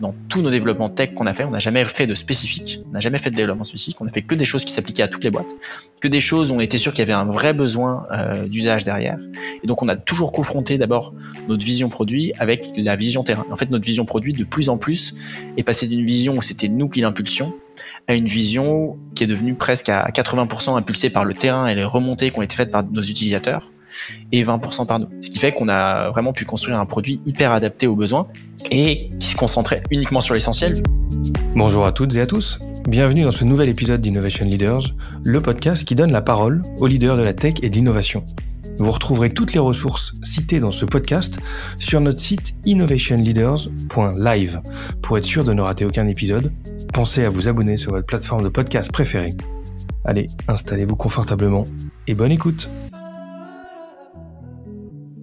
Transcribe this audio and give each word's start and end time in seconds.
Dans 0.00 0.14
tous 0.28 0.40
nos 0.40 0.50
développements 0.50 0.88
tech 0.88 1.14
qu'on 1.14 1.26
a 1.26 1.34
fait, 1.34 1.44
on 1.44 1.50
n'a 1.50 1.58
jamais 1.58 1.84
fait 1.84 2.06
de 2.06 2.14
spécifique, 2.14 2.80
on 2.88 2.92
n'a 2.92 3.00
jamais 3.00 3.18
fait 3.18 3.30
de 3.30 3.36
développement 3.36 3.64
spécifique, 3.64 4.00
on 4.00 4.06
a 4.06 4.10
fait 4.10 4.22
que 4.22 4.34
des 4.34 4.44
choses 4.44 4.64
qui 4.64 4.72
s'appliquaient 4.72 5.02
à 5.02 5.08
toutes 5.08 5.24
les 5.24 5.30
boîtes, 5.30 5.54
que 6.00 6.08
des 6.08 6.20
choses 6.20 6.50
où 6.50 6.54
on 6.54 6.60
était 6.60 6.78
sûr 6.78 6.92
qu'il 6.92 7.00
y 7.00 7.02
avait 7.02 7.12
un 7.12 7.24
vrai 7.24 7.52
besoin 7.52 8.06
euh, 8.12 8.46
d'usage 8.46 8.84
derrière. 8.84 9.18
Et 9.62 9.66
donc 9.66 9.82
on 9.82 9.88
a 9.88 9.96
toujours 9.96 10.32
confronté 10.32 10.78
d'abord 10.78 11.14
notre 11.48 11.64
vision 11.64 11.88
produit 11.88 12.32
avec 12.38 12.72
la 12.76 12.96
vision 12.96 13.24
terrain. 13.24 13.44
En 13.50 13.56
fait, 13.56 13.70
notre 13.70 13.84
vision 13.84 14.04
produit 14.04 14.32
de 14.32 14.44
plus 14.44 14.68
en 14.68 14.78
plus 14.78 15.14
est 15.56 15.62
passée 15.62 15.86
d'une 15.86 16.04
vision 16.04 16.34
où 16.34 16.42
c'était 16.42 16.68
nous 16.68 16.88
qui 16.88 17.00
l'impulsions 17.00 17.54
à 18.08 18.14
une 18.14 18.26
vision 18.26 18.96
qui 19.14 19.24
est 19.24 19.26
devenue 19.26 19.54
presque 19.54 19.88
à 19.88 20.08
80% 20.08 20.76
impulsée 20.76 21.10
par 21.10 21.24
le 21.24 21.34
terrain 21.34 21.66
et 21.66 21.74
les 21.74 21.84
remontées 21.84 22.30
qui 22.30 22.38
ont 22.38 22.42
été 22.42 22.54
faites 22.54 22.70
par 22.70 22.84
nos 22.84 23.02
utilisateurs 23.02 23.72
et 24.32 24.44
20% 24.44 24.86
par 24.86 24.98
nous. 24.98 25.08
Ce 25.20 25.30
qui 25.30 25.38
fait 25.38 25.52
qu'on 25.52 25.68
a 25.68 26.10
vraiment 26.10 26.32
pu 26.32 26.44
construire 26.44 26.78
un 26.78 26.86
produit 26.86 27.20
hyper 27.26 27.52
adapté 27.52 27.86
aux 27.86 27.96
besoins 27.96 28.26
et 28.70 29.10
qui 29.20 29.28
se 29.28 29.36
concentrait 29.36 29.82
uniquement 29.90 30.20
sur 30.20 30.34
l'essentiel. 30.34 30.82
Bonjour 31.54 31.86
à 31.86 31.92
toutes 31.92 32.14
et 32.16 32.20
à 32.20 32.26
tous. 32.26 32.58
Bienvenue 32.88 33.24
dans 33.24 33.32
ce 33.32 33.44
nouvel 33.44 33.68
épisode 33.68 34.00
d'Innovation 34.00 34.46
Leaders, 34.46 34.94
le 35.24 35.40
podcast 35.40 35.84
qui 35.84 35.94
donne 35.94 36.12
la 36.12 36.22
parole 36.22 36.62
aux 36.78 36.86
leaders 36.86 37.16
de 37.16 37.22
la 37.22 37.34
tech 37.34 37.54
et 37.62 37.70
de 37.70 37.74
l'innovation. 37.74 38.24
Vous 38.78 38.90
retrouverez 38.90 39.30
toutes 39.30 39.54
les 39.54 39.58
ressources 39.58 40.14
citées 40.22 40.60
dans 40.60 40.70
ce 40.70 40.84
podcast 40.84 41.40
sur 41.78 42.00
notre 42.00 42.20
site 42.20 42.54
innovationleaders.live. 42.64 44.60
Pour 45.02 45.18
être 45.18 45.24
sûr 45.24 45.44
de 45.44 45.52
ne 45.52 45.62
rater 45.62 45.84
aucun 45.86 46.06
épisode, 46.06 46.52
pensez 46.92 47.24
à 47.24 47.30
vous 47.30 47.48
abonner 47.48 47.76
sur 47.76 47.92
votre 47.92 48.06
plateforme 48.06 48.44
de 48.44 48.48
podcast 48.48 48.92
préférée. 48.92 49.34
Allez, 50.04 50.28
installez-vous 50.46 50.96
confortablement 50.96 51.66
et 52.06 52.14
bonne 52.14 52.30
écoute. 52.30 52.68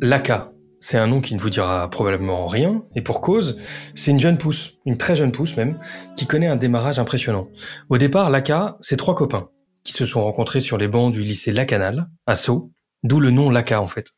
Laka, 0.03 0.51
c'est 0.81 0.97
un 0.97 1.07
nom 1.07 1.21
qui 1.21 1.33
ne 1.33 1.39
vous 1.39 1.49
dira 1.49 1.89
probablement 1.89 2.45
rien, 2.45 2.83
et 2.93 3.01
pour 3.01 3.21
cause, 3.21 3.57
c'est 3.95 4.11
une 4.11 4.19
jeune 4.19 4.37
pousse, 4.37 4.73
une 4.85 4.97
très 4.97 5.15
jeune 5.15 5.31
pousse 5.31 5.55
même, 5.55 5.79
qui 6.17 6.27
connaît 6.27 6.47
un 6.47 6.57
démarrage 6.57 6.99
impressionnant. 6.99 7.47
Au 7.87 7.97
départ, 7.97 8.29
Laka, 8.29 8.75
c'est 8.81 8.97
trois 8.97 9.15
copains 9.15 9.47
qui 9.85 9.93
se 9.93 10.03
sont 10.03 10.21
rencontrés 10.21 10.59
sur 10.59 10.77
les 10.77 10.89
bancs 10.89 11.13
du 11.13 11.23
lycée 11.23 11.53
Lacanal, 11.53 12.09
à 12.27 12.35
Sceaux, 12.35 12.73
d'où 13.03 13.21
le 13.21 13.31
nom 13.31 13.49
Laka 13.49 13.81
en 13.81 13.87
fait. 13.87 14.09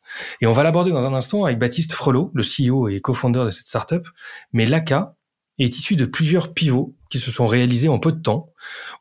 Et 0.41 0.47
on 0.47 0.53
va 0.53 0.63
l'aborder 0.63 0.89
dans 0.89 1.05
un 1.05 1.13
instant 1.13 1.45
avec 1.45 1.59
Baptiste 1.59 1.93
Frelot, 1.93 2.31
le 2.33 2.41
CEO 2.41 2.87
et 2.89 2.99
co-founder 2.99 3.45
de 3.45 3.51
cette 3.51 3.67
startup, 3.67 4.07
mais 4.53 4.65
Laka 4.65 5.13
est 5.59 5.77
issu 5.77 5.95
de 5.95 6.05
plusieurs 6.05 6.55
pivots 6.55 6.95
qui 7.11 7.19
se 7.19 7.29
sont 7.29 7.45
réalisés 7.45 7.89
en 7.89 7.99
peu 7.99 8.11
de 8.11 8.21
temps. 8.21 8.49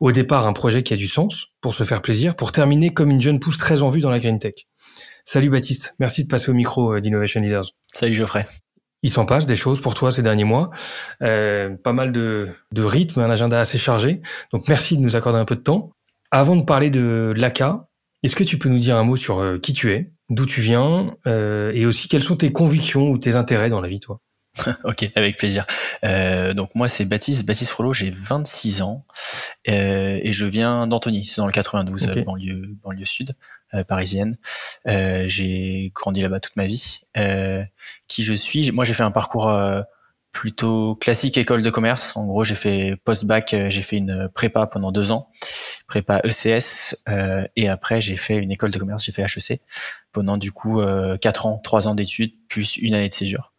Au 0.01 0.11
départ, 0.11 0.45
un 0.45 0.53
projet 0.53 0.83
qui 0.83 0.93
a 0.93 0.97
du 0.97 1.07
sens, 1.07 1.47
pour 1.61 1.73
se 1.73 1.83
faire 1.83 2.03
plaisir, 2.03 2.35
pour 2.35 2.51
terminer 2.51 2.93
comme 2.93 3.09
une 3.09 3.21
jeune 3.21 3.39
pousse 3.39 3.57
très 3.57 3.81
en 3.81 3.89
vue 3.89 4.01
dans 4.01 4.11
la 4.11 4.19
green 4.19 4.37
tech. 4.37 4.67
Salut 5.27 5.49
Baptiste, 5.49 5.95
merci 5.97 6.23
de 6.23 6.27
passer 6.27 6.51
au 6.51 6.53
micro 6.53 6.93
euh, 6.93 7.01
d'Innovation 7.01 7.41
Leaders. 7.41 7.71
Salut 7.91 8.13
Geoffrey. 8.13 8.47
Il 9.01 9.09
s'en 9.09 9.25
passe 9.25 9.47
des 9.47 9.55
choses 9.55 9.81
pour 9.81 9.95
toi 9.95 10.11
ces 10.11 10.21
derniers 10.21 10.43
mois, 10.43 10.69
euh, 11.23 11.75
pas 11.83 11.93
mal 11.93 12.11
de, 12.11 12.47
de 12.71 12.83
rythme, 12.83 13.21
un 13.21 13.29
agenda 13.31 13.59
assez 13.59 13.79
chargé. 13.79 14.21
Donc 14.51 14.67
merci 14.67 14.95
de 14.95 15.01
nous 15.01 15.15
accorder 15.15 15.39
un 15.39 15.45
peu 15.45 15.55
de 15.55 15.61
temps. 15.61 15.93
Avant 16.29 16.55
de 16.55 16.61
parler 16.61 16.91
de 16.91 17.33
l'ACA, 17.35 17.87
est-ce 18.21 18.35
que 18.35 18.43
tu 18.43 18.59
peux 18.59 18.69
nous 18.69 18.77
dire 18.77 18.97
un 18.97 19.03
mot 19.03 19.15
sur 19.15 19.39
euh, 19.39 19.57
qui 19.57 19.73
tu 19.73 19.91
es, 19.93 20.11
d'où 20.29 20.45
tu 20.45 20.61
viens, 20.61 21.15
euh, 21.25 21.71
et 21.73 21.87
aussi 21.87 22.07
quelles 22.07 22.23
sont 22.23 22.37
tes 22.37 22.51
convictions 22.51 23.09
ou 23.09 23.17
tes 23.17 23.35
intérêts 23.35 23.69
dans 23.69 23.81
la 23.81 23.87
vie, 23.87 23.99
toi? 23.99 24.21
Ok, 24.83 25.09
avec 25.15 25.37
plaisir. 25.37 25.65
Euh, 26.03 26.53
donc 26.53 26.73
moi 26.75 26.87
c'est 26.87 27.05
Baptiste, 27.05 27.45
Baptiste 27.45 27.71
Frollo, 27.71 27.93
j'ai 27.93 28.11
26 28.11 28.81
ans 28.81 29.05
euh, 29.69 30.19
et 30.21 30.33
je 30.33 30.45
viens 30.45 30.87
d'Antony, 30.87 31.27
c'est 31.27 31.41
dans 31.41 31.47
le 31.47 31.53
92, 31.53 32.03
okay. 32.03 32.21
banlieue, 32.21 32.75
banlieue 32.83 33.05
sud. 33.05 33.35
Euh, 33.75 33.83
parisienne. 33.83 34.37
Euh, 34.87 35.25
j'ai 35.27 35.91
grandi 35.93 36.21
là-bas 36.21 36.39
toute 36.39 36.55
ma 36.55 36.65
vie. 36.65 37.01
Euh, 37.17 37.63
qui 38.07 38.23
je 38.23 38.33
suis? 38.33 38.71
Moi, 38.71 38.85
j'ai 38.85 38.93
fait 38.93 39.03
un 39.03 39.11
parcours 39.11 39.51
plutôt 40.35 40.95
classique 40.95 41.37
école 41.37 41.61
de 41.61 41.69
commerce. 41.69 42.15
En 42.17 42.25
gros, 42.25 42.43
j'ai 42.43 42.55
fait 42.55 42.97
post-bac, 43.05 43.55
j'ai 43.69 43.81
fait 43.81 43.95
une 43.95 44.29
prépa 44.33 44.67
pendant 44.67 44.91
deux 44.91 45.11
ans, 45.11 45.29
prépa 45.87 46.21
ECS, 46.25 46.97
euh, 47.07 47.47
et 47.55 47.69
après 47.69 48.01
j'ai 48.01 48.17
fait 48.17 48.35
une 48.35 48.51
école 48.51 48.71
de 48.71 48.77
commerce, 48.77 49.05
j'ai 49.05 49.13
fait 49.13 49.23
HEC 49.23 49.61
pendant 50.11 50.35
du 50.35 50.51
coup 50.51 50.81
euh, 50.81 51.15
quatre 51.17 51.45
ans, 51.45 51.57
trois 51.63 51.87
ans 51.87 51.95
d'études 51.95 52.33
plus 52.49 52.75
une 52.75 52.95
année 52.95 53.07
de 53.07 53.13
césure. 53.13 53.53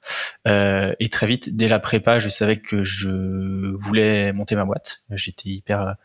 Euh, 0.46 0.94
et 1.00 1.08
très 1.08 1.26
vite, 1.26 1.56
dès 1.56 1.68
la 1.68 1.78
prépa, 1.78 2.18
je 2.18 2.28
savais 2.28 2.58
que 2.58 2.84
je 2.84 3.74
voulais 3.76 4.32
monter 4.32 4.54
ma 4.54 4.64
boîte. 4.64 5.02
J'étais 5.10 5.48
hyper 5.48 5.96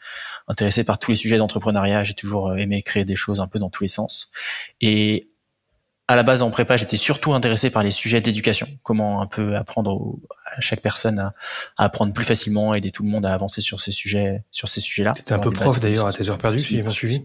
intéressé 0.47 0.83
par 0.83 0.99
tous 0.99 1.11
les 1.11 1.17
sujets 1.17 1.37
d'entrepreneuriat. 1.37 2.03
J'ai 2.03 2.15
toujours 2.15 2.57
aimé 2.57 2.81
créer 2.81 3.05
des 3.05 3.15
choses 3.15 3.39
un 3.39 3.47
peu 3.47 3.59
dans 3.59 3.69
tous 3.69 3.83
les 3.83 3.89
sens. 3.89 4.31
Et 4.81 5.31
à 6.11 6.15
la 6.15 6.23
base 6.23 6.41
en 6.41 6.51
prépa, 6.51 6.75
j'étais 6.75 6.97
surtout 6.97 7.33
intéressé 7.33 7.69
par 7.69 7.83
les 7.83 7.91
sujets 7.91 8.19
d'éducation, 8.19 8.67
comment 8.83 9.21
un 9.21 9.27
peu 9.27 9.55
apprendre 9.55 10.17
à 10.45 10.59
chaque 10.59 10.81
personne 10.81 11.19
à, 11.19 11.33
apprendre 11.77 12.11
plus 12.11 12.25
facilement, 12.25 12.73
aider 12.73 12.91
tout 12.91 13.03
le 13.03 13.09
monde 13.09 13.25
à 13.25 13.33
avancer 13.33 13.61
sur 13.61 13.79
ces 13.79 13.93
sujets, 13.93 14.43
sur 14.51 14.67
ces 14.67 14.81
sujets-là. 14.81 15.13
C'était 15.15 15.33
un 15.33 15.39
peu 15.39 15.51
prof 15.51 15.79
d'ailleurs 15.79 16.07
à 16.07 16.13
tes 16.13 16.29
heures 16.29 16.37
perdues, 16.37 16.59
si 16.59 16.75
j'ai 16.75 16.81
bien 16.81 16.91
suivi. 16.91 17.23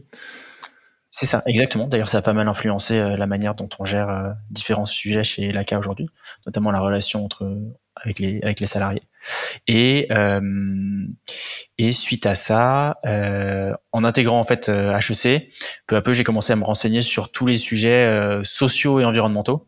C'est 1.18 1.24
ça, 1.24 1.42
exactement. 1.46 1.86
D'ailleurs, 1.86 2.10
ça 2.10 2.18
a 2.18 2.22
pas 2.22 2.34
mal 2.34 2.46
influencé 2.46 2.98
euh, 2.98 3.16
la 3.16 3.26
manière 3.26 3.54
dont 3.54 3.70
on 3.78 3.86
gère 3.86 4.10
euh, 4.10 4.32
différents 4.50 4.84
sujets 4.84 5.24
chez 5.24 5.50
l'ACA 5.50 5.78
aujourd'hui, 5.78 6.10
notamment 6.44 6.70
la 6.70 6.80
relation 6.80 7.24
entre 7.24 7.56
avec 7.94 8.18
les 8.18 8.38
avec 8.42 8.60
les 8.60 8.66
salariés. 8.66 9.00
Et 9.66 10.08
euh, 10.10 11.06
et 11.78 11.94
suite 11.94 12.26
à 12.26 12.34
ça, 12.34 12.98
euh, 13.06 13.72
en 13.92 14.04
intégrant 14.04 14.38
en 14.38 14.44
fait 14.44 14.68
HEC, 14.68 15.26
euh, 15.26 15.40
peu 15.86 15.96
à 15.96 16.02
peu 16.02 16.12
j'ai 16.12 16.22
commencé 16.22 16.52
à 16.52 16.56
me 16.56 16.64
renseigner 16.64 17.00
sur 17.00 17.32
tous 17.32 17.46
les 17.46 17.56
sujets 17.56 18.04
euh, 18.04 18.44
sociaux 18.44 19.00
et 19.00 19.06
environnementaux. 19.06 19.66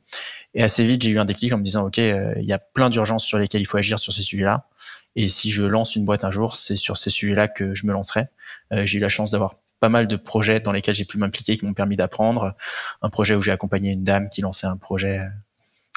Et 0.53 0.63
assez 0.63 0.85
vite 0.85 1.01
j'ai 1.03 1.09
eu 1.09 1.19
un 1.19 1.25
déclic 1.25 1.55
en 1.55 1.57
me 1.57 1.65
disant 1.65 1.87
ok, 1.87 1.99
euh, 1.99 2.35
il 2.37 2.45
y 2.45 2.53
a 2.53 2.59
plein 2.59 2.91
d'urgences 2.91 3.25
sur 3.25 3.39
lesquelles 3.39 3.63
il 3.63 3.67
faut 3.67 3.79
agir 3.79 3.99
sur 3.99 4.13
ces 4.13 4.23
sujets-là. 4.23 4.67
Et 5.17 5.29
si 5.29 5.51
je 5.51 5.63
lance 5.63 5.97
une 5.97 6.05
boîte 6.05 6.25
un 6.25 6.31
jour, 6.31 6.57
c'est 6.57 6.77
sur 6.77 6.99
ces 6.99 7.09
sujets-là 7.09 7.49
que 7.49 7.75
je 7.75 7.87
me 7.87 7.93
lancerai. 7.95 8.27
j'ai 8.71 8.99
eu 8.99 9.01
la 9.01 9.09
chance 9.09 9.31
d'avoir 9.31 9.55
pas 9.81 9.89
mal 9.89 10.07
de 10.07 10.17
projets 10.17 10.61
dans 10.61 10.73
lesquels 10.73 10.95
j'ai 10.95 11.05
pu 11.05 11.19
m'impliquer, 11.19 11.57
qui 11.57 11.65
m'ont 11.65 11.75
permis 11.75 11.97
d'apprendre. 11.97 12.55
Un 13.03 13.11
projet 13.11 13.35
où 13.35 13.41
j'ai 13.41 13.53
accompagné 13.53 13.93
une 13.93 14.05
dame 14.05 14.29
qui 14.29 14.41
lançait 14.41 14.67
un 14.67 14.77
projet 14.77 15.21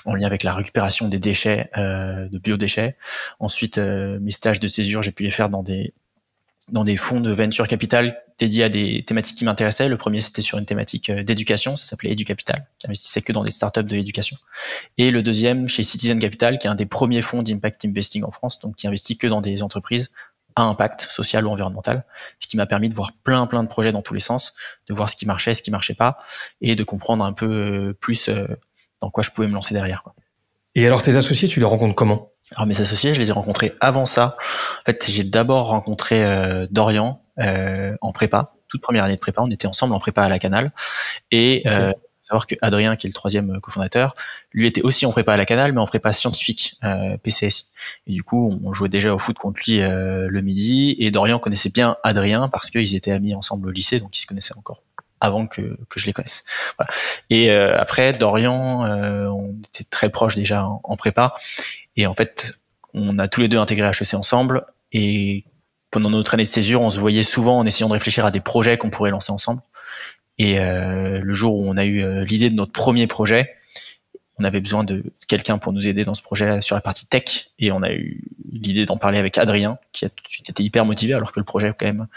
en 0.05 0.15
lien 0.15 0.25
avec 0.25 0.43
la 0.43 0.53
récupération 0.53 1.07
des 1.07 1.19
déchets, 1.19 1.69
euh, 1.77 2.27
de 2.27 2.37
biodéchets. 2.37 2.95
Ensuite, 3.39 3.77
euh, 3.77 4.19
mes 4.19 4.31
stages 4.31 4.59
de 4.59 4.67
césure, 4.67 5.01
j'ai 5.01 5.11
pu 5.11 5.23
les 5.23 5.31
faire 5.31 5.49
dans 5.49 5.63
des 5.63 5.93
dans 6.69 6.85
des 6.85 6.95
fonds 6.95 7.19
de 7.19 7.31
venture 7.31 7.67
capital 7.67 8.15
dédiés 8.39 8.63
à 8.63 8.69
des 8.69 9.03
thématiques 9.03 9.35
qui 9.35 9.43
m'intéressaient. 9.43 9.89
Le 9.89 9.97
premier, 9.97 10.21
c'était 10.21 10.41
sur 10.41 10.57
une 10.57 10.65
thématique 10.65 11.09
euh, 11.09 11.21
d'éducation, 11.21 11.75
ça 11.75 11.85
s'appelait 11.85 12.13
EduCapital, 12.13 12.65
qui 12.79 12.87
investissait 12.87 13.21
que 13.21 13.33
dans 13.33 13.43
des 13.43 13.51
startups 13.51 13.83
de 13.83 13.95
l'éducation. 13.95 14.37
Et 14.97 15.11
le 15.11 15.21
deuxième, 15.21 15.67
chez 15.67 15.83
Citizen 15.83 16.19
Capital, 16.19 16.57
qui 16.59 16.67
est 16.67 16.69
un 16.69 16.75
des 16.75 16.85
premiers 16.85 17.21
fonds 17.21 17.43
d'impact 17.43 17.83
investing 17.83 18.23
en 18.23 18.31
France, 18.31 18.59
donc 18.59 18.77
qui 18.77 18.87
investit 18.87 19.17
que 19.17 19.27
dans 19.27 19.41
des 19.41 19.63
entreprises 19.63 20.09
à 20.61 20.65
impact 20.65 21.07
social 21.09 21.45
ou 21.45 21.51
environnemental, 21.51 22.05
ce 22.39 22.47
qui 22.47 22.57
m'a 22.57 22.65
permis 22.65 22.89
de 22.89 22.93
voir 22.93 23.11
plein 23.23 23.45
plein 23.47 23.63
de 23.63 23.67
projets 23.67 23.91
dans 23.91 24.01
tous 24.01 24.13
les 24.13 24.19
sens, 24.19 24.53
de 24.87 24.93
voir 24.93 25.09
ce 25.09 25.15
qui 25.15 25.25
marchait, 25.25 25.53
ce 25.53 25.61
qui 25.61 25.71
marchait 25.71 25.93
pas, 25.93 26.19
et 26.61 26.75
de 26.75 26.83
comprendre 26.83 27.23
un 27.25 27.33
peu 27.33 27.51
euh, 27.51 27.93
plus 27.93 28.29
dans 29.01 29.09
quoi 29.09 29.23
je 29.23 29.31
pouvais 29.31 29.47
me 29.47 29.53
lancer 29.53 29.73
derrière. 29.73 30.03
Quoi. 30.03 30.13
Et 30.75 30.85
alors 30.85 31.01
tes 31.01 31.17
associés, 31.17 31.47
tu 31.47 31.59
les 31.59 31.65
rencontres 31.65 31.95
comment? 31.95 32.31
Alors 32.55 32.67
mes 32.67 32.79
associés, 32.81 33.13
je 33.13 33.19
les 33.19 33.29
ai 33.29 33.31
rencontrés 33.31 33.73
avant 33.79 34.05
ça. 34.05 34.37
En 34.81 34.85
fait, 34.85 35.05
j'ai 35.07 35.23
d'abord 35.23 35.67
rencontré 35.67 36.23
euh, 36.23 36.67
Dorian 36.69 37.23
euh, 37.39 37.95
en 38.01 38.11
prépa, 38.11 38.53
toute 38.67 38.81
première 38.81 39.05
année 39.05 39.15
de 39.15 39.19
prépa. 39.19 39.41
On 39.41 39.49
était 39.49 39.67
ensemble 39.67 39.93
en 39.93 39.99
prépa 39.99 40.23
à 40.23 40.29
la 40.29 40.39
Canal. 40.39 40.71
Et 41.31 41.63
okay. 41.65 41.75
euh, 41.75 41.93
Adrien, 42.61 42.95
qui 42.95 43.07
est 43.07 43.09
le 43.09 43.13
troisième 43.13 43.59
cofondateur, 43.59 44.15
lui 44.51 44.67
était 44.67 44.81
aussi 44.81 45.05
en 45.05 45.11
prépa 45.11 45.33
à 45.33 45.37
la 45.37 45.45
Canal, 45.45 45.73
mais 45.73 45.81
en 45.81 45.87
prépa 45.87 46.13
scientifique, 46.13 46.75
euh, 46.83 47.17
PCSI. 47.17 47.67
Et 48.07 48.13
du 48.13 48.23
coup, 48.23 48.59
on 48.63 48.73
jouait 48.73 48.89
déjà 48.89 49.13
au 49.13 49.19
foot 49.19 49.37
contre 49.37 49.61
lui 49.65 49.81
euh, 49.81 50.27
le 50.29 50.41
midi. 50.41 50.95
Et 50.99 51.11
Dorian 51.11 51.39
connaissait 51.39 51.69
bien 51.69 51.97
Adrien 52.03 52.49
parce 52.49 52.69
qu'ils 52.69 52.95
étaient 52.95 53.11
amis 53.11 53.35
ensemble 53.35 53.67
au 53.67 53.71
lycée, 53.71 53.99
donc 53.99 54.17
ils 54.17 54.21
se 54.21 54.27
connaissaient 54.27 54.57
encore 54.57 54.81
avant 55.21 55.47
que, 55.47 55.77
que 55.87 55.99
je 55.99 56.07
les 56.07 56.13
connaisse. 56.13 56.43
Voilà. 56.77 56.91
Et 57.29 57.51
euh, 57.51 57.79
après, 57.79 58.11
Dorian, 58.11 58.85
euh, 58.85 59.27
on 59.27 59.55
était 59.67 59.83
très 59.83 60.09
proches 60.09 60.35
déjà 60.35 60.65
en, 60.65 60.81
en, 60.83 60.97
prépa. 60.97 61.35
Et 61.95 62.07
en 62.07 62.13
fait, 62.13 62.53
on 62.93 63.19
a 63.19 63.27
tous 63.27 63.41
les 63.41 63.47
deux 63.47 63.59
intégré 63.59 63.87
HEC 63.87 64.15
ensemble. 64.15 64.65
Et 64.91 65.45
pendant 65.91 66.09
notre 66.09 66.33
année 66.33 66.43
de 66.43 66.47
césure, 66.49 66.81
on 66.81 66.89
se 66.89 66.99
voyait 66.99 67.23
souvent 67.23 67.59
en 67.59 67.65
essayant 67.65 67.87
de 67.87 67.93
réfléchir 67.93 68.25
à 68.25 68.31
des 68.31 68.39
projets 68.39 68.77
qu'on 68.77 68.89
pourrait 68.89 69.11
lancer 69.11 69.31
ensemble. 69.31 69.61
Et 70.37 70.59
euh, 70.59 71.21
le 71.21 71.33
jour 71.33 71.57
où 71.57 71.67
on 71.67 71.77
a 71.77 71.85
eu 71.85 72.01
euh, 72.01 72.25
l'idée 72.25 72.49
de 72.49 72.55
notre 72.55 72.71
premier 72.71 73.07
projet, 73.07 73.53
on 74.39 74.43
avait 74.43 74.61
besoin 74.61 74.83
de 74.83 75.03
quelqu'un 75.27 75.57
pour 75.57 75.71
nous 75.71 75.87
aider 75.87 76.03
dans 76.03 76.13
ce 76.13 76.21
projet 76.21 76.61
sur 76.61 76.75
la 76.75 76.81
partie 76.81 77.05
tech. 77.05 77.51
Et 77.59 77.71
on 77.71 77.83
a 77.83 77.91
eu 77.91 78.23
l'idée 78.51 78.85
d'en 78.85 78.97
parler 78.97 79.19
avec 79.19 79.37
Adrien, 79.37 79.77
qui 79.91 80.05
a 80.05 80.09
tout 80.09 80.23
de 80.23 80.29
suite 80.29 80.49
été 80.49 80.63
hyper 80.63 80.85
motivé, 80.85 81.13
alors 81.13 81.31
que 81.31 81.39
le 81.39 81.45
projet, 81.45 81.73
quand 81.77 81.85
même, 81.85 82.07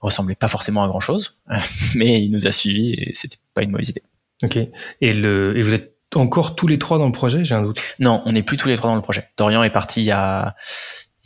ressemblait 0.00 0.34
pas 0.34 0.48
forcément 0.48 0.82
à 0.82 0.88
grand 0.88 1.00
chose, 1.00 1.36
mais 1.94 2.22
il 2.22 2.30
nous 2.30 2.46
a 2.46 2.52
suivis 2.52 2.92
et 2.92 3.12
c'était 3.14 3.38
pas 3.54 3.62
une 3.62 3.70
mauvaise 3.70 3.90
idée. 3.90 4.02
Ok. 4.42 4.58
Et 5.00 5.12
le 5.12 5.56
et 5.56 5.62
vous 5.62 5.74
êtes 5.74 5.94
encore 6.14 6.54
tous 6.54 6.66
les 6.66 6.78
trois 6.78 6.98
dans 6.98 7.06
le 7.06 7.12
projet, 7.12 7.44
j'ai 7.44 7.54
un 7.54 7.62
doute? 7.62 7.80
Non, 7.98 8.22
on 8.26 8.32
n'est 8.32 8.42
plus 8.42 8.56
tous 8.56 8.68
les 8.68 8.76
trois 8.76 8.90
dans 8.90 8.96
le 8.96 9.02
projet. 9.02 9.28
Dorian 9.36 9.62
est 9.62 9.70
parti 9.70 10.02
il 10.02 10.06
y 10.06 10.10
a 10.10 10.54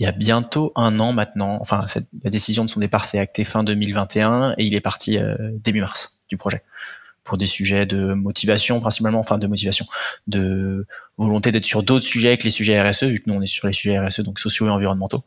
il 0.00 0.04
y 0.04 0.06
a 0.06 0.12
bientôt 0.12 0.72
un 0.76 0.98
an 0.98 1.12
maintenant. 1.12 1.58
Enfin, 1.60 1.86
la 2.24 2.30
décision 2.30 2.64
de 2.64 2.70
son 2.70 2.80
départ 2.80 3.04
s'est 3.04 3.18
actée 3.18 3.44
fin 3.44 3.62
2021 3.62 4.54
et 4.56 4.64
il 4.64 4.74
est 4.74 4.80
parti 4.80 5.18
euh, 5.18 5.36
début 5.52 5.82
mars 5.82 6.16
du 6.28 6.38
projet. 6.38 6.62
pour 7.22 7.36
des 7.36 7.46
sujets 7.46 7.84
de 7.84 8.14
motivation 8.14 8.80
principalement, 8.80 9.20
enfin 9.20 9.36
de 9.36 9.46
motivation, 9.46 9.86
de 10.26 10.86
volonté 11.18 11.52
d'être 11.52 11.66
sur 11.66 11.82
d'autres 11.82 12.06
sujets 12.06 12.38
que 12.38 12.44
les 12.44 12.50
sujets 12.50 12.80
RSE, 12.80 13.04
vu 13.04 13.20
que 13.20 13.28
nous 13.28 13.34
on 13.34 13.42
est 13.42 13.46
sur 13.46 13.66
les 13.66 13.74
sujets 13.74 13.98
RSE, 14.00 14.20
donc 14.20 14.38
sociaux 14.38 14.66
et 14.66 14.70
environnementaux. 14.70 15.22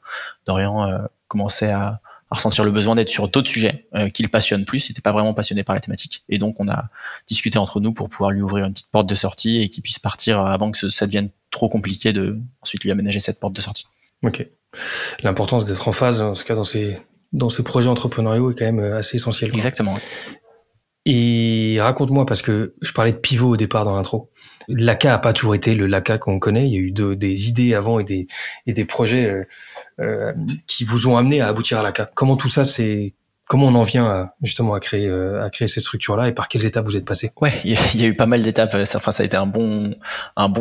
Dorian 0.47 0.89
euh, 0.89 0.97
commençait 1.27 1.71
à, 1.71 2.01
ressentir 2.31 2.63
le 2.63 2.71
besoin 2.71 2.95
d'être 2.95 3.09
sur 3.09 3.27
d'autres 3.27 3.49
sujets 3.49 3.87
euh, 3.93 4.09
qui 4.09 4.23
le 4.23 4.27
passionnent 4.27 4.65
plus. 4.65 4.89
Il 4.89 4.93
n'était 4.93 5.03
pas 5.03 5.11
vraiment 5.11 5.35
passionné 5.35 5.63
par 5.63 5.75
la 5.75 5.81
thématique. 5.81 6.23
Et 6.29 6.39
donc 6.39 6.59
on 6.59 6.67
a 6.67 6.89
discuté 7.27 7.59
entre 7.59 7.79
nous 7.79 7.93
pour 7.93 8.09
pouvoir 8.09 8.31
lui 8.31 8.41
ouvrir 8.41 8.65
une 8.65 8.73
petite 8.73 8.89
porte 8.89 9.05
de 9.05 9.13
sortie 9.13 9.61
et 9.61 9.69
qu'il 9.69 9.83
puisse 9.83 9.99
partir 9.99 10.39
avant 10.39 10.71
que 10.71 10.89
ça 10.89 11.05
devienne 11.05 11.29
trop 11.51 11.69
compliqué 11.69 12.11
de 12.11 12.39
ensuite 12.63 12.83
lui 12.83 12.89
aménager 12.89 13.19
cette 13.19 13.39
porte 13.39 13.53
de 13.53 13.61
sortie. 13.61 13.85
Ok. 14.23 14.47
L'importance 15.23 15.65
d'être 15.65 15.87
en 15.87 15.91
phase, 15.91 16.21
en 16.21 16.33
tout 16.33 16.43
cas 16.43 16.55
dans 16.55 16.63
ces 16.63 16.97
dans 17.31 17.49
ces 17.49 17.63
projets 17.63 17.89
entrepreneuriaux, 17.89 18.51
est 18.51 18.55
quand 18.55 18.65
même 18.65 18.79
euh, 18.79 18.97
assez 18.97 19.15
essentielle. 19.17 19.51
Exactement. 19.53 19.95
Et 21.05 21.77
raconte-moi, 21.81 22.25
parce 22.25 22.41
que 22.41 22.75
je 22.81 22.93
parlais 22.93 23.11
de 23.11 23.17
pivot 23.17 23.49
au 23.49 23.57
départ 23.57 23.83
dans 23.83 23.95
l'intro. 23.95 24.31
L'ACA 24.69 25.15
a 25.15 25.17
pas 25.17 25.33
toujours 25.33 25.53
été 25.53 25.75
le 25.75 25.85
LACA 25.85 26.17
qu'on 26.17 26.39
connaît. 26.39 26.67
Il 26.67 26.73
y 26.73 26.77
a 26.77 26.79
eu 26.79 26.91
des 27.15 27.49
idées 27.49 27.73
avant 27.73 27.99
et 27.99 28.05
des, 28.05 28.27
et 28.67 28.73
des 28.73 28.85
projets 28.85 29.29
euh, 29.29 29.43
euh, 29.99 30.33
qui 30.65 30.85
vous 30.85 31.07
ont 31.07 31.17
amené 31.17 31.41
à 31.41 31.47
aboutir 31.47 31.79
à 31.79 31.83
l'ACA. 31.83 32.09
Comment 32.13 32.37
tout 32.37 32.47
ça 32.47 32.63
s'est 32.63 33.15
Comment 33.45 33.67
on 33.67 33.75
en 33.75 33.83
vient 33.83 34.05
à, 34.05 34.35
justement 34.41 34.73
à 34.73 34.79
créer 34.79 35.07
euh, 35.07 35.43
à 35.43 35.49
créer 35.49 35.67
ces 35.67 35.81
structures-là 35.81 36.29
et 36.29 36.31
par 36.31 36.47
quelles 36.47 36.65
étapes 36.65 36.85
vous 36.85 36.95
êtes 36.97 37.05
passé? 37.05 37.31
Ouais, 37.41 37.53
il 37.65 37.77
y, 37.95 38.03
a 38.03 38.07
eu 38.07 38.15
pas 38.15 38.25
mal 38.25 38.41
d'étapes. 38.41 38.75
Enfin, 38.95 39.11
ça 39.11 39.23
a 39.23 39.25
été 39.25 39.35
un 39.35 39.45
bon 39.45 39.95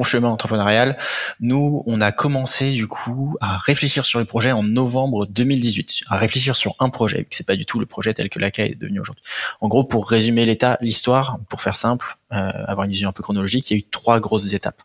chemin 0.02 0.28
entrepreneurial. 0.28 0.98
Nous, 1.40 1.82
on 1.86 2.00
a 2.00 2.10
commencé 2.12 2.72
du 2.72 2.88
coup 2.88 3.36
à 3.40 3.58
réfléchir 3.58 4.04
sur 4.04 4.18
le 4.18 4.24
projet 4.24 4.52
en 4.52 4.62
novembre 4.62 5.26
2018, 5.26 6.02
à 6.08 6.18
réfléchir 6.18 6.56
sur 6.56 6.74
un 6.80 6.90
projet, 6.90 7.24
que 7.24 7.36
c'est 7.36 7.46
pas 7.46 7.56
du 7.56 7.66
tout 7.66 7.78
le 7.78 7.86
projet 7.86 8.14
tel 8.14 8.28
que 8.28 8.38
l'ACA 8.38 8.64
est 8.64 8.74
devenu 8.74 9.00
aujourd'hui. 9.00 9.24
En 9.60 9.68
gros, 9.68 9.84
pour 9.84 10.08
résumer 10.08 10.44
l'état, 10.44 10.78
l'histoire, 10.80 11.38
pour 11.48 11.62
faire 11.62 11.76
simple, 11.76 12.16
euh, 12.16 12.21
avoir 12.32 12.84
une 12.84 12.90
vision 12.90 13.08
un 13.08 13.12
peu 13.12 13.22
chronologique, 13.22 13.70
il 13.70 13.74
y 13.74 13.76
a 13.76 13.80
eu 13.80 13.84
trois 13.84 14.20
grosses 14.20 14.52
étapes. 14.52 14.82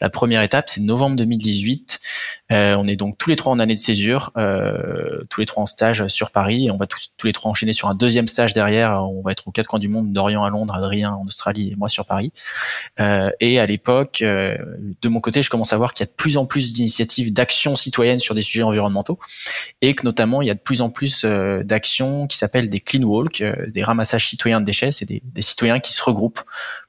La 0.00 0.10
première 0.10 0.42
étape, 0.42 0.68
c'est 0.68 0.80
novembre 0.80 1.16
2018. 1.16 2.00
Euh, 2.50 2.76
on 2.76 2.86
est 2.86 2.96
donc 2.96 3.18
tous 3.18 3.30
les 3.30 3.36
trois 3.36 3.52
en 3.52 3.58
année 3.58 3.74
de 3.74 3.78
césure, 3.78 4.32
euh, 4.36 5.22
tous 5.28 5.40
les 5.40 5.46
trois 5.46 5.62
en 5.62 5.66
stage 5.66 6.08
sur 6.08 6.30
Paris, 6.30 6.66
et 6.66 6.70
on 6.70 6.76
va 6.76 6.86
tous, 6.86 7.12
tous 7.16 7.26
les 7.26 7.32
trois 7.32 7.50
enchaîner 7.50 7.72
sur 7.72 7.88
un 7.88 7.94
deuxième 7.94 8.26
stage 8.26 8.54
derrière. 8.54 9.04
On 9.04 9.22
va 9.22 9.32
être 9.32 9.48
aux 9.48 9.50
quatre 9.50 9.66
coins 9.66 9.78
du 9.78 9.88
monde, 9.88 10.12
Dorian 10.12 10.44
à 10.44 10.50
Londres, 10.50 10.74
Adrien 10.74 11.12
en 11.12 11.26
Australie 11.26 11.70
et 11.72 11.76
moi 11.76 11.88
sur 11.88 12.06
Paris. 12.06 12.32
Euh, 13.00 13.30
et 13.40 13.58
à 13.60 13.66
l'époque, 13.66 14.22
euh, 14.22 14.56
de 15.02 15.08
mon 15.08 15.20
côté, 15.20 15.42
je 15.42 15.50
commence 15.50 15.72
à 15.72 15.76
voir 15.76 15.94
qu'il 15.94 16.04
y 16.04 16.08
a 16.08 16.10
de 16.10 16.16
plus 16.16 16.36
en 16.36 16.46
plus 16.46 16.72
d'initiatives 16.72 17.32
d'actions 17.32 17.76
citoyennes 17.76 18.18
sur 18.18 18.34
des 18.34 18.42
sujets 18.42 18.62
environnementaux, 18.62 19.18
et 19.82 19.94
que 19.94 20.04
notamment 20.04 20.42
il 20.42 20.48
y 20.48 20.50
a 20.50 20.54
de 20.54 20.60
plus 20.60 20.80
en 20.80 20.90
plus 20.90 21.22
euh, 21.24 21.62
d'actions 21.62 22.26
qui 22.26 22.38
s'appellent 22.38 22.70
des 22.70 22.80
clean 22.80 23.02
walk, 23.02 23.42
des 23.68 23.82
ramassages 23.82 24.28
citoyens 24.28 24.60
de 24.60 24.66
déchets. 24.66 24.92
C'est 24.92 25.04
des, 25.04 25.22
des 25.24 25.42
citoyens 25.42 25.80
qui 25.80 25.92
se 25.92 26.02
regroupent 26.02 26.42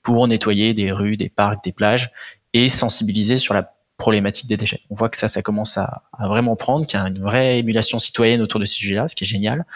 pour 0.10 0.28
nettoyer 0.28 0.74
des 0.74 0.92
rues, 0.92 1.18
des 1.18 1.30
parcs, 1.30 1.64
des 1.64 1.72
plages 1.72 2.10
et 2.54 2.68
sensibiliser 2.68 3.38
sur 3.38 3.54
la 3.54 3.76
problématique 3.98 4.48
des 4.48 4.58
déchets. 4.58 4.82
On 4.90 4.96
voit 4.96 5.08
que 5.08 5.18
ça, 5.18 5.28
ça 5.28 5.44
commence 5.44 5.78
à, 5.78 6.02
vraiment 6.20 6.56
prendre, 6.56 6.88
qu'il 6.88 7.00
y 7.00 7.04
a 7.04 7.08
une 7.08 7.22
vraie 7.22 7.60
émulation 7.60 8.00
citoyenne 8.00 8.42
autour 8.42 8.60
de 8.60 8.66
ce 8.66 8.74
sujet-là, 8.74 9.08
ce 9.08 9.14
qui 9.14 9.24
est 9.24 9.28
génial. 9.28 9.68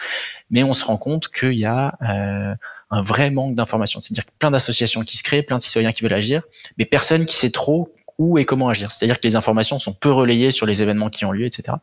Mais 0.50 0.64
on 0.64 0.72
se 0.72 0.84
rend 0.84 0.96
compte 0.96 1.28
qu'il 1.28 1.52
y 1.52 1.66
a 1.66 1.96
euh, 2.02 2.52
un 2.90 3.02
vrai 3.02 3.30
manque 3.30 3.54
d'informations. 3.54 4.00
C'est-à-dire 4.00 4.24
plein 4.40 4.50
d'associations 4.50 5.02
qui 5.02 5.16
se 5.16 5.22
créent, 5.22 5.44
plein 5.44 5.58
de 5.58 5.62
citoyens 5.62 5.92
qui 5.92 6.02
veulent 6.02 6.12
agir, 6.12 6.42
mais 6.78 6.84
personne 6.84 7.26
qui 7.26 7.36
sait 7.36 7.50
trop 7.50 7.94
où 8.18 8.38
et 8.38 8.44
comment 8.44 8.68
agir. 8.68 8.92
C'est-à-dire 8.92 9.20
que 9.20 9.26
les 9.26 9.36
informations 9.36 9.78
sont 9.78 9.92
peu 9.92 10.10
relayées 10.10 10.50
sur 10.50 10.66
les 10.66 10.82
événements 10.82 11.10
qui 11.10 11.24
ont 11.24 11.32
lieu, 11.32 11.46
etc. 11.46 11.76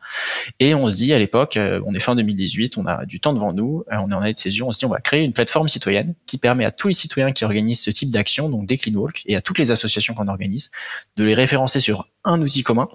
Et 0.60 0.74
on 0.74 0.88
se 0.88 0.95
dit 0.95 1.13
à 1.13 1.19
l'époque, 1.19 1.57
euh, 1.57 1.81
on 1.86 1.94
est 1.94 2.00
fin 2.00 2.16
2018, 2.16 2.78
on 2.78 2.86
a 2.86 3.06
du 3.06 3.19
temps 3.19 3.33
devant 3.33 3.54
nous, 3.54 3.83
euh, 3.92 3.98
on 3.98 4.10
est 4.10 4.13
en 4.13 4.22
année 4.22 4.33
de 4.33 4.39
césure, 4.39 4.68
on 4.68 4.72
se 4.72 4.80
dit 4.80 4.86
on 4.86 4.89
va 4.89 5.01
créer 5.01 5.24
une 5.24 5.33
plateforme 5.33 5.68
citoyenne 5.68 6.16
qui 6.25 6.38
permet 6.38 6.66
à 6.66 6.72
tous 6.72 6.88
les 6.88 6.94
citoyens 6.94 7.31
qui 7.31 7.44
organisent 7.44 7.81
ce 7.81 7.92
type 7.92 8.12
d'action, 8.12 8.50
donc 8.50 8.66
des 8.66 8.78
clean 8.78 8.95
walk, 8.95 9.24
et 9.25 9.36
à 9.36 9.42
toutes 9.42 9.57
les 9.57 9.72
associations 9.72 10.13
qu'on 10.13 10.28
organise, 10.28 10.72
de 11.18 11.24
les 11.24 11.33
référencer 11.33 11.80
sur 11.80 12.07
un 12.24 12.42
outil 12.42 12.63
commun 12.63 12.88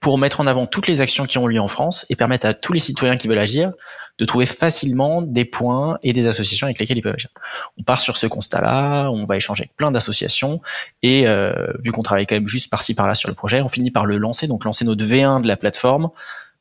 pour 0.00 0.18
mettre 0.18 0.40
en 0.40 0.46
avant 0.46 0.66
toutes 0.66 0.86
les 0.86 1.00
actions 1.00 1.26
qui 1.26 1.38
ont 1.38 1.46
lieu 1.46 1.60
en 1.60 1.68
France 1.68 2.06
et 2.08 2.16
permettre 2.16 2.46
à 2.46 2.54
tous 2.54 2.72
les 2.72 2.80
citoyens 2.80 3.16
qui 3.16 3.28
veulent 3.28 3.38
agir 3.38 3.72
de 4.18 4.24
trouver 4.24 4.46
facilement 4.46 5.22
des 5.22 5.44
points 5.44 5.98
et 6.02 6.12
des 6.12 6.26
associations 6.26 6.66
avec 6.66 6.78
lesquelles 6.78 6.98
ils 6.98 7.02
peuvent 7.02 7.14
agir. 7.14 7.30
On 7.78 7.82
part 7.82 8.00
sur 8.00 8.16
ce 8.16 8.26
constat-là, 8.26 9.10
on 9.10 9.24
va 9.26 9.36
échanger 9.36 9.62
avec 9.62 9.76
plein 9.76 9.90
d'associations 9.90 10.60
et 11.02 11.26
euh, 11.26 11.52
vu 11.82 11.92
qu'on 11.92 12.02
travaille 12.02 12.26
quand 12.26 12.34
même 12.34 12.48
juste 12.48 12.70
par-ci 12.70 12.94
par-là 12.94 13.14
sur 13.14 13.28
le 13.28 13.34
projet, 13.34 13.60
on 13.60 13.68
finit 13.68 13.90
par 13.90 14.06
le 14.06 14.18
lancer, 14.18 14.46
donc 14.48 14.64
lancer 14.64 14.84
notre 14.84 15.04
V1 15.04 15.42
de 15.42 15.48
la 15.48 15.56
plateforme 15.56 16.10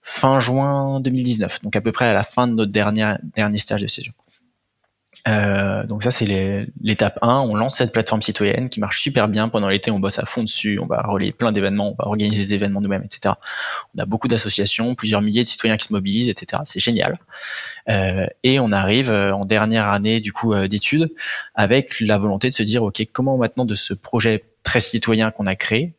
fin 0.03 0.39
juin 0.39 1.01
2019, 1.01 1.63
donc 1.63 1.75
à 1.75 1.81
peu 1.81 1.91
près 1.91 2.05
à 2.05 2.13
la 2.13 2.23
fin 2.23 2.47
de 2.47 2.53
notre 2.53 2.71
dernier, 2.71 3.15
dernier 3.35 3.57
stage 3.57 3.81
de 3.81 3.87
session. 3.87 4.13
Euh, 5.27 5.85
donc 5.85 6.03
ça 6.03 6.11
c'est 6.11 6.67
l'étape 6.81 7.19
1, 7.21 7.39
on 7.39 7.55
lance 7.55 7.77
cette 7.77 7.91
plateforme 7.91 8.21
citoyenne 8.21 8.69
qui 8.69 8.79
marche 8.79 9.01
super 9.01 9.27
bien. 9.27 9.49
Pendant 9.49 9.67
l'été 9.67 9.91
on 9.91 9.99
bosse 9.99 10.19
à 10.19 10.25
fond 10.25 10.43
dessus, 10.43 10.79
on 10.79 10.85
va 10.85 11.01
relayer 11.01 11.31
plein 11.31 11.51
d'événements, 11.51 11.91
on 11.91 11.95
va 12.01 12.07
organiser 12.07 12.43
des 12.43 12.53
événements 12.53 12.81
nous-mêmes, 12.81 13.03
etc. 13.03 13.35
On 13.95 13.99
a 14.01 14.05
beaucoup 14.05 14.27
d'associations, 14.27 14.95
plusieurs 14.95 15.21
milliers 15.21 15.43
de 15.43 15.47
citoyens 15.47 15.77
qui 15.77 15.87
se 15.87 15.93
mobilisent, 15.93 16.29
etc. 16.29 16.61
C'est 16.65 16.79
génial. 16.79 17.19
Euh, 17.89 18.27
et 18.43 18.59
on 18.59 18.71
arrive 18.71 19.09
euh, 19.09 19.31
en 19.33 19.45
dernière 19.45 19.87
année 19.87 20.19
du 20.19 20.33
coup 20.33 20.53
euh, 20.53 20.67
d'études 20.67 21.13
avec 21.55 21.99
la 21.99 22.17
volonté 22.17 22.49
de 22.49 22.53
se 22.53 22.63
dire 22.63 22.83
ok 22.83 23.01
comment 23.11 23.37
maintenant 23.37 23.65
de 23.65 23.75
ce 23.75 23.93
projet 23.93 24.43
très 24.63 24.81
citoyen 24.81 25.31
qu'on 25.31 25.45
a 25.45 25.55
créé, 25.55 25.95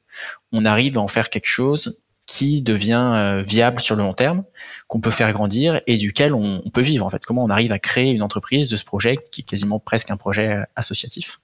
on 0.53 0.65
arrive 0.65 0.99
à 0.99 1.01
en 1.01 1.09
faire 1.09 1.31
quelque 1.31 1.49
chose 1.49 1.99
qui 2.29 2.61
devient 2.61 3.13
euh, 3.15 3.43
viable 3.43 3.81
sur 3.81 3.97
le 3.97 4.03
long 4.03 4.13
terme, 4.13 4.45
qu'on 4.87 5.01
peut 5.01 5.11
faire 5.11 5.33
grandir 5.33 5.81
et 5.87 5.97
duquel 5.97 6.35
on, 6.35 6.61
peut 6.71 6.83
vivre 6.83 7.07
en 7.07 7.11
fait. 7.11 7.25
Comment 7.25 7.43
on 7.43 7.49
arrive 7.49 7.73
à 7.73 7.79
créer 7.79 8.11
une 8.11 8.23
entreprise 8.23 8.69
de 8.69 8.77
ce 8.77 8.85
projet 8.85 9.17
qui 9.33 9.41
est 9.41 9.45
quasiment 9.45 9.81
presque 9.81 10.11
un 10.11 10.19
projet 10.19 10.53
euh, 10.53 10.63
associatif. 10.77 11.41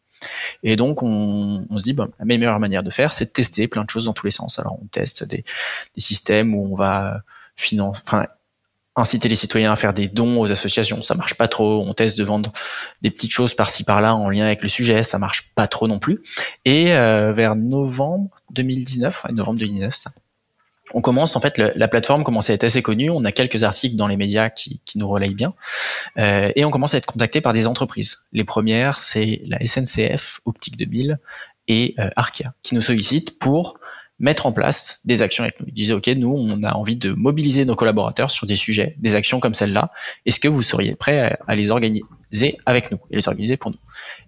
Et 0.63 0.77
donc 0.77 1.03
on, 1.03 1.67
se 1.79 1.85
dit 1.85 1.95
bon, 1.95 2.11
la 2.19 2.27
meilleure 2.27 2.61
manière 2.61 2.83
de 2.83 2.91
faire, 2.91 3.15
c'est 3.15 3.25
de 3.25 3.31
tester 3.31 3.67
plein 3.67 3.85
de 3.85 3.91
choses 3.91 4.05
dans 4.05 4.13
tous 4.13 4.27
les 4.27 4.31
sens. 4.31 4.59
Alors 4.59 4.79
on 4.81 4.87
teste 4.87 5.25
des, 5.25 5.45
systèmes 5.97 6.55
où 6.55 6.71
on 6.71 6.77
va 6.77 7.23
financer, 7.57 8.03
enfin 8.07 8.27
inciter 8.95 9.29
les 9.29 9.37
citoyens 9.37 9.73
à 9.73 9.77
faire 9.77 9.95
des 9.95 10.09
dons 10.09 10.39
aux 10.39 10.53
associations, 10.53 11.01
ça 11.03 11.15
marche 11.15 11.35
pas 11.35 11.49
trop. 11.49 11.83
On 11.83 11.95
teste 11.95 12.19
de 12.19 12.25
vendre 12.25 12.53
des 13.01 13.11
petites 13.11 13.33
choses 13.33 13.55
par-ci 13.55 13.85
par-là 13.85 14.15
en 14.15 14.29
lien 14.29 14.45
avec 14.45 14.63
le 14.63 14.69
sujet, 14.69 15.03
ça 15.03 15.19
marche 15.19 15.51
pas 15.55 15.67
trop 15.67 15.89
non 15.89 15.99
plus. 15.99 16.23
Et 16.67 16.95
euh, 16.95 17.33
vers 17.33 17.57
novembre 17.57 18.37
2019, 18.51 19.27
novembre 19.33 19.59
2019, 19.59 19.95
ça, 19.95 20.11
on 20.93 21.01
commence 21.01 21.35
en 21.37 21.41
fait 21.41 21.59
la 21.59 21.89
plateforme 21.89 22.25
commence 22.25 22.51
à 22.51 22.53
être 22.53 22.65
assez 22.65 22.83
connue. 22.83 23.11
On 23.11 23.25
a 23.25 23.33
quelques 23.33 23.65
articles 23.65 23.97
dans 23.97 24.07
les 24.07 24.17
médias 24.17 24.51
qui, 24.51 24.81
nous 24.97 25.09
relayent 25.09 25.35
bien, 25.35 25.55
euh, 26.19 26.53
et 26.55 26.65
on 26.65 26.71
commence 26.71 26.95
à 26.95 26.99
être 26.99 27.07
contacté 27.07 27.41
par 27.41 27.53
des 27.53 27.67
entreprises. 27.67 28.19
Les 28.33 28.45
premières, 28.45 28.99
c'est 28.99 29.43
la 29.47 29.59
SNCF, 29.65 30.41
Optique 30.45 30.77
2000 30.77 31.19
et 31.67 31.95
euh, 31.99 32.11
Arkia, 32.17 32.55
qui 32.63 32.75
nous 32.75 32.83
sollicitent 32.83 33.39
pour 33.39 33.79
mettre 34.21 34.47
en 34.47 34.53
place 34.53 35.01
des 35.05 35.23
actions 35.23 35.43
avec 35.43 35.59
nous. 35.59 35.67
Ils 35.69 35.75
disaient 35.75 35.95
ok, 35.95 36.07
nous 36.09 36.33
on 36.33 36.63
a 36.63 36.75
envie 36.75 36.97
de 36.97 37.11
mobiliser 37.13 37.65
nos 37.65 37.75
collaborateurs 37.75 38.31
sur 38.31 38.47
des 38.47 38.57
sujets, 38.57 38.95
des 38.99 39.15
actions 39.15 39.41
comme 39.41 39.55
celle-là. 39.55 39.91
Est-ce 40.27 40.39
que 40.39 40.49
vous 40.49 40.63
seriez 40.63 40.95
prêt 40.95 41.37
à 41.47 41.57
les 41.57 41.71
organiser 41.71 42.59
avec 42.67 42.93
nous 42.93 42.99
et 43.11 43.17
les 43.17 43.27
organiser 43.27 43.57
pour 43.57 43.73
nous? 43.73 43.79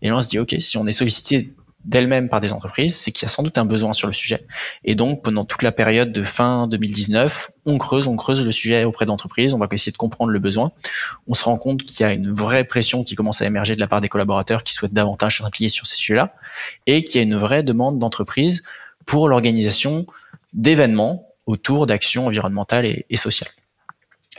Et 0.02 0.09
là 0.09 0.16
on 0.16 0.21
se 0.21 0.28
dit 0.28 0.38
ok, 0.38 0.57
si 0.59 0.76
on 0.76 0.87
est 0.87 0.92
sollicité 0.92 1.54
d'elle-même 1.87 2.28
par 2.28 2.40
des 2.40 2.52
entreprises, 2.52 2.97
c'est 2.97 3.12
qu'il 3.12 3.26
y 3.26 3.31
a 3.31 3.33
sans 3.33 3.45
doute 3.45 3.57
un 3.59 3.64
besoin 3.64 3.93
sur 3.93 4.09
le 4.09 4.12
sujet. 4.12 4.45
Et 4.85 4.95
donc, 4.95 5.23
pendant 5.23 5.45
toute 5.45 5.62
la 5.62 5.71
période 5.71 6.12
de 6.12 6.25
fin 6.25 6.66
2019, 6.66 7.52
on 7.64 7.78
creuse, 7.78 8.09
on 8.09 8.16
creuse 8.16 8.45
le 8.45 8.52
sujet 8.52 8.85
auprès 8.85 9.07
d'entreprises, 9.07 9.55
on 9.55 9.59
va 9.59 9.69
essayer 9.71 9.93
de 9.93 9.97
comprendre 9.97 10.33
le 10.33 10.38
besoin. 10.40 10.73
On 11.28 11.35
se 11.35 11.45
rend 11.45 11.57
compte 11.59 11.85
qu'il 11.85 12.00
y 12.00 12.09
a 12.09 12.12
une 12.12 12.33
vraie 12.33 12.64
pression 12.64 13.05
qui 13.05 13.14
commence 13.14 13.40
à 13.40 13.47
émerger 13.47 13.76
de 13.76 13.81
la 13.81 13.87
part 13.87 14.00
des 14.00 14.09
collaborateurs 14.09 14.64
qui 14.64 14.75
souhaitent 14.75 14.93
davantage 14.93 15.38
s'impliquer 15.38 15.69
sur 15.69 15.87
ces 15.87 15.97
sujets-là, 15.97 16.35
et 16.87 17.05
qu'il 17.05 17.16
y 17.16 17.19
a 17.21 17.23
une 17.23 17.37
vraie 17.37 17.62
demande 17.62 17.99
d'entreprise 17.99 18.64
pour 19.07 19.28
l'organisation 19.28 20.07
d'événements 20.52 21.28
autour 21.47 21.87
d'actions 21.87 22.26
environnementales 22.26 22.85
et, 22.85 23.07
et 23.11 23.16
sociales. 23.16 23.50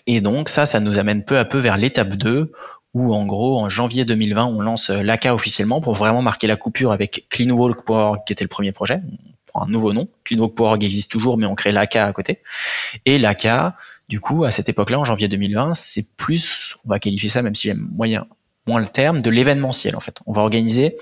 Et 0.06 0.20
donc 0.20 0.50
ça, 0.50 0.66
ça 0.66 0.80
nous 0.82 0.98
amène 0.98 1.24
peu 1.24 1.38
à 1.38 1.46
peu 1.46 1.60
vers 1.60 1.78
l'étape 1.78 2.16
2, 2.16 2.52
où 2.98 3.14
en 3.14 3.26
gros 3.26 3.60
en 3.60 3.70
janvier 3.70 4.06
2020 4.06 4.46
on 4.46 4.62
lance 4.62 4.90
euh, 4.90 5.04
l'ACA 5.04 5.36
officiellement 5.36 5.82
pour 5.82 5.94
vraiment 5.94 6.22
marquer 6.22 6.48
la 6.48 6.56
coupure 6.56 6.92
avec 6.92 7.28
CleanWalk.org 7.30 8.22
qui 8.26 8.34
était 8.34 8.44
le 8.44 8.50
premier 8.50 8.72
projet, 8.72 9.02
on 9.06 9.18
prend 9.46 9.64
un 9.64 9.70
nouveau 9.70 9.94
nom. 9.94 10.08
CleanWalk.org 10.24 10.84
existe 10.84 11.12
toujours 11.12 11.38
mais 11.38 11.46
on 11.46 11.56
crée 11.56 11.72
l'ACA 11.72 12.06
à 12.06 12.14
côté. 12.14 12.42
Et 13.06 13.20
l'ACA, 13.20 13.76
du 14.10 14.20
coup 14.20 14.44
à 14.44 14.52
cette 14.52 14.70
époque-là 14.70 15.00
en 15.00 15.06
janvier 15.06 15.28
2020, 15.28 15.76
c'est 15.76 16.08
plus, 16.18 16.78
on 16.86 16.90
va 16.90 17.00
qualifier 17.00 17.30
ça 17.30 17.42
même 17.42 17.56
si 17.56 17.68
j'aime 17.68 17.88
moyen 17.96 18.26
moins 18.68 18.82
le 18.82 18.88
terme, 18.88 19.22
de 19.22 19.30
l'événementiel 19.30 19.96
en 19.96 20.00
fait. 20.00 20.20
On 20.26 20.34
va 20.34 20.42
organiser 20.42 20.98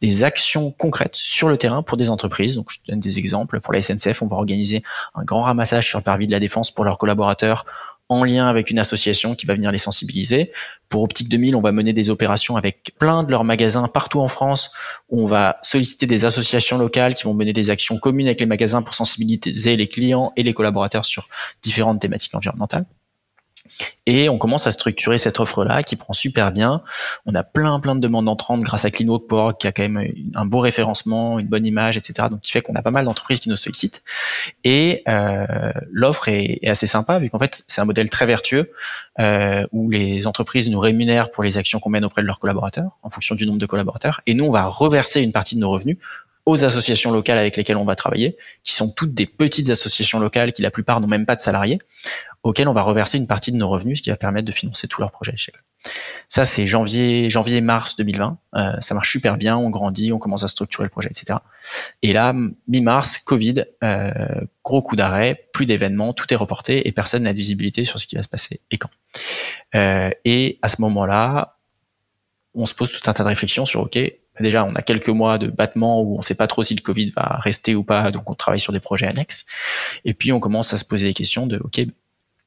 des 0.00 0.24
actions 0.24 0.70
concrètes 0.70 1.14
sur 1.14 1.48
le 1.48 1.56
terrain 1.56 1.82
pour 1.82 1.96
des 1.96 2.10
entreprises. 2.10 2.56
Donc 2.56 2.70
je 2.72 2.78
te 2.78 2.90
donne 2.90 3.00
des 3.00 3.18
exemples. 3.18 3.60
Pour 3.60 3.72
la 3.72 3.82
SNCF, 3.82 4.22
on 4.22 4.26
va 4.26 4.36
organiser 4.36 4.82
un 5.14 5.22
grand 5.22 5.42
ramassage 5.42 5.86
sur 5.86 5.98
le 5.98 6.04
parvis 6.04 6.26
de 6.26 6.32
la 6.32 6.40
défense 6.40 6.70
pour 6.70 6.84
leurs 6.84 6.98
collaborateurs 6.98 7.66
en 8.12 8.24
lien 8.24 8.46
avec 8.46 8.70
une 8.70 8.78
association 8.78 9.34
qui 9.34 9.46
va 9.46 9.54
venir 9.54 9.72
les 9.72 9.78
sensibiliser. 9.78 10.52
Pour 10.88 11.02
Optique 11.02 11.28
2000, 11.28 11.56
on 11.56 11.60
va 11.60 11.72
mener 11.72 11.92
des 11.92 12.10
opérations 12.10 12.56
avec 12.56 12.92
plein 12.98 13.22
de 13.22 13.30
leurs 13.30 13.44
magasins 13.44 13.88
partout 13.88 14.20
en 14.20 14.28
France. 14.28 14.70
Où 15.08 15.22
on 15.22 15.26
va 15.26 15.56
solliciter 15.62 16.06
des 16.06 16.24
associations 16.24 16.78
locales 16.78 17.14
qui 17.14 17.24
vont 17.24 17.34
mener 17.34 17.52
des 17.52 17.70
actions 17.70 17.98
communes 17.98 18.26
avec 18.26 18.40
les 18.40 18.46
magasins 18.46 18.82
pour 18.82 18.94
sensibiliser 18.94 19.76
les 19.76 19.88
clients 19.88 20.32
et 20.36 20.42
les 20.42 20.54
collaborateurs 20.54 21.04
sur 21.04 21.28
différentes 21.62 22.00
thématiques 22.00 22.34
environnementales. 22.34 22.86
Et 24.06 24.28
on 24.28 24.38
commence 24.38 24.66
à 24.66 24.72
structurer 24.72 25.16
cette 25.16 25.38
offre-là 25.38 25.82
qui 25.82 25.96
prend 25.96 26.12
super 26.12 26.50
bien. 26.50 26.82
On 27.24 27.34
a 27.34 27.44
plein 27.44 27.78
plein 27.78 27.94
de 27.94 28.00
demandes 28.00 28.28
entrantes 28.28 28.62
grâce 28.62 28.84
à 28.84 28.90
CleanWalk 28.90 29.58
qui 29.58 29.66
a 29.66 29.72
quand 29.72 29.88
même 29.88 30.12
un 30.34 30.44
beau 30.44 30.58
référencement, 30.58 31.38
une 31.38 31.46
bonne 31.46 31.64
image, 31.64 31.96
etc. 31.96 32.28
Donc 32.30 32.40
qui 32.40 32.50
fait 32.50 32.62
qu'on 32.62 32.74
a 32.74 32.82
pas 32.82 32.90
mal 32.90 33.04
d'entreprises 33.04 33.38
qui 33.38 33.48
nous 33.48 33.56
sollicitent. 33.56 34.02
Et 34.64 35.02
euh, 35.08 35.72
l'offre 35.90 36.28
est, 36.28 36.58
est, 36.62 36.68
assez 36.68 36.86
sympa 36.86 37.18
vu 37.18 37.30
qu'en 37.30 37.38
fait 37.38 37.64
c'est 37.68 37.80
un 37.80 37.84
modèle 37.84 38.10
très 38.10 38.26
vertueux 38.26 38.72
euh, 39.20 39.66
où 39.72 39.90
les 39.90 40.26
entreprises 40.26 40.68
nous 40.68 40.80
rémunèrent 40.80 41.30
pour 41.30 41.44
les 41.44 41.56
actions 41.56 41.78
qu'on 41.78 41.90
mène 41.90 42.04
auprès 42.04 42.22
de 42.22 42.26
leurs 42.26 42.40
collaborateurs 42.40 42.98
en 43.02 43.10
fonction 43.10 43.34
du 43.34 43.46
nombre 43.46 43.58
de 43.58 43.66
collaborateurs. 43.66 44.20
Et 44.26 44.34
nous 44.34 44.44
on 44.44 44.50
va 44.50 44.64
reverser 44.64 45.22
une 45.22 45.32
partie 45.32 45.54
de 45.54 45.60
nos 45.60 45.70
revenus 45.70 45.98
aux 46.44 46.64
associations 46.64 47.12
locales 47.12 47.38
avec 47.38 47.56
lesquelles 47.56 47.76
on 47.76 47.84
va 47.84 47.94
travailler, 47.94 48.36
qui 48.64 48.74
sont 48.74 48.88
toutes 48.88 49.14
des 49.14 49.26
petites 49.26 49.70
associations 49.70 50.18
locales 50.18 50.52
qui 50.52 50.62
la 50.62 50.70
plupart 50.70 51.00
n'ont 51.00 51.06
même 51.06 51.26
pas 51.26 51.36
de 51.36 51.40
salariés, 51.40 51.78
auxquelles 52.42 52.68
on 52.68 52.72
va 52.72 52.82
reverser 52.82 53.18
une 53.18 53.28
partie 53.28 53.52
de 53.52 53.56
nos 53.56 53.68
revenus, 53.68 53.98
ce 53.98 54.02
qui 54.02 54.10
va 54.10 54.16
permettre 54.16 54.46
de 54.46 54.52
financer 54.52 54.88
tous 54.88 55.00
leurs 55.00 55.12
projets 55.12 55.36
Ça, 56.28 56.44
c'est 56.44 56.66
janvier, 56.66 57.30
janvier-mars 57.30 57.94
2020. 57.96 58.38
Euh, 58.56 58.80
ça 58.80 58.94
marche 58.94 59.12
super 59.12 59.36
bien, 59.36 59.56
on 59.56 59.70
grandit, 59.70 60.12
on 60.12 60.18
commence 60.18 60.42
à 60.42 60.48
structurer 60.48 60.84
le 60.84 60.90
projet, 60.90 61.08
etc. 61.08 61.38
Et 62.02 62.12
là, 62.12 62.34
mi-mars, 62.66 63.18
Covid, 63.18 63.64
euh, 63.84 64.10
gros 64.64 64.82
coup 64.82 64.96
d'arrêt, 64.96 65.48
plus 65.52 65.66
d'événements, 65.66 66.12
tout 66.12 66.32
est 66.32 66.36
reporté 66.36 66.88
et 66.88 66.92
personne 66.92 67.22
n'a 67.22 67.32
de 67.32 67.38
visibilité 67.38 67.84
sur 67.84 68.00
ce 68.00 68.06
qui 68.08 68.16
va 68.16 68.22
se 68.24 68.28
passer 68.28 68.60
et 68.72 68.78
quand. 68.78 68.90
Euh, 69.76 70.10
et 70.24 70.58
à 70.62 70.68
ce 70.68 70.80
moment-là, 70.80 71.58
on 72.54 72.66
se 72.66 72.74
pose 72.74 72.90
tout 72.90 73.08
un 73.08 73.12
tas 73.12 73.22
de 73.22 73.28
réflexions 73.28 73.64
sur, 73.64 73.82
OK, 73.82 73.98
déjà, 74.40 74.64
on 74.64 74.74
a 74.74 74.82
quelques 74.82 75.08
mois 75.08 75.38
de 75.38 75.48
battement 75.48 76.02
où 76.02 76.14
on 76.14 76.18
ne 76.18 76.22
sait 76.22 76.34
pas 76.34 76.46
trop 76.46 76.62
si 76.62 76.74
le 76.74 76.80
Covid 76.80 77.10
va 77.10 77.38
rester 77.38 77.74
ou 77.74 77.84
pas, 77.84 78.10
donc 78.10 78.30
on 78.30 78.34
travaille 78.34 78.60
sur 78.60 78.72
des 78.72 78.80
projets 78.80 79.06
annexes. 79.06 79.44
Et 80.04 80.14
puis 80.14 80.32
on 80.32 80.40
commence 80.40 80.72
à 80.72 80.78
se 80.78 80.84
poser 80.84 81.06
des 81.06 81.14
questions 81.14 81.46
de 81.46 81.58
OK, 81.58 81.80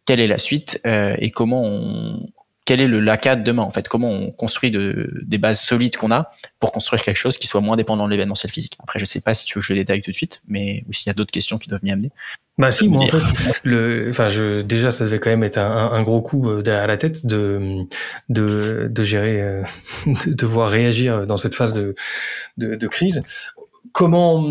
quelle 0.06 0.20
est 0.20 0.28
la 0.28 0.38
suite 0.38 0.80
euh, 0.86 1.16
et 1.20 1.32
comment 1.32 1.64
on, 1.64 2.30
quel 2.66 2.82
est 2.82 2.88
le 2.88 3.00
LACA 3.00 3.36
de 3.36 3.44
demain 3.44 3.62
en 3.62 3.70
fait? 3.72 3.88
Comment 3.88 4.10
on 4.10 4.32
construit 4.32 4.72
de, 4.72 5.12
des 5.24 5.38
bases 5.38 5.62
solides 5.62 5.96
qu'on 5.96 6.12
a 6.12 6.32
pour 6.60 6.72
construire 6.72 7.04
quelque 7.04 7.18
chose 7.18 7.38
qui 7.38 7.46
soit 7.46 7.62
moins 7.62 7.78
dépendant 7.78 8.06
de 8.06 8.12
l'événementiel 8.12 8.52
physique? 8.52 8.76
Après, 8.82 8.98
je 9.00 9.06
sais 9.06 9.22
pas 9.22 9.36
si 9.36 9.46
tu 9.46 9.54
veux 9.56 9.62
que 9.62 9.68
je 9.68 9.74
le 9.74 9.80
détaille 9.80 10.02
tout 10.02 10.10
de 10.12 10.16
suite, 10.16 10.42
mais 10.48 10.84
ou 10.90 10.94
s'il 10.94 11.08
y 11.08 11.10
a 11.12 11.14
d'autres 11.14 11.32
questions 11.32 11.60
qui 11.60 11.70
doivent 11.70 11.84
m'y 11.84 11.92
amener. 11.92 12.12
Bah 12.58 12.72
si, 12.72 12.88
moi 12.88 13.04
en 13.04 13.08
fait, 13.08 13.62
le, 13.64 14.08
enfin, 14.10 14.30
je, 14.30 14.62
déjà, 14.62 14.90
ça 14.90 15.06
devait 15.06 15.20
quand 15.20 15.30
même 15.30 15.44
être 15.44 15.58
un, 15.58 15.92
un 15.92 16.02
gros 16.04 16.22
coup 16.22 16.50
euh, 16.50 16.62
derrière 16.64 16.88
la 16.88 16.98
tête 16.98 17.26
de 17.26 17.86
de, 18.30 18.88
de 18.90 19.04
gérer, 19.04 19.42
euh, 19.42 19.64
de 20.26 20.34
devoir 20.34 20.70
réagir 20.70 21.28
dans 21.28 21.38
cette 21.38 21.54
phase 21.54 21.74
de 21.74 21.94
de, 22.58 22.76
de 22.76 22.88
crise. 22.88 23.24
Comment, 23.92 24.46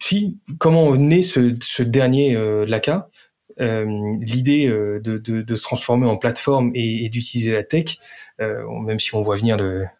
si, 0.00 0.38
comment 0.58 0.96
naît 0.96 1.22
ce, 1.22 1.54
ce 1.60 1.82
dernier 1.82 2.34
euh, 2.34 2.64
LACA 2.66 3.08
l'idée 3.58 4.66
euh, 4.66 5.00
de, 5.02 5.18
de, 5.18 5.42
de, 5.42 5.54
se 5.54 5.62
transformer 5.62 6.06
en 6.06 6.16
plateforme 6.16 6.70
et, 6.74 7.04
et 7.04 7.08
d'utiliser 7.08 7.52
la 7.52 7.62
tech, 7.62 7.98
euh, 8.40 8.62
même 8.84 9.00
si 9.00 9.14
on 9.14 9.22
voit 9.22 9.36
venir 9.36 9.56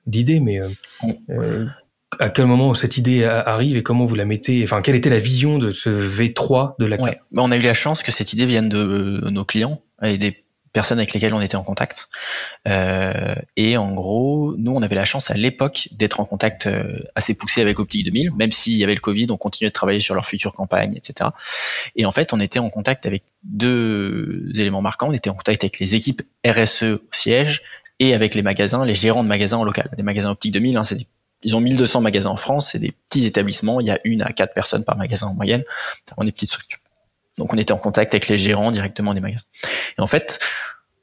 l'idée, 0.06 0.40
mais 0.40 0.60
à 2.18 2.28
quel 2.30 2.46
moment 2.46 2.74
cette 2.74 2.96
idée 2.96 3.24
arrive 3.24 3.76
et 3.76 3.82
comment 3.82 4.04
vous 4.04 4.14
la 4.14 4.24
mettez 4.24 4.62
Enfin, 4.62 4.80
quelle 4.82 4.96
était 4.96 5.10
la 5.10 5.18
vision 5.18 5.58
de 5.58 5.70
ce 5.70 5.90
V3 5.90 6.74
de 6.78 6.86
la 6.86 7.00
ouais. 7.00 7.18
Bah, 7.32 7.42
on 7.44 7.50
a 7.50 7.56
eu 7.56 7.60
la 7.60 7.74
chance 7.74 8.02
que 8.02 8.12
cette 8.12 8.32
idée 8.32 8.46
vienne 8.46 8.68
de 8.68 9.28
nos 9.30 9.44
clients 9.44 9.80
et 10.02 10.18
des 10.18 10.45
personnes 10.76 10.98
avec 10.98 11.14
lesquelles 11.14 11.32
on 11.32 11.40
était 11.40 11.56
en 11.56 11.62
contact. 11.62 12.10
Euh, 12.68 13.34
et 13.56 13.78
en 13.78 13.94
gros, 13.94 14.54
nous, 14.58 14.72
on 14.72 14.82
avait 14.82 14.94
la 14.94 15.06
chance 15.06 15.30
à 15.30 15.34
l'époque 15.34 15.88
d'être 15.90 16.20
en 16.20 16.26
contact 16.26 16.66
euh, 16.66 17.00
assez 17.14 17.32
poussé 17.32 17.62
avec 17.62 17.78
Optique 17.78 18.04
2000, 18.04 18.34
même 18.34 18.52
s'il 18.52 18.76
y 18.76 18.84
avait 18.84 18.94
le 18.94 19.00
Covid, 19.00 19.28
on 19.30 19.38
continuait 19.38 19.70
de 19.70 19.72
travailler 19.72 20.00
sur 20.00 20.14
leur 20.14 20.26
future 20.26 20.52
campagne, 20.52 20.94
etc. 20.94 21.30
Et 21.96 22.04
en 22.04 22.12
fait, 22.12 22.34
on 22.34 22.40
était 22.40 22.58
en 22.58 22.68
contact 22.68 23.06
avec 23.06 23.22
deux 23.42 24.50
éléments 24.54 24.82
marquants. 24.82 25.08
On 25.08 25.14
était 25.14 25.30
en 25.30 25.34
contact 25.34 25.64
avec 25.64 25.78
les 25.78 25.94
équipes 25.94 26.20
RSE 26.46 26.82
au 26.82 27.00
siège 27.10 27.62
et 27.98 28.12
avec 28.12 28.34
les 28.34 28.42
magasins, 28.42 28.84
les 28.84 28.94
gérants 28.94 29.24
de 29.24 29.28
magasins 29.28 29.56
en 29.56 29.64
local. 29.64 29.88
Les 29.96 30.02
magasins 30.02 30.30
Optique 30.30 30.52
2000, 30.52 30.76
hein, 30.76 30.82
ils 31.42 31.56
ont 31.56 31.60
1200 31.60 32.02
magasins 32.02 32.28
en 32.28 32.36
France, 32.36 32.72
c'est 32.72 32.78
des 32.78 32.92
petits 33.08 33.24
établissements, 33.24 33.80
il 33.80 33.86
y 33.86 33.90
a 33.90 33.98
une 34.04 34.20
à 34.20 34.30
quatre 34.34 34.52
personnes 34.52 34.84
par 34.84 34.98
magasin 34.98 35.28
en 35.28 35.34
moyenne, 35.34 35.64
c'est 36.04 36.14
vraiment 36.14 36.26
des 36.26 36.32
petites 36.32 36.50
structures. 36.50 36.80
Donc 37.38 37.52
on 37.52 37.58
était 37.58 37.72
en 37.72 37.78
contact 37.78 38.14
avec 38.14 38.28
les 38.28 38.38
gérants 38.38 38.70
directement 38.70 39.14
des 39.14 39.20
magasins. 39.20 39.44
Et 39.98 40.00
en 40.00 40.06
fait, 40.06 40.38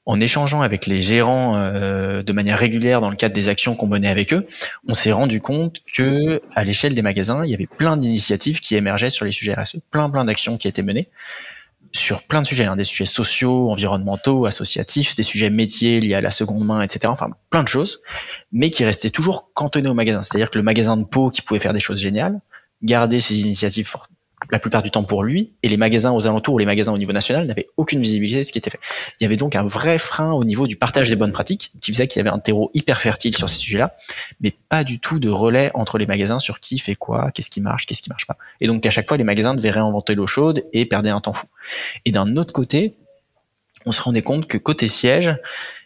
en 0.05 0.19
échangeant 0.19 0.61
avec 0.61 0.85
les 0.85 1.01
gérants 1.01 1.55
euh, 1.55 2.23
de 2.23 2.33
manière 2.33 2.57
régulière 2.57 3.01
dans 3.01 3.09
le 3.09 3.15
cadre 3.15 3.33
des 3.33 3.47
actions 3.47 3.75
qu'on 3.75 3.87
menait 3.87 4.09
avec 4.09 4.33
eux, 4.33 4.47
on 4.87 4.93
s'est 4.93 5.11
rendu 5.11 5.39
compte 5.41 5.77
que 5.93 6.41
à 6.55 6.63
l'échelle 6.63 6.93
des 6.93 7.01
magasins, 7.01 7.45
il 7.45 7.51
y 7.51 7.53
avait 7.53 7.67
plein 7.67 7.97
d'initiatives 7.97 8.59
qui 8.59 8.75
émergeaient 8.75 9.09
sur 9.09 9.25
les 9.25 9.31
sujets 9.31 9.53
RSE, 9.53 9.77
plein 9.91 10.09
plein 10.09 10.25
d'actions 10.25 10.57
qui 10.57 10.67
étaient 10.67 10.83
menées 10.83 11.09
sur 11.95 12.23
plein 12.23 12.41
de 12.41 12.47
sujets, 12.47 12.65
hein, 12.65 12.75
des 12.75 12.83
sujets 12.83 13.05
sociaux, 13.05 13.69
environnementaux, 13.69 14.45
associatifs, 14.45 15.15
des 15.15 15.23
sujets 15.23 15.49
métiers 15.49 15.99
liés 15.99 16.15
à 16.15 16.21
la 16.21 16.31
seconde 16.31 16.65
main, 16.65 16.81
etc. 16.81 17.01
Enfin, 17.07 17.29
plein 17.49 17.63
de 17.63 17.67
choses, 17.67 18.01
mais 18.51 18.69
qui 18.71 18.83
restaient 18.83 19.11
toujours 19.11 19.53
cantonnés 19.53 19.89
au 19.89 19.93
magasin. 19.93 20.21
C'est-à-dire 20.21 20.49
que 20.49 20.57
le 20.57 20.63
magasin 20.63 20.97
de 20.97 21.03
peau 21.03 21.29
qui 21.29 21.41
pouvait 21.41 21.59
faire 21.59 21.73
des 21.73 21.79
choses 21.79 21.99
géniales, 21.99 22.41
garder 22.81 23.19
ses 23.19 23.39
initiatives 23.41 23.87
la 24.53 24.59
plupart 24.59 24.83
du 24.83 24.91
temps 24.91 25.03
pour 25.03 25.23
lui, 25.23 25.51
et 25.63 25.67
les 25.67 25.77
magasins 25.77 26.11
aux 26.11 26.27
alentours 26.27 26.53
ou 26.53 26.57
les 26.59 26.65
magasins 26.65 26.93
au 26.93 26.97
niveau 26.97 27.11
national 27.11 27.47
n'avaient 27.47 27.67
aucune 27.75 27.99
visibilité 28.01 28.39
de 28.39 28.43
ce 28.43 28.51
qui 28.51 28.59
était 28.59 28.69
fait. 28.69 28.79
Il 29.19 29.23
y 29.23 29.25
avait 29.25 29.35
donc 29.35 29.55
un 29.55 29.63
vrai 29.63 29.97
frein 29.97 30.31
au 30.31 30.43
niveau 30.43 30.67
du 30.67 30.75
partage 30.75 31.09
des 31.09 31.15
bonnes 31.15 31.31
pratiques, 31.31 31.71
qui 31.81 31.91
faisait 31.91 32.07
qu'il 32.07 32.19
y 32.19 32.21
avait 32.21 32.33
un 32.33 32.39
terreau 32.39 32.69
hyper 32.75 33.01
fertile 33.01 33.35
sur 33.35 33.49
ces 33.49 33.57
sujets-là, 33.57 33.97
mais 34.41 34.53
pas 34.69 34.83
du 34.83 34.99
tout 34.99 35.19
de 35.19 35.27
relais 35.27 35.71
entre 35.73 35.97
les 35.97 36.05
magasins 36.05 36.39
sur 36.39 36.59
qui 36.59 36.77
fait 36.77 36.95
quoi, 36.95 37.31
qu'est-ce 37.33 37.49
qui 37.49 37.61
marche, 37.61 37.87
qu'est-ce 37.87 38.03
qui 38.03 38.09
marche 38.09 38.27
pas. 38.27 38.37
Et 38.61 38.67
donc 38.67 38.85
à 38.85 38.91
chaque 38.91 39.07
fois, 39.07 39.17
les 39.17 39.23
magasins 39.23 39.55
devaient 39.55 39.71
réinventer 39.71 40.13
l'eau 40.13 40.27
chaude 40.27 40.63
et 40.71 40.85
perdaient 40.85 41.09
un 41.09 41.19
temps 41.19 41.33
fou. 41.33 41.47
Et 42.05 42.11
d'un 42.11 42.37
autre 42.37 42.53
côté, 42.53 42.93
on 43.87 43.91
se 43.91 44.01
rendait 44.01 44.21
compte 44.21 44.45
que 44.45 44.57
côté 44.59 44.87
siège, 44.87 45.35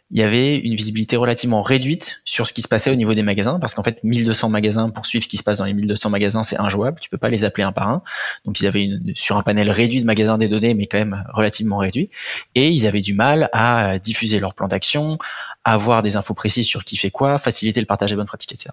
il 0.09 0.19
y 0.19 0.23
avait 0.23 0.57
une 0.57 0.75
visibilité 0.75 1.17
relativement 1.17 1.61
réduite 1.61 2.21
sur 2.23 2.47
ce 2.47 2.53
qui 2.53 2.61
se 2.61 2.69
passait 2.69 2.89
au 2.89 2.95
niveau 2.95 3.13
des 3.13 3.23
magasins, 3.23 3.59
parce 3.59 3.73
qu'en 3.73 3.83
fait, 3.83 4.01
1200 4.03 4.47
magasins 4.47 4.89
pour 4.89 5.05
suivre 5.05 5.23
ce 5.23 5.27
qui 5.27 5.35
se 5.35 5.43
passe 5.43 5.57
dans 5.57 5.65
les 5.65 5.73
1200 5.73 6.09
magasins, 6.09 6.43
c'est 6.43 6.57
injouable. 6.57 6.99
Tu 7.01 7.09
peux 7.09 7.17
pas 7.17 7.29
les 7.29 7.43
appeler 7.43 7.65
un 7.65 7.73
par 7.73 7.89
un. 7.89 8.01
Donc, 8.45 8.61
ils 8.61 8.67
avaient 8.67 8.85
une, 8.85 9.13
sur 9.15 9.35
un 9.35 9.43
panel 9.43 9.69
réduit 9.69 9.99
de 9.99 10.05
magasins 10.05 10.37
des 10.37 10.47
données, 10.47 10.73
mais 10.75 10.85
quand 10.85 10.97
même 10.97 11.25
relativement 11.33 11.77
réduit. 11.77 12.09
Et 12.55 12.69
ils 12.69 12.87
avaient 12.87 13.01
du 13.01 13.13
mal 13.13 13.49
à 13.51 13.99
diffuser 13.99 14.39
leur 14.39 14.53
plan 14.53 14.69
d'action, 14.69 15.17
à 15.65 15.73
avoir 15.73 16.03
des 16.03 16.15
infos 16.15 16.33
précises 16.33 16.67
sur 16.67 16.85
qui 16.85 16.95
fait 16.95 17.11
quoi, 17.11 17.37
faciliter 17.37 17.81
le 17.81 17.85
partage 17.85 18.11
des 18.11 18.15
bonnes 18.15 18.27
pratiques, 18.27 18.53
etc. 18.53 18.69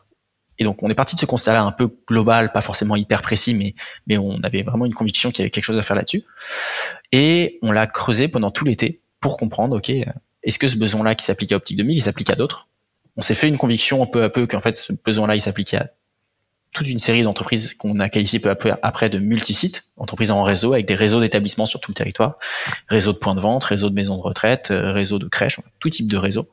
Et 0.61 0.63
donc, 0.63 0.85
on 0.85 0.89
est 0.89 0.95
parti 0.95 1.17
de 1.17 1.21
ce 1.21 1.27
constat-là 1.27 1.65
un 1.65 1.73
peu 1.73 1.91
global, 2.07 2.53
pas 2.53 2.61
forcément 2.61 2.95
hyper 2.95 3.23
précis, 3.23 3.55
mais, 3.55 3.75
mais 4.07 4.19
on 4.19 4.41
avait 4.45 4.63
vraiment 4.63 4.87
une 4.87 4.95
conviction 4.95 5.31
qu'il 5.33 5.41
y 5.41 5.43
avait 5.43 5.51
quelque 5.51 5.65
chose 5.65 5.79
à 5.79 5.83
faire 5.83 5.97
là-dessus. 5.97 6.23
Et 7.11 7.59
on 7.63 7.73
l'a 7.73 7.89
creusé 7.89 8.29
pendant 8.29 8.53
tout 8.53 8.65
l'été 8.65 9.01
pour 9.21 9.37
comprendre, 9.37 9.77
OK, 9.77 9.91
est-ce 10.45 10.59
que 10.59 10.69
ce 10.69 10.77
besoin-là 10.77 11.15
qui 11.15 11.25
s'applique 11.25 11.53
à 11.53 11.57
Optique 11.57 11.77
2000, 11.79 11.97
il 11.97 12.03
s'applique 12.03 12.31
à 12.31 12.35
d'autres? 12.35 12.69
On 13.17 13.23
s'est 13.23 13.35
fait 13.35 13.49
une 13.49 13.59
conviction 13.59 14.05
peu 14.07 14.25
à 14.25 14.31
peu 14.31 14.47
qu'en 14.47 14.61
fait 14.61 14.77
ce 14.77 14.93
besoin-là, 14.93 15.37
il 15.37 15.41
s'appliquait 15.41 15.79
à 15.79 15.91
toute 16.75 16.89
une 16.89 16.99
série 16.99 17.23
d'entreprises 17.23 17.73
qu'on 17.75 18.01
a 18.01 18.09
qualifiées 18.09 18.41
peu 18.41 18.51
à 18.51 18.57
peu 18.57 18.73
après 18.83 19.09
de 19.09 19.19
multisites, 19.19 19.85
entreprises 19.97 20.33
en 20.33 20.43
réseau 20.43 20.73
avec 20.73 20.87
des 20.87 20.97
réseaux 20.97 21.21
d'établissements 21.21 21.67
sur 21.67 21.81
tout 21.81 21.93
le 21.93 21.95
territoire, 21.95 22.37
réseau 22.89 23.13
de 23.13 23.19
points 23.19 23.37
de 23.37 23.41
vente, 23.41 23.63
réseau 23.63 23.91
de 23.91 23.95
maisons 23.95 24.17
de 24.17 24.23
retraite, 24.23 24.73
euh, 24.73 24.93
réseau 24.93 25.21
de 25.21 25.29
crèches, 25.29 25.61
tout 25.79 25.89
type 25.89 26.09
de 26.09 26.17
réseau. 26.17 26.51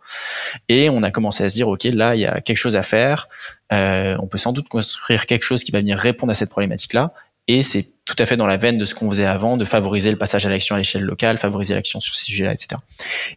Et 0.70 0.90
on 0.90 1.02
a 1.02 1.10
commencé 1.10 1.44
à 1.44 1.50
se 1.50 1.56
dire, 1.56 1.68
ok, 1.68 1.84
là, 1.86 2.16
il 2.16 2.22
y 2.22 2.28
a 2.28 2.40
quelque 2.40 2.58
chose 2.58 2.76
à 2.76 2.84
faire. 2.84 3.28
Euh, 3.74 4.16
on 4.22 4.28
peut 4.28 4.38
sans 4.38 4.54
doute 4.54 4.70
construire 4.70 5.26
quelque 5.26 5.44
chose 5.44 5.64
qui 5.64 5.72
va 5.72 5.80
venir 5.80 5.98
répondre 5.98 6.32
à 6.32 6.36
cette 6.36 6.50
problématique-là. 6.50 7.14
Et 7.48 7.64
c'est 7.64 7.90
tout 8.06 8.16
à 8.18 8.26
fait 8.26 8.38
dans 8.38 8.48
la 8.48 8.58
veine 8.58 8.78
de 8.78 8.86
ce 8.86 8.94
qu'on 8.94 9.10
faisait 9.10 9.26
avant, 9.26 9.58
de 9.58 9.66
favoriser 9.66 10.12
le 10.12 10.18
passage 10.18 10.46
à 10.46 10.50
l'action 10.50 10.76
à 10.76 10.78
l'échelle 10.78 11.04
locale, 11.04 11.38
favoriser 11.38 11.74
l'action 11.74 12.00
sur 12.00 12.16
ces 12.16 12.26
sujets-là, 12.26 12.54
etc. 12.54 12.82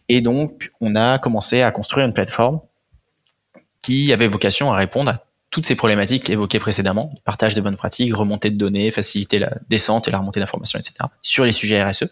Et 0.09 0.21
donc, 0.21 0.73
on 0.81 0.95
a 0.95 1.19
commencé 1.19 1.63
à 1.63 1.71
construire 1.71 2.07
une 2.07 2.13
plateforme 2.13 2.61
qui 3.83 4.13
avait 4.13 4.29
vocation 4.29 4.73
à 4.73 4.77
répondre 4.77 5.11
à 5.11 5.25
toutes 5.51 5.67
ces 5.67 5.77
problématiques 5.77 6.29
évoquées 6.31 6.59
précédemment, 6.59 7.15
partage 7.25 7.55
de 7.55 7.61
bonnes 7.61 7.77
pratiques, 7.77 8.15
remontée 8.15 8.51
de 8.51 8.57
données, 8.57 8.91
faciliter 8.91 9.39
la 9.39 9.53
descente 9.69 10.09
et 10.09 10.11
la 10.11 10.19
remontée 10.19 10.41
d'informations, 10.41 10.81
etc., 10.81 10.95
sur 11.23 11.45
les 11.45 11.53
sujets 11.53 11.81
RSE. 11.85 12.07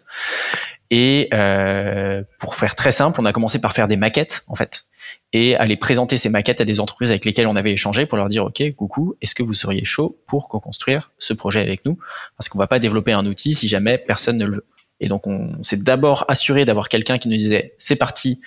Et 0.94 1.30
euh, 1.32 2.22
pour 2.38 2.54
faire 2.54 2.74
très 2.74 2.92
simple, 2.92 3.18
on 3.18 3.24
a 3.24 3.32
commencé 3.32 3.58
par 3.58 3.72
faire 3.72 3.88
des 3.88 3.96
maquettes, 3.96 4.44
en 4.46 4.54
fait, 4.54 4.84
et 5.32 5.56
aller 5.56 5.78
présenter 5.78 6.18
ces 6.18 6.28
maquettes 6.28 6.60
à 6.60 6.66
des 6.66 6.80
entreprises 6.80 7.08
avec 7.08 7.24
lesquelles 7.24 7.46
on 7.46 7.56
avait 7.56 7.72
échangé 7.72 8.04
pour 8.04 8.18
leur 8.18 8.28
dire 8.28 8.44
OK, 8.44 8.62
coucou, 8.76 9.16
est-ce 9.22 9.34
que 9.34 9.42
vous 9.42 9.54
seriez 9.54 9.86
chaud 9.86 10.18
pour 10.26 10.50
co-construire 10.50 11.10
ce 11.16 11.32
projet 11.32 11.60
avec 11.60 11.86
nous? 11.86 11.98
Parce 12.36 12.50
qu'on 12.50 12.58
va 12.58 12.66
pas 12.66 12.78
développer 12.78 13.12
un 13.12 13.24
outil 13.24 13.54
si 13.54 13.68
jamais 13.68 13.96
personne 13.96 14.36
ne 14.36 14.44
le 14.44 14.56
veut. 14.56 14.66
Et 15.00 15.08
donc 15.08 15.26
on 15.26 15.62
s'est 15.62 15.78
d'abord 15.78 16.26
assuré 16.28 16.66
d'avoir 16.66 16.90
quelqu'un 16.90 17.16
qui 17.16 17.28
nous 17.28 17.38
disait 17.38 17.74
c'est 17.78 17.96
parti, 17.96 18.42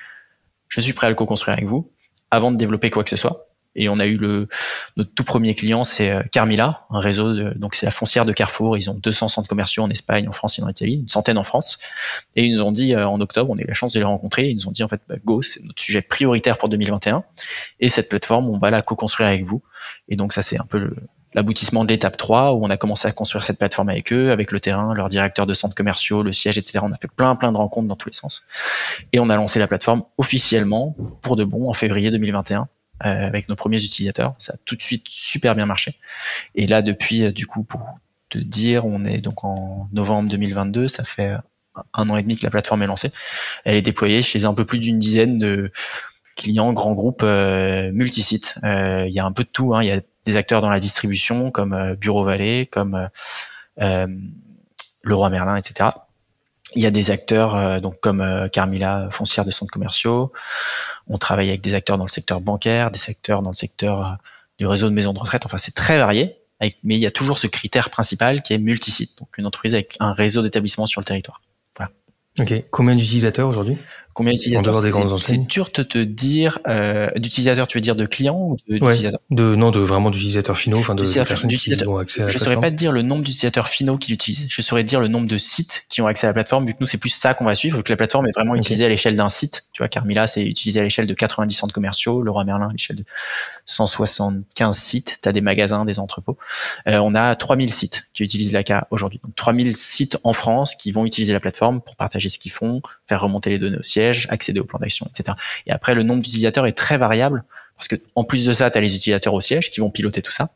je 0.68 0.82
suis 0.82 0.94
prêt 0.94 1.08
à 1.08 1.10
le 1.10 1.16
co-construire 1.16 1.58
avec 1.58 1.68
vous 1.68 1.90
avant 2.30 2.52
de 2.52 2.58
développer 2.58 2.92
quoi 2.92 3.04
que 3.04 3.10
ce 3.10 3.18
soit. 3.18 3.45
Et 3.76 3.90
on 3.90 4.00
a 4.00 4.06
eu 4.06 4.18
le 4.18 4.48
notre 4.98 5.14
tout 5.14 5.24
premier 5.24 5.56
client, 5.56 5.84
c'est 5.84 6.10
euh, 6.10 6.22
Carmila, 6.32 6.86
un 6.90 7.00
réseau 7.00 7.34
de, 7.34 7.54
donc 7.56 7.76
c'est 7.76 7.86
la 7.86 7.92
foncière 7.92 8.26
de 8.26 8.32
Carrefour. 8.32 8.78
Ils 8.78 8.90
ont 8.90 8.94
200 8.94 9.28
centres 9.28 9.48
commerciaux 9.48 9.84
en 9.84 9.90
Espagne, 9.90 10.28
en 10.28 10.32
France 10.32 10.60
et 10.60 10.64
en 10.64 10.70
Italie, 10.70 10.96
une 11.02 11.10
centaine 11.10 11.38
en 11.38 11.44
France. 11.44 11.78
Et 12.36 12.46
ils 12.46 12.54
nous 12.54 12.62
ont 12.62 12.72
dit 12.72 12.94
euh, 12.94 13.08
en 13.08 13.20
octobre, 13.22 13.52
on 13.52 13.58
a 13.58 13.62
eu 13.62 13.68
la 13.68 13.74
chance 13.74 13.94
de 13.94 14.00
les 14.00 14.06
rencontrer. 14.06 14.46
Ils 14.46 14.56
nous 14.56 14.68
ont 14.68 14.72
dit 14.72 14.84
en 14.84 14.88
fait, 14.88 15.02
bah, 15.08 15.16
go, 15.24 15.42
c'est 15.42 15.64
notre 15.64 15.82
sujet 15.82 16.02
prioritaire 16.02 16.58
pour 16.58 16.70
2021. 16.70 17.24
Et 17.80 17.90
cette 17.90 18.10
plateforme, 18.10 18.50
on 18.50 18.58
va 18.58 18.70
la 18.70 18.82
co-construire 18.82 19.28
avec 19.28 19.44
vous. 19.44 19.62
Et 20.08 20.16
donc 20.16 20.34
ça, 20.34 20.42
c'est 20.42 20.60
un 20.60 20.66
peu 20.66 20.92
l'aboutissement 21.36 21.84
de 21.84 21.90
l'étape 21.90 22.18
3 22.18 22.54
où 22.54 22.66
on 22.66 22.70
a 22.70 22.78
commencé 22.78 23.08
à 23.08 23.12
construire 23.12 23.44
cette 23.44 23.60
plateforme 23.60 23.90
avec 23.90 24.12
eux, 24.12 24.32
avec 24.32 24.52
le 24.52 24.60
terrain, 24.60 24.94
leur 24.96 25.10
directeur 25.10 25.46
de 25.46 25.54
centres 25.54 25.76
commerciaux, 25.76 26.24
le 26.24 26.32
siège, 26.32 26.58
etc. 26.58 26.80
On 26.82 26.92
a 26.94 26.98
fait 26.98 27.12
plein 27.12 27.36
plein 27.36 27.52
de 27.52 27.58
rencontres 27.58 27.88
dans 27.88 27.98
tous 27.98 28.10
les 28.10 28.16
sens 28.16 28.44
et 29.12 29.20
on 29.20 29.30
a 29.30 29.36
lancé 29.36 29.60
la 29.60 29.68
plateforme 29.68 30.04
officiellement 30.18 30.96
pour 31.22 31.36
de 31.36 31.44
bon 31.44 31.70
en 31.70 31.74
février 31.74 32.10
2021 32.10 32.62
euh, 32.62 32.64
avec 33.00 33.50
nos 33.50 33.56
premiers 33.56 33.84
utilisateurs. 33.84 34.36
Ça 34.38 34.54
a 34.54 34.58
tout 34.66 34.76
de 34.76 34.82
suite 34.82 35.06
super 35.10 35.56
bien 35.56 35.66
marché. 35.66 36.00
Et 36.56 36.68
là, 36.68 36.82
depuis, 36.82 37.24
euh, 37.24 37.32
du 37.32 37.46
coup, 37.46 37.64
pour 37.64 37.82
te 38.30 38.38
dire, 38.38 38.86
on 38.86 39.04
est 39.06 39.20
donc 39.20 39.44
en 39.44 39.90
novembre 39.92 40.30
2022, 40.30 40.88
ça 40.88 41.04
fait 41.04 41.36
un 41.94 42.10
an 42.10 42.16
et 42.16 42.22
demi 42.22 42.38
que 42.38 42.44
la 42.44 42.50
plateforme 42.50 42.84
est 42.84 42.88
lancée. 42.88 43.12
Elle 43.66 43.76
est 43.76 43.82
déployée 43.82 44.22
chez 44.22 44.46
un 44.46 44.54
peu 44.54 44.66
plus 44.66 44.80
d'une 44.80 44.98
dizaine 44.98 45.38
de 45.38 45.72
clients, 46.36 46.74
grands 46.74 46.94
groupes, 46.94 47.24
euh, 47.24 47.92
multisites. 47.92 48.56
Il 48.64 49.12
y 49.12 49.20
a 49.20 49.26
un 49.26 49.32
peu 49.32 49.44
de 49.44 49.50
tout. 49.50 49.76
Hein. 49.76 49.84
Il 49.84 49.88
y 49.88 49.92
a 49.92 50.02
des 50.26 50.38
acteurs 50.38 50.62
dans 50.62 50.70
la 50.70 50.80
distribution 50.80 51.52
comme 51.52 51.96
Bureau 51.96 52.24
Vallée, 52.24 52.68
comme 52.72 53.10
euh, 53.82 54.08
Leroy 55.04 55.30
Merlin, 55.30 55.58
etc. 55.58 55.92
Il 56.76 56.82
y 56.82 56.88
a 56.88 56.92
des 56.92 57.12
acteurs 57.12 57.80
donc 57.80 58.00
comme 58.00 58.50
Carmila, 58.52 59.10
foncière 59.12 59.46
de 59.46 59.52
centres 59.52 59.72
commerciaux. 59.72 60.34
On 61.08 61.18
travaille 61.18 61.50
avec 61.50 61.62
des 61.62 61.74
acteurs 61.74 61.98
dans 61.98 62.06
le 62.06 62.10
secteur 62.10 62.42
bancaire, 62.42 62.92
des 62.92 63.00
secteurs 63.00 63.42
dans 63.42 63.52
le 63.52 63.56
secteur 63.56 64.06
euh, 64.06 64.12
du 64.58 64.66
réseau 64.66 64.90
de 64.90 64.94
maisons 64.94 65.14
de 65.14 65.20
retraite. 65.20 65.46
Enfin, 65.46 65.58
c'est 65.58 65.74
très 65.74 65.98
varié. 65.98 66.38
mais 66.62 66.96
il 66.96 67.00
y 67.00 67.06
a 67.06 67.12
toujours 67.12 67.38
ce 67.38 67.48
critère 67.48 67.90
principal 67.90 68.42
qui 68.42 68.54
est 68.54 68.58
multisite, 68.58 69.18
donc 69.20 69.38
une 69.38 69.46
entreprise 69.46 69.74
avec 69.74 69.96
un 70.00 70.14
réseau 70.14 70.42
d'établissements 70.42 70.86
sur 70.86 71.02
le 71.02 71.06
territoire. 71.06 71.42
Ok. 72.40 72.54
Combien 72.70 72.96
d'utilisateurs 72.96 73.48
aujourd'hui? 73.48 73.78
Combien 74.16 74.32
d'utilisateurs 74.32 75.20
C'est 75.20 75.46
dur 75.46 75.72
de 75.74 75.84
te 75.84 75.98
dire 75.98 76.60
euh, 76.68 77.10
d'utilisateurs. 77.18 77.68
Tu 77.68 77.78
veux 77.78 77.82
dire 77.82 77.98
de 77.98 78.06
clients 78.06 78.40
ou 78.40 78.58
d'utilisateurs 78.66 79.20
De 79.30 79.56
non, 79.56 79.72
de 79.72 79.82
vraiment 79.82 80.10
d'utilisateurs 80.10 80.58
finaux, 80.58 80.80
enfin 80.80 80.96
de, 80.96 81.04
personnes 81.04 81.50
qui 81.50 81.86
ont 81.86 81.98
accès 81.98 82.22
à 82.22 82.24
la 82.24 82.30
Je 82.30 82.38
saurais 82.38 82.58
pas 82.58 82.72
te 82.72 82.78
dire 82.78 82.94
le 82.94 83.02
nombre 83.02 83.24
d'utilisateurs 83.24 83.68
finaux 83.68 83.98
qui 83.98 84.12
l'utilisent. 84.12 84.48
Je 84.50 84.62
saurais 84.62 84.86
dire 84.86 85.02
le 85.02 85.10
nombre 85.10 85.28
de 85.28 85.38
sites 85.38 85.84
qui 85.90 86.02
ont 86.02 86.08
accès 86.08 86.28
à 86.28 86.30
la 86.30 86.34
plateforme. 86.34 86.66
Vu 86.66 86.74
que 86.74 86.78
nous 86.80 86.88
c'est 86.88 86.98
plus 86.98 87.10
ça 87.10 87.34
qu'on 87.34 87.44
va 87.44 87.56
suivre, 87.56 87.82
que 87.82 87.92
la 87.92 87.98
plateforme 87.98 88.26
est 88.28 88.32
vraiment 88.34 88.56
utilisée 88.56 88.86
à 88.86 88.90
l'échelle 88.90 89.18
d'un 89.18 89.28
site. 89.28 89.66
Tu 89.74 89.82
vois, 89.82 89.90
Carmila 89.90 90.28
c'est 90.28 90.44
utilisé 90.44 90.80
à 90.80 90.84
l'échelle 90.84 91.08
de 91.08 91.14
90 91.14 91.54
centres 91.54 91.74
commerciaux, 91.74 92.22
Le 92.22 92.32
Roi 92.32 92.46
Merlin 92.46 92.70
à 92.70 92.72
l'échelle 92.72 92.96
de 92.96 93.04
175 93.66 94.78
sites. 94.78 95.18
T'as 95.20 95.34
des 95.34 95.42
magasins, 95.42 95.84
des 95.84 96.00
entrepôts. 96.00 96.38
Euh, 96.88 97.00
on 97.00 97.16
a 97.16 97.36
3000 97.36 97.74
sites 97.74 98.08
qui 98.14 98.24
utilisent 98.24 98.54
l'ACA 98.54 98.88
aujourd'hui. 98.92 99.20
Donc 99.26 99.36
3000 99.36 99.76
sites 99.76 100.18
en 100.24 100.32
France 100.32 100.74
qui 100.76 100.94
vont 100.94 101.06
utiliser 101.06 101.34
la 101.34 101.42
plateforme 101.42 101.82
pour 101.82 101.98
partager 101.98 102.30
ce 102.30 102.40
qu'ils 102.40 102.54
font, 102.54 102.82
faire 103.08 103.20
remonter 103.20 103.50
les 103.50 103.60
données 103.60 103.78
au 103.78 103.84
accéder 104.30 104.60
au 104.60 104.66
plan 104.66 104.80
d'action, 104.80 105.08
etc. 105.08 105.38
Et 105.68 105.72
après, 105.72 105.96
le 105.96 106.04
nombre 106.04 106.22
d'utilisateurs 106.22 106.68
est 106.68 106.78
très 106.78 106.98
variable 106.98 107.44
parce 107.78 107.88
que 107.88 107.96
en 108.16 108.24
plus 108.24 108.46
de 108.46 108.54
ça, 108.54 108.72
tu 108.72 108.78
as 108.78 108.82
les 108.82 108.96
utilisateurs 108.96 109.34
au 109.34 109.42
siège 109.42 109.70
qui 109.70 109.80
vont 109.80 109.90
piloter 109.90 110.22
tout 110.22 110.32
ça. 110.32 110.50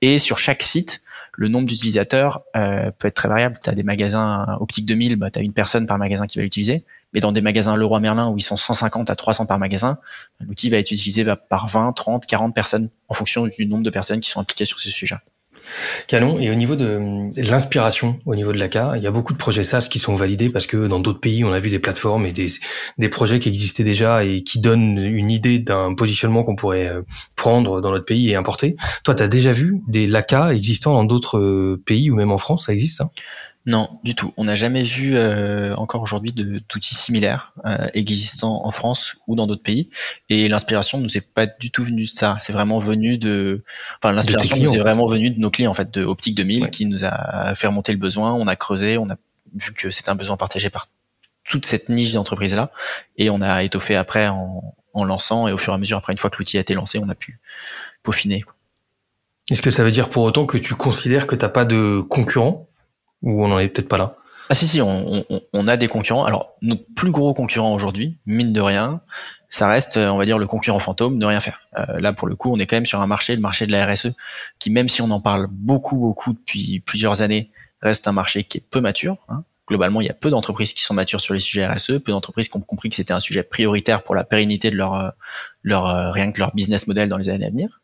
Et 0.00 0.18
sur 0.18 0.38
chaque 0.38 0.62
site, 0.62 1.02
le 1.36 1.48
nombre 1.48 1.66
d'utilisateurs 1.66 2.42
euh, 2.56 2.90
peut 2.90 3.08
être 3.08 3.14
très 3.14 3.28
variable. 3.28 3.58
Tu 3.62 3.72
des 3.74 3.82
magasins 3.82 4.56
Optique 4.60 4.86
2000, 4.86 5.16
bah, 5.16 5.30
tu 5.30 5.40
une 5.40 5.52
personne 5.52 5.86
par 5.86 5.98
magasin 5.98 6.26
qui 6.26 6.38
va 6.38 6.44
l'utiliser. 6.44 6.84
Mais 7.12 7.20
dans 7.20 7.32
des 7.32 7.40
magasins 7.40 7.76
Leroy 7.76 8.00
Merlin 8.00 8.28
où 8.28 8.38
ils 8.38 8.42
sont 8.42 8.56
150 8.56 9.08
à 9.08 9.16
300 9.16 9.46
par 9.46 9.58
magasin, 9.58 9.98
l'outil 10.40 10.68
va 10.68 10.78
être 10.78 10.90
utilisé 10.90 11.24
par 11.48 11.68
20, 11.68 11.92
30, 11.92 12.26
40 12.26 12.54
personnes 12.54 12.88
en 13.08 13.14
fonction 13.14 13.46
du 13.46 13.66
nombre 13.66 13.84
de 13.84 13.90
personnes 13.90 14.20
qui 14.20 14.30
sont 14.30 14.40
impliquées 14.40 14.64
sur 14.64 14.80
ce 14.80 14.90
sujet. 14.90 15.16
Canon. 16.06 16.38
Et 16.38 16.50
au 16.50 16.54
niveau 16.54 16.76
de, 16.76 17.30
l'inspiration, 17.36 18.18
au 18.26 18.34
niveau 18.34 18.52
de 18.52 18.58
l'ACA, 18.58 18.94
il 18.96 19.02
y 19.02 19.06
a 19.06 19.10
beaucoup 19.10 19.32
de 19.32 19.38
projets 19.38 19.62
SaaS 19.62 19.88
qui 19.90 19.98
sont 19.98 20.14
validés 20.14 20.50
parce 20.50 20.66
que 20.66 20.86
dans 20.86 21.00
d'autres 21.00 21.20
pays, 21.20 21.44
on 21.44 21.52
a 21.52 21.58
vu 21.58 21.70
des 21.70 21.78
plateformes 21.78 22.26
et 22.26 22.32
des, 22.32 22.48
des 22.98 23.08
projets 23.08 23.40
qui 23.40 23.48
existaient 23.48 23.84
déjà 23.84 24.24
et 24.24 24.42
qui 24.42 24.60
donnent 24.60 24.98
une 24.98 25.30
idée 25.30 25.58
d'un 25.58 25.94
positionnement 25.94 26.44
qu'on 26.44 26.56
pourrait 26.56 26.88
euh, 26.88 27.02
prendre 27.36 27.80
dans 27.80 27.90
notre 27.90 28.04
pays 28.04 28.30
et 28.30 28.36
importer. 28.36 28.76
Toi, 29.04 29.14
tu 29.14 29.22
as 29.22 29.28
déjà 29.28 29.52
vu 29.52 29.80
des 29.88 30.06
LACA 30.06 30.54
existant 30.54 30.94
dans 30.94 31.04
d'autres 31.04 31.38
euh, 31.38 31.82
pays 31.84 32.10
ou 32.10 32.16
même 32.16 32.30
en 32.30 32.38
France, 32.38 32.66
ça 32.66 32.72
existe 32.72 33.02
non, 33.66 33.98
du 34.04 34.14
tout. 34.14 34.34
On 34.36 34.44
n'a 34.44 34.54
jamais 34.54 34.82
vu 34.82 35.16
euh, 35.16 35.74
encore 35.76 36.02
aujourd'hui 36.02 36.32
d'outils 36.32 36.94
similaires 36.94 37.54
euh, 37.64 37.88
existants 37.94 38.60
en 38.62 38.70
France 38.70 39.16
ou 39.26 39.36
dans 39.36 39.46
d'autres 39.46 39.62
pays. 39.62 39.88
Et 40.28 40.48
l'inspiration 40.48 40.98
nous 40.98 41.16
est 41.16 41.22
pas 41.22 41.46
du 41.46 41.70
tout 41.70 41.82
venue 41.82 42.04
de 42.04 42.10
ça. 42.10 42.36
C'est 42.40 42.52
vraiment 42.52 42.78
venu 42.78 43.16
de, 43.16 43.64
enfin 44.02 44.12
l'inspiration 44.12 44.58
nous 44.58 44.74
est 44.74 44.78
vraiment 44.78 45.06
venue 45.06 45.30
de 45.30 45.40
nos 45.40 45.50
clients 45.50 45.70
en 45.70 45.74
fait, 45.74 45.90
de 45.90 46.04
Optique 46.04 46.34
2000 46.34 46.68
qui 46.70 46.84
nous 46.84 47.06
a 47.06 47.54
fait 47.54 47.66
remonter 47.66 47.92
le 47.92 47.98
besoin. 47.98 48.34
On 48.34 48.46
a 48.48 48.56
creusé, 48.56 48.98
on 48.98 49.08
a 49.08 49.16
vu 49.54 49.72
que 49.72 49.90
c'était 49.90 50.10
un 50.10 50.14
besoin 50.14 50.36
partagé 50.36 50.68
par 50.68 50.88
toute 51.42 51.64
cette 51.64 51.88
niche 51.88 52.12
d'entreprise 52.12 52.54
là, 52.54 52.70
et 53.16 53.28
on 53.28 53.40
a 53.42 53.62
étoffé 53.62 53.96
après 53.96 54.28
en, 54.28 54.74
en 54.94 55.04
lançant 55.04 55.46
et 55.46 55.52
au 55.52 55.58
fur 55.58 55.72
et 55.72 55.76
à 55.76 55.78
mesure 55.78 55.98
après 55.98 56.12
une 56.12 56.18
fois 56.18 56.30
que 56.30 56.36
l'outil 56.38 56.56
a 56.58 56.60
été 56.60 56.74
lancé, 56.74 56.98
on 56.98 57.08
a 57.08 57.14
pu 57.14 57.38
peaufiner. 58.02 58.44
Est-ce 59.50 59.62
que 59.62 59.70
ça 59.70 59.84
veut 59.84 59.90
dire 59.90 60.08
pour 60.08 60.22
autant 60.22 60.46
que 60.46 60.58
tu 60.58 60.74
considères 60.74 61.26
que 61.26 61.34
t'as 61.34 61.50
pas 61.50 61.64
de 61.64 62.00
concurrents 62.00 62.68
ou 63.24 63.44
on 63.44 63.48
n'en 63.48 63.58
est 63.58 63.68
peut-être 63.68 63.88
pas 63.88 63.98
là 63.98 64.14
Ah 64.48 64.54
si 64.54 64.68
si, 64.68 64.80
on, 64.80 65.24
on, 65.28 65.40
on, 65.52 65.68
a 65.68 65.76
des 65.76 65.88
concurrents. 65.88 66.24
Alors 66.24 66.54
notre 66.62 66.84
plus 66.94 67.10
gros 67.10 67.34
concurrent 67.34 67.74
aujourd'hui, 67.74 68.18
mine 68.26 68.52
de 68.52 68.60
rien, 68.60 69.00
ça 69.50 69.68
reste, 69.68 69.96
on 69.96 70.16
va 70.16 70.24
dire, 70.24 70.38
le 70.38 70.46
concurrent 70.46 70.78
fantôme, 70.78 71.16
ne 71.16 71.26
rien 71.26 71.40
faire. 71.40 71.60
Euh, 71.78 72.00
là, 72.00 72.12
pour 72.12 72.28
le 72.28 72.36
coup, 72.36 72.52
on 72.52 72.58
est 72.58 72.66
quand 72.66 72.76
même 72.76 72.86
sur 72.86 73.00
un 73.00 73.06
marché, 73.06 73.34
le 73.34 73.40
marché 73.40 73.66
de 73.66 73.72
la 73.72 73.86
RSE, 73.86 74.10
qui 74.58 74.70
même 74.70 74.88
si 74.88 75.00
on 75.02 75.10
en 75.10 75.20
parle 75.20 75.46
beaucoup, 75.50 75.96
beaucoup 75.96 76.32
depuis 76.32 76.80
plusieurs 76.80 77.22
années, 77.22 77.50
reste 77.80 78.06
un 78.08 78.12
marché 78.12 78.44
qui 78.44 78.58
est 78.58 78.64
peu 78.68 78.80
mature. 78.80 79.16
Hein. 79.28 79.44
Globalement, 79.66 80.00
il 80.02 80.06
y 80.06 80.10
a 80.10 80.14
peu 80.14 80.28
d'entreprises 80.28 80.74
qui 80.74 80.82
sont 80.82 80.92
matures 80.92 81.20
sur 81.20 81.32
les 81.32 81.40
sujets 81.40 81.66
RSE, 81.66 81.98
peu 82.04 82.12
d'entreprises 82.12 82.48
qui 82.48 82.56
ont 82.56 82.60
compris 82.60 82.90
que 82.90 82.96
c'était 82.96 83.14
un 83.14 83.20
sujet 83.20 83.42
prioritaire 83.42 84.02
pour 84.02 84.14
la 84.14 84.24
pérennité 84.24 84.70
de 84.70 84.76
leur, 84.76 85.14
leur 85.62 86.12
rien 86.12 86.32
que 86.32 86.40
leur 86.40 86.54
business 86.54 86.86
model 86.86 87.08
dans 87.08 87.16
les 87.16 87.30
années 87.30 87.46
à 87.46 87.50
venir. 87.50 87.80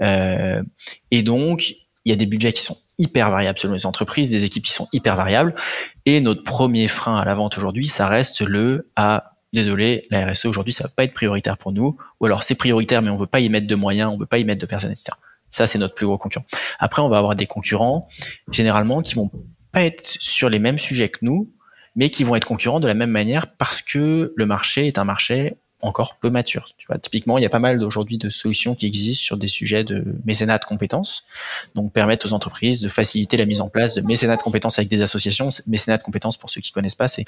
Euh, 0.00 0.62
et 1.10 1.22
donc, 1.22 1.74
il 2.04 2.10
y 2.10 2.12
a 2.12 2.16
des 2.16 2.26
budgets 2.26 2.52
qui 2.52 2.62
sont 2.62 2.78
hyper 2.98 3.30
variables 3.30 3.58
selon 3.58 3.74
les 3.74 3.86
entreprises, 3.86 4.30
des 4.30 4.44
équipes 4.44 4.64
qui 4.64 4.72
sont 4.72 4.88
hyper 4.92 5.16
variables. 5.16 5.54
Et 6.06 6.20
notre 6.20 6.42
premier 6.42 6.88
frein 6.88 7.16
à 7.16 7.24
la 7.24 7.34
vente 7.34 7.56
aujourd'hui, 7.56 7.86
ça 7.86 8.06
reste 8.06 8.40
le 8.40 8.90
ah 8.96 9.32
désolé, 9.52 10.06
la 10.10 10.26
RSE 10.26 10.46
aujourd'hui 10.46 10.72
ça 10.72 10.84
va 10.84 10.90
pas 10.90 11.04
être 11.04 11.12
prioritaire 11.12 11.58
pour 11.58 11.72
nous, 11.72 11.96
ou 12.20 12.26
alors 12.26 12.42
c'est 12.42 12.54
prioritaire 12.54 13.02
mais 13.02 13.10
on 13.10 13.16
veut 13.16 13.26
pas 13.26 13.40
y 13.40 13.48
mettre 13.48 13.66
de 13.66 13.74
moyens, 13.74 14.10
on 14.12 14.16
veut 14.16 14.26
pas 14.26 14.38
y 14.38 14.44
mettre 14.44 14.60
de 14.60 14.66
personnes, 14.66 14.90
etc. 14.90 15.12
Ça 15.50 15.66
c'est 15.66 15.78
notre 15.78 15.94
plus 15.94 16.06
gros 16.06 16.18
concurrent. 16.18 16.46
Après 16.78 17.02
on 17.02 17.08
va 17.08 17.18
avoir 17.18 17.36
des 17.36 17.46
concurrents 17.46 18.08
généralement 18.50 19.02
qui 19.02 19.14
vont 19.14 19.30
pas 19.70 19.82
être 19.84 20.06
sur 20.06 20.48
les 20.48 20.58
mêmes 20.58 20.78
sujets 20.78 21.10
que 21.10 21.18
nous, 21.22 21.50
mais 21.96 22.08
qui 22.08 22.24
vont 22.24 22.34
être 22.34 22.46
concurrents 22.46 22.80
de 22.80 22.86
la 22.86 22.94
même 22.94 23.10
manière 23.10 23.54
parce 23.56 23.82
que 23.82 24.32
le 24.34 24.46
marché 24.46 24.86
est 24.86 24.98
un 24.98 25.04
marché 25.04 25.56
encore 25.82 26.16
peu 26.20 26.30
mature. 26.30 26.70
Tu 26.78 26.86
vois, 26.86 26.98
typiquement, 26.98 27.38
il 27.38 27.42
y 27.42 27.44
a 27.44 27.50
pas 27.50 27.58
mal 27.58 27.82
aujourd'hui 27.82 28.16
de 28.16 28.30
solutions 28.30 28.74
qui 28.74 28.86
existent 28.86 29.22
sur 29.22 29.36
des 29.36 29.48
sujets 29.48 29.82
de 29.82 30.04
mécénat 30.24 30.58
de 30.58 30.64
compétences, 30.64 31.24
donc 31.74 31.92
permettent 31.92 32.24
aux 32.24 32.32
entreprises 32.32 32.80
de 32.80 32.88
faciliter 32.88 33.36
la 33.36 33.44
mise 33.44 33.60
en 33.60 33.68
place 33.68 33.94
de 33.94 34.00
mécénat 34.00 34.36
de 34.36 34.42
compétences 34.42 34.78
avec 34.78 34.88
des 34.88 35.02
associations. 35.02 35.48
Mécénat 35.66 35.98
de 35.98 36.02
compétences, 36.02 36.36
pour 36.36 36.50
ceux 36.50 36.60
qui 36.60 36.72
connaissent 36.72 36.94
pas, 36.94 37.08
c'est 37.08 37.24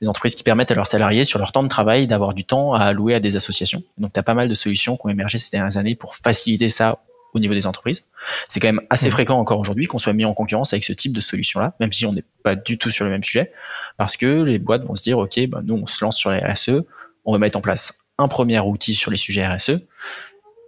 des 0.00 0.08
entreprises 0.08 0.34
qui 0.34 0.44
permettent 0.44 0.70
à 0.70 0.74
leurs 0.74 0.86
salariés, 0.86 1.24
sur 1.24 1.38
leur 1.38 1.52
temps 1.52 1.64
de 1.64 1.68
travail, 1.68 2.06
d'avoir 2.06 2.34
du 2.34 2.44
temps 2.44 2.72
à 2.72 2.84
allouer 2.84 3.14
à 3.14 3.20
des 3.20 3.36
associations. 3.36 3.82
Donc, 3.98 4.12
tu 4.12 4.20
as 4.20 4.22
pas 4.22 4.34
mal 4.34 4.48
de 4.48 4.54
solutions 4.54 4.96
qui 4.96 5.06
ont 5.06 5.10
émergé 5.10 5.38
ces 5.38 5.50
dernières 5.50 5.76
années 5.76 5.96
pour 5.96 6.14
faciliter 6.14 6.68
ça 6.68 7.00
au 7.34 7.40
niveau 7.40 7.54
des 7.54 7.66
entreprises. 7.66 8.04
C'est 8.48 8.60
quand 8.60 8.68
même 8.68 8.82
assez 8.90 9.08
mmh. 9.08 9.12
fréquent 9.12 9.38
encore 9.38 9.58
aujourd'hui 9.58 9.86
qu'on 9.86 9.98
soit 9.98 10.12
mis 10.12 10.24
en 10.24 10.34
concurrence 10.34 10.72
avec 10.72 10.84
ce 10.84 10.92
type 10.92 11.12
de 11.12 11.20
solution-là, 11.20 11.74
même 11.80 11.92
si 11.92 12.06
on 12.06 12.12
n'est 12.12 12.24
pas 12.42 12.54
du 12.54 12.78
tout 12.78 12.90
sur 12.90 13.04
le 13.04 13.10
même 13.10 13.24
sujet, 13.24 13.52
parce 13.96 14.16
que 14.16 14.42
les 14.42 14.58
boîtes 14.58 14.84
vont 14.84 14.94
se 14.94 15.02
dire, 15.02 15.18
OK, 15.18 15.40
bah, 15.48 15.60
nous, 15.64 15.74
on 15.74 15.86
se 15.86 16.04
lance 16.04 16.16
sur 16.16 16.30
les 16.30 16.38
RSE, 16.38 16.82
on 17.24 17.32
va 17.32 17.38
mettre 17.38 17.58
en 17.58 17.60
place 17.60 17.94
un 18.18 18.28
premier 18.28 18.58
outil 18.60 18.94
sur 18.94 19.10
les 19.10 19.16
sujets 19.16 19.46
RSE. 19.46 19.80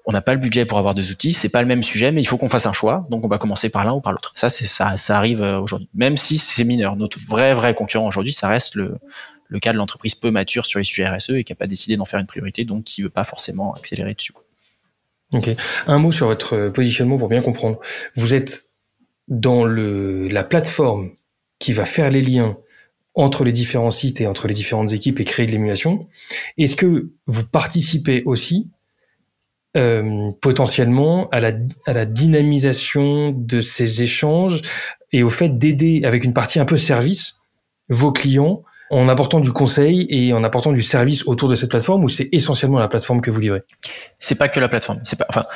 On 0.06 0.12
n'a 0.12 0.20
pas 0.20 0.34
le 0.34 0.40
budget 0.40 0.66
pour 0.66 0.78
avoir 0.78 0.94
deux 0.94 1.10
outils, 1.10 1.32
c'est 1.32 1.48
pas 1.48 1.62
le 1.62 1.68
même 1.68 1.82
sujet, 1.82 2.12
mais 2.12 2.20
il 2.20 2.26
faut 2.26 2.36
qu'on 2.36 2.50
fasse 2.50 2.66
un 2.66 2.74
choix. 2.74 3.06
Donc 3.08 3.24
on 3.24 3.28
va 3.28 3.38
commencer 3.38 3.70
par 3.70 3.86
l'un 3.86 3.94
ou 3.94 4.00
par 4.00 4.12
l'autre. 4.12 4.32
Ça, 4.34 4.50
c'est 4.50 4.66
ça, 4.66 4.96
ça 4.98 5.16
arrive 5.16 5.42
euh, 5.42 5.58
aujourd'hui. 5.58 5.88
Même 5.94 6.18
si 6.18 6.36
c'est 6.36 6.64
mineur, 6.64 6.96
notre 6.96 7.18
vrai 7.18 7.54
vrai 7.54 7.74
concurrent 7.74 8.06
aujourd'hui, 8.06 8.32
ça 8.32 8.48
reste 8.48 8.74
le 8.74 8.98
le 9.48 9.60
cas 9.60 9.72
de 9.72 9.78
l'entreprise 9.78 10.14
peu 10.14 10.30
mature 10.30 10.66
sur 10.66 10.78
les 10.78 10.84
sujets 10.84 11.06
RSE 11.06 11.30
et 11.30 11.44
qui 11.44 11.52
n'a 11.52 11.56
pas 11.56 11.66
décidé 11.66 11.96
d'en 11.96 12.04
faire 12.04 12.18
une 12.18 12.26
priorité, 12.26 12.64
donc 12.64 12.84
qui 12.84 13.02
veut 13.02 13.10
pas 13.10 13.24
forcément 13.24 13.72
accélérer 13.74 14.14
dessus. 14.14 14.32
Ok. 15.32 15.50
Un 15.86 15.98
mot 15.98 16.12
sur 16.12 16.26
votre 16.26 16.68
positionnement 16.68 17.18
pour 17.18 17.28
bien 17.28 17.42
comprendre. 17.42 17.78
Vous 18.14 18.34
êtes 18.34 18.70
dans 19.28 19.64
le 19.64 20.28
la 20.28 20.44
plateforme 20.44 21.12
qui 21.58 21.72
va 21.72 21.84
faire 21.84 22.10
les 22.10 22.20
liens 22.20 22.58
entre 23.14 23.44
les 23.44 23.52
différents 23.52 23.90
sites 23.90 24.20
et 24.20 24.26
entre 24.26 24.48
les 24.48 24.54
différentes 24.54 24.92
équipes 24.92 25.20
et 25.20 25.24
créer 25.24 25.46
de 25.46 25.52
l'émulation. 25.52 26.08
Est-ce 26.58 26.74
que 26.74 27.10
vous 27.26 27.44
participez 27.44 28.22
aussi 28.26 28.68
euh, 29.76 30.30
potentiellement 30.40 31.28
à 31.30 31.40
la, 31.40 31.52
à 31.86 31.92
la 31.92 32.06
dynamisation 32.06 33.32
de 33.32 33.60
ces 33.60 34.02
échanges 34.02 34.62
et 35.12 35.22
au 35.22 35.28
fait 35.28 35.58
d'aider 35.58 36.02
avec 36.04 36.24
une 36.24 36.32
partie 36.32 36.60
un 36.60 36.64
peu 36.64 36.76
service 36.76 37.40
vos 37.88 38.12
clients 38.12 38.62
en 38.90 39.08
apportant 39.08 39.40
du 39.40 39.52
conseil 39.52 40.06
et 40.10 40.32
en 40.32 40.44
apportant 40.44 40.72
du 40.72 40.82
service 40.82 41.26
autour 41.26 41.48
de 41.48 41.54
cette 41.54 41.70
plateforme 41.70 42.04
ou 42.04 42.08
c'est 42.08 42.28
essentiellement 42.32 42.78
la 42.78 42.88
plateforme 42.88 43.20
que 43.20 43.30
vous 43.30 43.40
livrez? 43.40 43.62
C'est 44.18 44.36
pas 44.36 44.48
que 44.48 44.60
la 44.60 44.68
plateforme. 44.68 45.00
C'est 45.04 45.18
pas, 45.18 45.26
enfin, 45.28 45.46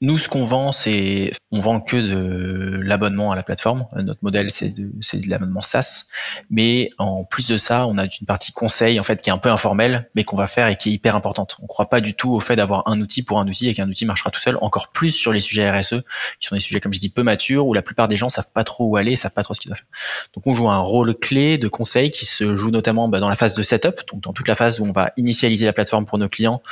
nous, 0.00 0.16
ce 0.16 0.28
qu'on 0.28 0.44
vend, 0.44 0.70
c'est 0.70 1.32
on 1.50 1.58
vend 1.58 1.80
que 1.80 1.96
de 1.96 2.80
l'abonnement 2.82 3.32
à 3.32 3.36
la 3.36 3.42
plateforme. 3.42 3.86
Notre 3.96 4.22
modèle, 4.22 4.50
c'est 4.52 4.68
de, 4.68 4.84
de 4.92 5.30
l'abonnement 5.30 5.62
SaaS. 5.62 6.04
Mais 6.50 6.90
en 6.98 7.24
plus 7.24 7.48
de 7.48 7.56
ça, 7.56 7.86
on 7.86 7.98
a 7.98 8.04
une 8.04 8.26
partie 8.26 8.52
conseil 8.52 9.00
en 9.00 9.02
fait 9.02 9.20
qui 9.20 9.30
est 9.30 9.32
un 9.32 9.38
peu 9.38 9.50
informelle, 9.50 10.08
mais 10.14 10.22
qu'on 10.22 10.36
va 10.36 10.46
faire 10.46 10.68
et 10.68 10.76
qui 10.76 10.90
est 10.90 10.92
hyper 10.92 11.16
importante. 11.16 11.56
On 11.60 11.66
croit 11.66 11.88
pas 11.88 12.00
du 12.00 12.14
tout 12.14 12.32
au 12.32 12.38
fait 12.38 12.54
d'avoir 12.54 12.86
un 12.86 13.00
outil 13.00 13.24
pour 13.24 13.40
un 13.40 13.48
outil 13.48 13.68
et 13.68 13.74
qu'un 13.74 13.88
outil 13.88 14.06
marchera 14.06 14.30
tout 14.30 14.38
seul. 14.38 14.56
Encore 14.60 14.88
plus 14.92 15.10
sur 15.10 15.32
les 15.32 15.40
sujets 15.40 15.68
RSE, 15.68 16.02
qui 16.38 16.46
sont 16.46 16.54
des 16.54 16.60
sujets 16.60 16.80
comme 16.80 16.92
je 16.92 17.00
dis 17.00 17.08
peu 17.08 17.24
matures, 17.24 17.66
où 17.66 17.74
la 17.74 17.82
plupart 17.82 18.06
des 18.06 18.16
gens 18.16 18.28
savent 18.28 18.52
pas 18.52 18.62
trop 18.62 18.86
où 18.86 18.96
aller, 18.96 19.16
savent 19.16 19.32
pas 19.32 19.42
trop 19.42 19.54
ce 19.54 19.60
qu'ils 19.60 19.70
doivent 19.70 19.78
faire. 19.78 20.30
Donc 20.34 20.46
on 20.46 20.54
joue 20.54 20.70
un 20.70 20.78
rôle 20.78 21.16
clé 21.18 21.58
de 21.58 21.66
conseil 21.66 22.12
qui 22.12 22.24
se 22.24 22.56
joue 22.56 22.70
notamment 22.70 23.08
bah, 23.08 23.18
dans 23.18 23.28
la 23.28 23.36
phase 23.36 23.54
de 23.54 23.62
setup, 23.62 24.02
donc 24.12 24.22
dans 24.22 24.32
toute 24.32 24.46
la 24.46 24.54
phase 24.54 24.78
où 24.78 24.84
on 24.84 24.92
va 24.92 25.10
initialiser 25.16 25.66
la 25.66 25.72
plateforme 25.72 26.06
pour 26.06 26.18
nos 26.18 26.28
clients, 26.28 26.62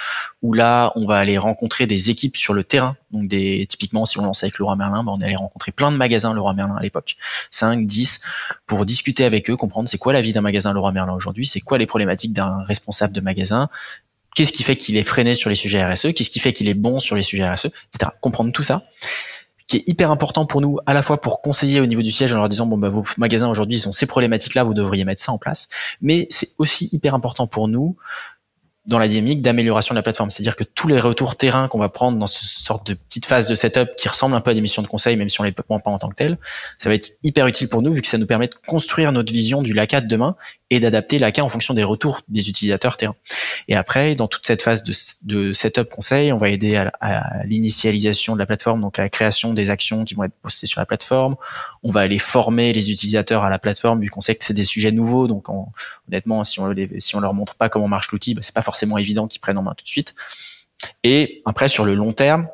où 0.43 0.53
là 0.53 0.93
on 0.95 1.07
va 1.07 1.17
aller 1.17 1.39
rencontrer 1.39 1.87
des 1.87 2.11
équipes 2.11 2.37
sur 2.37 2.55
le 2.55 2.63
terrain 2.63 2.97
donc 3.17 3.29
des, 3.29 3.67
typiquement, 3.69 4.07
si 4.07 4.19
on 4.19 4.25
lance 4.25 4.43
avec 4.43 4.59
Leroy 4.59 4.77
Merlin, 4.77 5.03
bah, 5.05 5.13
on 5.15 5.21
allé 5.21 5.37
rencontrer 5.37 5.73
plein 5.73 5.91
de 5.91 5.97
magasins 5.97 6.33
Leroy 6.35 6.55
Merlin 6.55 6.77
à 6.77 6.83
l'époque, 6.83 7.17
5, 7.51 7.87
10, 7.87 8.21
pour 8.67 8.85
discuter 8.85 9.25
avec 9.25 9.51
eux, 9.51 9.57
comprendre 9.57 9.89
c'est 9.89 9.99
quoi 9.99 10.13
la 10.13 10.21
vie 10.21 10.33
d'un 10.33 10.41
magasin 10.41 10.73
Leroy 10.73 10.93
Merlin 10.93 11.15
aujourd'hui, 11.15 11.47
c'est 11.47 11.61
quoi 11.61 11.79
les 11.79 11.87
problématiques 11.87 12.33
d'un 12.33 12.63
responsable 12.65 13.13
de 13.13 13.21
magasin, 13.21 13.69
qu'est-ce 14.35 14.53
qui 14.53 14.63
fait 14.63 14.77
qu'il 14.77 14.97
est 14.97 15.03
freiné 15.03 15.35
sur 15.35 15.51
les 15.51 15.57
sujets 15.57 15.85
RSE, 15.85 16.13
qu'est-ce 16.15 16.31
qui 16.31 16.41
fait 16.41 16.53
qu'il 16.53 16.69
est 16.69 16.75
bon 16.75 16.99
sur 16.99 17.17
les 17.17 17.23
sujets 17.23 17.49
RSE, 17.49 17.67
etc. 17.67 18.13
Comprendre 18.21 18.53
tout 18.53 18.63
ça 18.63 18.85
qui 19.67 19.79
est 19.79 19.89
hyper 19.89 20.13
important 20.13 20.47
pour 20.47 20.61
nous, 20.61 20.79
à 20.87 20.95
la 20.95 21.03
fois 21.03 21.21
pour 21.21 21.43
conseiller 21.43 21.81
au 21.81 21.87
niveau 21.87 22.03
du 22.03 22.13
siège 22.13 22.33
en 22.33 22.37
leur 22.37 22.49
disant 22.49 22.67
bon 22.67 22.79
bah 22.79 22.89
vos 22.89 23.05
magasins 23.17 23.49
aujourd'hui 23.49 23.79
ils 23.79 23.89
ont 23.89 23.93
ces 23.93 24.07
problématiques 24.07 24.55
là, 24.55 24.63
vous 24.63 24.75
devriez 24.75 25.05
mettre 25.05 25.21
ça 25.21 25.33
en 25.33 25.39
place, 25.39 25.69
mais 26.01 26.29
c'est 26.31 26.51
aussi 26.59 26.89
hyper 26.93 27.15
important 27.15 27.49
pour 27.49 27.67
nous 27.67 27.97
dans 28.87 28.99
la 28.99 29.09
dynamique 29.09 29.43
d'amélioration 29.43 29.95
de 29.95 29.99
la 29.99 30.03
plateforme. 30.03 30.31
C'est-à-dire 30.31 30.57
que 30.57 30.65
tous 30.65 30.87
les 30.87 31.01
retours 31.01 31.37
terrain 31.37 31.69
qu'on 31.69 31.79
va 31.79 31.89
prendre 31.89 32.19
dans 32.19 32.27
ce 32.27 32.45
sorte 32.45 32.87
de 32.87 32.95
petite 32.95 33.27
phase 33.27 33.49
de 33.49 33.55
setup 33.55 33.97
qui 33.97 34.09
ressemble 34.09 34.35
un 34.35 34.41
peu 34.41 34.53
à 34.53 34.55
des 34.55 34.61
missions 34.61 34.83
de 34.83 34.87
conseil, 34.87 35.17
même 35.17 35.29
si 35.29 35.41
on 35.41 35.45
les 35.45 35.53
prend 35.53 35.81
pas 35.81 35.91
en 35.91 35.99
tant 35.99 36.09
que 36.09 36.15
tel, 36.15 36.39
ça 36.79 36.89
va 36.89 36.95
être 36.95 37.13
hyper 37.23 37.47
utile 37.47 37.69
pour 37.69 37.83
nous 37.83 37.93
vu 37.93 38.03
que 38.03 38.09
ça 38.09 38.19
nous 38.19 38.27
permet 38.27 38.49
de 38.49 38.55
construire 38.67 39.13
notre 39.13 39.33
vision 39.33 39.63
du 39.63 39.73
LACA 39.73 40.01
de 40.01 40.09
demain 40.09 40.37
et 40.71 40.81
d'adapter 40.81 41.19
l'ACA 41.19 41.45
en 41.45 41.49
fonction 41.49 41.75
des 41.75 41.85
retours 41.85 42.23
des 42.29 42.49
utilisateurs 42.49 42.97
terrain. 42.97 43.15
Et 43.69 43.77
après, 43.77 44.15
dans 44.15 44.27
toute 44.27 44.47
cette 44.47 44.63
phase 44.63 44.83
de, 45.23 45.53
setup 45.53 45.89
conseil, 45.91 46.33
on 46.33 46.39
va 46.39 46.49
aider 46.49 46.77
à, 46.77 46.93
à 47.01 47.45
l'initialisation 47.45 48.35
de 48.35 48.39
la 48.41 48.47
plateforme, 48.47 48.81
donc 48.81 48.99
à 48.99 49.03
la 49.03 49.09
création 49.09 49.53
des 49.53 49.71
actions 49.71 50.05
qui 50.05 50.15
vont 50.15 50.25
être 50.25 50.35
postées 50.43 50.67
sur 50.67 50.81
la 50.81 50.87
plateforme. 50.87 51.37
On 51.83 51.91
va 51.91 52.01
aller 52.01 52.19
former 52.19 52.73
les 52.73 52.91
utilisateurs 52.91 53.45
à 53.45 53.51
la 53.51 53.59
plateforme 53.59 54.01
vu 54.01 54.11
qu'on 54.11 54.21
sait 54.21 54.35
que 54.35 54.45
c'est 54.45 54.55
des 54.55 54.65
sujets 54.65 54.93
nouveaux. 54.93 55.29
Donc 55.29 55.47
honnêtement, 56.09 56.43
si 56.45 56.59
on, 56.61 56.75
si 56.99 57.17
on 57.17 57.21
leur 57.21 57.35
montre 57.35 57.55
pas 57.55 57.69
comment 57.69 57.89
marche 57.89 58.11
l'outil, 58.11 58.35
bah, 58.35 58.41
c'est 58.43 58.55
pas 58.55 58.63
forcément 58.63 58.99
évident 58.99 59.29
qu'ils 59.29 59.41
prennent 59.41 59.59
en 59.59 59.63
main 59.63 59.75
tout 59.75 59.85
de 59.85 59.89
suite. 59.89 60.15
Et 61.05 61.43
après, 61.45 61.69
sur 61.69 61.85
le 61.85 61.95
long 61.95 62.13
terme, 62.13 62.49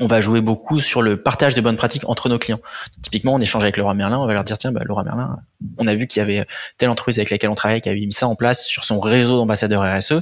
on 0.00 0.06
va 0.06 0.20
jouer 0.20 0.40
beaucoup 0.40 0.80
sur 0.80 1.02
le 1.02 1.22
partage 1.22 1.54
des 1.54 1.60
bonnes 1.60 1.76
pratiques 1.76 2.08
entre 2.08 2.28
nos 2.28 2.38
clients. 2.38 2.60
Typiquement, 3.02 3.34
on 3.34 3.40
échange 3.40 3.62
avec 3.62 3.76
Laura 3.76 3.94
Merlin, 3.94 4.18
on 4.18 4.26
va 4.26 4.34
leur 4.34 4.44
dire 4.44 4.58
tiens, 4.58 4.72
bah, 4.72 4.82
Laura 4.84 5.04
Merlin, 5.04 5.38
on 5.78 5.86
a 5.86 5.94
vu 5.94 6.06
qu'il 6.06 6.20
y 6.20 6.22
avait 6.22 6.46
telle 6.76 6.90
entreprise 6.90 7.18
avec 7.18 7.30
laquelle 7.30 7.50
on 7.50 7.54
travaille 7.54 7.80
qui 7.80 7.88
avait 7.88 8.00
mis 8.00 8.12
ça 8.12 8.28
en 8.28 8.34
place 8.34 8.64
sur 8.64 8.84
son 8.84 9.00
réseau 9.00 9.36
d'ambassadeurs 9.36 9.82
RSE. 9.82 10.20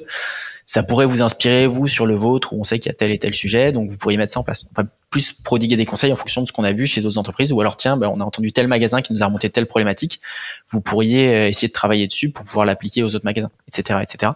Ça 0.68 0.82
pourrait 0.82 1.06
vous 1.06 1.22
inspirer 1.22 1.68
vous 1.68 1.86
sur 1.86 2.06
le 2.06 2.14
vôtre 2.14 2.52
où 2.52 2.60
on 2.60 2.64
sait 2.64 2.80
qu'il 2.80 2.90
y 2.90 2.94
a 2.94 2.94
tel 2.94 3.12
et 3.12 3.18
tel 3.20 3.32
sujet, 3.32 3.70
donc 3.70 3.88
vous 3.88 3.96
pourriez 3.96 4.18
mettre 4.18 4.32
ça 4.32 4.40
en 4.40 4.42
place. 4.42 4.64
Enfin, 4.72 4.88
plus 5.10 5.32
prodiguer 5.32 5.76
des 5.76 5.86
conseils 5.86 6.12
en 6.12 6.16
fonction 6.16 6.42
de 6.42 6.48
ce 6.48 6.52
qu'on 6.52 6.64
a 6.64 6.72
vu 6.72 6.86
chez 6.86 7.00
d'autres 7.00 7.18
entreprises, 7.18 7.52
ou 7.52 7.60
alors 7.60 7.76
tiens, 7.76 7.96
bah, 7.96 8.10
on 8.12 8.20
a 8.20 8.24
entendu 8.24 8.52
tel 8.52 8.66
magasin 8.66 9.00
qui 9.00 9.12
nous 9.12 9.22
a 9.22 9.26
remonté 9.26 9.48
telle 9.48 9.66
problématique. 9.66 10.20
Vous 10.68 10.80
pourriez 10.80 11.28
euh, 11.28 11.48
essayer 11.48 11.68
de 11.68 11.72
travailler 11.72 12.08
dessus 12.08 12.30
pour 12.30 12.44
pouvoir 12.44 12.66
l'appliquer 12.66 13.04
aux 13.04 13.14
autres 13.14 13.24
magasins, 13.24 13.50
etc., 13.68 14.00
etc. 14.02 14.32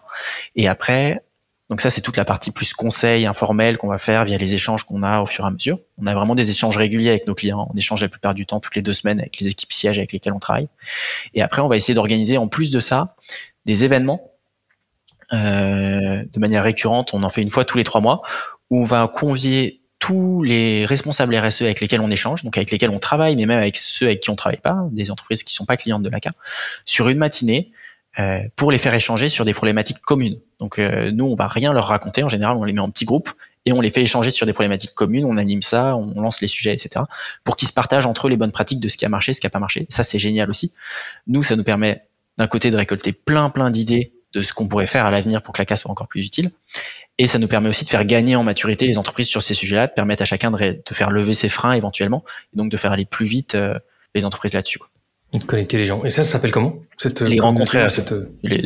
Et 0.55 0.69
après, 0.69 1.21
donc 1.71 1.81
ça, 1.81 1.89
c'est 1.89 2.01
toute 2.01 2.17
la 2.17 2.25
partie 2.25 2.51
plus 2.51 2.75
conseil 2.75 3.27
informel 3.27 3.79
qu'on 3.79 3.87
va 3.87 3.99
faire 3.99 4.25
via 4.25 4.37
les 4.37 4.55
échanges 4.55 4.83
qu'on 4.83 5.05
a 5.05 5.21
au 5.21 5.27
fur 5.27 5.45
et 5.45 5.47
à 5.47 5.51
mesure. 5.53 5.79
On 6.03 6.07
a 6.07 6.15
vraiment 6.15 6.35
des 6.35 6.51
échanges 6.51 6.77
réguliers 6.77 7.11
avec 7.11 7.29
nos 7.29 7.35
clients. 7.37 7.71
On 7.73 7.77
échange 7.77 8.03
la 8.03 8.09
plupart 8.09 8.35
du 8.35 8.45
temps 8.45 8.59
toutes 8.59 8.75
les 8.75 8.83
deux 8.83 8.93
semaines 8.93 9.21
avec 9.21 9.39
les 9.39 9.47
équipes 9.47 9.73
sièges 9.73 9.99
avec 9.99 10.13
lesquelles 10.13 10.33
on 10.33 10.41
travaille. 10.41 10.67
Et 11.33 11.43
après, 11.43 11.63
on 11.63 11.69
va 11.69 11.77
essayer 11.77 11.95
d'organiser 11.95 12.39
en 12.39 12.49
plus 12.49 12.73
de 12.73 12.81
ça 12.81 13.15
des 13.67 13.85
événements 13.85 14.33
euh, 15.33 16.25
de 16.31 16.41
manière 16.41 16.65
récurrente. 16.65 17.15
On 17.15 17.23
en 17.23 17.31
fait 17.31 17.41
une 17.41 17.51
fois 17.51 17.65
tous 17.65 17.79
les 17.79 17.85
trois 17.85 18.01
mois 18.01 18.23
où 18.69 18.81
on 18.81 18.85
va 18.85 19.07
convier 19.07 19.81
tous 20.01 20.43
les 20.43 20.87
responsables 20.87 21.37
RSE 21.37 21.63
avec 21.63 21.81
lesquels 21.81 22.01
on 22.01 22.11
échange, 22.11 22.43
donc 22.43 22.57
avec 22.57 22.73
lesquels 22.73 22.91
on 22.91 22.99
travaille, 22.99 23.37
mais 23.37 23.47
même 23.47 23.61
avec 23.61 23.77
ceux 23.77 24.07
avec 24.07 24.21
qui 24.21 24.31
on 24.31 24.35
travaille 24.35 24.61
pas, 24.61 24.89
des 24.91 25.13
entreprises 25.13 25.45
qui 25.45 25.55
sont 25.55 25.67
pas 25.67 25.77
clientes 25.77 26.03
de 26.03 26.09
l'ACA, 26.09 26.33
sur 26.85 27.09
une 27.09 27.19
matinée 27.19 27.71
euh, 28.21 28.41
pour 28.57 28.71
les 28.71 28.79
faire 28.79 28.93
échanger 28.93 29.29
sur 29.29 29.45
des 29.45 29.55
problématiques 29.55 30.01
communes. 30.01 30.39
Donc 30.59 30.79
euh, 30.79 31.11
nous, 31.11 31.25
on 31.25 31.35
va 31.35 31.49
rien 31.49 31.73
leur 31.73 31.87
raconter. 31.87 32.23
En 32.23 32.29
général, 32.29 32.57
on 32.57 32.65
les 32.65 32.73
met 32.73 32.81
en 32.81 32.91
petits 32.91 33.07
groupes 33.07 33.31
et 33.65 33.73
on 33.73 33.81
les 33.81 33.91
fait 33.91 34.03
échanger 34.03 34.31
sur 34.31 34.45
des 34.45 34.53
problématiques 34.53 34.95
communes. 34.95 35.25
On 35.25 35.37
anime 35.37 35.63
ça, 35.63 35.97
on 35.97 36.21
lance 36.21 36.41
les 36.41 36.49
sujets, 36.49 36.75
etc. 36.75 37.05
Pour 37.45 37.57
qu'ils 37.57 37.69
se 37.69 37.73
partagent 37.73 38.07
entre 38.07 38.27
eux 38.27 38.31
les 38.31 38.37
bonnes 38.37 38.53
pratiques 38.53 38.81
de 38.81 38.89
ce 38.89 38.97
qui 38.97 39.07
a 39.07 39.09
marché, 39.09 39.33
ce 39.33 39.41
qui 39.41 39.47
a 39.47 39.51
pas 39.51 39.59
marché. 39.59 39.87
Ça, 39.89 40.05
c'est 40.05 40.19
génial 40.19 40.51
aussi. 40.51 40.73
Nous, 41.27 41.43
ça 41.43 41.57
nous 41.57 41.65
permet 41.65 42.05
d'un 42.37 42.47
côté 42.47 42.71
de 42.71 42.77
récolter 42.77 43.13
plein 43.13 43.49
plein 43.49 43.71
d'idées 43.71 44.13
de 44.33 44.43
ce 44.43 44.53
qu'on 44.53 44.69
pourrait 44.69 44.87
faire 44.87 45.07
à 45.07 45.11
l'avenir 45.11 45.43
pour 45.43 45.55
que 45.55 45.63
la 45.63 45.67
casse 45.67 45.81
soit 45.81 45.91
encore 45.91 46.09
plus 46.09 46.27
utile. 46.27 46.51
Et 47.19 47.27
ça 47.27 47.39
nous 47.39 47.49
permet 47.49 47.69
aussi 47.69 47.85
de 47.85 47.91
faire 47.91 48.05
gagner 48.05 48.37
en 48.37 48.43
maturité 48.43 48.87
les 48.87 48.97
entreprises 48.97 49.29
sur 49.29 49.43
ces 49.43 49.55
sujets-là, 49.55 49.89
de 49.89 49.93
permettre 49.93 50.23
à 50.23 50.27
chacun 50.27 50.51
de, 50.51 50.83
faire 50.93 51.11
lever 51.11 51.35
ses 51.35 51.49
freins 51.49 51.73
éventuellement, 51.73 52.25
et 52.55 52.57
donc 52.57 52.71
de 52.71 52.77
faire 52.77 52.93
aller 52.93 53.05
plus 53.05 53.27
vite 53.27 53.55
euh, 53.55 53.79
les 54.15 54.25
entreprises 54.25 54.55
là-dessus. 54.55 54.79
De 55.33 55.45
connecter 55.45 55.79
les 55.79 55.85
gens. 55.85 56.05
Et 56.05 56.11
ça, 56.11 56.25
ça 56.25 56.33
s'appelle 56.33 56.51
comment 56.51 56.75
cette, 56.97 57.21
Les 57.21 57.39
rencontrer 57.39 57.89
cette... 57.89 58.15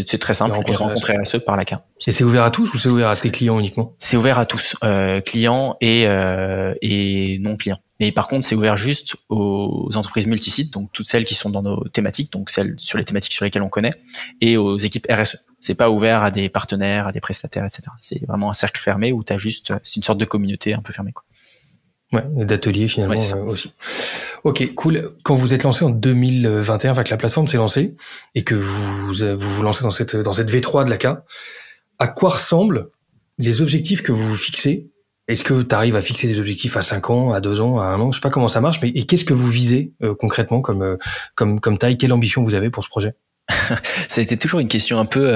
C'est 0.07 0.18
très 0.18 0.33
simple, 0.33 0.59
les 0.66 0.74
rencontrer, 0.74 1.14
à 1.14 1.24
ceux 1.24 1.38
par 1.38 1.57
la. 1.57 1.64
Et 2.07 2.12
c'est 2.12 2.24
ouvert 2.24 2.42
à 2.42 2.50
tous 2.50 2.72
ou 2.72 2.79
c'est 2.79 2.88
ouvert 2.88 3.11
à 3.11 3.16
tes 3.16 3.31
clients 3.31 3.59
uniquement? 3.59 3.94
C'est 3.98 4.16
ouvert 4.16 4.38
à 4.38 4.46
tous, 4.46 4.74
euh, 4.83 5.20
clients 5.20 5.77
et, 5.83 6.05
euh, 6.07 6.74
et 6.81 7.38
non 7.40 7.57
clients. 7.57 7.81
Mais 8.00 8.12
par 8.12 8.29
contre, 8.29 8.46
c'est 8.46 8.55
ouvert 8.55 8.77
juste 8.77 9.16
aux 9.29 9.90
entreprises 9.94 10.27
multisites, 10.27 10.72
donc 10.72 10.90
toutes 10.92 11.07
celles 11.07 11.24
qui 11.24 11.35
sont 11.35 11.50
dans 11.50 11.62
nos 11.62 11.85
thématiques, 11.88 12.33
donc 12.33 12.50
celles 12.50 12.74
sur 12.79 12.98
les 12.98 13.05
thématiques 13.05 13.33
sur 13.33 13.44
lesquelles 13.44 13.62
on 13.62 13.68
connaît, 13.68 13.92
et 14.40 14.57
aux 14.57 14.79
équipes 14.79 15.07
RSE. 15.11 15.38
C'est 15.61 15.74
pas 15.74 15.90
ouvert 15.90 16.22
à 16.22 16.31
des 16.31 16.48
partenaires, 16.48 17.07
à 17.07 17.12
des 17.12 17.20
prestataires, 17.20 17.64
etc. 17.64 17.83
C'est 18.00 18.24
vraiment 18.27 18.50
un 18.50 18.55
cercle 18.55 18.81
fermé 18.81 19.12
où 19.12 19.22
tu 19.22 19.33
as 19.33 19.38
juste, 19.38 19.72
c'est 19.85 19.96
une 19.96 20.03
sorte 20.03 20.18
de 20.18 20.24
communauté 20.24 20.74
un 20.74 20.83
peu 20.83 20.92
fermée. 20.92 21.12
Quoi. 21.12 21.24
Ouais, 22.14 22.44
d'ateliers 22.44 22.88
finalement 22.88 23.14
euh, 23.14 23.44
aussi. 23.44 23.72
Ok, 24.44 24.74
cool. 24.74 25.11
Quand 25.22 25.35
vous 25.35 25.55
êtes 25.55 25.62
lancé 25.62 25.85
en 25.85 25.90
2021, 25.90 26.92
enfin 26.92 27.03
que 27.03 27.11
la 27.11 27.16
plateforme 27.16 27.48
s'est 27.48 27.57
lancée 27.57 27.94
et 28.35 28.44
que 28.44 28.55
vous, 28.55 29.12
vous 29.12 29.37
vous 29.37 29.62
lancez 29.62 29.83
dans 29.83 29.90
cette 29.90 30.16
dans 30.16 30.33
cette 30.33 30.50
V3 30.50 30.85
de 30.85 30.90
la 30.90 30.96
K, 30.96 31.07
à 31.98 32.09
quoi 32.09 32.31
ressemblent 32.31 32.90
les 33.38 33.62
objectifs 33.62 34.03
que 34.03 34.12
vous 34.12 34.27
vous 34.27 34.37
fixez? 34.37 34.90
Est-ce 35.27 35.42
que 35.42 35.62
tu 35.62 35.74
arrives 35.74 35.96
à 35.96 36.03
fixer 36.03 36.27
des 36.27 36.38
objectifs 36.38 36.77
à 36.77 36.83
5 36.83 37.09
ans, 37.09 37.33
à 37.33 37.40
2 37.40 37.61
ans, 37.62 37.81
à 37.81 37.87
1 37.87 38.00
an? 38.00 38.12
Je 38.12 38.18
sais 38.18 38.22
pas 38.22 38.31
comment 38.31 38.48
ça 38.48 38.61
marche, 38.61 38.81
mais 38.83 38.90
et 38.90 39.07
qu'est-ce 39.07 39.24
que 39.24 39.33
vous 39.33 39.48
visez 39.48 39.94
euh, 40.03 40.14
concrètement 40.14 40.61
comme 40.61 40.83
euh, 40.83 40.96
comme 41.35 41.61
comme 41.61 41.79
taille? 41.79 41.96
Quelle 41.96 42.12
ambition 42.12 42.42
vous 42.42 42.55
avez 42.55 42.70
pour 42.70 42.85
ce 42.85 42.88
projet? 42.88 43.14
Ça 44.09 44.20
a 44.20 44.20
été 44.20 44.37
toujours 44.37 44.61
une 44.61 44.68
question 44.68 44.98
un 44.98 45.07
peu 45.07 45.35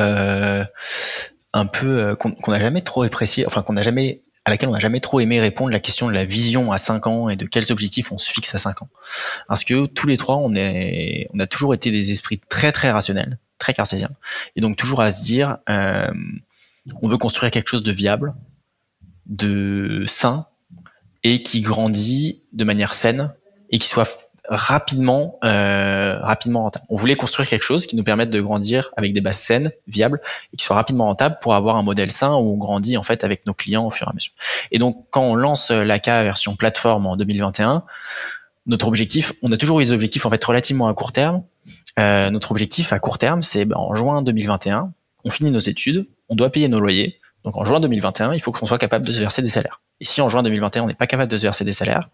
un 1.55 1.67
peu 1.67 2.15
qu'on 2.17 2.53
n'a 2.53 2.61
jamais 2.61 2.83
trop 2.83 3.03
apprécié, 3.03 3.47
enfin 3.47 3.63
qu'on 3.63 3.73
n'a 3.73 3.83
jamais 3.83 4.23
à 4.49 4.51
laquelle 4.51 4.71
on 4.71 4.73
n'a 4.73 4.79
jamais 4.79 5.01
trop 5.01 5.21
aimé 5.21 5.41
répondre 5.41 5.71
la 5.71 5.79
question 5.79 6.09
de 6.09 6.13
la 6.13 6.25
vision 6.25 6.73
à 6.73 6.79
5 6.79 7.07
ans 7.07 7.29
et 7.29 7.37
de 7.37 7.45
quels 7.45 7.71
objectifs 7.71 8.11
on 8.13 8.19
se 8.19 8.31
fixe 8.31 8.55
à 8.55 8.59
5 8.59 8.83
ans. 8.83 8.89
Parce 9.47 9.63
que 9.63 9.87
tous 9.87 10.07
les 10.07 10.17
trois, 10.17 10.37
on 10.37 10.55
est, 10.55 11.29
on 11.35 11.39
a 11.39 11.47
toujours 11.47 11.75
été 11.75 11.91
des 11.91 12.13
esprits 12.13 12.41
très 12.49 12.73
très 12.73 12.91
rationnels, 12.91 13.39
très 13.59 13.75
cartésiens, 13.75 14.11
et 14.57 14.63
donc 14.63 14.77
toujours 14.77 15.03
à 15.03 15.13
se 15.13 15.23
dire, 15.23 15.59
euh, 15.69 16.11
on 17.03 17.09
veut 17.09 17.19
construire 17.19 17.51
quelque 17.51 17.69
chose 17.69 17.83
de 17.83 17.93
viable, 17.93 18.35
de 19.27 20.05
sain 20.07 20.47
et 21.25 21.43
qui 21.43 21.61
grandit 21.61 22.43
de 22.53 22.65
manière 22.65 22.95
saine 22.95 23.35
et 23.69 23.79
qui 23.79 23.89
soit 23.89 24.28
rapidement, 24.49 25.39
euh, 25.45 26.19
rapidement 26.21 26.63
rentable. 26.63 26.85
On 26.89 26.97
voulait 26.97 27.17
construire 27.17 27.49
quelque 27.49 27.63
chose 27.63 27.87
qui 27.87 27.97
nous 27.97 28.05
permette 28.05 28.31
de 28.31 28.41
grandir 28.41 28.91
avec 28.97 29.13
des 29.13 29.21
bases 29.21 29.39
saines, 29.39 29.73
viables, 29.87 30.21
et 30.53 30.57
qui 30.57 30.65
soit 30.65 30.77
rapidement 30.77 31.07
rentable 31.07 31.39
pour 31.41 31.55
avoir 31.55 31.77
un 31.77 31.83
modèle 31.83 32.11
sain 32.11 32.35
où 32.35 32.53
on 32.53 32.57
grandit 32.57 32.97
en 32.97 33.03
fait 33.03 33.25
avec 33.25 33.47
nos 33.47 33.55
clients 33.55 33.87
au 33.87 33.91
fur 33.91 34.09
et 34.09 34.11
à 34.11 34.15
mesure. 34.15 34.33
Et 34.73 34.79
donc 34.79 35.07
quand 35.11 35.23
on 35.23 35.35
lance 35.35 35.71
l'ACA 35.71 36.25
version 36.25 36.57
plateforme 36.57 37.07
en 37.07 37.17
2021, 37.17 37.85
notre 38.67 38.87
objectif, 38.87 39.33
on 39.43 39.51
a 39.53 39.57
toujours 39.57 39.81
eu 39.81 39.85
des 39.85 39.93
objectifs 39.93 40.27
en 40.27 40.31
fait 40.31 40.45
relativement 40.45 40.89
à 40.89 40.95
court 40.95 41.13
terme. 41.13 41.43
Euh, 41.99 42.31
notre 42.31 42.51
objectif 42.53 42.93
à 42.93 42.99
court 42.99 43.19
terme, 43.19 43.43
c'est 43.43 43.65
ben, 43.65 43.77
en 43.77 43.95
juin 43.95 44.23
2021, 44.23 44.93
on 45.25 45.31
finit 45.31 45.51
nos 45.51 45.59
études, 45.59 46.07
on 46.29 46.37
doit 46.37 46.51
payer 46.51 46.69
nos 46.69 46.81
loyers. 46.81 47.19
Donc 47.45 47.57
en 47.57 47.65
juin 47.65 47.81
2021, 47.81 48.35
il 48.35 48.41
faut 48.41 48.53
qu'on 48.53 48.67
soit 48.67 48.79
capable 48.79 49.07
de 49.07 49.13
se 49.13 49.21
verser 49.21 49.43
des 49.43 49.49
salaires. 49.49 49.81
Et 50.01 50.05
si 50.05 50.21
en 50.21 50.29
juin 50.29 50.43
2021, 50.43 50.83
on 50.83 50.87
n'est 50.87 50.95
pas 50.95 51.07
capable 51.07 51.31
de 51.31 51.39
se 51.39 51.43
verser 51.43 51.65
des 51.65 51.73
salaires, 51.73 52.09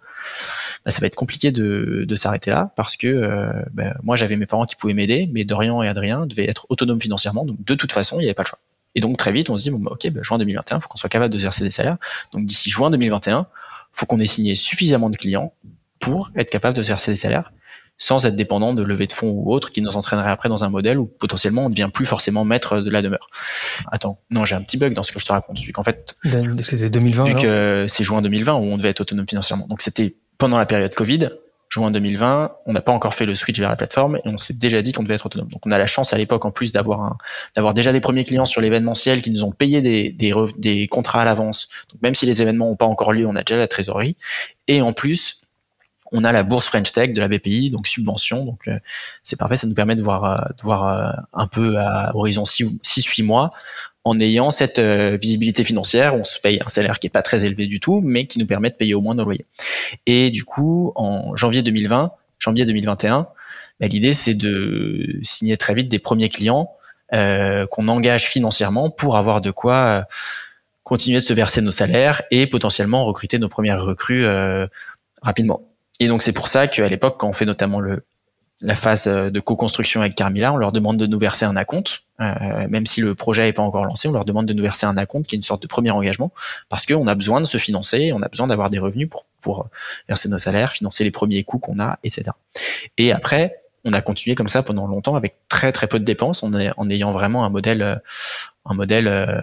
bah, 0.85 0.91
ça 0.91 1.01
va 1.01 1.07
être 1.07 1.15
compliqué 1.15 1.51
de, 1.51 2.05
de 2.07 2.17
s'arrêter 2.17 2.51
là 2.51 2.73
parce 2.77 2.97
que 2.97 3.07
euh, 3.07 3.51
bah, 3.73 3.95
moi 4.03 4.17
j'avais 4.17 4.37
mes 4.37 4.47
parents 4.47 4.67
qui 4.67 4.77
pouvaient 4.77 4.95
m'aider, 4.95 5.29
mais 5.33 5.45
Dorian 5.45 5.83
et 5.83 5.89
Adrien 5.89 6.27
devaient 6.27 6.49
être 6.49 6.67
autonomes 6.69 7.01
financièrement, 7.01 7.45
donc 7.45 7.63
de 7.65 7.75
toute 7.75 7.93
façon 7.93 8.17
il 8.17 8.23
n'y 8.23 8.27
avait 8.27 8.35
pas 8.35 8.43
le 8.43 8.49
choix. 8.49 8.59
Et 8.95 9.01
donc 9.01 9.17
très 9.17 9.33
vite 9.33 9.51
on 9.51 9.59
se 9.59 9.65
dit 9.65 9.71
bon 9.71 9.79
bah, 9.79 9.93
ok 9.93 10.11
bah, 10.11 10.21
juin 10.23 10.39
2021 10.39 10.81
faut 10.81 10.89
qu'on 10.89 10.99
soit 10.99 11.09
capable 11.09 11.33
de 11.33 11.39
verser 11.39 11.65
des 11.65 11.71
salaires, 11.71 11.97
donc 12.33 12.47
d'ici 12.47 12.71
juin 12.71 12.91
2021 12.91 13.47
faut 13.93 14.07
qu'on 14.07 14.21
ait 14.21 14.27
signé 14.27 14.55
suffisamment 14.55 15.11
de 15.11 15.17
clients 15.17 15.55
pour 16.01 16.31
être 16.37 16.51
capable 16.51 16.77
de 16.77 16.83
verser 16.83 17.13
des 17.13 17.17
salaires 17.17 17.53
sans 17.97 18.27
être 18.27 18.35
dépendant 18.35 18.75
de 18.75 18.83
levée 18.83 19.07
de 19.07 19.13
fonds 19.13 19.31
ou 19.31 19.53
autre 19.53 19.71
qui 19.71 19.81
nous 19.81 19.97
entraînerait 19.97 20.31
après 20.31 20.49
dans 20.49 20.65
un 20.65 20.69
modèle 20.69 20.99
où 20.99 21.07
potentiellement 21.07 21.67
on 21.67 21.69
ne 21.69 21.75
devient 21.75 21.91
plus 21.93 22.07
forcément 22.07 22.45
maître 22.45 22.81
de 22.81 22.91
la 22.91 23.03
demeure. 23.03 23.29
Attends, 23.93 24.19
non, 24.31 24.45
j'ai 24.45 24.57
un 24.57 24.63
petit 24.63 24.77
bug 24.77 24.95
dans 24.95 25.05
ce 25.05 25.13
que 25.13 25.21
je 25.21 25.25
te 25.25 25.33
raconte, 25.33 25.61
vu 25.61 25.73
qu'en 25.73 25.85
fait, 25.85 26.17
c'était 26.61 26.91
2020. 26.91 27.25
Vu 27.25 27.35
que 27.35 27.87
c'est 27.89 28.03
juin 28.03 28.21
2020 28.21 28.55
où 28.55 28.65
on 28.65 28.77
devait 28.77 28.89
être 28.89 29.01
autonome 29.01 29.29
financièrement. 29.29 29.67
Donc 29.69 29.81
c'était 29.81 30.17
pendant 30.45 30.59
la 30.59 30.67
période 30.67 30.95
Covid, 30.95 31.31
juin 31.71 31.91
2020, 31.91 32.57
on 32.67 32.75
n'a 32.75 32.83
pas 32.83 32.93
encore 32.93 33.15
fait 33.15 33.25
le 33.25 33.35
switch 33.35 33.59
vers 33.59 33.71
la 33.71 33.77
plateforme 33.77 34.17
et 34.17 34.21
on 34.27 34.37
s'est 34.37 34.53
déjà 34.53 34.83
dit 34.83 34.93
qu'on 34.93 35.03
devait 35.03 35.15
être 35.15 35.25
autonome. 35.25 35.49
Donc 35.49 35.67
on 35.67 35.71
a 35.71 35.79
la 35.79 35.87
chance 35.87 36.13
à 36.13 36.19
l'époque 36.19 36.45
en 36.45 36.51
plus 36.51 36.71
d'avoir 36.71 37.17
d'avoir 37.57 37.73
déjà 37.73 37.95
des 37.95 38.03
premiers 38.03 38.27
clients 38.27 38.45
sur 38.45 38.61
l'événementiel 38.61 39.23
qui 39.23 39.31
nous 39.31 39.43
ont 39.43 39.53
payé 39.53 39.81
des 39.81 40.89
contrats 40.91 41.23
à 41.23 41.25
l'avance. 41.25 41.69
Donc 41.91 42.03
même 42.03 42.15
si 42.15 42.27
les 42.27 42.43
événements 42.43 42.69
n'ont 42.69 42.77
pas 42.77 42.85
encore 42.85 43.15
lieu, 43.15 43.27
on 43.27 43.37
a 43.37 43.43
déjà 43.43 43.57
la 43.57 43.67
trésorerie 43.67 44.19
et 44.69 44.83
en 44.83 44.93
plus 44.93 45.41
on 46.13 46.25
a 46.25 46.31
la 46.31 46.43
bourse 46.43 46.67
French 46.67 46.93
Tech 46.93 47.15
de 47.15 47.21
la 47.23 47.29
BPI, 47.29 47.71
donc 47.71 47.87
subvention. 47.87 48.45
Donc 48.45 48.69
euh, 48.69 48.79
c'est 49.23 49.37
parfait, 49.37 49.57
ça 49.57 49.67
nous 49.67 49.75
permet 49.75 49.97
de 49.97 50.03
voir, 50.03 50.25
euh, 50.25 50.49
de 50.59 50.63
voir 50.63 50.87
euh, 50.87 51.11
un 51.33 51.47
peu 51.47 51.79
à 51.79 52.15
horizon 52.15 52.43
6-8 52.43 53.25
mois 53.25 53.55
en 54.05 54.21
ayant 54.21 54.51
cette 54.51 54.79
visibilité 54.79 55.65
financière. 55.65 56.15
On 56.15 56.25
se 56.25 56.39
paye 56.39 56.61
un 56.65 56.69
salaire 56.69 56.99
qui 56.99 57.07
est 57.07 57.11
pas 57.11 57.23
très 57.23 57.45
élevé 57.45 57.67
du 57.67 57.81
tout, 57.81 58.01
mais 58.03 58.27
qui 58.27 58.39
nous 58.39 58.47
permet 58.47 58.71
de 58.71 58.75
payer 58.75 58.95
au 58.95 59.01
moins 59.01 59.15
nos 59.15 59.25
loyers. 59.25 59.47
Et 60.07 60.31
du 60.31 60.45
coup, 60.45 60.93
en 60.95 61.35
janvier 61.37 61.63
2020, 61.63 62.13
janvier 62.39 62.65
2021, 62.67 63.29
bah, 63.81 63.87
l'idée 63.87 64.13
c'est 64.13 64.35
de 64.35 65.19
signer 65.23 65.57
très 65.57 65.75
vite 65.75 65.89
des 65.89 65.99
premiers 65.99 66.29
clients 66.29 66.71
qu'on 67.13 67.87
engage 67.87 68.25
financièrement 68.25 68.91
pour 68.91 69.17
avoir 69.17 69.41
de 69.41 69.53
quoi 69.53 70.05
continuer 70.83 71.21
de 71.21 71.25
se 71.25 71.33
verser 71.33 71.61
nos 71.61 71.71
salaires 71.71 72.23
et 72.33 72.49
potentiellement 72.49 73.05
recruter 73.05 73.39
nos 73.39 73.49
premières 73.49 73.83
recrues 73.83 74.27
rapidement. 75.23 75.63
Et 76.01 76.09
donc 76.09 76.23
c'est 76.23 76.33
pour 76.33 76.49
ça 76.49 76.67
qu'à 76.67 76.89
l'époque, 76.89 77.17
quand 77.19 77.29
on 77.29 77.33
fait 77.33 77.45
notamment 77.45 77.81
le, 77.81 78.05
la 78.61 78.75
phase 78.75 79.07
euh, 79.07 79.31
de 79.31 79.41
co-construction 79.41 80.01
avec 80.01 80.15
Carmila, 80.15 80.53
on 80.53 80.57
leur 80.57 80.73
demande 80.73 80.97
de 80.97 81.07
nous 81.07 81.19
verser 81.19 81.45
un 81.45 81.57
acompte, 81.57 82.03
euh, 82.21 82.69
même 82.69 82.87
si 82.87 83.01
le 83.01 83.15
projet 83.15 83.43
n'est 83.43 83.53
pas 83.53 83.63
encore 83.63 83.85
lancé, 83.85 84.09
on 84.09 84.13
leur 84.13 84.25
demande 84.25 84.47
de 84.47 84.53
nous 84.53 84.63
verser 84.63 84.87
un 84.87 84.97
acompte 84.97 85.29
qui 85.29 85.35
est 85.35 85.39
une 85.39 85.43
sorte 85.43 85.63
de 85.63 85.67
premier 85.67 85.91
engagement, 85.91 86.33
parce 86.69 86.87
qu'on 86.87 87.07
a 87.07 87.15
besoin 87.15 87.41
de 87.41 87.47
se 87.47 87.59
financer, 87.59 88.13
on 88.13 88.23
a 88.23 88.29
besoin 88.29 88.47
d'avoir 88.47 88.71
des 88.71 88.79
revenus 88.79 89.09
pour, 89.11 89.27
pour 89.41 89.67
verser 90.09 90.29
nos 90.29 90.39
salaires, 90.39 90.73
financer 90.73 91.05
les 91.05 91.11
premiers 91.11 91.43
coûts 91.45 91.59
qu'on 91.59 91.81
a, 91.81 91.99
etc. 92.05 92.31
Et 92.97 93.13
après, 93.13 93.61
on 93.85 93.93
a 93.93 94.01
continué 94.01 94.35
comme 94.35 94.49
ça 94.49 94.63
pendant 94.63 94.87
longtemps 94.87 95.15
avec 95.15 95.37
très 95.49 95.73
très 95.73 95.87
peu 95.87 95.99
de 95.99 96.05
dépenses, 96.05 96.43
en, 96.43 96.53
en 96.55 96.91
ayant 96.91 97.13
vraiment 97.13 97.45
un 97.45 97.51
modèle, 97.51 97.83
euh, 97.83 97.97
un 98.65 98.75
modèle 98.75 99.09
euh, 99.09 99.41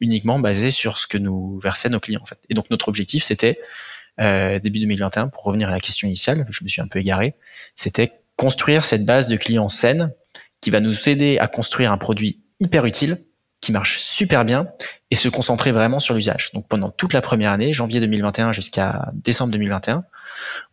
uniquement 0.00 0.38
basé 0.38 0.70
sur 0.70 0.98
ce 0.98 1.06
que 1.06 1.18
nous 1.18 1.58
versaient 1.58 1.88
nos 1.88 2.00
clients 2.00 2.20
en 2.22 2.26
fait. 2.26 2.38
Et 2.50 2.54
donc 2.54 2.70
notre 2.70 2.88
objectif 2.88 3.24
c'était 3.24 3.58
euh, 4.20 4.58
début 4.58 4.78
2021, 4.80 5.28
pour 5.28 5.44
revenir 5.44 5.68
à 5.68 5.72
la 5.72 5.80
question 5.80 6.06
initiale, 6.06 6.46
je 6.50 6.64
me 6.64 6.68
suis 6.68 6.82
un 6.82 6.86
peu 6.86 6.98
égaré, 6.98 7.34
c'était 7.74 8.12
construire 8.36 8.84
cette 8.84 9.04
base 9.04 9.28
de 9.28 9.36
clients 9.36 9.68
saine 9.68 10.12
qui 10.60 10.70
va 10.70 10.80
nous 10.80 11.08
aider 11.08 11.38
à 11.38 11.48
construire 11.48 11.92
un 11.92 11.98
produit 11.98 12.40
hyper 12.60 12.86
utile, 12.86 13.24
qui 13.60 13.72
marche 13.72 14.00
super 14.00 14.44
bien 14.44 14.68
et 15.10 15.14
se 15.14 15.28
concentrer 15.28 15.72
vraiment 15.72 16.00
sur 16.00 16.14
l'usage. 16.14 16.50
Donc 16.52 16.66
pendant 16.66 16.90
toute 16.90 17.12
la 17.12 17.22
première 17.22 17.52
année, 17.52 17.72
janvier 17.72 18.00
2021 18.00 18.52
jusqu'à 18.52 19.10
décembre 19.12 19.52
2021, 19.52 20.04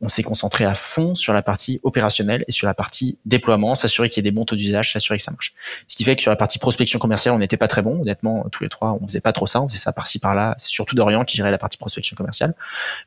on 0.01 0.07
s'est 0.07 0.23
concentré 0.23 0.65
à 0.65 0.73
fond 0.73 1.13
sur 1.13 1.33
la 1.33 1.41
partie 1.41 1.79
opérationnelle 1.83 2.43
et 2.47 2.51
sur 2.51 2.65
la 2.65 2.73
partie 2.73 3.19
déploiement, 3.25 3.75
s'assurer 3.75 4.09
qu'il 4.09 4.17
y 4.17 4.19
ait 4.21 4.31
des 4.31 4.35
bons 4.35 4.45
taux 4.45 4.55
d'usage, 4.55 4.93
s'assurer 4.93 5.17
que 5.17 5.23
ça 5.23 5.31
marche. 5.31 5.53
Ce 5.87 5.95
qui 5.95 6.03
fait 6.03 6.15
que 6.15 6.21
sur 6.21 6.31
la 6.31 6.35
partie 6.35 6.57
prospection 6.57 6.97
commerciale, 6.97 7.35
on 7.35 7.39
n'était 7.39 7.57
pas 7.57 7.67
très 7.67 7.81
bon. 7.81 8.01
Honnêtement, 8.01 8.45
tous 8.51 8.63
les 8.63 8.69
trois, 8.69 8.97
on 8.99 9.07
faisait 9.07 9.21
pas 9.21 9.33
trop 9.33 9.45
ça. 9.45 9.61
On 9.61 9.67
faisait 9.67 9.79
ça 9.79 9.91
par-ci 9.91 10.17
par-là. 10.19 10.55
C'est 10.57 10.69
surtout 10.69 10.95
Dorian 10.95 11.25
qui 11.25 11.37
gérait 11.37 11.51
la 11.51 11.57
partie 11.57 11.77
prospection 11.77 12.15
commerciale, 12.15 12.55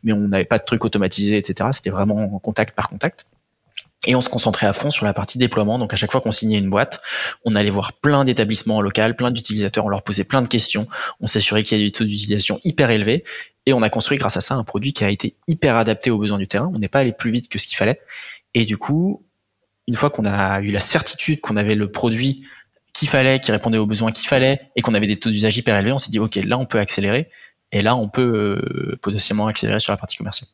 mais 0.05 0.12
on 0.12 0.29
n'avait 0.29 0.45
pas 0.45 0.59
de 0.59 0.65
trucs 0.65 0.85
automatisés, 0.85 1.37
etc. 1.37 1.71
C'était 1.73 1.91
vraiment 1.91 2.38
contact 2.38 2.77
par 2.77 2.88
contact. 2.88 3.27
Et 4.07 4.17
on 4.17 4.21
se 4.21 4.29
concentrait 4.29 4.67
à 4.67 4.73
fond 4.73 4.91
sur 4.91 5.05
la 5.05 5.15
partie 5.15 5.38
déploiement. 5.38 5.79
Donc 5.79 5.93
à 5.93 5.97
chaque 5.97 6.11
fois 6.11 6.21
qu'on 6.21 6.33
signait 6.33 6.59
une 6.59 6.71
boîte, 6.71 7.01
on 7.45 7.55
allait 7.55 7.71
voir 7.71 7.93
plein 7.93 8.25
d'établissements 8.25 8.81
locaux, 8.81 9.15
plein 9.17 9.31
d'utilisateurs, 9.31 9.85
on 9.85 9.88
leur 9.88 10.03
posait 10.03 10.25
plein 10.25 10.43
de 10.43 10.49
questions, 10.49 10.88
on 11.21 11.29
s'assurait 11.29 11.62
qu'il 11.62 11.79
y 11.79 11.81
avait 11.81 11.88
des 11.88 11.93
taux 11.93 12.05
d'utilisation 12.05 12.59
hyper 12.65 12.91
élevés. 12.91 13.25
Et 13.65 13.73
on 13.73 13.83
a 13.83 13.91
construit 13.91 14.19
grâce 14.19 14.37
à 14.37 14.41
ça 14.41 14.55
un 14.55 14.65
produit 14.65 14.93
qui 14.93 15.05
a 15.05 15.11
été 15.11 15.37
hyper 15.47 15.77
adapté 15.77 16.11
aux 16.11 16.19
besoins 16.19 16.38
du 16.38 16.49
terrain. 16.49 16.71
On 16.75 16.79
n'est 16.79 16.88
pas 16.88 16.99
allé 16.99 17.12
plus 17.12 17.31
vite 17.31 17.49
que 17.49 17.59
ce 17.59 17.67
qu'il 17.69 17.77
fallait. 17.77 18.01
Et 18.55 18.65
du 18.65 18.77
coup, 18.77 19.25
une 19.87 19.95
fois 19.95 20.11
qu'on 20.11 20.25
a 20.25 20.61
eu 20.61 20.73
la 20.73 20.81
certitude 20.81 21.41
qu'on 21.41 21.57
avait 21.57 21.77
le 21.77 21.91
produit 21.91 22.45
qu'il 22.93 23.09
fallait, 23.09 23.38
qui 23.38 23.53
répondait 23.53 23.79
aux 23.79 23.87
besoins 23.87 24.12
qu'il 24.12 24.29
fallait, 24.29 24.61
et 24.77 24.83
qu'on 24.83 24.95
avait 24.95 25.07
des 25.07 25.19
taux 25.19 25.31
d'usage 25.31 25.57
hyper 25.57 25.77
élevés, 25.77 25.93
on 25.93 25.99
s'est 25.99 26.11
dit, 26.11 26.19
OK, 26.19 26.35
là, 26.37 26.59
on 26.59 26.67
peut 26.67 26.79
accélérer. 26.79 27.31
Et 27.71 27.83
là, 27.83 27.97
on 27.97 28.09
peut 28.09 28.21
euh, 28.21 28.99
potentiellement 29.01 29.47
accélérer 29.47 29.81
sur 29.81 29.93
la 29.93 29.97
partie 29.97 30.17
commerciale. 30.17 30.49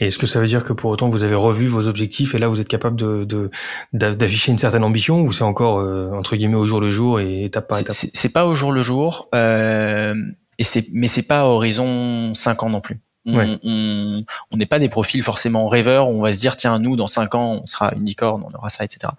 Et 0.00 0.06
est-ce 0.06 0.18
que 0.18 0.26
ça 0.26 0.40
veut 0.40 0.46
dire 0.46 0.64
que 0.64 0.72
pour 0.72 0.90
autant 0.90 1.08
vous 1.08 1.22
avez 1.22 1.34
revu 1.34 1.66
vos 1.66 1.86
objectifs 1.86 2.34
et 2.34 2.38
là 2.38 2.48
vous 2.48 2.60
êtes 2.60 2.68
capable 2.68 2.96
de 2.96 3.50
d'afficher 3.92 4.50
une 4.50 4.58
certaine 4.58 4.84
ambition 4.84 5.20
ou 5.20 5.32
c'est 5.32 5.44
encore 5.44 5.80
euh, 5.80 6.10
entre 6.12 6.36
guillemets 6.36 6.56
au 6.56 6.66
jour 6.66 6.80
le 6.80 6.88
jour 6.88 7.20
et 7.20 7.44
étape 7.44 7.68
par 7.68 7.78
étape? 7.78 7.96
C'est 7.96 8.32
pas 8.32 8.46
au 8.46 8.54
jour 8.54 8.72
le 8.72 8.82
jour. 8.82 9.28
Euh, 9.34 10.14
et 10.58 10.64
c'est 10.64 10.86
mais 10.92 11.08
c'est 11.08 11.22
pas 11.22 11.42
à 11.42 11.44
horizon 11.44 12.32
5 12.34 12.62
ans 12.62 12.70
non 12.70 12.80
plus. 12.80 13.00
On 13.26 14.24
n'est 14.52 14.66
pas 14.66 14.78
des 14.78 14.88
profils 14.88 15.22
forcément 15.22 15.68
rêveurs 15.68 16.08
où 16.08 16.18
on 16.18 16.22
va 16.22 16.32
se 16.32 16.40
dire 16.40 16.56
tiens 16.56 16.78
nous 16.78 16.96
dans 16.96 17.06
5 17.06 17.34
ans 17.34 17.60
on 17.62 17.66
sera 17.66 17.92
une 17.94 18.04
licorne, 18.04 18.42
on 18.50 18.56
aura 18.56 18.68
ça, 18.68 18.84
etc. 18.84 19.12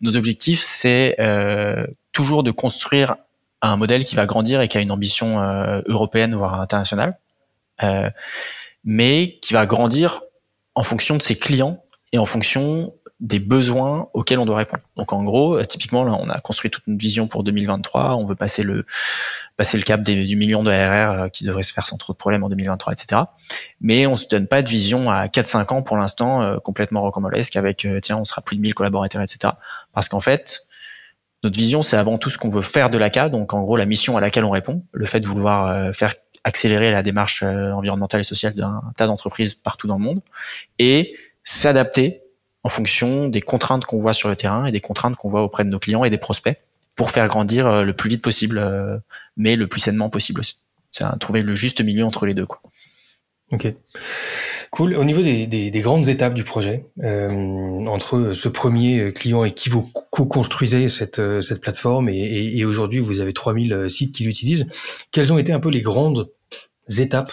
Nos 0.00 0.14
objectifs 0.14 0.62
c'est 0.62 1.16
euh, 1.20 1.86
toujours 2.12 2.42
de 2.42 2.50
construire 2.50 3.16
un 3.62 3.76
modèle 3.76 4.04
qui 4.04 4.14
va 4.14 4.26
grandir 4.26 4.60
et 4.60 4.68
qui 4.68 4.78
a 4.78 4.80
une 4.80 4.92
ambition 4.92 5.40
euh, 5.40 5.80
européenne 5.86 6.34
voire 6.34 6.60
internationale, 6.60 7.18
euh, 7.82 8.10
mais 8.84 9.38
qui 9.42 9.52
va 9.52 9.66
grandir 9.66 10.22
en 10.74 10.82
fonction 10.82 11.16
de 11.16 11.22
ses 11.22 11.36
clients 11.36 11.82
et 12.12 12.18
en 12.18 12.26
fonction 12.26 12.92
des 13.20 13.40
besoins 13.40 14.08
auxquels 14.14 14.38
on 14.38 14.46
doit 14.46 14.58
répondre. 14.58 14.82
Donc 14.96 15.12
en 15.12 15.24
gros, 15.24 15.58
euh, 15.58 15.64
typiquement 15.64 16.04
là, 16.04 16.16
on 16.20 16.28
a 16.28 16.38
construit 16.40 16.70
toute 16.70 16.86
une 16.86 16.96
vision 16.96 17.26
pour 17.26 17.42
2023. 17.42 18.14
On 18.14 18.26
veut 18.26 18.36
passer 18.36 18.62
le 18.62 18.86
passer 19.56 19.76
le 19.76 19.82
cap 19.82 20.02
du 20.02 20.36
million 20.36 20.62
de 20.62 20.70
RR 20.70 21.22
euh, 21.22 21.28
qui 21.28 21.44
devrait 21.44 21.64
se 21.64 21.72
faire 21.72 21.84
sans 21.84 21.96
trop 21.96 22.12
de 22.12 22.18
problèmes 22.18 22.44
en 22.44 22.48
2023, 22.48 22.92
etc. 22.92 23.22
Mais 23.80 24.06
on 24.06 24.14
se 24.14 24.28
donne 24.28 24.46
pas 24.46 24.62
de 24.62 24.68
vision 24.68 25.10
à 25.10 25.26
4-5 25.26 25.74
ans 25.74 25.82
pour 25.82 25.96
l'instant 25.96 26.42
euh, 26.42 26.58
complètement 26.58 27.02
rocambolesque 27.02 27.56
avec 27.56 27.86
tiens 28.02 28.18
on 28.18 28.24
sera 28.24 28.40
plus 28.40 28.54
de 28.54 28.60
1000 28.60 28.74
collaborateurs, 28.74 29.22
etc. 29.22 29.54
Parce 29.92 30.08
qu'en 30.08 30.20
fait 30.20 30.66
notre 31.42 31.58
vision 31.58 31.82
c'est 31.82 31.96
avant 31.96 32.18
tout 32.18 32.30
ce 32.30 32.38
qu'on 32.38 32.50
veut 32.50 32.62
faire 32.62 32.88
de 32.88 32.98
l'ACA, 32.98 33.28
donc 33.28 33.52
en 33.52 33.62
gros 33.62 33.76
la 33.76 33.86
mission 33.86 34.16
à 34.16 34.20
laquelle 34.20 34.44
on 34.44 34.50
répond, 34.50 34.84
le 34.92 35.06
fait 35.06 35.20
de 35.20 35.26
vouloir 35.26 35.92
faire 35.94 36.14
accélérer 36.48 36.90
la 36.90 37.02
démarche 37.02 37.42
environnementale 37.42 38.22
et 38.22 38.24
sociale 38.24 38.54
d'un 38.54 38.82
tas 38.96 39.06
d'entreprises 39.06 39.54
partout 39.54 39.86
dans 39.86 39.98
le 39.98 40.04
monde 40.04 40.20
et 40.78 41.14
s'adapter 41.44 42.22
en 42.62 42.68
fonction 42.68 43.28
des 43.28 43.40
contraintes 43.40 43.86
qu'on 43.86 44.00
voit 44.00 44.12
sur 44.12 44.28
le 44.28 44.36
terrain 44.36 44.66
et 44.66 44.72
des 44.72 44.80
contraintes 44.80 45.16
qu'on 45.16 45.28
voit 45.28 45.42
auprès 45.42 45.64
de 45.64 45.70
nos 45.70 45.78
clients 45.78 46.04
et 46.04 46.10
des 46.10 46.18
prospects 46.18 46.58
pour 46.96 47.10
faire 47.12 47.28
grandir 47.28 47.66
euh, 47.66 47.84
le 47.84 47.92
plus 47.92 48.10
vite 48.10 48.22
possible, 48.22 48.58
euh, 48.58 48.98
mais 49.36 49.56
le 49.56 49.68
plus 49.68 49.80
sainement 49.80 50.10
possible 50.10 50.40
aussi. 50.40 50.56
C'est 50.90 51.04
trouver 51.20 51.42
le 51.42 51.54
juste 51.54 51.80
milieu 51.80 52.04
entre 52.04 52.26
les 52.26 52.34
deux. 52.34 52.46
Quoi. 52.46 52.60
Ok. 53.52 53.72
Cool. 54.70 54.96
Au 54.96 55.04
niveau 55.04 55.22
des, 55.22 55.46
des, 55.46 55.70
des 55.70 55.80
grandes 55.80 56.08
étapes 56.08 56.34
du 56.34 56.44
projet, 56.44 56.86
euh, 57.02 57.28
entre 57.86 58.32
ce 58.34 58.48
premier 58.48 59.12
client 59.12 59.44
et 59.44 59.52
qui 59.52 59.70
vous 59.70 59.90
co-construisez 60.10 60.88
cette, 60.88 61.22
cette 61.40 61.60
plateforme 61.60 62.08
et, 62.10 62.58
et 62.58 62.64
aujourd'hui 62.64 62.98
vous 62.98 63.20
avez 63.20 63.32
3000 63.32 63.88
sites 63.88 64.14
qui 64.14 64.24
l'utilisent, 64.24 64.66
quelles 65.10 65.32
ont 65.32 65.38
été 65.38 65.52
un 65.52 65.60
peu 65.60 65.70
les 65.70 65.80
grandes 65.80 66.30
étapes 66.88 67.32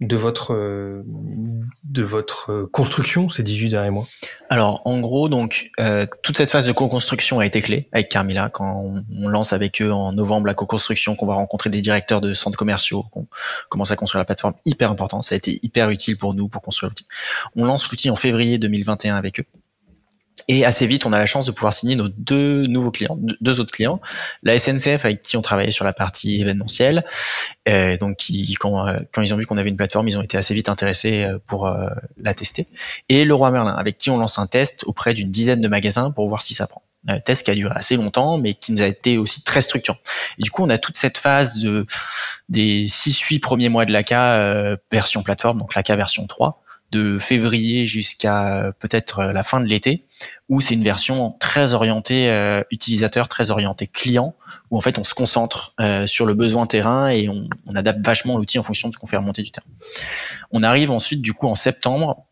de 0.00 0.16
votre 0.16 0.52
euh, 0.52 1.02
de 1.84 2.02
votre 2.02 2.68
construction 2.70 3.30
ces 3.30 3.42
18 3.42 3.70
derniers 3.70 3.90
mois? 3.90 4.06
Alors 4.50 4.82
en 4.84 5.00
gros 5.00 5.28
donc 5.28 5.70
euh, 5.80 6.06
toute 6.22 6.36
cette 6.36 6.50
phase 6.50 6.66
de 6.66 6.72
co-construction 6.72 7.38
a 7.38 7.46
été 7.46 7.62
clé 7.62 7.88
avec 7.92 8.10
Carmila 8.10 8.50
quand 8.50 9.02
on, 9.10 9.28
lance 9.28 9.54
avec 9.54 9.80
eux 9.80 9.90
en 9.90 10.12
novembre 10.12 10.46
la 10.46 10.54
co-construction 10.54 11.16
qu'on 11.16 11.26
va 11.26 11.34
rencontrer 11.34 11.70
des 11.70 11.80
directeurs 11.80 12.20
de 12.20 12.34
centres 12.34 12.58
commerciaux 12.58 13.04
qu'on 13.10 13.26
commence 13.70 13.90
à 13.90 13.96
construire 13.96 14.20
la 14.20 14.26
plateforme 14.26 14.54
hyper 14.66 14.90
important. 14.90 15.22
Ça 15.22 15.34
a 15.34 15.38
été 15.38 15.58
hyper 15.62 15.88
utile 15.90 16.18
pour 16.18 16.34
nous 16.34 16.48
pour 16.48 16.60
construire 16.60 16.90
l'outil. 16.90 17.06
On 17.56 17.64
lance 17.64 17.90
l'outil 17.90 18.10
en 18.10 18.16
février 18.16 18.58
2021 18.58 19.16
avec 19.16 19.40
eux 19.40 19.44
et 20.48 20.64
assez 20.64 20.86
vite, 20.86 21.06
on 21.06 21.12
a 21.12 21.18
la 21.18 21.26
chance 21.26 21.46
de 21.46 21.50
pouvoir 21.50 21.72
signer 21.72 21.96
nos 21.96 22.08
deux 22.08 22.66
nouveaux 22.66 22.90
clients, 22.90 23.18
deux 23.40 23.58
autres 23.58 23.72
clients, 23.72 24.00
la 24.42 24.58
SNCF 24.58 25.04
avec 25.04 25.22
qui 25.22 25.36
on 25.36 25.42
travaillait 25.42 25.72
sur 25.72 25.84
la 25.84 25.92
partie 25.92 26.40
événementielle. 26.40 27.04
Euh, 27.68 27.96
donc, 27.96 28.16
qui, 28.16 28.54
quand, 28.54 28.86
euh, 28.86 28.98
quand 29.12 29.22
ils 29.22 29.32
ont 29.34 29.36
vu 29.36 29.46
qu'on 29.46 29.56
avait 29.56 29.70
une 29.70 29.76
plateforme, 29.76 30.06
ils 30.08 30.18
ont 30.18 30.22
été 30.22 30.36
assez 30.36 30.54
vite 30.54 30.68
intéressés 30.68 31.24
euh, 31.24 31.38
pour 31.46 31.66
euh, 31.66 31.88
la 32.18 32.34
tester. 32.34 32.68
Et 33.08 33.24
le 33.24 33.34
Roi 33.34 33.50
Merlin, 33.50 33.74
avec 33.74 33.98
qui 33.98 34.10
on 34.10 34.18
lance 34.18 34.38
un 34.38 34.46
test 34.46 34.84
auprès 34.84 35.14
d'une 35.14 35.30
dizaine 35.30 35.60
de 35.60 35.68
magasins 35.68 36.10
pour 36.10 36.28
voir 36.28 36.42
si 36.42 36.54
ça 36.54 36.66
prend. 36.66 36.82
Un 37.08 37.20
test 37.20 37.44
qui 37.44 37.50
a 37.52 37.54
duré 37.54 37.72
assez 37.74 37.96
longtemps, 37.96 38.36
mais 38.36 38.54
qui 38.54 38.72
nous 38.72 38.82
a 38.82 38.86
été 38.86 39.16
aussi 39.16 39.42
très 39.42 39.62
structurant. 39.62 39.98
Et 40.38 40.42
du 40.42 40.50
coup, 40.50 40.64
on 40.64 40.70
a 40.70 40.78
toute 40.78 40.96
cette 40.96 41.18
phase 41.18 41.56
de 41.56 41.86
des 42.48 42.86
6-8 42.88 43.40
premiers 43.40 43.68
mois 43.68 43.84
de 43.84 43.92
l'ACA 43.92 44.76
version 44.90 45.22
plateforme, 45.22 45.58
donc 45.60 45.76
l'ACA 45.76 45.94
version 45.94 46.26
3, 46.26 46.64
de 46.96 47.18
février 47.18 47.86
jusqu'à 47.86 48.72
peut-être 48.78 49.24
la 49.24 49.42
fin 49.42 49.60
de 49.60 49.66
l'été, 49.66 50.06
où 50.48 50.60
c'est 50.60 50.74
une 50.74 50.84
version 50.84 51.32
très 51.40 51.72
orientée 51.72 52.30
euh, 52.30 52.62
utilisateur, 52.70 53.28
très 53.28 53.50
orientée 53.50 53.86
client, 53.86 54.34
où 54.70 54.76
en 54.76 54.80
fait 54.80 54.98
on 54.98 55.04
se 55.04 55.14
concentre 55.14 55.74
euh, 55.80 56.06
sur 56.06 56.26
le 56.26 56.34
besoin 56.34 56.66
terrain 56.66 57.08
et 57.08 57.28
on, 57.28 57.48
adapte 57.74 58.04
vachement 58.04 58.38
l'outil 58.38 58.58
en 58.58 58.62
fonction 58.62 58.88
de 58.88 58.94
ce 58.94 58.98
qu'on 58.98 59.06
fait 59.06 59.16
remonter 59.16 59.42
du 59.42 59.50
terrain. 59.50 59.66
On 60.50 60.62
arrive 60.62 60.90
ensuite 60.90 61.20
du 61.20 61.34
coup 61.34 61.46
en 61.46 61.54
septembre 61.54 62.26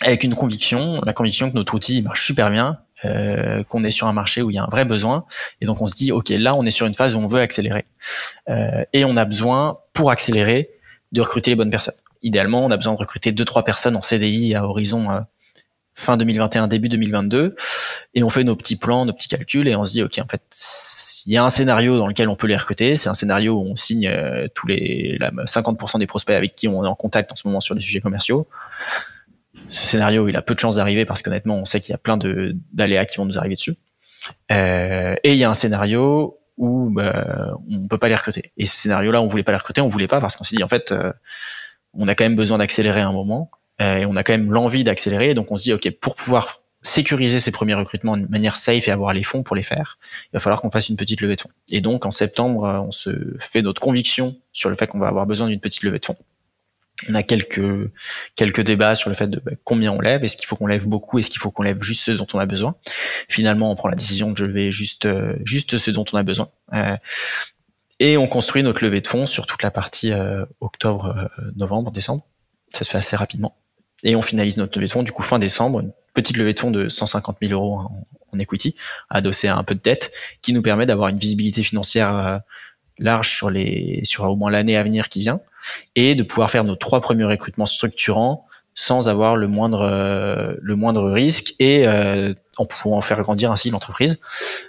avec 0.00 0.24
une 0.24 0.34
conviction, 0.34 1.00
la 1.04 1.12
conviction 1.12 1.50
que 1.50 1.54
notre 1.54 1.74
outil 1.74 2.02
marche 2.02 2.26
super 2.26 2.50
bien, 2.50 2.80
euh, 3.04 3.62
qu'on 3.62 3.84
est 3.84 3.92
sur 3.92 4.08
un 4.08 4.12
marché 4.12 4.42
où 4.42 4.50
il 4.50 4.54
y 4.54 4.58
a 4.58 4.64
un 4.64 4.68
vrai 4.68 4.84
besoin, 4.84 5.26
et 5.60 5.66
donc 5.66 5.80
on 5.80 5.86
se 5.86 5.94
dit 5.94 6.10
ok 6.10 6.30
là 6.30 6.56
on 6.56 6.64
est 6.64 6.72
sur 6.72 6.86
une 6.86 6.94
phase 6.94 7.14
où 7.14 7.18
on 7.18 7.28
veut 7.28 7.40
accélérer, 7.40 7.84
euh, 8.48 8.84
et 8.92 9.04
on 9.04 9.16
a 9.16 9.24
besoin 9.24 9.78
pour 9.92 10.10
accélérer 10.10 10.70
de 11.12 11.20
recruter 11.20 11.52
les 11.52 11.56
bonnes 11.56 11.70
personnes. 11.70 11.94
Idéalement, 12.24 12.64
on 12.64 12.70
a 12.72 12.76
besoin 12.76 12.94
de 12.94 12.98
recruter 12.98 13.30
deux 13.30 13.44
trois 13.44 13.64
personnes 13.64 13.94
en 13.94 14.02
CDI 14.02 14.56
à 14.56 14.64
horizon 14.64 15.10
euh, 15.10 15.20
fin 15.94 16.16
2021 16.16 16.66
début 16.66 16.88
2022, 16.88 17.54
et 18.14 18.22
on 18.24 18.30
fait 18.30 18.42
nos 18.42 18.56
petits 18.56 18.76
plans, 18.76 19.04
nos 19.04 19.12
petits 19.12 19.28
calculs, 19.28 19.68
et 19.68 19.76
on 19.76 19.84
se 19.84 19.92
dit 19.92 20.02
ok 20.02 20.18
en 20.18 20.26
fait 20.26 20.42
il 21.26 21.32
y 21.32 21.38
a 21.38 21.44
un 21.44 21.48
scénario 21.48 21.96
dans 21.96 22.06
lequel 22.06 22.28
on 22.28 22.36
peut 22.36 22.46
les 22.46 22.56
recruter. 22.56 22.96
C'est 22.96 23.08
un 23.08 23.14
scénario 23.14 23.54
où 23.54 23.62
on 23.62 23.76
signe 23.76 24.08
euh, 24.08 24.46
tous 24.54 24.66
les 24.66 25.18
50% 25.18 25.98
des 25.98 26.06
prospects 26.06 26.36
avec 26.36 26.54
qui 26.54 26.68
on 26.68 26.84
est 26.84 26.88
en 26.88 26.94
contact 26.94 27.32
en 27.32 27.34
ce 27.34 27.48
moment 27.48 27.60
sur 27.60 27.74
des 27.74 27.80
sujets 27.80 28.00
commerciaux 28.00 28.46
ce 29.68 29.86
scénario, 29.86 30.28
il 30.28 30.36
a 30.36 30.42
peu 30.42 30.54
de 30.54 30.60
chances 30.60 30.76
d'arriver 30.76 31.04
parce 31.04 31.22
qu'honnêtement, 31.22 31.56
on 31.56 31.64
sait 31.64 31.80
qu'il 31.80 31.92
y 31.92 31.94
a 31.94 31.98
plein 31.98 32.16
de 32.16 32.56
d'aléas 32.72 33.06
qui 33.06 33.16
vont 33.16 33.24
nous 33.24 33.38
arriver 33.38 33.54
dessus. 33.54 33.76
Euh, 34.52 35.14
et 35.22 35.32
il 35.32 35.38
y 35.38 35.44
a 35.44 35.50
un 35.50 35.54
scénario 35.54 36.38
où 36.56 36.90
bah, 36.90 37.56
on 37.70 37.88
peut 37.88 37.98
pas 37.98 38.08
les 38.08 38.14
recruter. 38.14 38.52
Et 38.56 38.66
ce 38.66 38.76
scénario-là, 38.76 39.20
on 39.20 39.28
voulait 39.28 39.42
pas 39.42 39.52
les 39.52 39.58
recruter, 39.58 39.80
on 39.80 39.88
voulait 39.88 40.08
pas 40.08 40.20
parce 40.20 40.36
qu'on 40.36 40.44
s'est 40.44 40.56
dit 40.56 40.62
en 40.62 40.68
fait, 40.68 40.94
on 41.96 42.08
a 42.08 42.14
quand 42.14 42.24
même 42.24 42.36
besoin 42.36 42.58
d'accélérer 42.58 43.00
un 43.00 43.12
moment 43.12 43.50
euh, 43.80 43.98
et 43.98 44.06
on 44.06 44.16
a 44.16 44.22
quand 44.22 44.32
même 44.32 44.52
l'envie 44.52 44.84
d'accélérer. 44.84 45.34
Donc 45.34 45.50
on 45.50 45.56
se 45.56 45.64
dit 45.64 45.72
ok, 45.72 45.90
pour 46.00 46.14
pouvoir 46.14 46.62
sécuriser 46.82 47.40
ces 47.40 47.50
premiers 47.50 47.74
recrutements 47.74 48.16
de 48.16 48.26
manière 48.26 48.56
safe 48.56 48.88
et 48.88 48.90
avoir 48.90 49.14
les 49.14 49.22
fonds 49.22 49.42
pour 49.42 49.56
les 49.56 49.62
faire, 49.62 49.98
il 50.26 50.34
va 50.34 50.40
falloir 50.40 50.60
qu'on 50.60 50.70
fasse 50.70 50.90
une 50.90 50.96
petite 50.96 51.20
levée 51.20 51.36
de 51.36 51.40
fonds. 51.40 51.50
Et 51.70 51.80
donc 51.80 52.04
en 52.04 52.10
septembre, 52.10 52.84
on 52.86 52.90
se 52.90 53.10
fait 53.40 53.62
notre 53.62 53.80
conviction 53.80 54.36
sur 54.52 54.68
le 54.68 54.76
fait 54.76 54.86
qu'on 54.86 54.98
va 54.98 55.08
avoir 55.08 55.26
besoin 55.26 55.48
d'une 55.48 55.60
petite 55.60 55.82
levée 55.82 55.98
de 55.98 56.04
fonds 56.04 56.16
on 57.08 57.14
a 57.14 57.22
quelques 57.22 57.90
quelques 58.36 58.60
débats 58.60 58.94
sur 58.94 59.10
le 59.10 59.16
fait 59.16 59.26
de 59.26 59.40
bah, 59.40 59.52
combien 59.64 59.92
on 59.92 60.00
lève, 60.00 60.24
est-ce 60.24 60.36
qu'il 60.36 60.46
faut 60.46 60.56
qu'on 60.56 60.66
lève 60.66 60.86
beaucoup, 60.86 61.18
est-ce 61.18 61.30
qu'il 61.30 61.40
faut 61.40 61.50
qu'on 61.50 61.62
lève 61.62 61.82
juste 61.82 62.02
ce 62.02 62.10
dont 62.12 62.26
on 62.32 62.38
a 62.38 62.46
besoin? 62.46 62.76
Finalement, 63.28 63.70
on 63.70 63.74
prend 63.74 63.88
la 63.88 63.96
décision 63.96 64.30
de 64.30 64.44
lever 64.44 64.72
juste 64.72 65.06
euh, 65.06 65.34
juste 65.44 65.78
ce 65.78 65.90
dont 65.90 66.04
on 66.12 66.16
a 66.16 66.22
besoin. 66.22 66.50
Euh, 66.72 66.96
et 68.04 68.16
on 68.16 68.26
construit 68.26 68.62
notre 68.62 68.84
levée 68.84 69.00
de 69.00 69.08
fonds 69.08 69.26
sur 69.26 69.46
toute 69.46 69.62
la 69.62 69.70
partie 69.70 70.12
euh, 70.12 70.44
octobre, 70.60 71.30
novembre, 71.56 71.90
décembre. 71.90 72.26
Ça 72.72 72.84
se 72.84 72.90
fait 72.90 72.98
assez 72.98 73.16
rapidement. 73.16 73.56
Et 74.02 74.16
on 74.16 74.22
finalise 74.22 74.56
notre 74.56 74.78
levée 74.78 74.88
de 74.88 74.92
fonds 74.92 75.02
du 75.02 75.12
coup 75.12 75.22
fin 75.22 75.38
décembre, 75.38 75.80
une 75.80 75.92
petite 76.12 76.36
levée 76.36 76.52
de 76.52 76.60
fonds 76.60 76.70
de 76.70 76.88
150 76.88 77.38
000 77.40 77.52
euros 77.52 77.80
en, 78.32 78.38
equity, 78.38 78.74
adossée 79.10 79.48
à 79.48 79.56
un 79.56 79.62
peu 79.62 79.74
de 79.76 79.80
dette, 79.80 80.12
qui 80.42 80.52
nous 80.52 80.60
permet 80.60 80.86
d'avoir 80.86 81.08
une 81.08 81.18
visibilité 81.18 81.62
financière 81.62 82.40
large 82.98 83.30
sur 83.30 83.50
les 83.50 84.00
sur 84.04 84.24
au 84.24 84.36
moins 84.36 84.50
l'année 84.50 84.76
à 84.76 84.82
venir 84.82 85.08
qui 85.08 85.20
vient 85.20 85.40
et 85.94 86.14
de 86.14 86.22
pouvoir 86.22 86.50
faire 86.50 86.64
nos 86.64 86.76
trois 86.76 87.00
premiers 87.00 87.24
recrutements 87.24 87.66
structurants 87.66 88.46
sans 88.74 89.08
avoir 89.08 89.36
le 89.36 89.48
moindre 89.48 89.82
euh, 89.82 90.54
le 90.60 90.76
moindre 90.76 91.10
risque 91.10 91.54
et 91.58 91.86
euh, 91.86 92.34
en 92.56 92.66
pouvant 92.66 93.00
faire 93.00 93.20
grandir 93.22 93.50
ainsi 93.52 93.70
l'entreprise. 93.70 94.18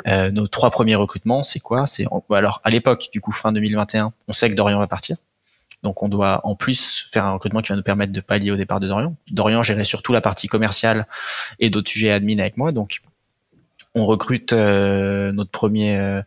Euh, 0.08 0.32
nos 0.32 0.48
trois 0.48 0.72
premiers 0.72 0.96
recrutements, 0.96 1.44
c'est 1.44 1.60
quoi? 1.60 1.86
C'est 1.86 2.06
alors 2.32 2.62
à 2.64 2.70
l'époque 2.70 3.10
du 3.12 3.22
coup 3.22 3.32
fin 3.32 3.52
2021, 3.52 4.14
on 4.28 4.34
sait 4.34 4.50
que 4.50 4.56
Dorian 4.56 4.80
va 4.80 4.88
partir. 4.88 5.18
Donc 5.84 6.02
on 6.02 6.10
doit 6.10 6.42
en 6.44 6.56
plus 6.56 7.06
faire 7.12 7.26
un 7.26 7.32
recrutement 7.32 7.62
qui 7.62 7.70
va 7.70 7.76
nous 7.76 7.84
permettre 7.84 8.12
de 8.12 8.22
pallier 8.22 8.52
au 8.52 8.56
départ 8.56 8.80
de 8.80 8.88
Dorian. 8.88 9.16
Dorian 9.30 9.62
gérait 9.62 9.84
surtout 9.84 10.14
la 10.14 10.22
partie 10.22 10.48
commerciale 10.48 11.08
et 11.60 11.70
d'autres 11.70 11.90
sujets 11.90 12.12
admin 12.12 12.40
avec 12.40 12.58
moi. 12.58 12.72
Donc 12.72 13.02
on 13.96 14.06
recrute 14.06 14.54
euh, 14.54 15.32
notre 15.32 15.52
premier 15.52 16.22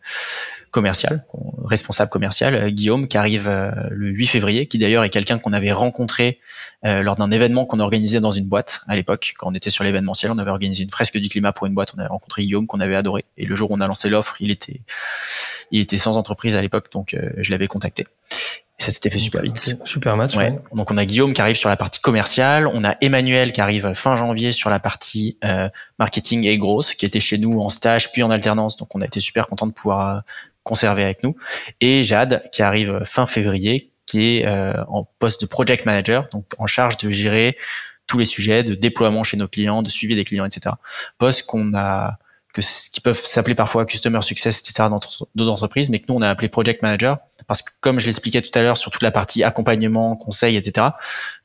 commercial, 0.71 1.25
responsable 1.65 2.11
commercial, 2.11 2.55
euh, 2.55 2.71
Guillaume, 2.71 3.09
qui 3.09 3.17
arrive 3.17 3.49
euh, 3.49 3.71
le 3.91 4.09
8 4.09 4.27
février, 4.27 4.67
qui 4.67 4.79
d'ailleurs 4.79 5.05
est 5.05 5.11
quelqu'un 5.11 5.39
qu'on 5.39 5.53
avait 5.53 5.73
rencontré 5.73 6.39
euh, 6.85 7.03
lors 7.03 7.17
d'un 7.17 7.31
événement 7.31 7.65
qu'on 7.65 7.81
organisait 7.81 8.21
dans 8.21 8.31
une 8.31 8.47
boîte 8.47 8.83
à 8.87 8.97
l'époque, 8.97 9.35
quand 9.39 9.49
on 9.51 9.55
était 9.55 9.71
sur 9.71 9.85
l'événementiel, 9.85 10.31
on 10.31 10.39
avait 10.39 10.51
organisé 10.51 10.85
une 10.85 10.91
fresque 10.91 11.19
du 11.19 11.29
climat 11.29 11.53
pour 11.53 11.67
une 11.67 11.75
boîte, 11.75 11.93
on 11.97 11.99
avait 11.99 12.09
rencontré 12.09 12.43
Guillaume 12.43 12.67
qu'on 12.67 12.81
avait 12.81 12.95
adoré, 12.95 13.25
et 13.37 13.47
le 13.47 13.57
jour 13.57 13.71
où 13.71 13.75
on 13.75 13.81
a 13.81 13.87
lancé 13.87 14.09
l'offre, 14.09 14.37
il 14.41 14.51
était, 14.51 14.81
il 15.71 15.81
était 15.81 15.99
sans 15.99 16.17
entreprise 16.17 16.55
à 16.55 16.63
l'époque, 16.63 16.93
donc 16.93 17.17
je 17.37 17.51
l'avais 17.51 17.67
contacté. 17.67 18.07
Et 18.79 18.85
ça 18.85 18.91
s'était 18.93 19.11
fait 19.11 19.19
super 19.19 19.43
vite. 19.43 19.77
Super 19.85 20.17
match. 20.17 20.37
Ouais. 20.37 20.59
Donc 20.73 20.91
on 20.91 20.97
a 20.97 21.05
Guillaume 21.05 21.33
qui 21.33 21.41
arrive 21.41 21.57
sur 21.57 21.69
la 21.69 21.77
partie 21.77 22.01
commerciale, 22.01 22.67
on 22.69 22.85
a 22.85 22.95
Emmanuel 23.01 23.53
qui 23.53 23.61
arrive 23.61 23.93
fin 23.95 24.17
janvier 24.17 24.53
sur 24.53 24.71
la 24.71 24.79
partie 24.79 25.37
marketing 25.99 26.47
et 26.47 26.59
grosse, 26.59 26.95
qui 26.95 27.05
était 27.05 27.21
chez 27.21 27.39
nous 27.39 27.61
en 27.61 27.69
stage 27.69 28.13
puis 28.13 28.23
en 28.23 28.31
alternance. 28.31 28.77
Donc 28.77 28.95
on 28.95 29.01
a 29.01 29.05
été 29.05 29.21
super 29.21 29.49
content 29.49 29.67
de 29.67 29.73
pouvoir 29.73 30.23
conservé 30.63 31.03
avec 31.03 31.25
nous. 31.25 31.35
Et 31.81 32.05
Jade, 32.05 32.49
qui 32.53 32.63
arrive 32.63 33.01
fin 33.05 33.27
février, 33.27 33.91
qui 34.05 34.39
est 34.39 34.47
euh, 34.47 34.85
en 34.89 35.05
poste 35.19 35.41
de 35.41 35.47
project 35.47 35.87
manager, 35.87 36.29
donc 36.31 36.45
en 36.59 36.67
charge 36.67 36.99
de 36.99 37.11
gérer 37.11 37.57
tous 38.07 38.19
les 38.19 38.25
sujets 38.25 38.63
de 38.63 38.75
déploiement 38.75 39.23
chez 39.25 39.37
nos 39.37 39.49
clients, 39.49 39.83
de 39.83 39.91
suivi 39.91 40.15
des 40.15 40.25
clients, 40.25 40.45
etc. 40.45 40.75
Poste 41.19 41.45
qu'on 41.47 41.75
a 41.75 42.19
que 42.61 42.91
qui 42.93 43.01
peuvent 43.01 43.25
s'appeler 43.25 43.55
parfois 43.55 43.85
customer 43.87 44.23
success, 44.23 44.61
etc. 44.61 44.89
dans 44.91 45.01
d'autres 45.35 45.51
entreprises, 45.51 45.91
mais 45.91 45.99
que 45.99 46.07
nous 46.09 46.15
on 46.17 46.23
a 46.23 46.29
appelé 46.29 46.49
project 46.49 46.83
manager 46.83 47.19
parce 47.47 47.63
que 47.63 47.71
comme 47.81 47.99
je 47.99 48.07
l'expliquais 48.07 48.43
tout 48.43 48.57
à 48.59 48.63
l'heure 48.63 48.77
sur 48.77 48.91
toute 48.91 49.03
la 49.03 49.11
partie 49.11 49.43
accompagnement, 49.45 50.17
conseil, 50.17 50.57
etc. 50.57 50.89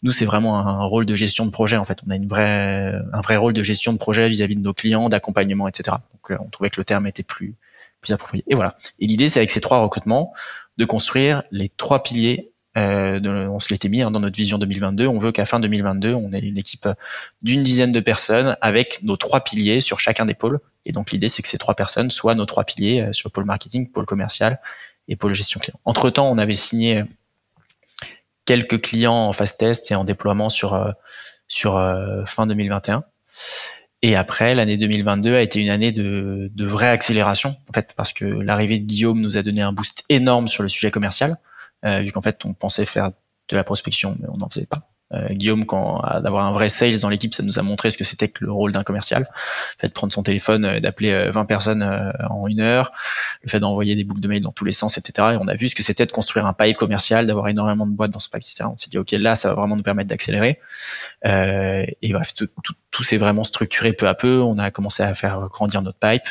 Nous 0.02 0.12
c'est 0.12 0.26
vraiment 0.26 0.60
un 0.60 0.84
rôle 0.84 1.06
de 1.06 1.15
gestion 1.15 1.45
de 1.45 1.52
projet 1.52 1.78
en 1.78 1.86
fait. 1.86 1.99
On 2.08 2.12
a 2.12 2.15
une 2.15 2.28
vraie 2.28 2.93
un 3.13 3.21
vrai 3.21 3.38
rôle 3.38 3.54
de 3.54 3.63
gestion 3.63 3.93
de 3.93 3.97
projet 3.97 4.28
vis-à-vis 4.30 4.56
-vis 4.56 4.60
de 4.60 4.63
nos 4.63 4.73
clients, 4.73 5.10
d'accompagnement, 5.10 5.67
etc. 5.67 5.97
Donc 6.13 6.32
euh, 6.32 6.38
on 6.45 6.49
trouvait 6.49 6.69
que 6.69 6.80
le 6.80 6.86
terme 6.86 7.08
était 7.08 7.23
plus 7.23 7.56
plus 8.04 8.13
approprié. 8.13 8.43
Et 8.47 8.54
voilà. 8.54 8.78
Et 8.99 9.08
l'idée, 9.08 9.30
c'est 9.30 9.39
avec 9.39 9.49
ces 9.49 9.62
trois 9.62 9.80
recrutements 9.80 10.34
de 10.78 10.86
construire 10.86 11.43
les 11.52 11.69
trois 11.69 12.04
piliers. 12.04 12.52
Euh, 12.76 13.19
de, 13.19 13.30
on 13.30 13.60
se 13.60 13.71
l'était 13.71 13.88
mis 13.88 14.02
hein, 14.02 14.12
dans 14.12 14.19
notre 14.19 14.36
vision 14.36 14.58
2022. 14.58 15.08
On 15.08 15.19
veut 15.19 15.32
qu'à 15.32 15.45
fin 15.45 15.60
2022, 15.60 16.13
on 16.13 16.34
ait 16.34 16.39
une 16.39 16.58
équipe 16.58 16.88
d'une 17.41 17.63
dizaine 17.63 17.91
de 17.91 17.99
personnes 17.99 18.58
avec 18.62 19.02
nos 19.04 19.15
trois 19.15 19.41
piliers 19.41 19.82
sur 19.82 19.99
chacun 19.99 20.26
des 20.26 20.34
pôles. 20.34 20.60
Et 20.86 20.91
donc 20.91 21.12
l'idée, 21.12 21.30
c'est 21.30 21.41
que 21.41 21.48
ces 21.48 21.58
trois 21.58 21.76
personnes 21.76 22.10
soient 22.10 22.36
nos 22.36 22.46
trois 22.46 22.63
piliers 22.63 23.02
euh, 23.02 23.13
sur 23.13 23.32
pôle 23.32 23.46
marketing, 23.46 23.89
pôle 23.89 24.06
commercial 24.06 24.60
et 25.08 25.15
pôle 25.15 25.34
gestion 25.34 25.60
client. 25.60 25.80
Entre 25.86 26.10
temps, 26.10 26.30
on 26.30 26.38
avait 26.38 26.54
signé 26.54 27.00
euh, 27.00 27.04
quelques 28.46 28.82
clients 28.82 29.28
en 29.28 29.34
phase 29.34 29.58
test 29.58 29.91
et 29.91 29.96
en 29.96 30.04
déploiement 30.04 30.50
sur 30.50 30.74
euh, 30.74 30.91
sur 31.48 31.74
fin 32.26 32.48
2021. 32.48 33.04
Et 34.02 34.15
après, 34.15 34.56
l'année 34.56 34.76
2022 34.76 35.36
a 35.36 35.41
été 35.41 35.60
une 35.60 35.69
année 35.69 35.91
de, 35.91 36.50
vraie 36.58 36.89
accélération, 36.89 37.58
en 37.69 37.74
fait, 37.74 37.93
parce 37.96 38.12
que 38.12 38.26
l'arrivée 38.26 38.80
de 38.80 38.86
Guillaume 38.86 39.22
nous 39.22 39.38
a 39.38 39.43
donné 39.43 39.62
un 39.62 39.72
boost 39.72 40.04
énorme 40.10 40.48
sur 40.48 40.63
le 40.63 40.69
sujet 40.69 40.89
commercial, 40.89 41.38
vu 41.84 42.12
qu'en 42.12 42.22
fait, 42.22 42.43
on 42.46 42.54
pensait 42.54 42.86
faire 42.86 43.12
de 43.50 43.56
la 43.56 43.63
prospection, 43.63 44.17
mais 44.19 44.28
on 44.30 44.38
n'en 44.38 44.50
faisait 44.50 44.65
pas. 44.65 44.92
Euh, 45.13 45.28
Guillaume, 45.30 45.65
quand 45.65 46.02
d'avoir 46.21 46.45
un 46.45 46.52
vrai 46.52 46.69
sales 46.69 46.99
dans 46.99 47.10
l'équipe, 47.10 47.34
ça 47.34 47.43
nous 47.43 47.60
a 47.60 47.62
montré 47.62 47.89
ce 47.89 47.97
que 47.97 48.04
c'était 48.04 48.28
que 48.28 48.43
le 48.43 48.52
rôle 48.52 48.71
d'un 48.71 48.84
commercial. 48.84 49.28
Le 49.78 49.82
fait 49.82 49.88
de 49.88 49.93
prendre 49.93 50.13
son 50.13 50.23
téléphone, 50.23 50.65
euh, 50.65 50.80
d'appeler 50.80 51.30
20 51.30 51.45
personnes 51.45 51.84
en 52.30 52.47
une 52.47 52.60
heure, 52.60 52.91
le 53.43 53.49
fait 53.49 53.60
d'envoyer 53.60 53.95
des 53.95 54.04
boucles 54.04 54.21
de 54.21 54.28
mails 54.28 54.41
dans 54.41 54.52
tous 54.52 54.65
les 54.65 54.71
sens, 54.71 54.97
etc. 54.97 55.30
Et 55.34 55.38
on 55.39 55.47
a 55.47 55.54
vu 55.54 55.67
ce 55.67 55.76
que 55.76 55.84
c'était 55.84 56.06
de 56.06 56.12
construire 56.12 56.45
un 56.45 56.54
pipe 56.54 56.78
commercial, 56.78 57.28
d'avoir 57.28 57.47
énormément 57.47 57.86
de 57.86 57.91
boîtes 57.91 58.12
dans 58.12 58.19
ce 58.19 58.30
pipe, 58.30 58.41
etc. 58.41 58.65
On 58.65 58.78
s'est 58.78 58.89
dit, 58.89 58.97
OK, 58.97 59.12
là, 59.12 59.36
ça 59.36 59.49
va 59.49 59.56
vraiment 59.56 59.76
nous 59.76 59.84
permettre 59.84 60.10
d'accélérer. 60.10 60.60
Euh, 61.26 61.86
et 62.02 62.13
bref, 62.13 62.34
tout, 62.34 62.47
tout, 62.63 62.73
tout 62.91 63.04
s'est 63.04 63.17
vraiment 63.17 63.43
structuré 63.43 63.93
peu 63.93 64.08
à 64.08 64.13
peu. 64.13 64.41
On 64.41 64.58
a 64.58 64.71
commencé 64.71 65.04
à 65.04 65.13
faire 65.15 65.49
grandir 65.49 65.82
notre 65.82 65.99
pipe, 65.99 66.28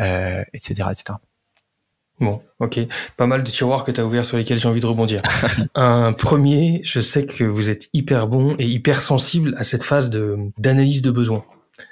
euh, 0.00 0.44
etc., 0.52 0.88
etc. 0.90 1.18
Bon, 2.20 2.40
ok. 2.58 2.78
Pas 3.16 3.26
mal 3.26 3.42
de 3.42 3.50
tiroirs 3.50 3.82
que 3.84 3.90
tu 3.90 4.00
as 4.00 4.04
ouverts 4.04 4.26
sur 4.26 4.36
lesquels 4.36 4.58
j'ai 4.58 4.68
envie 4.68 4.80
de 4.80 4.86
rebondir. 4.86 5.22
un 5.74 6.12
premier, 6.12 6.82
je 6.84 7.00
sais 7.00 7.26
que 7.26 7.44
vous 7.44 7.70
êtes 7.70 7.88
hyper 7.94 8.26
bon 8.26 8.54
et 8.58 8.66
hyper 8.66 9.00
sensible 9.00 9.54
à 9.56 9.64
cette 9.64 9.82
phase 9.82 10.10
de 10.10 10.36
d'analyse 10.58 11.00
de 11.00 11.10
besoins, 11.10 11.44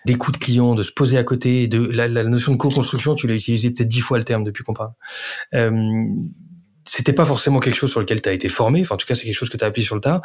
d'écoute 0.04 0.38
client, 0.38 0.74
de 0.74 0.82
se 0.82 0.92
poser 0.92 1.16
à 1.16 1.24
côté, 1.24 1.66
de 1.66 1.82
la, 1.82 2.08
la 2.08 2.24
notion 2.24 2.52
de 2.52 2.58
co-construction. 2.58 3.14
Tu 3.14 3.26
l'as 3.26 3.34
utilisé 3.34 3.70
peut-être 3.70 3.88
dix 3.88 4.00
fois 4.00 4.18
le 4.18 4.24
terme 4.24 4.44
depuis 4.44 4.64
qu'on 4.64 4.74
parle. 4.74 4.92
Euh, 5.54 6.04
c'était 6.84 7.14
pas 7.14 7.24
forcément 7.24 7.60
quelque 7.60 7.76
chose 7.76 7.90
sur 7.90 8.00
lequel 8.00 8.20
tu 8.20 8.28
as 8.28 8.32
été 8.32 8.50
formé. 8.50 8.82
Enfin, 8.82 8.96
en 8.96 8.98
tout 8.98 9.06
cas, 9.06 9.14
c'est 9.14 9.24
quelque 9.24 9.34
chose 9.34 9.50
que 9.50 9.56
tu 9.56 9.64
as 9.64 9.68
appris 9.68 9.82
sur 9.82 9.94
le 9.94 10.02
tas. 10.02 10.20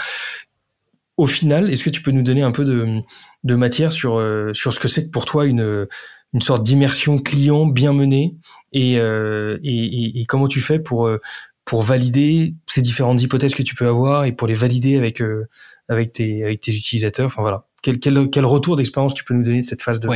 Au 1.15 1.27
final, 1.27 1.71
est-ce 1.71 1.83
que 1.83 1.89
tu 1.89 2.01
peux 2.01 2.11
nous 2.11 2.23
donner 2.23 2.41
un 2.41 2.51
peu 2.51 2.65
de, 2.65 2.99
de 3.43 3.55
matière 3.55 3.91
sur 3.91 4.17
euh, 4.17 4.51
sur 4.53 4.73
ce 4.73 4.79
que 4.79 4.87
c'est 4.89 5.11
pour 5.11 5.23
toi 5.25 5.45
une 5.45 5.87
une 6.33 6.41
sorte 6.41 6.63
d'immersion 6.63 7.19
client 7.19 7.65
bien 7.65 7.93
menée 7.93 8.35
euh, 8.75 9.59
et, 9.63 9.85
et, 9.85 10.21
et, 10.21 10.25
comment 10.25 10.47
tu 10.47 10.59
fais 10.59 10.79
pour 10.79 11.07
euh, 11.07 11.21
pour 11.65 11.83
valider 11.83 12.55
ces 12.67 12.81
différentes 12.81 13.21
hypothèses 13.21 13.53
que 13.53 13.63
tu 13.63 13.75
peux 13.75 13.87
avoir 13.87 14.25
et 14.25 14.31
pour 14.31 14.47
les 14.47 14.55
valider 14.55 14.97
avec 14.97 15.21
euh, 15.21 15.47
avec 15.89 16.13
tes 16.13 16.43
avec 16.43 16.61
tes 16.61 16.71
utilisateurs? 16.71 17.27
Enfin 17.27 17.41
voilà, 17.41 17.67
quel 17.81 17.99
quel, 17.99 18.29
quel 18.29 18.45
retour 18.45 18.75
d'expérience 18.75 19.13
tu 19.13 19.23
peux 19.23 19.33
nous 19.33 19.43
donner 19.43 19.61
de 19.61 19.65
cette 19.65 19.83
phase 19.83 19.99
de 19.99 20.09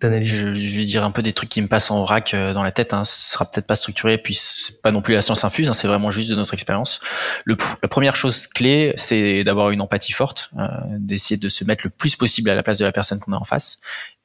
d'analyse? 0.00 0.28
Je, 0.28 0.52
je, 0.52 0.78
vais 0.78 0.84
dire 0.84 1.04
un 1.04 1.10
peu 1.10 1.22
des 1.22 1.32
trucs 1.32 1.48
qui 1.48 1.60
me 1.60 1.66
passent 1.66 1.90
en 1.90 2.02
vrac 2.04 2.32
dans 2.32 2.62
la 2.62 2.70
tête. 2.70 2.92
Hein. 2.94 3.04
Ce 3.04 3.32
sera 3.32 3.50
peut-être 3.50 3.66
pas 3.66 3.76
structuré, 3.76 4.18
puis 4.18 4.38
pas 4.82 4.92
non 4.92 5.02
plus 5.02 5.14
la 5.14 5.22
science 5.22 5.42
infuse. 5.42 5.68
Hein. 5.68 5.72
C'est 5.72 5.88
vraiment 5.88 6.10
juste 6.10 6.30
de 6.30 6.36
notre 6.36 6.54
expérience. 6.54 7.00
Le, 7.44 7.56
la 7.82 7.88
première 7.88 8.14
chose 8.14 8.46
clé, 8.46 8.92
c'est 8.96 9.42
d'avoir 9.42 9.70
une 9.70 9.80
empathie 9.80 10.12
forte, 10.12 10.50
d'essayer 10.98 11.38
de 11.38 11.48
se 11.48 11.64
mettre 11.64 11.84
le 11.84 11.90
plus 11.90 12.14
possible 12.14 12.50
à 12.50 12.54
la 12.54 12.62
place 12.62 12.78
de 12.78 12.84
la 12.84 12.92
personne 12.92 13.18
qu'on 13.18 13.32
a 13.32 13.36
en 13.36 13.44
face, 13.44 13.78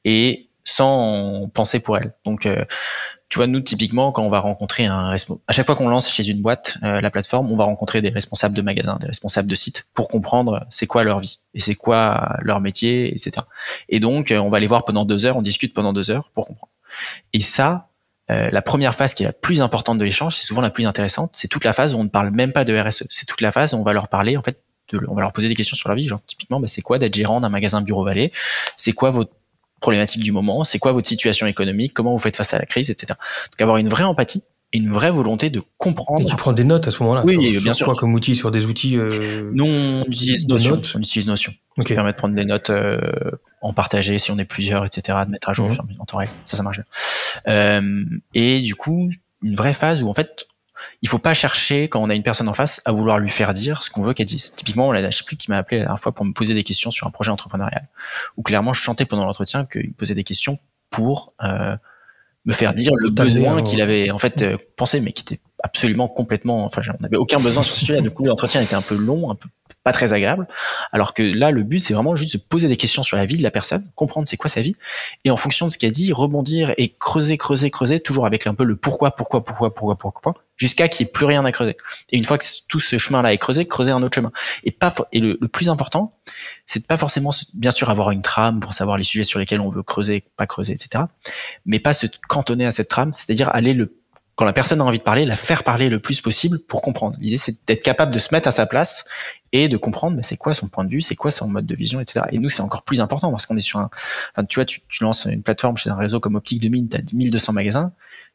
et 0.04 0.50
sans 0.64 1.50
penser 1.54 1.80
pour 1.80 1.96
elle. 1.98 2.14
Donc 2.24 2.46
tu 3.32 3.38
vois, 3.38 3.46
nous 3.46 3.62
typiquement, 3.62 4.12
quand 4.12 4.22
on 4.22 4.28
va 4.28 4.40
rencontrer 4.40 4.84
un 4.84 5.10
à 5.10 5.52
chaque 5.54 5.64
fois 5.64 5.74
qu'on 5.74 5.88
lance 5.88 6.12
chez 6.12 6.28
une 6.28 6.42
boîte 6.42 6.76
euh, 6.82 7.00
la 7.00 7.10
plateforme, 7.10 7.50
on 7.50 7.56
va 7.56 7.64
rencontrer 7.64 8.02
des 8.02 8.10
responsables 8.10 8.54
de 8.54 8.60
magasins, 8.60 8.98
des 9.00 9.06
responsables 9.06 9.48
de 9.48 9.54
sites 9.54 9.86
pour 9.94 10.08
comprendre 10.08 10.66
c'est 10.68 10.86
quoi 10.86 11.02
leur 11.02 11.18
vie 11.20 11.40
et 11.54 11.60
c'est 11.60 11.74
quoi 11.74 12.36
leur 12.42 12.60
métier, 12.60 13.10
etc. 13.10 13.46
Et 13.88 14.00
donc, 14.00 14.32
euh, 14.32 14.36
on 14.36 14.50
va 14.50 14.60
les 14.60 14.66
voir 14.66 14.84
pendant 14.84 15.06
deux 15.06 15.24
heures, 15.24 15.38
on 15.38 15.40
discute 15.40 15.72
pendant 15.72 15.94
deux 15.94 16.10
heures 16.10 16.28
pour 16.34 16.46
comprendre. 16.46 16.70
Et 17.32 17.40
ça, 17.40 17.88
euh, 18.30 18.50
la 18.52 18.60
première 18.60 18.94
phase 18.94 19.14
qui 19.14 19.22
est 19.22 19.26
la 19.26 19.32
plus 19.32 19.62
importante 19.62 19.96
de 19.96 20.04
l'échange, 20.04 20.36
c'est 20.36 20.44
souvent 20.44 20.60
la 20.60 20.68
plus 20.68 20.84
intéressante, 20.84 21.30
c'est 21.32 21.48
toute 21.48 21.64
la 21.64 21.72
phase 21.72 21.94
où 21.94 21.98
on 22.00 22.04
ne 22.04 22.10
parle 22.10 22.32
même 22.32 22.52
pas 22.52 22.66
de 22.66 22.78
RSE. 22.78 23.04
C'est 23.08 23.24
toute 23.24 23.40
la 23.40 23.50
phase 23.50 23.72
où 23.72 23.78
on 23.78 23.82
va 23.82 23.94
leur 23.94 24.08
parler 24.08 24.36
en 24.36 24.42
fait 24.42 24.60
on 25.08 25.14
va 25.14 25.22
leur 25.22 25.32
poser 25.32 25.48
des 25.48 25.54
questions 25.54 25.74
sur 25.74 25.88
leur 25.88 25.96
vie, 25.96 26.06
genre 26.06 26.20
typiquement, 26.26 26.60
bah, 26.60 26.66
c'est 26.66 26.82
quoi 26.82 26.98
d'être 26.98 27.14
gérant 27.14 27.40
d'un 27.40 27.48
magasin 27.48 27.80
Bureau 27.80 28.04
Vallée? 28.04 28.30
C'est 28.76 28.92
quoi 28.92 29.10
votre 29.10 29.32
problématique 29.82 30.22
du 30.22 30.32
moment, 30.32 30.64
c'est 30.64 30.78
quoi 30.78 30.92
votre 30.92 31.08
situation 31.08 31.46
économique, 31.46 31.92
comment 31.92 32.12
vous 32.12 32.18
faites 32.18 32.36
face 32.36 32.54
à 32.54 32.58
la 32.58 32.64
crise, 32.66 32.88
etc. 32.90 33.18
Donc 33.50 33.60
avoir 33.60 33.76
une 33.76 33.88
vraie 33.88 34.04
empathie 34.04 34.44
et 34.72 34.78
une 34.78 34.90
vraie 34.90 35.10
volonté 35.10 35.50
de 35.50 35.62
comprendre. 35.76 36.22
Et 36.22 36.24
tu 36.24 36.36
prends 36.36 36.52
des 36.52 36.64
notes 36.64 36.88
à 36.88 36.90
ce 36.90 37.02
moment-là 37.02 37.22
Oui, 37.26 37.58
bien 37.58 37.74
sûr. 37.74 37.86
Quoi 37.86 37.94
comme 37.94 38.14
outil 38.14 38.34
sur 38.34 38.50
des 38.50 38.64
outils 38.66 38.96
euh... 38.96 39.50
Nous, 39.52 39.66
on 39.66 40.04
utilise 40.04 40.48
Notion. 40.48 40.80
On 40.94 41.00
utilise 41.00 41.26
Notion. 41.26 41.52
Okay. 41.76 41.88
Qui 41.88 41.94
permet 41.94 42.12
de 42.12 42.16
prendre 42.16 42.34
des 42.34 42.44
notes 42.44 42.70
euh, 42.70 42.98
en 43.60 43.72
partager 43.72 44.18
si 44.18 44.30
on 44.30 44.38
est 44.38 44.44
plusieurs, 44.44 44.84
etc. 44.86 45.18
De 45.26 45.30
mettre 45.30 45.48
à 45.48 45.52
jour 45.52 45.68
mmh. 45.68 46.00
en 46.00 46.04
temps 46.04 46.18
réel. 46.18 46.30
Ça, 46.44 46.56
ça 46.56 46.62
marche 46.62 46.78
bien. 46.78 46.86
Euh, 47.48 48.04
et 48.34 48.60
du 48.60 48.74
coup, 48.74 49.10
une 49.42 49.54
vraie 49.54 49.74
phase 49.74 50.02
où 50.02 50.08
en 50.08 50.14
fait 50.14 50.46
il 51.02 51.08
faut 51.08 51.18
pas 51.18 51.34
chercher 51.34 51.88
quand 51.88 52.00
on 52.00 52.08
a 52.08 52.14
une 52.14 52.22
personne 52.22 52.48
en 52.48 52.54
face 52.54 52.80
à 52.84 52.92
vouloir 52.92 53.18
lui 53.18 53.30
faire 53.30 53.54
dire 53.54 53.82
ce 53.82 53.90
qu'on 53.90 54.02
veut 54.02 54.14
qu'elle 54.14 54.26
dise. 54.26 54.52
Typiquement, 54.54 54.88
on 54.88 54.92
a 54.92 55.08
plus 55.26 55.36
qui 55.36 55.50
m'a 55.50 55.58
appelé 55.58 55.78
la 55.78 55.84
dernière 55.84 56.00
fois 56.00 56.12
pour 56.12 56.24
me 56.24 56.32
poser 56.32 56.54
des 56.54 56.62
questions 56.62 56.92
sur 56.92 57.08
un 57.08 57.10
projet 57.10 57.30
entrepreneurial, 57.30 57.88
où 58.36 58.42
clairement 58.42 58.72
je 58.72 58.80
chantais 58.80 59.04
pendant 59.04 59.26
l'entretien 59.26 59.66
qu'il 59.66 59.88
me 59.88 59.94
posait 59.94 60.14
des 60.14 60.24
questions 60.24 60.60
pour 60.90 61.34
euh, 61.42 61.76
me 62.44 62.52
faire 62.52 62.72
dire 62.72 62.92
le 62.96 63.10
besoin 63.10 63.62
qu'il 63.62 63.80
avait 63.80 64.10
en 64.10 64.18
fait 64.18 64.42
euh, 64.42 64.56
pensé, 64.76 65.00
mais 65.00 65.12
qui 65.12 65.22
était 65.22 65.40
absolument 65.62 66.06
complètement. 66.06 66.64
Enfin, 66.64 66.82
on 66.96 67.02
n'avait 67.02 67.16
aucun 67.16 67.40
besoin 67.40 67.64
sur 67.64 67.74
ce 67.74 67.80
sujet. 67.80 68.00
Du 68.00 68.10
coup, 68.10 68.24
l'entretien 68.24 68.60
était 68.60 68.74
un 68.74 68.82
peu 68.82 68.96
long, 68.96 69.30
un 69.30 69.34
peu 69.34 69.48
pas 69.84 69.92
très 69.92 70.12
agréable. 70.12 70.46
Alors 70.92 71.14
que 71.14 71.22
là, 71.22 71.50
le 71.50 71.62
but, 71.62 71.80
c'est 71.80 71.94
vraiment 71.94 72.14
juste 72.14 72.36
de 72.36 72.42
poser 72.42 72.68
des 72.68 72.76
questions 72.76 73.02
sur 73.02 73.16
la 73.16 73.26
vie 73.26 73.36
de 73.36 73.42
la 73.42 73.50
personne, 73.50 73.90
comprendre 73.94 74.28
c'est 74.28 74.36
quoi 74.36 74.50
sa 74.50 74.62
vie, 74.62 74.76
et 75.24 75.30
en 75.30 75.36
fonction 75.36 75.66
de 75.66 75.72
ce 75.72 75.78
qu'elle 75.78 75.92
dit, 75.92 76.12
rebondir 76.12 76.72
et 76.78 76.94
creuser, 76.98 77.36
creuser, 77.36 77.70
creuser, 77.70 78.00
toujours 78.00 78.26
avec 78.26 78.46
un 78.46 78.54
peu 78.54 78.64
le 78.64 78.76
pourquoi, 78.76 79.12
pourquoi, 79.16 79.44
pourquoi, 79.44 79.74
pourquoi, 79.74 79.96
pourquoi, 79.96 80.34
jusqu'à 80.56 80.88
qu'il 80.88 81.04
n'y 81.04 81.10
ait 81.10 81.12
plus 81.12 81.26
rien 81.26 81.44
à 81.44 81.52
creuser. 81.52 81.76
Et 82.10 82.16
une 82.16 82.24
fois 82.24 82.38
que 82.38 82.44
tout 82.68 82.80
ce 82.80 82.98
chemin-là 82.98 83.32
est 83.32 83.38
creusé, 83.38 83.66
creuser 83.66 83.90
un 83.90 84.02
autre 84.02 84.14
chemin. 84.14 84.32
Et 84.64 84.70
pas 84.70 84.94
et 85.12 85.20
le, 85.20 85.36
plus 85.48 85.68
important, 85.68 86.16
c'est 86.66 86.80
de 86.80 86.86
pas 86.86 86.96
forcément, 86.96 87.30
bien 87.54 87.72
sûr, 87.72 87.90
avoir 87.90 88.10
une 88.10 88.22
trame 88.22 88.60
pour 88.60 88.74
savoir 88.74 88.96
les 88.96 89.04
sujets 89.04 89.24
sur 89.24 89.38
lesquels 89.38 89.60
on 89.60 89.68
veut 89.68 89.82
creuser, 89.82 90.24
pas 90.36 90.46
creuser, 90.46 90.72
etc. 90.72 91.04
Mais 91.66 91.80
pas 91.80 91.94
se 91.94 92.06
cantonner 92.28 92.66
à 92.66 92.70
cette 92.70 92.88
trame, 92.88 93.12
c'est-à-dire 93.14 93.48
aller 93.48 93.74
le 93.74 93.98
quand 94.34 94.46
la 94.46 94.52
personne 94.52 94.80
a 94.80 94.84
envie 94.84 94.98
de 94.98 95.02
parler, 95.02 95.26
la 95.26 95.36
faire 95.36 95.62
parler 95.62 95.90
le 95.90 95.98
plus 95.98 96.20
possible 96.20 96.58
pour 96.58 96.80
comprendre. 96.80 97.16
L'idée, 97.20 97.36
c'est 97.36 97.66
d'être 97.66 97.82
capable 97.82 98.12
de 98.12 98.18
se 98.18 98.28
mettre 98.32 98.48
à 98.48 98.50
sa 98.50 98.64
place 98.64 99.04
et 99.52 99.68
de 99.68 99.76
comprendre 99.76 100.16
mais 100.16 100.22
c'est 100.22 100.36
quoi 100.36 100.54
son 100.54 100.68
point 100.68 100.84
de 100.84 100.90
vue, 100.90 101.00
c'est 101.00 101.16
quoi 101.16 101.30
son 101.30 101.48
mode 101.48 101.66
de 101.66 101.74
vision, 101.74 102.00
etc. 102.00 102.26
Et 102.32 102.38
nous, 102.38 102.48
c'est 102.48 102.62
encore 102.62 102.82
plus 102.82 103.00
important 103.00 103.30
parce 103.30 103.46
qu'on 103.46 103.56
est 103.56 103.60
sur 103.60 103.78
un... 103.78 103.90
Enfin, 104.34 104.44
tu 104.44 104.58
vois, 104.58 104.64
tu, 104.64 104.80
tu, 104.88 105.04
lances 105.04 105.26
une 105.26 105.42
plateforme 105.42 105.76
chez 105.76 105.90
un 105.90 105.96
réseau 105.96 106.20
comme 106.20 106.34
Optique 106.34 106.60
2000, 106.60 106.88
tu 106.88 106.96
as 106.96 107.12
1200 107.12 107.52
magasins, 107.52 107.92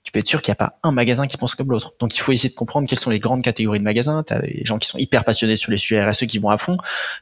tu 0.08 0.14
peux 0.14 0.20
être 0.20 0.28
sûr 0.28 0.42
qu'il 0.42 0.52
n'y 0.52 0.54
a 0.54 0.56
pas 0.56 0.80
un 0.84 0.92
magasin 0.92 1.28
qui 1.28 1.36
pense 1.36 1.54
comme 1.54 1.70
l'autre. 1.70 1.94
Donc 2.00 2.16
il 2.16 2.20
faut 2.20 2.32
essayer 2.32 2.48
de 2.48 2.56
comprendre 2.56 2.88
quelles 2.88 2.98
sont 2.98 3.10
les 3.10 3.20
grandes 3.20 3.42
catégories 3.42 3.80
de 3.80 3.84
magasins. 3.84 4.24
Tu 4.24 4.32
as 4.32 4.40
des 4.40 4.62
gens 4.64 4.78
qui 4.78 4.88
sont 4.88 4.98
hyper 4.98 5.26
passionnés 5.26 5.58
sur 5.58 5.70
les 5.70 5.76
sujets 5.76 6.02
RSE 6.02 6.28
qui 6.28 6.38
vont 6.38 6.50
à 6.50 6.58
fond. 6.58 6.78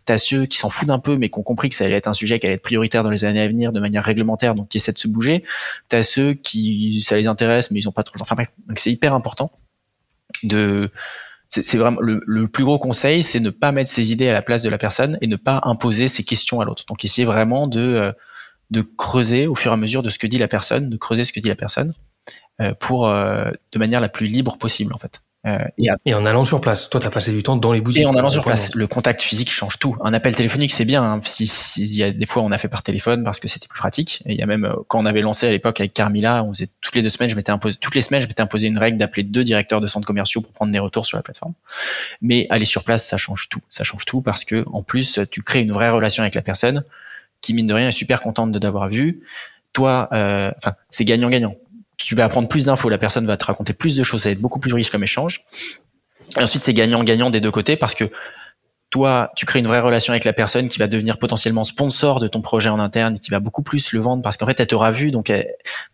Tu 0.05 0.13
as 0.13 0.19
ceux 0.19 0.45
qui 0.45 0.59
s'en 0.59 0.69
foutent 0.69 0.91
un 0.91 0.99
peu 0.99 1.17
mais 1.17 1.29
qui 1.29 1.39
ont 1.39 1.43
compris 1.43 1.69
que 1.69 1.75
ça 1.75 1.85
allait 1.85 1.95
être 1.95 2.07
un 2.07 2.13
sujet 2.13 2.37
qui 2.37 2.45
allait 2.45 2.57
être 2.57 2.61
prioritaire 2.61 3.03
dans 3.03 3.09
les 3.09 3.25
années 3.25 3.41
à 3.41 3.47
venir 3.47 3.71
de 3.71 3.79
manière 3.79 4.03
réglementaire, 4.03 4.53
donc 4.53 4.69
qui 4.69 4.77
essaient 4.77 4.91
de 4.91 4.99
se 4.99 5.07
bouger. 5.07 5.43
Tu 5.89 5.95
as 5.95 6.03
ceux 6.03 6.35
qui 6.35 7.01
ça 7.01 7.17
les 7.17 7.25
intéresse 7.25 7.71
mais 7.71 7.79
ils 7.79 7.89
ont 7.89 7.91
pas 7.91 8.03
trop 8.03 8.13
le 8.15 8.19
temps. 8.19 8.23
Enfin 8.25 8.35
bref, 8.35 8.49
donc 8.67 8.77
c'est 8.77 8.91
hyper 8.91 9.15
important 9.15 9.51
de 10.43 10.91
c'est 11.63 11.77
vraiment 11.77 11.99
le, 12.01 12.47
plus 12.47 12.63
gros 12.63 12.79
conseil, 12.79 13.23
c'est 13.23 13.39
ne 13.39 13.49
pas 13.49 13.71
mettre 13.71 13.89
ses 13.89 14.11
idées 14.11 14.29
à 14.29 14.33
la 14.33 14.41
place 14.41 14.63
de 14.63 14.69
la 14.69 14.77
personne 14.77 15.17
et 15.21 15.27
ne 15.27 15.35
pas 15.35 15.61
imposer 15.63 16.07
ses 16.07 16.23
questions 16.23 16.61
à 16.61 16.65
l'autre. 16.65 16.85
Donc 16.87 17.05
essayer 17.05 17.25
vraiment 17.25 17.67
de 17.67 17.81
euh, 17.81 18.11
de 18.71 18.81
creuser 18.81 19.47
au 19.47 19.55
fur 19.55 19.71
et 19.71 19.73
à 19.73 19.77
mesure 19.77 20.03
de 20.03 20.09
ce 20.09 20.17
que 20.17 20.27
dit 20.27 20.37
la 20.37 20.47
personne, 20.47 20.89
de 20.89 20.97
creuser 20.97 21.23
ce 21.23 21.31
que 21.31 21.39
dit 21.39 21.49
la 21.49 21.55
personne 21.55 21.93
euh, 22.61 22.73
pour 22.79 23.07
euh, 23.07 23.51
de 23.71 23.79
manière 23.79 24.01
la 24.01 24.09
plus 24.09 24.27
libre 24.27 24.57
possible 24.57 24.93
en 24.93 24.97
fait. 24.97 25.21
Euh, 25.45 25.59
et, 25.77 25.89
et, 26.05 26.13
en 26.15 26.25
allant 26.25 26.43
sur 26.43 26.59
place, 26.59 26.89
toi, 26.89 26.99
tu 26.99 27.05
as 27.05 27.11
passé 27.11 27.31
du 27.31 27.43
temps 27.43 27.55
dans 27.55 27.71
les 27.71 27.81
boutiques. 27.81 28.01
Et 28.01 28.05
en 28.05 28.15
allant 28.15 28.29
sur 28.29 28.43
place, 28.43 28.73
le 28.73 28.87
contact 28.87 29.21
physique 29.21 29.51
change 29.51 29.77
tout. 29.77 29.95
Un 30.03 30.13
appel 30.13 30.33
téléphonique, 30.33 30.73
c'est 30.73 30.85
bien. 30.85 31.03
Hein. 31.03 31.21
Si, 31.23 31.45
si, 31.45 31.83
il 31.83 31.95
y 31.95 32.03
a 32.03 32.11
des 32.11 32.25
fois, 32.25 32.41
on 32.41 32.51
a 32.51 32.57
fait 32.57 32.67
par 32.67 32.81
téléphone 32.81 33.23
parce 33.23 33.39
que 33.39 33.47
c'était 33.47 33.67
plus 33.67 33.77
pratique. 33.77 34.23
Et 34.25 34.33
il 34.33 34.39
y 34.39 34.41
a 34.41 34.47
même 34.47 34.73
quand 34.87 34.99
on 34.99 35.05
avait 35.05 35.21
lancé 35.21 35.47
à 35.47 35.51
l'époque 35.51 35.79
avec 35.79 35.93
Carmila, 35.93 36.43
on 36.43 36.53
faisait 36.53 36.69
toutes 36.81 36.95
les 36.95 37.03
deux 37.03 37.09
semaines, 37.09 37.29
je 37.29 37.35
m'étais 37.35 37.51
imposé 37.51 37.77
toutes 37.79 37.93
les 37.93 38.01
semaines, 38.01 38.21
je 38.21 38.27
m'étais 38.27 38.41
imposé 38.41 38.67
une 38.67 38.77
règle 38.77 38.97
d'appeler 38.97 39.23
deux 39.23 39.43
directeurs 39.43 39.81
de 39.81 39.87
centres 39.87 40.07
commerciaux 40.07 40.41
pour 40.41 40.51
prendre 40.51 40.71
des 40.71 40.79
retours 40.79 41.05
sur 41.05 41.17
la 41.17 41.23
plateforme. 41.23 41.53
Mais 42.21 42.47
aller 42.49 42.65
sur 42.65 42.83
place, 42.83 43.05
ça 43.05 43.17
change 43.17 43.47
tout. 43.49 43.61
Ça 43.69 43.83
change 43.83 44.05
tout 44.05 44.21
parce 44.21 44.45
que 44.45 44.65
en 44.73 44.81
plus, 44.81 45.19
tu 45.29 45.43
crées 45.43 45.61
une 45.61 45.71
vraie 45.71 45.91
relation 45.91 46.23
avec 46.23 46.33
la 46.33 46.41
personne 46.41 46.83
qui 47.41 47.53
mine 47.53 47.67
de 47.67 47.73
rien 47.73 47.89
est 47.89 47.91
super 47.91 48.21
contente 48.21 48.51
de 48.51 48.57
t'avoir 48.57 48.89
vu. 48.89 49.21
Toi, 49.73 50.07
enfin, 50.11 50.73
c'est 50.89 51.05
gagnant-gagnant 51.05 51.55
tu 52.05 52.13
vas 52.13 52.25
apprendre 52.25 52.47
plus 52.47 52.65
d'infos, 52.65 52.87
la 52.89 52.99
personne 52.99 53.25
va 53.25 53.35
te 53.35 53.45
raconter 53.45 53.73
plus 53.73 53.95
de 53.95 54.03
choses, 54.03 54.21
ça 54.21 54.29
va 54.29 54.33
être 54.33 54.39
beaucoup 54.39 54.59
plus 54.59 54.71
riche 54.71 54.91
comme 54.91 55.01
échange. 55.01 55.41
Et 56.37 56.43
ensuite, 56.43 56.61
c'est 56.61 56.73
gagnant-gagnant 56.73 57.31
des 57.31 57.41
deux 57.41 57.49
côtés 57.49 57.77
parce 57.77 57.95
que 57.95 58.11
toi, 58.91 59.31
tu 59.35 59.47
crées 59.47 59.57
une 59.57 59.65
vraie 59.65 59.79
relation 59.79 60.13
avec 60.13 60.23
la 60.23 60.31
personne 60.31 60.69
qui 60.69 60.77
va 60.77 60.85
devenir 60.85 61.17
potentiellement 61.17 61.63
sponsor 61.63 62.19
de 62.19 62.27
ton 62.27 62.41
projet 62.41 62.69
en 62.69 62.79
interne 62.79 63.15
et 63.15 63.19
qui 63.19 63.31
va 63.31 63.39
beaucoup 63.39 63.63
plus 63.63 63.91
le 63.91 64.01
vendre 64.01 64.21
parce 64.21 64.37
qu'en 64.37 64.45
fait, 64.45 64.59
elle 64.59 64.67
t'aura 64.67 64.91
vu. 64.91 65.09
Donc, 65.09 65.33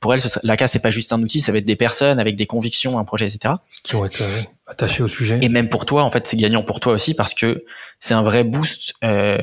pour 0.02 0.14
elle, 0.14 0.22
la 0.44 0.58
CAS, 0.58 0.68
c'est 0.68 0.80
pas 0.80 0.92
juste 0.92 1.14
un 1.14 1.22
outil, 1.22 1.40
ça 1.40 1.54
va 1.54 1.60
être 1.60 1.66
des 1.66 1.78
personnes 1.78 2.20
avec 2.20 2.36
des 2.36 2.46
convictions, 2.46 3.00
un 3.00 3.06
projet, 3.06 3.28
etc. 3.28 3.54
Qui 3.84 3.96
être 3.96 4.22
euh, 4.22 4.42
attaché 4.72 5.04
au 5.04 5.08
sujet. 5.08 5.40
Et 5.42 5.50
même 5.50 5.70
pour 5.70 5.86
toi, 5.86 6.04
en 6.04 6.12
fait, 6.12 6.26
c'est 6.26 6.38
gagnant 6.38 6.64
pour 6.64 6.80
toi 6.80 6.94
aussi 6.94 7.14
parce 7.14 7.34
que 7.34 7.66
c'est 8.00 8.14
un 8.14 8.24
vrai 8.24 8.44
boost. 8.44 8.94
Euh, 9.04 9.38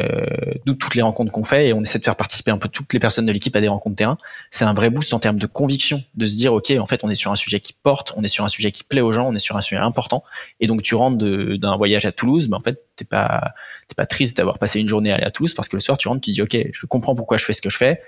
nous, 0.66 0.74
toutes 0.74 0.94
les 0.94 1.02
rencontres 1.02 1.30
qu'on 1.30 1.44
fait, 1.44 1.68
et 1.68 1.72
on 1.72 1.82
essaie 1.82 1.98
de 1.98 2.04
faire 2.04 2.16
participer 2.16 2.50
un 2.50 2.58
peu 2.58 2.68
toutes 2.68 2.92
les 2.92 2.98
personnes 2.98 3.26
de 3.26 3.32
l'équipe 3.32 3.54
à 3.54 3.60
des 3.60 3.68
rencontres 3.68 3.96
terrain, 3.96 4.18
c'est 4.50 4.64
un 4.64 4.74
vrai 4.74 4.90
boost 4.90 5.12
en 5.12 5.18
termes 5.18 5.38
de 5.38 5.46
conviction, 5.46 6.02
de 6.14 6.26
se 6.26 6.36
dire, 6.36 6.52
ok, 6.54 6.72
en 6.78 6.86
fait, 6.86 7.04
on 7.04 7.10
est 7.10 7.14
sur 7.14 7.30
un 7.30 7.36
sujet 7.36 7.60
qui 7.60 7.72
porte, 7.72 8.14
on 8.16 8.24
est 8.24 8.28
sur 8.28 8.44
un 8.44 8.48
sujet 8.48 8.72
qui 8.72 8.82
plaît 8.82 9.00
aux 9.00 9.12
gens, 9.12 9.28
on 9.28 9.34
est 9.34 9.38
sur 9.38 9.56
un 9.56 9.60
sujet 9.60 9.80
important. 9.80 10.24
Et 10.60 10.66
donc, 10.66 10.82
tu 10.82 10.94
rentres 10.94 11.18
d'un 11.18 11.76
voyage 11.76 12.06
à 12.06 12.12
Toulouse, 12.12 12.48
mais 12.48 12.56
en 12.56 12.60
fait, 12.60 12.82
t'es 12.96 13.04
pas, 13.04 13.52
t'es 13.86 13.94
pas 13.94 14.06
triste 14.06 14.36
d'avoir 14.36 14.58
passé 14.58 14.80
une 14.80 14.88
journée 14.88 15.12
à 15.12 15.16
aller 15.16 15.24
à 15.26 15.30
Toulouse 15.30 15.54
parce 15.54 15.68
que 15.68 15.76
le 15.76 15.80
soir, 15.80 15.98
tu 15.98 16.08
rentres, 16.08 16.22
tu 16.22 16.32
dis, 16.32 16.42
ok, 16.42 16.56
je 16.72 16.86
comprends 16.86 17.14
pourquoi 17.14 17.36
je 17.36 17.44
fais 17.44 17.52
ce 17.52 17.62
que 17.62 17.70
je 17.70 17.76
fais 17.76 18.02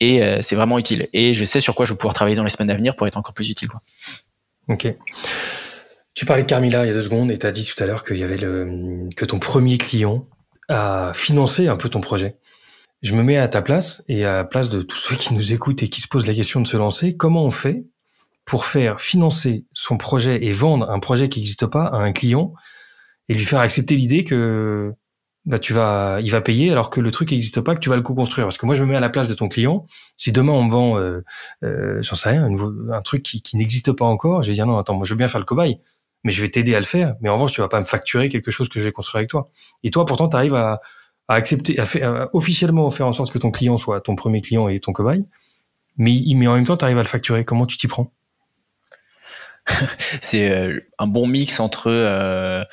et 0.00 0.22
euh, 0.22 0.38
c'est 0.40 0.56
vraiment 0.56 0.78
utile. 0.78 1.08
Et 1.12 1.32
je 1.34 1.44
sais 1.44 1.60
sur 1.60 1.74
quoi 1.74 1.84
je 1.84 1.92
vais 1.92 1.98
pouvoir 1.98 2.14
travailler 2.14 2.36
dans 2.36 2.44
les 2.44 2.50
semaines 2.50 2.70
à 2.70 2.74
venir 2.74 2.96
pour 2.96 3.06
être 3.06 3.16
encore 3.16 3.34
plus 3.34 3.50
utile, 3.50 3.68
quoi. 3.68 3.82
Ok. 4.68 4.86
Tu 6.20 6.26
parlais 6.26 6.42
de 6.42 6.48
Carmila 6.48 6.84
il 6.84 6.88
y 6.88 6.90
a 6.90 6.92
deux 6.92 7.00
secondes 7.00 7.30
et 7.30 7.38
tu 7.38 7.46
as 7.46 7.50
dit 7.50 7.64
tout 7.64 7.82
à 7.82 7.86
l'heure 7.86 8.04
qu'il 8.04 8.18
y 8.18 8.22
avait 8.22 8.36
le, 8.36 9.08
que 9.16 9.24
ton 9.24 9.38
premier 9.38 9.78
client 9.78 10.28
a 10.68 11.12
financé 11.14 11.66
un 11.66 11.78
peu 11.78 11.88
ton 11.88 12.02
projet. 12.02 12.36
Je 13.00 13.14
me 13.14 13.22
mets 13.22 13.38
à 13.38 13.48
ta 13.48 13.62
place 13.62 14.04
et 14.06 14.26
à 14.26 14.34
la 14.34 14.44
place 14.44 14.68
de 14.68 14.82
tous 14.82 14.98
ceux 14.98 15.16
qui 15.16 15.32
nous 15.32 15.54
écoutent 15.54 15.82
et 15.82 15.88
qui 15.88 16.02
se 16.02 16.08
posent 16.08 16.26
la 16.26 16.34
question 16.34 16.60
de 16.60 16.68
se 16.68 16.76
lancer. 16.76 17.16
Comment 17.16 17.46
on 17.46 17.50
fait 17.50 17.86
pour 18.44 18.66
faire 18.66 19.00
financer 19.00 19.64
son 19.72 19.96
projet 19.96 20.44
et 20.44 20.52
vendre 20.52 20.90
un 20.90 20.98
projet 20.98 21.30
qui 21.30 21.38
n'existe 21.38 21.64
pas 21.64 21.84
à 21.84 21.96
un 21.96 22.12
client 22.12 22.52
et 23.30 23.34
lui 23.34 23.46
faire 23.46 23.60
accepter 23.60 23.96
l'idée 23.96 24.22
que 24.22 24.92
bah 25.46 25.58
tu 25.58 25.72
vas 25.72 26.20
il 26.20 26.30
va 26.30 26.42
payer 26.42 26.70
alors 26.70 26.90
que 26.90 27.00
le 27.00 27.10
truc 27.10 27.30
n'existe 27.30 27.62
pas 27.62 27.74
que 27.74 27.80
tu 27.80 27.88
vas 27.88 27.96
le 27.96 28.02
co-construire? 28.02 28.44
Parce 28.44 28.58
que 28.58 28.66
moi 28.66 28.74
je 28.74 28.84
me 28.84 28.90
mets 28.90 28.96
à 28.96 29.00
la 29.00 29.08
place 29.08 29.26
de 29.26 29.32
ton 29.32 29.48
client 29.48 29.86
si 30.18 30.32
demain 30.32 30.52
on 30.52 30.64
me 30.64 30.70
vend 30.70 30.98
euh, 30.98 31.24
euh, 31.64 32.02
j'en 32.02 32.14
sais 32.14 32.28
rien 32.28 32.46
un, 32.92 33.00
truc 33.00 33.22
qui, 33.22 33.56
n'existe 33.56 33.90
pas 33.92 34.04
encore 34.04 34.42
j'ai 34.42 34.52
dit 34.52 34.60
non 34.60 34.76
attends 34.76 34.96
moi 34.96 35.06
je 35.06 35.14
veux 35.14 35.18
bien 35.18 35.26
faire 35.26 35.40
le 35.40 35.46
cobaye 35.46 35.80
mais 36.24 36.32
je 36.32 36.42
vais 36.42 36.48
t'aider 36.48 36.74
à 36.74 36.78
le 36.78 36.86
faire. 36.86 37.14
Mais 37.20 37.28
en 37.28 37.34
revanche, 37.34 37.52
tu 37.52 37.60
vas 37.60 37.68
pas 37.68 37.80
me 37.80 37.84
facturer 37.84 38.28
quelque 38.28 38.50
chose 38.50 38.68
que 38.68 38.78
je 38.78 38.84
vais 38.84 38.92
construire 38.92 39.20
avec 39.20 39.30
toi. 39.30 39.50
Et 39.82 39.90
toi, 39.90 40.04
pourtant, 40.04 40.28
tu 40.28 40.36
arrives 40.36 40.54
à, 40.54 40.80
à, 41.28 41.34
accepter, 41.34 41.78
à, 41.78 41.84
faire, 41.84 42.28
officiellement 42.32 42.90
faire 42.90 43.06
en 43.06 43.12
sorte 43.12 43.32
que 43.32 43.38
ton 43.38 43.50
client 43.50 43.76
soit 43.76 44.00
ton 44.00 44.16
premier 44.16 44.40
client 44.40 44.68
et 44.68 44.80
ton 44.80 44.92
cobaye. 44.92 45.24
Mais, 45.96 46.20
mais 46.34 46.46
en 46.46 46.54
même 46.54 46.64
temps, 46.64 46.76
tu 46.76 46.84
arrives 46.84 46.98
à 46.98 47.02
le 47.02 47.08
facturer. 47.08 47.44
Comment 47.44 47.66
tu 47.66 47.76
t'y 47.76 47.86
prends? 47.86 48.12
C'est 50.20 50.50
euh, 50.50 50.80
un 50.98 51.06
bon 51.06 51.26
mix 51.26 51.60
entre 51.60 51.90
euh, 51.90 52.64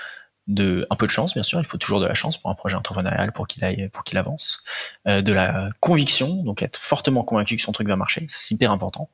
de 0.47 0.87
un 0.89 0.95
peu 0.95 1.05
de 1.05 1.11
chance, 1.11 1.33
bien 1.33 1.43
sûr. 1.43 1.59
Il 1.59 1.65
faut 1.65 1.77
toujours 1.77 1.99
de 1.99 2.07
la 2.07 2.13
chance 2.13 2.37
pour 2.37 2.49
un 2.49 2.55
projet 2.55 2.75
entrepreneurial 2.75 3.31
pour 3.31 3.47
qu'il 3.47 3.63
aille, 3.63 3.89
pour 3.89 4.03
qu'il 4.03 4.17
avance. 4.17 4.63
Euh, 5.07 5.21
de 5.21 5.33
la 5.33 5.69
conviction, 5.79 6.43
donc 6.43 6.61
être 6.61 6.77
fortement 6.77 7.23
convaincu 7.23 7.57
que 7.57 7.61
son 7.61 7.71
truc 7.71 7.87
va 7.87 7.95
marcher, 7.95 8.25
c'est 8.29 8.53
hyper 8.53 8.71
important. 8.71 9.09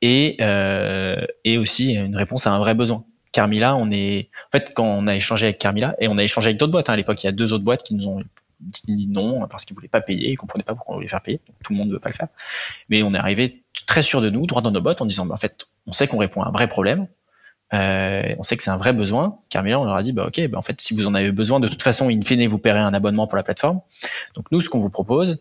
Et 0.00 0.36
euh, 0.40 1.24
et 1.44 1.58
aussi 1.58 1.94
une 1.94 2.16
réponse 2.16 2.46
à 2.46 2.52
un 2.52 2.58
vrai 2.58 2.74
besoin. 2.74 3.04
Carmila, 3.32 3.76
on 3.76 3.90
est, 3.90 4.30
en 4.48 4.50
fait, 4.50 4.72
quand 4.74 4.84
on 4.84 5.06
a 5.06 5.14
échangé 5.14 5.46
avec 5.46 5.58
Carmila, 5.58 5.94
et 5.98 6.08
on 6.08 6.18
a 6.18 6.24
échangé 6.24 6.48
avec 6.48 6.58
d'autres 6.58 6.72
boîtes, 6.72 6.88
hein, 6.88 6.94
à 6.94 6.96
l'époque, 6.96 7.22
il 7.22 7.26
y 7.26 7.28
a 7.28 7.32
deux 7.32 7.52
autres 7.52 7.64
boîtes 7.64 7.82
qui 7.82 7.94
nous 7.94 8.08
ont 8.08 8.22
dit 8.60 9.06
non 9.06 9.46
parce 9.48 9.66
qu'ils 9.66 9.74
voulaient 9.74 9.88
pas 9.88 10.00
payer, 10.00 10.30
ils 10.30 10.36
comprenaient 10.36 10.64
pas 10.64 10.74
pourquoi 10.74 10.94
on 10.94 10.98
voulait 10.98 11.08
faire 11.08 11.20
payer. 11.20 11.40
tout 11.62 11.72
le 11.72 11.78
monde 11.78 11.88
ne 11.88 11.92
veut 11.92 12.00
pas 12.00 12.08
le 12.08 12.14
faire. 12.14 12.28
Mais 12.88 13.02
on 13.02 13.12
est 13.12 13.18
arrivé 13.18 13.62
très 13.86 14.02
sûr 14.02 14.22
de 14.22 14.30
nous, 14.30 14.46
droit 14.46 14.62
dans 14.62 14.70
nos 14.70 14.80
bottes, 14.80 15.02
en 15.02 15.06
disant, 15.06 15.26
bah, 15.26 15.34
en 15.34 15.38
fait, 15.38 15.66
on 15.86 15.92
sait 15.92 16.06
qu'on 16.06 16.18
répond 16.18 16.42
à 16.42 16.48
un 16.48 16.52
vrai 16.52 16.68
problème, 16.68 17.06
euh, 17.74 18.34
on 18.38 18.42
sait 18.42 18.56
que 18.56 18.62
c'est 18.62 18.70
un 18.70 18.76
vrai 18.76 18.92
besoin. 18.92 19.38
Carmila, 19.50 19.80
on 19.80 19.84
leur 19.84 19.96
a 19.96 20.02
dit, 20.02 20.12
bah 20.12 20.24
ok, 20.26 20.48
bah, 20.48 20.58
en 20.58 20.62
fait, 20.62 20.80
si 20.80 20.94
vous 20.94 21.06
en 21.06 21.14
avez 21.14 21.32
besoin, 21.32 21.60
de 21.60 21.68
toute 21.68 21.82
façon, 21.82 22.08
in 22.08 22.22
fine, 22.22 22.46
vous 22.46 22.58
paierez 22.58 22.80
un 22.80 22.94
abonnement 22.94 23.26
pour 23.26 23.36
la 23.36 23.42
plateforme. 23.42 23.80
Donc 24.34 24.46
nous, 24.52 24.60
ce 24.60 24.68
qu'on 24.68 24.78
vous 24.78 24.90
propose, 24.90 25.40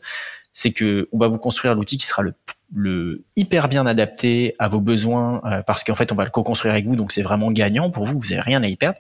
c'est 0.51 0.71
que 0.71 1.07
on 1.11 1.17
va 1.17 1.27
vous 1.27 1.38
construire 1.38 1.75
l'outil 1.75 1.97
qui 1.97 2.05
sera 2.05 2.23
le 2.23 2.33
le 2.76 3.23
hyper 3.38 3.69
bien 3.69 3.86
adapté 3.86 4.53
à 4.59 4.67
vos 4.67 4.82
besoins 4.82 5.41
euh, 5.45 5.63
parce 5.63 5.84
qu'en 5.86 5.95
fait 5.95 6.11
on 6.11 6.15
va 6.15 6.26
le 6.26 6.30
co-construire 6.30 6.73
avec 6.73 6.86
vous 6.86 6.97
donc 6.97 7.13
c'est 7.13 7.21
vraiment 7.21 7.49
gagnant 7.49 7.89
pour 7.89 8.05
vous 8.05 8.19
vous 8.19 8.34
avez 8.34 8.41
rien 8.41 8.61
à 8.63 8.67
y 8.67 8.76
perdre 8.76 8.99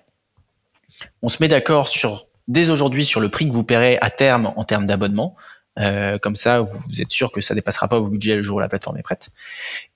on 1.21 1.27
se 1.27 1.37
met 1.41 1.49
d'accord 1.49 1.89
sur 1.89 2.27
dès 2.47 2.69
aujourd'hui 2.69 3.03
sur 3.03 3.19
le 3.19 3.27
prix 3.27 3.47
que 3.49 3.53
vous 3.53 3.65
paierez 3.65 3.97
à 3.99 4.09
terme 4.09 4.53
en 4.55 4.63
termes 4.63 4.85
d'abonnement 4.85 5.35
euh, 5.77 6.17
comme 6.17 6.37
ça 6.37 6.61
vous 6.61 7.01
êtes 7.01 7.11
sûr 7.11 7.33
que 7.33 7.41
ça 7.41 7.53
dépassera 7.53 7.89
pas 7.89 7.99
vos 7.99 8.07
budgets 8.07 8.37
le 8.37 8.43
jour 8.43 8.55
où 8.55 8.59
la 8.61 8.69
plateforme 8.69 8.97
est 8.97 9.03
prête 9.03 9.29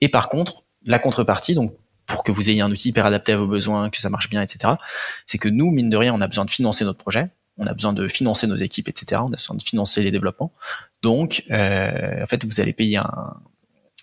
et 0.02 0.10
par 0.10 0.28
contre 0.28 0.64
la 0.84 0.98
contrepartie 0.98 1.54
donc 1.54 1.72
pour 2.04 2.22
que 2.22 2.32
vous 2.32 2.50
ayez 2.50 2.60
un 2.60 2.70
outil 2.70 2.90
hyper 2.90 3.06
adapté 3.06 3.32
à 3.32 3.38
vos 3.38 3.46
besoins 3.46 3.88
que 3.88 3.98
ça 3.98 4.10
marche 4.10 4.28
bien 4.28 4.42
etc 4.42 4.74
c'est 5.24 5.38
que 5.38 5.48
nous 5.48 5.70
mine 5.70 5.88
de 5.88 5.96
rien 5.96 6.12
on 6.12 6.20
a 6.20 6.28
besoin 6.28 6.44
de 6.44 6.50
financer 6.50 6.84
notre 6.84 6.98
projet 6.98 7.30
on 7.56 7.66
a 7.66 7.74
besoin 7.74 7.92
de 7.92 8.08
financer 8.08 8.46
nos 8.46 8.56
équipes, 8.56 8.88
etc. 8.88 9.20
On 9.22 9.26
a 9.26 9.36
besoin 9.36 9.54
de 9.54 9.62
financer 9.62 10.02
les 10.02 10.10
développements. 10.10 10.50
Donc, 11.02 11.44
euh, 11.50 12.22
en 12.22 12.24
fait, 12.24 12.42
vous 12.42 12.58
allez 12.58 12.72
payer 12.72 12.96
un, 12.96 13.34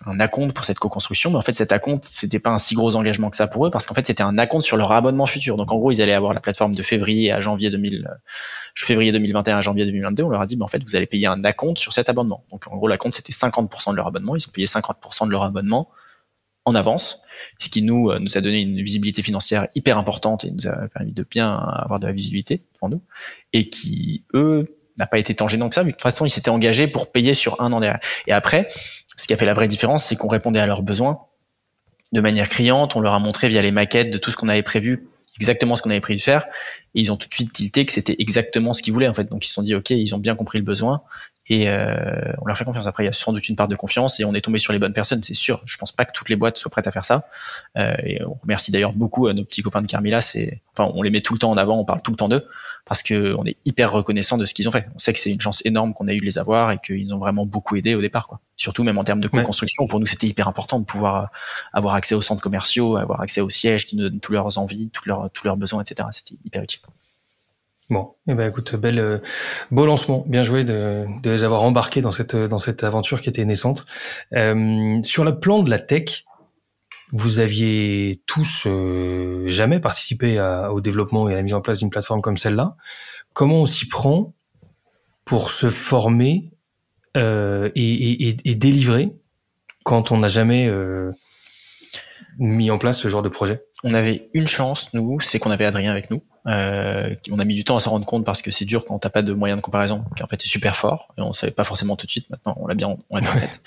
un 0.06 0.20
acompte 0.20 0.54
pour 0.54 0.64
cette 0.64 0.78
co-construction, 0.78 1.30
mais 1.30 1.36
en 1.36 1.42
fait 1.42 1.52
cet 1.52 1.72
acompte 1.72 2.04
c'était 2.04 2.38
pas 2.38 2.50
un 2.50 2.58
si 2.58 2.74
gros 2.74 2.94
engagement 2.94 3.30
que 3.30 3.36
ça 3.36 3.48
pour 3.48 3.66
eux 3.66 3.70
parce 3.70 3.86
qu'en 3.86 3.94
fait 3.94 4.06
c'était 4.06 4.22
un 4.22 4.38
acompte 4.38 4.64
sur 4.64 4.76
leur 4.76 4.92
abonnement 4.92 5.26
futur. 5.26 5.56
Donc 5.56 5.72
en 5.72 5.76
gros 5.76 5.90
ils 5.90 6.00
allaient 6.00 6.12
avoir 6.12 6.34
la 6.34 6.40
plateforme 6.40 6.74
de 6.74 6.82
février 6.82 7.32
à 7.32 7.40
janvier 7.40 7.70
2000, 7.70 8.08
février 8.76 9.10
2021 9.10 9.58
à 9.58 9.60
janvier 9.60 9.84
2022. 9.86 10.22
On 10.22 10.28
leur 10.28 10.40
a 10.40 10.46
dit 10.46 10.56
mais 10.56 10.64
en 10.64 10.68
fait 10.68 10.82
vous 10.84 10.94
allez 10.94 11.06
payer 11.06 11.26
un 11.26 11.42
acompte 11.42 11.78
sur 11.78 11.92
cet 11.92 12.08
abonnement. 12.08 12.44
Donc 12.50 12.68
en 12.68 12.76
gros 12.76 12.86
l'acompte 12.86 13.14
c'était 13.14 13.32
50% 13.32 13.90
de 13.90 13.96
leur 13.96 14.06
abonnement. 14.06 14.36
Ils 14.36 14.46
ont 14.46 14.52
payé 14.52 14.66
50% 14.66 15.26
de 15.26 15.30
leur 15.30 15.42
abonnement 15.42 15.88
en 16.64 16.74
avance, 16.74 17.22
ce 17.58 17.68
qui 17.68 17.82
nous 17.82 18.10
euh, 18.10 18.18
nous 18.18 18.36
a 18.36 18.40
donné 18.40 18.60
une 18.60 18.82
visibilité 18.82 19.22
financière 19.22 19.68
hyper 19.74 19.96
importante 19.96 20.44
et 20.44 20.50
nous 20.50 20.66
a 20.66 20.88
permis 20.88 21.12
de 21.12 21.22
bien 21.28 21.54
avoir 21.54 21.98
de 21.98 22.06
la 22.06 22.12
visibilité 22.12 22.62
pour 22.78 22.88
nous 22.90 23.02
et 23.52 23.70
qui 23.70 24.24
eux 24.34 24.78
n'a 24.98 25.06
pas 25.06 25.18
été 25.18 25.34
tant 25.34 25.48
gênant 25.48 25.68
que 25.68 25.74
ça, 25.74 25.84
mais 25.84 25.90
de 25.90 25.94
toute 25.94 26.02
façon, 26.02 26.24
ils 26.24 26.30
s'étaient 26.30 26.50
engagés 26.50 26.88
pour 26.88 27.12
payer 27.12 27.34
sur 27.34 27.60
un 27.60 27.72
an 27.72 27.80
derrière. 27.80 28.00
Et 28.26 28.32
après, 28.32 28.68
ce 29.18 29.26
qui 29.26 29.34
a 29.34 29.36
fait 29.36 29.44
la 29.44 29.54
vraie 29.54 29.68
différence, 29.68 30.04
c'est 30.04 30.16
qu'on 30.16 30.28
répondait 30.28 30.60
à 30.60 30.66
leurs 30.66 30.82
besoins 30.82 31.18
de 32.12 32.20
manière 32.20 32.48
criante. 32.48 32.96
On 32.96 33.00
leur 33.00 33.12
a 33.12 33.18
montré 33.18 33.48
via 33.48 33.60
les 33.60 33.72
maquettes 33.72 34.10
de 34.10 34.16
tout 34.16 34.30
ce 34.30 34.36
qu'on 34.36 34.48
avait 34.48 34.62
prévu 34.62 35.08
exactement 35.38 35.76
ce 35.76 35.82
qu'on 35.82 35.90
avait 35.90 36.00
prévu 36.00 36.18
de 36.18 36.22
faire. 36.22 36.46
Et 36.94 37.00
ils 37.00 37.12
ont 37.12 37.16
tout 37.16 37.28
de 37.28 37.34
suite 37.34 37.52
tilté 37.52 37.84
que 37.84 37.92
c'était 37.92 38.16
exactement 38.18 38.72
ce 38.72 38.80
qu'ils 38.80 38.92
voulaient 38.92 39.08
en 39.08 39.14
fait. 39.14 39.24
Donc 39.24 39.44
ils 39.44 39.48
se 39.48 39.54
sont 39.54 39.62
dit 39.62 39.74
ok, 39.74 39.90
ils 39.90 40.14
ont 40.14 40.18
bien 40.18 40.36
compris 40.36 40.58
le 40.58 40.64
besoin 40.64 41.02
et 41.48 41.68
euh, 41.68 42.32
on 42.40 42.46
leur 42.46 42.56
fait 42.56 42.64
confiance. 42.64 42.86
Après, 42.86 43.04
il 43.04 43.06
y 43.06 43.10
a 43.10 43.12
sans 43.12 43.32
doute 43.32 43.48
une 43.48 43.56
part 43.56 43.68
de 43.68 43.76
confiance 43.76 44.20
et 44.20 44.24
on 44.24 44.34
est 44.34 44.40
tombé 44.40 44.58
sur 44.58 44.72
les 44.72 44.78
bonnes 44.78 44.92
personnes, 44.92 45.22
c'est 45.22 45.34
sûr. 45.34 45.62
Je 45.64 45.76
pense 45.78 45.92
pas 45.92 46.04
que 46.04 46.12
toutes 46.12 46.28
les 46.28 46.36
boîtes 46.36 46.58
soient 46.58 46.70
prêtes 46.70 46.86
à 46.86 46.90
faire 46.90 47.04
ça. 47.04 47.26
Euh, 47.76 47.94
et 48.04 48.22
on 48.24 48.34
remercie 48.34 48.70
d'ailleurs 48.70 48.92
beaucoup 48.92 49.28
à 49.28 49.32
nos 49.32 49.44
petits 49.44 49.62
copains 49.62 49.80
de 49.80 49.86
Carmila. 49.86 50.20
C'est, 50.20 50.60
enfin, 50.76 50.90
on 50.94 51.02
les 51.02 51.10
met 51.10 51.22
tout 51.22 51.32
le 51.32 51.38
temps 51.38 51.50
en 51.50 51.56
avant, 51.56 51.78
on 51.78 51.84
parle 51.84 52.02
tout 52.02 52.10
le 52.10 52.16
temps 52.16 52.28
d'eux 52.28 52.46
parce 52.84 53.02
que 53.02 53.34
on 53.38 53.44
est 53.44 53.56
hyper 53.64 53.92
reconnaissant 53.92 54.38
de 54.38 54.46
ce 54.46 54.54
qu'ils 54.54 54.68
ont 54.68 54.72
fait. 54.72 54.88
On 54.94 54.98
sait 54.98 55.12
que 55.12 55.18
c'est 55.18 55.30
une 55.30 55.40
chance 55.40 55.62
énorme 55.64 55.94
qu'on 55.94 56.08
a 56.08 56.12
eu 56.12 56.20
de 56.20 56.24
les 56.24 56.38
avoir 56.38 56.70
et 56.70 56.78
qu'ils 56.78 57.14
ont 57.14 57.18
vraiment 57.18 57.46
beaucoup 57.46 57.76
aidé 57.76 57.94
au 57.94 58.00
départ, 58.00 58.28
quoi. 58.28 58.40
Surtout 58.56 58.82
même 58.82 58.98
en 58.98 59.04
termes 59.04 59.20
de 59.20 59.28
co-construction, 59.28 59.86
pour 59.86 60.00
nous 60.00 60.06
c'était 60.06 60.26
hyper 60.26 60.48
important 60.48 60.80
de 60.80 60.84
pouvoir 60.84 61.22
euh, 61.22 61.26
avoir 61.72 61.94
accès 61.94 62.14
aux 62.14 62.22
centres 62.22 62.42
commerciaux, 62.42 62.96
avoir 62.96 63.20
accès 63.20 63.40
aux 63.40 63.50
sièges 63.50 63.86
qui 63.86 63.96
nous 63.96 64.04
donnent 64.04 64.20
tous 64.20 64.32
leurs 64.32 64.58
envies, 64.58 64.90
tous 64.90 65.06
leurs 65.08 65.30
tous 65.30 65.44
leurs 65.44 65.56
besoins, 65.56 65.82
etc. 65.82 66.08
C'était 66.12 66.36
hyper 66.44 66.62
utile. 66.62 66.80
Bon, 67.90 68.14
eh 68.28 68.34
ben 68.34 68.48
écoute, 68.48 68.76
belle, 68.76 68.98
euh, 68.98 69.18
beau 69.70 69.86
lancement, 69.86 70.24
bien 70.26 70.42
joué 70.42 70.64
de, 70.64 71.06
de, 71.22 71.30
les 71.30 71.42
avoir 71.42 71.62
embarqués 71.62 72.02
dans 72.02 72.12
cette 72.12 72.36
dans 72.36 72.58
cette 72.58 72.84
aventure 72.84 73.22
qui 73.22 73.30
était 73.30 73.44
naissante. 73.44 73.86
Euh, 74.34 75.02
sur 75.02 75.24
le 75.24 75.38
plan 75.38 75.62
de 75.62 75.70
la 75.70 75.78
tech, 75.78 76.24
vous 77.12 77.40
aviez 77.40 78.22
tous 78.26 78.64
euh, 78.66 79.48
jamais 79.48 79.80
participé 79.80 80.38
au 80.70 80.80
développement 80.80 81.28
et 81.28 81.32
à 81.32 81.36
la 81.36 81.42
mise 81.42 81.54
en 81.54 81.62
place 81.62 81.78
d'une 81.78 81.90
plateforme 81.90 82.20
comme 82.20 82.36
celle-là. 82.36 82.76
Comment 83.32 83.62
on 83.62 83.66
s'y 83.66 83.88
prend 83.88 84.34
pour 85.24 85.50
se 85.50 85.68
former 85.68 86.50
euh, 87.16 87.70
et, 87.74 88.28
et, 88.28 88.36
et, 88.44 88.54
délivrer 88.54 89.12
quand 89.84 90.12
on 90.12 90.18
n'a 90.18 90.28
jamais 90.28 90.68
euh, 90.68 91.12
mis 92.38 92.70
en 92.70 92.78
place 92.78 92.98
ce 92.98 93.08
genre 93.08 93.22
de 93.22 93.28
projet? 93.28 93.62
On 93.84 93.94
avait 93.94 94.30
une 94.34 94.46
chance, 94.46 94.92
nous, 94.94 95.20
c'est 95.20 95.38
qu'on 95.38 95.50
avait 95.50 95.64
Adrien 95.64 95.90
avec 95.90 96.10
nous. 96.10 96.22
Euh, 96.46 97.14
on 97.30 97.38
a 97.38 97.44
mis 97.44 97.54
du 97.54 97.64
temps 97.64 97.76
à 97.76 97.80
s'en 97.80 97.90
rendre 97.90 98.06
compte 98.06 98.24
parce 98.24 98.40
que 98.40 98.50
c'est 98.50 98.64
dur 98.64 98.86
quand 98.86 98.98
t'as 98.98 99.10
pas 99.10 99.22
de 99.22 99.32
moyens 99.32 99.58
de 99.58 99.62
comparaison, 99.62 100.04
qui 100.16 100.22
en 100.22 100.26
fait 100.26 100.42
est 100.42 100.48
super 100.48 100.76
fort. 100.76 101.08
Et 101.18 101.20
on 101.20 101.32
savait 101.32 101.52
pas 101.52 101.64
forcément 101.64 101.96
tout 101.96 102.06
de 102.06 102.10
suite. 102.10 102.30
Maintenant, 102.30 102.56
on 102.58 102.66
l'a 102.66 102.74
bien, 102.74 102.96
on 103.10 103.16
l'a 103.16 103.20
bien 103.20 103.32
en 103.32 103.38
tête. 103.38 103.60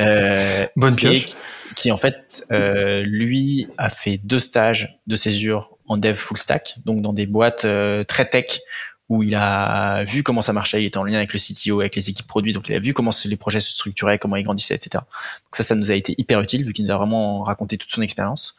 Euh, 0.00 0.66
Bonne 0.76 0.96
pioche. 0.96 1.26
Qui, 1.74 1.90
en 1.90 1.96
fait, 1.96 2.44
euh, 2.52 3.02
lui 3.04 3.68
a 3.78 3.88
fait 3.88 4.18
deux 4.22 4.38
stages 4.38 4.98
de 5.06 5.16
césure 5.16 5.78
en 5.88 5.96
dev 5.96 6.14
full 6.14 6.36
stack, 6.36 6.76
donc 6.84 7.00
dans 7.00 7.12
des 7.12 7.26
boîtes 7.26 7.64
euh, 7.64 8.04
très 8.04 8.28
tech 8.28 8.60
où 9.08 9.22
il 9.22 9.34
a 9.34 10.04
vu 10.04 10.22
comment 10.22 10.42
ça 10.42 10.52
marchait, 10.52 10.82
il 10.82 10.86
était 10.86 10.98
en 10.98 11.04
lien 11.04 11.16
avec 11.16 11.32
le 11.32 11.38
CTO, 11.38 11.80
avec 11.80 11.96
les 11.96 12.10
équipes 12.10 12.26
produits, 12.26 12.52
donc 12.52 12.68
il 12.68 12.74
a 12.74 12.78
vu 12.78 12.92
comment 12.92 13.10
les 13.24 13.36
projets 13.36 13.60
se 13.60 13.72
structuraient, 13.72 14.18
comment 14.18 14.36
ils 14.36 14.42
grandissaient, 14.42 14.74
etc. 14.74 14.90
Donc 14.94 15.56
ça, 15.56 15.62
ça 15.62 15.74
nous 15.74 15.90
a 15.90 15.94
été 15.94 16.14
hyper 16.18 16.40
utile 16.40 16.64
vu 16.64 16.72
qu'il 16.72 16.84
nous 16.84 16.90
a 16.90 16.96
vraiment 16.96 17.42
raconté 17.42 17.78
toute 17.78 17.90
son 17.90 18.02
expérience. 18.02 18.54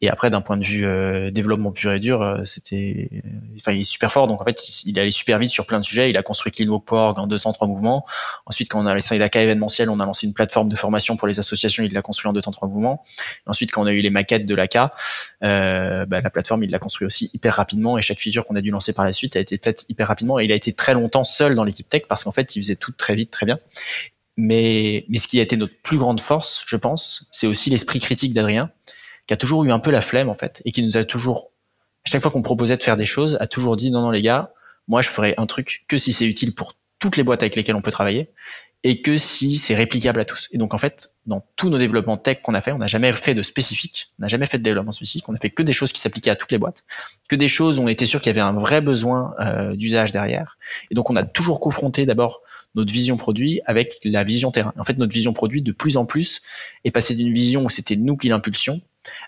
Et 0.00 0.10
après, 0.10 0.28
d'un 0.28 0.40
point 0.40 0.56
de 0.56 0.64
vue 0.64 0.84
euh, 0.84 1.30
développement 1.30 1.70
pur 1.70 1.92
et 1.92 2.00
dur, 2.00 2.20
euh, 2.20 2.44
c'était, 2.44 3.08
enfin, 3.56 3.72
il 3.72 3.82
est 3.82 3.84
super 3.84 4.12
fort. 4.12 4.26
Donc 4.26 4.42
en 4.42 4.44
fait, 4.44 4.84
il, 4.84 4.98
est 4.98 5.00
allé 5.00 5.10
super 5.12 5.38
vite 5.38 5.50
sur 5.50 5.66
plein 5.66 5.78
de 5.78 5.84
sujets. 5.84 6.10
Il 6.10 6.16
a 6.16 6.22
construit 6.22 6.52
CleanWalk.org 6.52 7.18
en 7.18 7.26
203 7.26 7.68
mouvements. 7.68 8.04
Ensuite, 8.44 8.70
quand 8.70 8.82
on 8.82 8.86
a 8.86 8.92
lancé 8.92 9.16
la 9.18 9.28
cas 9.28 9.40
événementielle, 9.40 9.88
on 9.88 10.00
a 10.00 10.06
lancé 10.06 10.26
une 10.26 10.34
plateforme 10.34 10.68
de 10.68 10.76
formation 10.76 11.16
pour 11.16 11.28
les 11.28 11.38
associations. 11.38 11.84
Il 11.84 11.92
l'a 11.92 12.02
construit 12.02 12.28
en 12.28 12.32
203 12.32 12.68
mouvements. 12.68 13.04
Et 13.46 13.50
ensuite, 13.50 13.70
quand 13.70 13.82
on 13.82 13.86
a 13.86 13.92
eu 13.92 14.00
les 14.00 14.10
maquettes 14.10 14.46
de 14.46 14.54
l'AK, 14.54 14.76
euh, 15.42 16.04
bah, 16.06 16.20
la 16.20 16.30
plateforme, 16.30 16.64
il 16.64 16.70
l'a 16.70 16.80
construit 16.80 17.06
aussi 17.06 17.30
hyper 17.32 17.54
rapidement. 17.54 17.96
Et 17.96 18.02
chaque 18.02 18.18
feature 18.18 18.44
qu'on 18.44 18.56
a 18.56 18.60
dû 18.60 18.72
lancer 18.72 18.92
par 18.92 19.04
la 19.04 19.12
suite 19.12 19.36
a 19.36 19.40
été 19.40 19.58
faite 19.62 19.86
hyper 19.88 20.08
rapidement. 20.08 20.40
Et 20.40 20.44
il 20.44 20.52
a 20.52 20.56
été 20.56 20.72
très 20.72 20.94
longtemps 20.94 21.24
seul 21.24 21.54
dans 21.54 21.64
l'équipe 21.64 21.88
tech 21.88 22.02
parce 22.08 22.24
qu'en 22.24 22.32
fait, 22.32 22.56
il 22.56 22.62
faisait 22.62 22.76
tout 22.76 22.92
très 22.92 23.14
vite, 23.14 23.30
très 23.30 23.46
bien. 23.46 23.58
Mais, 24.36 25.06
mais 25.08 25.18
ce 25.18 25.28
qui 25.28 25.38
a 25.38 25.42
été 25.42 25.56
notre 25.56 25.80
plus 25.82 25.96
grande 25.96 26.20
force, 26.20 26.64
je 26.66 26.76
pense, 26.76 27.26
c'est 27.30 27.46
aussi 27.46 27.70
l'esprit 27.70 28.00
critique 28.00 28.34
d'Adrien 28.34 28.70
qui 29.26 29.34
a 29.34 29.36
toujours 29.36 29.64
eu 29.64 29.72
un 29.72 29.78
peu 29.78 29.90
la 29.90 30.00
flemme 30.00 30.28
en 30.28 30.34
fait 30.34 30.62
et 30.64 30.72
qui 30.72 30.82
nous 30.82 30.96
a 30.96 31.04
toujours 31.04 31.50
à 32.06 32.10
chaque 32.10 32.22
fois 32.22 32.30
qu'on 32.30 32.42
proposait 32.42 32.76
de 32.76 32.82
faire 32.82 32.96
des 32.96 33.06
choses 33.06 33.36
a 33.40 33.46
toujours 33.46 33.76
dit 33.76 33.90
non 33.90 34.02
non 34.02 34.10
les 34.10 34.22
gars 34.22 34.52
moi 34.88 35.02
je 35.02 35.08
ferai 35.08 35.34
un 35.36 35.46
truc 35.46 35.84
que 35.88 35.98
si 35.98 36.12
c'est 36.12 36.26
utile 36.26 36.54
pour 36.54 36.74
toutes 36.98 37.16
les 37.16 37.22
boîtes 37.22 37.42
avec 37.42 37.56
lesquelles 37.56 37.76
on 37.76 37.82
peut 37.82 37.90
travailler 37.90 38.30
et 38.86 39.00
que 39.00 39.16
si 39.16 39.56
c'est 39.56 39.74
réplicable 39.74 40.20
à 40.20 40.26
tous. 40.26 40.48
Et 40.52 40.58
donc 40.58 40.74
en 40.74 40.78
fait, 40.78 41.10
dans 41.24 41.44
tous 41.56 41.70
nos 41.70 41.78
développements 41.78 42.18
tech 42.18 42.42
qu'on 42.42 42.52
a 42.52 42.60
fait, 42.60 42.70
on 42.70 42.78
n'a 42.78 42.86
jamais 42.86 43.14
fait 43.14 43.32
de 43.32 43.42
spécifique, 43.42 44.12
on 44.18 44.22
n'a 44.22 44.28
jamais 44.28 44.44
fait 44.44 44.58
de 44.58 44.62
développement 44.62 44.92
spécifique, 44.92 45.26
on 45.28 45.34
a 45.34 45.38
fait 45.38 45.48
que 45.48 45.62
des 45.62 45.72
choses 45.72 45.90
qui 45.90 46.00
s'appliquaient 46.00 46.30
à 46.30 46.36
toutes 46.36 46.52
les 46.52 46.58
boîtes, 46.58 46.84
que 47.26 47.34
des 47.34 47.48
choses 47.48 47.78
où 47.78 47.82
on 47.82 47.88
était 47.88 48.04
sûr 48.04 48.20
qu'il 48.20 48.28
y 48.28 48.38
avait 48.38 48.42
un 48.42 48.52
vrai 48.52 48.82
besoin 48.82 49.34
euh, 49.40 49.74
d'usage 49.74 50.12
derrière. 50.12 50.58
Et 50.90 50.94
donc 50.94 51.08
on 51.08 51.16
a 51.16 51.24
toujours 51.24 51.60
confronté 51.60 52.04
d'abord 52.04 52.42
notre 52.74 52.92
vision 52.92 53.16
produit 53.16 53.62
avec 53.64 54.00
la 54.04 54.22
vision 54.22 54.50
terrain. 54.50 54.74
En 54.78 54.84
fait, 54.84 54.98
notre 54.98 55.14
vision 55.14 55.32
produit 55.32 55.62
de 55.62 55.72
plus 55.72 55.96
en 55.96 56.04
plus 56.04 56.42
est 56.84 56.90
passée 56.90 57.14
d'une 57.14 57.32
vision 57.32 57.64
où 57.64 57.70
c'était 57.70 57.96
nous 57.96 58.16
qui 58.18 58.28
l'impulsions 58.28 58.82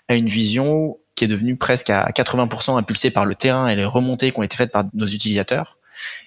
à 0.07 0.15
une 0.15 0.27
vision 0.27 0.97
qui 1.15 1.25
est 1.25 1.27
devenue 1.27 1.55
presque 1.55 1.89
à 1.89 2.09
80% 2.09 2.77
impulsée 2.77 3.09
par 3.09 3.25
le 3.25 3.35
terrain 3.35 3.67
et 3.67 3.75
les 3.75 3.85
remontées 3.85 4.31
qui 4.31 4.39
ont 4.39 4.43
été 4.43 4.55
faites 4.55 4.71
par 4.71 4.85
nos 4.93 5.07
utilisateurs 5.07 5.79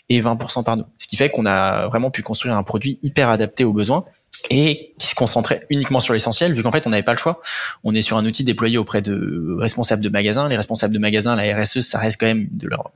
et 0.08 0.20
20% 0.20 0.64
par 0.64 0.76
nous. 0.76 0.84
Ce 0.98 1.06
qui 1.06 1.16
fait 1.16 1.30
qu'on 1.30 1.46
a 1.46 1.86
vraiment 1.86 2.10
pu 2.10 2.22
construire 2.22 2.56
un 2.56 2.62
produit 2.62 2.98
hyper 3.02 3.28
adapté 3.28 3.64
aux 3.64 3.72
besoins 3.72 4.04
et 4.48 4.94
qui 4.98 5.06
se 5.06 5.14
concentrait 5.14 5.66
uniquement 5.70 6.00
sur 6.00 6.14
l'essentiel, 6.14 6.52
vu 6.52 6.62
qu'en 6.62 6.72
fait 6.72 6.86
on 6.86 6.90
n'avait 6.90 7.02
pas 7.02 7.12
le 7.12 7.18
choix. 7.18 7.40
On 7.84 7.94
est 7.94 8.02
sur 8.02 8.16
un 8.16 8.24
outil 8.24 8.42
déployé 8.42 8.78
auprès 8.78 9.02
de 9.02 9.56
responsables 9.58 10.02
de 10.02 10.08
magasins. 10.08 10.48
Les 10.48 10.56
responsables 10.56 10.94
de 10.94 10.98
magasins, 10.98 11.36
la 11.36 11.56
RSE, 11.56 11.80
ça 11.80 11.98
reste 11.98 12.18
quand 12.18 12.26
même 12.26 12.48
de 12.50 12.66
leur 12.66 12.90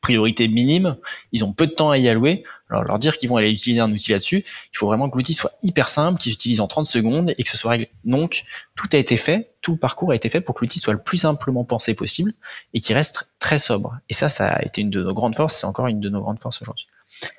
priorité 0.00 0.48
minime, 0.48 0.96
ils 1.32 1.44
ont 1.44 1.52
peu 1.52 1.66
de 1.66 1.72
temps 1.72 1.90
à 1.90 1.98
y 1.98 2.08
allouer. 2.08 2.44
Alors 2.70 2.84
leur 2.84 2.98
dire 2.98 3.16
qu'ils 3.16 3.28
vont 3.28 3.36
aller 3.36 3.50
utiliser 3.50 3.80
un 3.80 3.90
outil 3.90 4.12
là-dessus, 4.12 4.44
il 4.44 4.76
faut 4.76 4.86
vraiment 4.86 5.08
que 5.08 5.16
l'outil 5.16 5.34
soit 5.34 5.52
hyper 5.62 5.88
simple, 5.88 6.20
qu'ils 6.20 6.32
utilisent 6.32 6.60
en 6.60 6.66
30 6.66 6.86
secondes 6.86 7.34
et 7.38 7.42
que 7.42 7.48
ce 7.48 7.56
soit 7.56 7.70
réglé. 7.70 7.90
Donc 8.04 8.44
tout 8.76 8.88
a 8.92 8.96
été 8.96 9.16
fait, 9.16 9.52
tout 9.62 9.72
le 9.72 9.78
parcours 9.78 10.10
a 10.10 10.14
été 10.14 10.28
fait 10.28 10.40
pour 10.40 10.54
que 10.54 10.64
l'outil 10.64 10.78
soit 10.78 10.92
le 10.92 11.02
plus 11.02 11.18
simplement 11.18 11.64
pensé 11.64 11.94
possible 11.94 12.34
et 12.74 12.80
qu'il 12.80 12.94
reste 12.94 13.30
très 13.38 13.58
sobre. 13.58 13.98
Et 14.08 14.14
ça, 14.14 14.28
ça 14.28 14.48
a 14.48 14.64
été 14.64 14.82
une 14.82 14.90
de 14.90 15.02
nos 15.02 15.14
grandes 15.14 15.34
forces, 15.34 15.56
c'est 15.56 15.66
encore 15.66 15.86
une 15.86 16.00
de 16.00 16.10
nos 16.10 16.20
grandes 16.20 16.40
forces 16.40 16.60
aujourd'hui. 16.60 16.86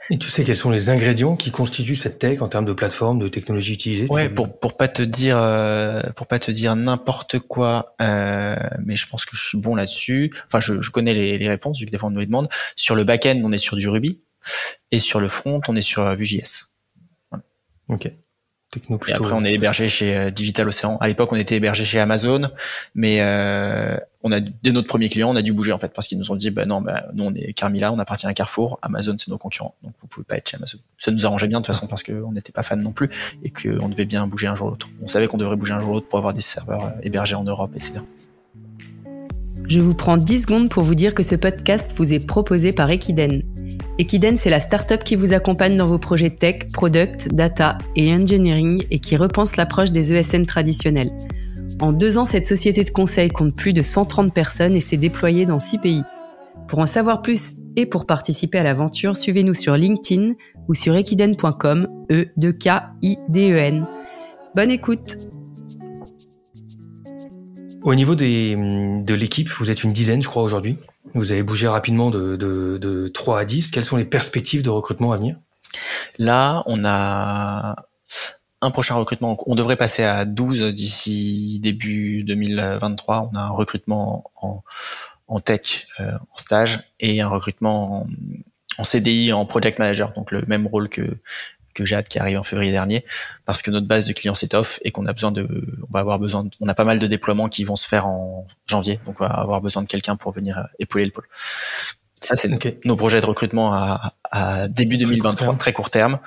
Et 0.09 0.17
tu 0.17 0.29
sais 0.29 0.43
quels 0.43 0.57
sont 0.57 0.71
les 0.71 0.89
ingrédients 0.89 1.35
qui 1.35 1.51
constituent 1.51 1.95
cette 1.95 2.19
tech 2.19 2.41
en 2.41 2.47
termes 2.47 2.65
de 2.65 2.73
plateforme, 2.73 3.19
de 3.19 3.27
technologie 3.27 3.73
utilisée? 3.73 4.07
Ouais, 4.09 4.27
pour 4.27 4.59
pour 4.59 4.75
pas 4.75 4.87
te 4.87 5.01
dire 5.01 5.37
euh, 5.37 6.01
pour 6.15 6.27
pas 6.27 6.39
te 6.39 6.51
dire 6.51 6.75
n'importe 6.75 7.39
quoi, 7.39 7.95
euh, 8.01 8.55
mais 8.83 8.95
je 8.95 9.07
pense 9.07 9.25
que 9.25 9.35
je 9.35 9.47
suis 9.47 9.57
bon 9.57 9.75
là-dessus. 9.75 10.33
Enfin, 10.47 10.59
je, 10.59 10.81
je 10.81 10.91
connais 10.91 11.13
les, 11.13 11.37
les, 11.37 11.49
réponses 11.49 11.79
vu 11.79 11.85
que 11.85 11.91
des 11.91 11.97
fois 11.97 12.09
on 12.09 12.11
nous 12.11 12.19
les 12.19 12.25
demande. 12.25 12.49
Sur 12.75 12.95
le 12.95 13.03
back-end, 13.03 13.39
on 13.43 13.51
est 13.51 13.57
sur 13.57 13.77
du 13.77 13.87
Ruby 13.87 14.19
et 14.91 14.99
sur 14.99 15.19
le 15.19 15.29
front, 15.29 15.61
on 15.67 15.75
est 15.75 15.81
sur 15.81 16.15
Vue.js. 16.15 16.65
Voilà. 17.29 17.43
Ok. 17.89 18.11
Techno 18.71 18.99
Et 19.07 19.13
après, 19.13 19.33
on 19.33 19.43
est 19.43 19.53
hébergé 19.53 19.89
chez 19.89 20.15
euh, 20.15 20.29
Digital 20.29 20.67
Ocean. 20.67 20.97
À 20.99 21.07
l'époque, 21.07 21.31
on 21.31 21.35
était 21.35 21.55
hébergé 21.55 21.85
chez 21.85 21.99
Amazon, 21.99 22.51
mais 22.93 23.17
euh, 23.21 23.97
on 24.23 24.31
a 24.31 24.39
dès 24.39 24.71
notre 24.71 24.87
premier 24.87 25.09
client, 25.09 25.29
on 25.29 25.35
a 25.35 25.41
dû 25.41 25.53
bouger 25.53 25.71
en 25.71 25.77
fait 25.77 25.93
parce 25.93 26.07
qu'ils 26.07 26.17
nous 26.17 26.31
ont 26.31 26.35
dit, 26.35 26.51
bah 26.51 26.65
non, 26.65 26.81
bah, 26.81 27.05
nous 27.13 27.23
on 27.23 27.33
est 27.33 27.53
Carmila, 27.53 27.93
on 27.93 27.99
appartient 27.99 28.27
à 28.27 28.33
Carrefour, 28.33 28.79
Amazon 28.81 29.15
c'est 29.17 29.29
nos 29.29 29.37
concurrents, 29.37 29.75
donc 29.83 29.93
vous 30.01 30.07
pouvez 30.07 30.25
pas 30.25 30.37
être 30.37 30.49
chez 30.49 30.57
Amazon. 30.57 30.77
Ça 30.97 31.11
nous 31.11 31.25
arrangeait 31.25 31.47
bien 31.47 31.61
de 31.61 31.65
toute 31.65 31.73
façon 31.73 31.87
parce 31.87 32.03
qu'on 32.03 32.31
n'était 32.31 32.51
pas 32.51 32.63
fan 32.63 32.81
non 32.81 32.91
plus 32.91 33.09
et 33.43 33.49
qu'on 33.49 33.87
devait 33.87 34.05
bien 34.05 34.27
bouger 34.27 34.47
un 34.47 34.55
jour 34.55 34.67
ou 34.67 34.71
l'autre. 34.71 34.87
On 35.01 35.07
savait 35.07 35.27
qu'on 35.27 35.37
devrait 35.37 35.55
bouger 35.55 35.73
un 35.73 35.79
jour 35.79 35.91
ou 35.91 35.93
l'autre 35.93 36.07
pour 36.07 36.19
avoir 36.19 36.33
des 36.33 36.41
serveurs 36.41 36.83
euh, 36.83 37.01
hébergés 37.01 37.35
en 37.35 37.43
Europe, 37.43 37.71
etc. 37.75 38.01
Je 39.67 39.79
vous 39.79 39.93
prends 39.93 40.17
10 40.17 40.41
secondes 40.41 40.69
pour 40.69 40.83
vous 40.83 40.95
dire 40.95 41.13
que 41.13 41.21
ce 41.21 41.35
podcast 41.35 41.91
vous 41.95 42.11
est 42.11 42.25
proposé 42.25 42.73
par 42.73 42.89
Equiden. 42.89 43.43
Equiden, 43.99 44.35
c'est 44.35 44.49
la 44.49 44.59
startup 44.59 45.03
qui 45.03 45.15
vous 45.15 45.31
accompagne 45.31 45.77
dans 45.77 45.85
vos 45.85 45.99
projets 45.99 46.31
tech, 46.31 46.69
product, 46.73 47.33
data 47.33 47.77
et 47.95 48.11
engineering 48.11 48.83
et 48.89 48.99
qui 48.99 49.15
repense 49.15 49.57
l'approche 49.57 49.91
des 49.91 50.11
ESN 50.11 50.45
traditionnels. 50.45 51.11
En 51.81 51.93
deux 51.93 52.17
ans, 52.17 52.25
cette 52.25 52.45
société 52.45 52.83
de 52.83 52.89
conseil 52.89 53.29
compte 53.29 53.55
plus 53.55 53.71
de 53.71 53.81
130 53.81 54.33
personnes 54.33 54.75
et 54.75 54.81
s'est 54.81 54.97
déployée 54.97 55.45
dans 55.45 55.59
six 55.59 55.77
pays. 55.77 56.03
Pour 56.67 56.79
en 56.79 56.85
savoir 56.85 57.21
plus 57.21 57.53
et 57.77 57.85
pour 57.85 58.05
participer 58.05 58.57
à 58.57 58.63
l'aventure, 58.63 59.15
suivez-nous 59.15 59.53
sur 59.53 59.77
LinkedIn 59.77 60.33
ou 60.67 60.73
sur 60.73 60.95
equiden.com, 60.95 61.87
e 62.11 62.25
2 62.35 62.51
k 62.51 62.69
i 63.01 63.17
d 63.29 63.51
e 63.51 63.57
n. 63.57 63.87
Bonne 64.55 64.71
écoute. 64.71 65.17
Au 67.81 67.95
niveau 67.95 68.13
des, 68.13 68.55
de 68.57 69.13
l'équipe, 69.13 69.49
vous 69.49 69.71
êtes 69.71 69.85
une 69.85 69.93
dizaine, 69.93 70.21
je 70.21 70.27
crois, 70.27 70.43
aujourd'hui. 70.43 70.77
Vous 71.15 71.31
avez 71.31 71.43
bougé 71.43 71.69
rapidement 71.69 72.09
de, 72.09 72.35
de, 72.35 72.77
de 72.77 73.07
3 73.07 73.39
à 73.39 73.45
10. 73.45 73.71
Quelles 73.71 73.85
sont 73.85 73.95
les 73.95 74.05
perspectives 74.05 74.63
de 74.63 74.69
recrutement 74.69 75.13
à 75.13 75.17
venir? 75.17 75.37
Là, 76.17 76.61
on 76.65 76.83
a 76.83 77.88
un 78.61 78.71
prochain 78.71 78.95
recrutement. 78.95 79.37
On 79.45 79.55
devrait 79.55 79.75
passer 79.75 80.03
à 80.03 80.25
12 80.25 80.73
d'ici 80.73 81.59
début 81.61 82.23
2023. 82.23 83.31
On 83.31 83.37
a 83.37 83.41
un 83.41 83.49
recrutement 83.49 84.31
en, 84.41 84.63
en 85.27 85.39
tech, 85.39 85.87
euh, 85.99 86.11
en 86.33 86.37
stage, 86.37 86.79
et 86.99 87.21
un 87.21 87.29
recrutement 87.29 88.01
en, 88.01 88.07
en, 88.77 88.83
CDI, 88.83 89.31
en 89.31 89.45
project 89.45 89.79
manager, 89.79 90.11
donc 90.13 90.31
le 90.31 90.43
même 90.47 90.67
rôle 90.67 90.89
que 90.89 91.17
que 91.75 91.85
Jade 91.85 92.07
qui 92.07 92.19
arrive 92.19 92.37
en 92.37 92.43
février 92.43 92.71
dernier, 92.71 93.05
parce 93.45 93.61
que 93.61 93.71
notre 93.71 93.87
base 93.87 94.05
de 94.05 94.11
clients 94.11 94.35
s'étoffe 94.35 94.79
et 94.83 94.91
qu'on 94.91 95.05
a 95.05 95.13
besoin 95.13 95.31
de, 95.31 95.47
on 95.87 95.93
va 95.93 95.99
avoir 96.01 96.19
besoin, 96.19 96.49
on 96.59 96.67
a 96.67 96.73
pas 96.73 96.83
mal 96.83 96.99
de 96.99 97.07
déploiements 97.07 97.47
qui 97.47 97.63
vont 97.63 97.75
se 97.75 97.87
faire 97.87 98.07
en 98.07 98.47
janvier, 98.65 98.99
donc 99.05 99.21
on 99.21 99.25
va 99.25 99.31
avoir 99.31 99.61
besoin 99.61 99.83
de 99.83 99.87
quelqu'un 99.87 100.17
pour 100.17 100.31
venir 100.33 100.67
épauler 100.79 101.05
le 101.05 101.11
pôle. 101.11 101.27
Ça, 102.15 102.35
c'est 102.35 102.49
nos 102.85 102.95
projets 102.97 103.21
de 103.21 103.25
recrutement 103.25 103.73
à, 103.73 104.13
à 104.29 104.67
début 104.67 104.97
2023, 104.97 105.55
très 105.55 105.71
court 105.71 105.89
terme. 105.89 106.19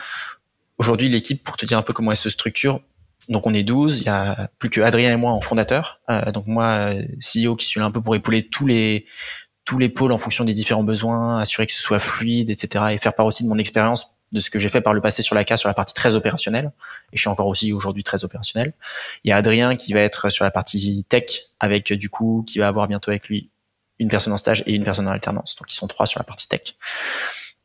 Aujourd'hui, 0.83 1.09
l'équipe, 1.09 1.45
pour 1.45 1.57
te 1.57 1.65
dire 1.65 1.79
un 1.79 1.83
peu 1.83 1.93
comment 1.93 2.11
elle 2.11 2.17
se 2.17 2.29
structure, 2.29 2.81
donc 3.29 3.47
on 3.47 3.55
est 3.55 3.63
12, 3.63 4.01
il 4.01 4.07
y 4.07 4.09
a 4.09 4.51
plus 4.59 4.69
que 4.69 4.81
Adrien 4.81 5.13
et 5.13 5.17
moi 5.17 5.31
en 5.31 5.41
fondateur. 5.41 6.01
Euh, 6.11 6.33
donc 6.33 6.49
moi, 6.49 6.93
CEO 7.21 7.55
qui 7.55 7.67
suis 7.67 7.79
là 7.79 7.87
un 7.87 7.93
peu 7.93 8.01
pour 8.01 8.17
épauler 8.17 8.43
tous 8.49 8.67
les 8.67 9.07
tous 9.65 9.79
les 9.79 9.89
pôles 9.89 10.11
en 10.11 10.19
fonction 10.19 10.43
des 10.43 10.55
différents 10.55 10.83
besoins, 10.83 11.39
assurer 11.39 11.69
que 11.69 11.73
ce 11.73 11.81
soit 11.81 12.01
fluide, 12.01 12.51
etc. 12.51 12.87
Et 12.91 12.99
faire 12.99 13.15
part 13.15 13.27
aussi 13.27 13.45
de 13.45 13.49
mon 13.49 13.59
expérience 13.59 14.09
de 14.33 14.41
ce 14.41 14.51
que 14.51 14.59
j'ai 14.59 14.69
fait 14.69 14.81
par 14.81 14.93
le 14.93 15.01
passé 15.01 15.23
sur 15.23 15.37
la 15.37 15.45
case 15.45 15.61
sur 15.61 15.69
la 15.69 15.75
partie 15.75 15.95
très 15.95 16.17
opérationnelle 16.17 16.73
et 17.13 17.17
je 17.17 17.21
suis 17.21 17.29
encore 17.29 17.47
aussi 17.47 17.73
aujourd'hui 17.73 18.03
très 18.03 18.25
opérationnel. 18.25 18.73
Il 19.23 19.29
y 19.29 19.33
a 19.33 19.37
Adrien 19.37 19.77
qui 19.77 19.93
va 19.93 20.01
être 20.01 20.31
sur 20.31 20.43
la 20.45 20.51
partie 20.51 21.07
tech 21.09 21.45
avec 21.61 21.93
du 21.93 22.11
coup 22.11 22.45
qui 22.45 22.59
va 22.59 22.67
avoir 22.67 22.89
bientôt 22.89 23.13
avec 23.13 23.29
lui 23.29 23.51
une 24.01 24.09
personne 24.09 24.33
en 24.33 24.37
stage 24.37 24.65
et 24.67 24.75
une 24.75 24.83
personne 24.83 25.07
en 25.07 25.13
alternance. 25.13 25.55
Donc 25.55 25.73
ils 25.73 25.77
sont 25.77 25.87
trois 25.87 26.07
sur 26.07 26.19
la 26.19 26.25
partie 26.25 26.49
tech. 26.49 26.75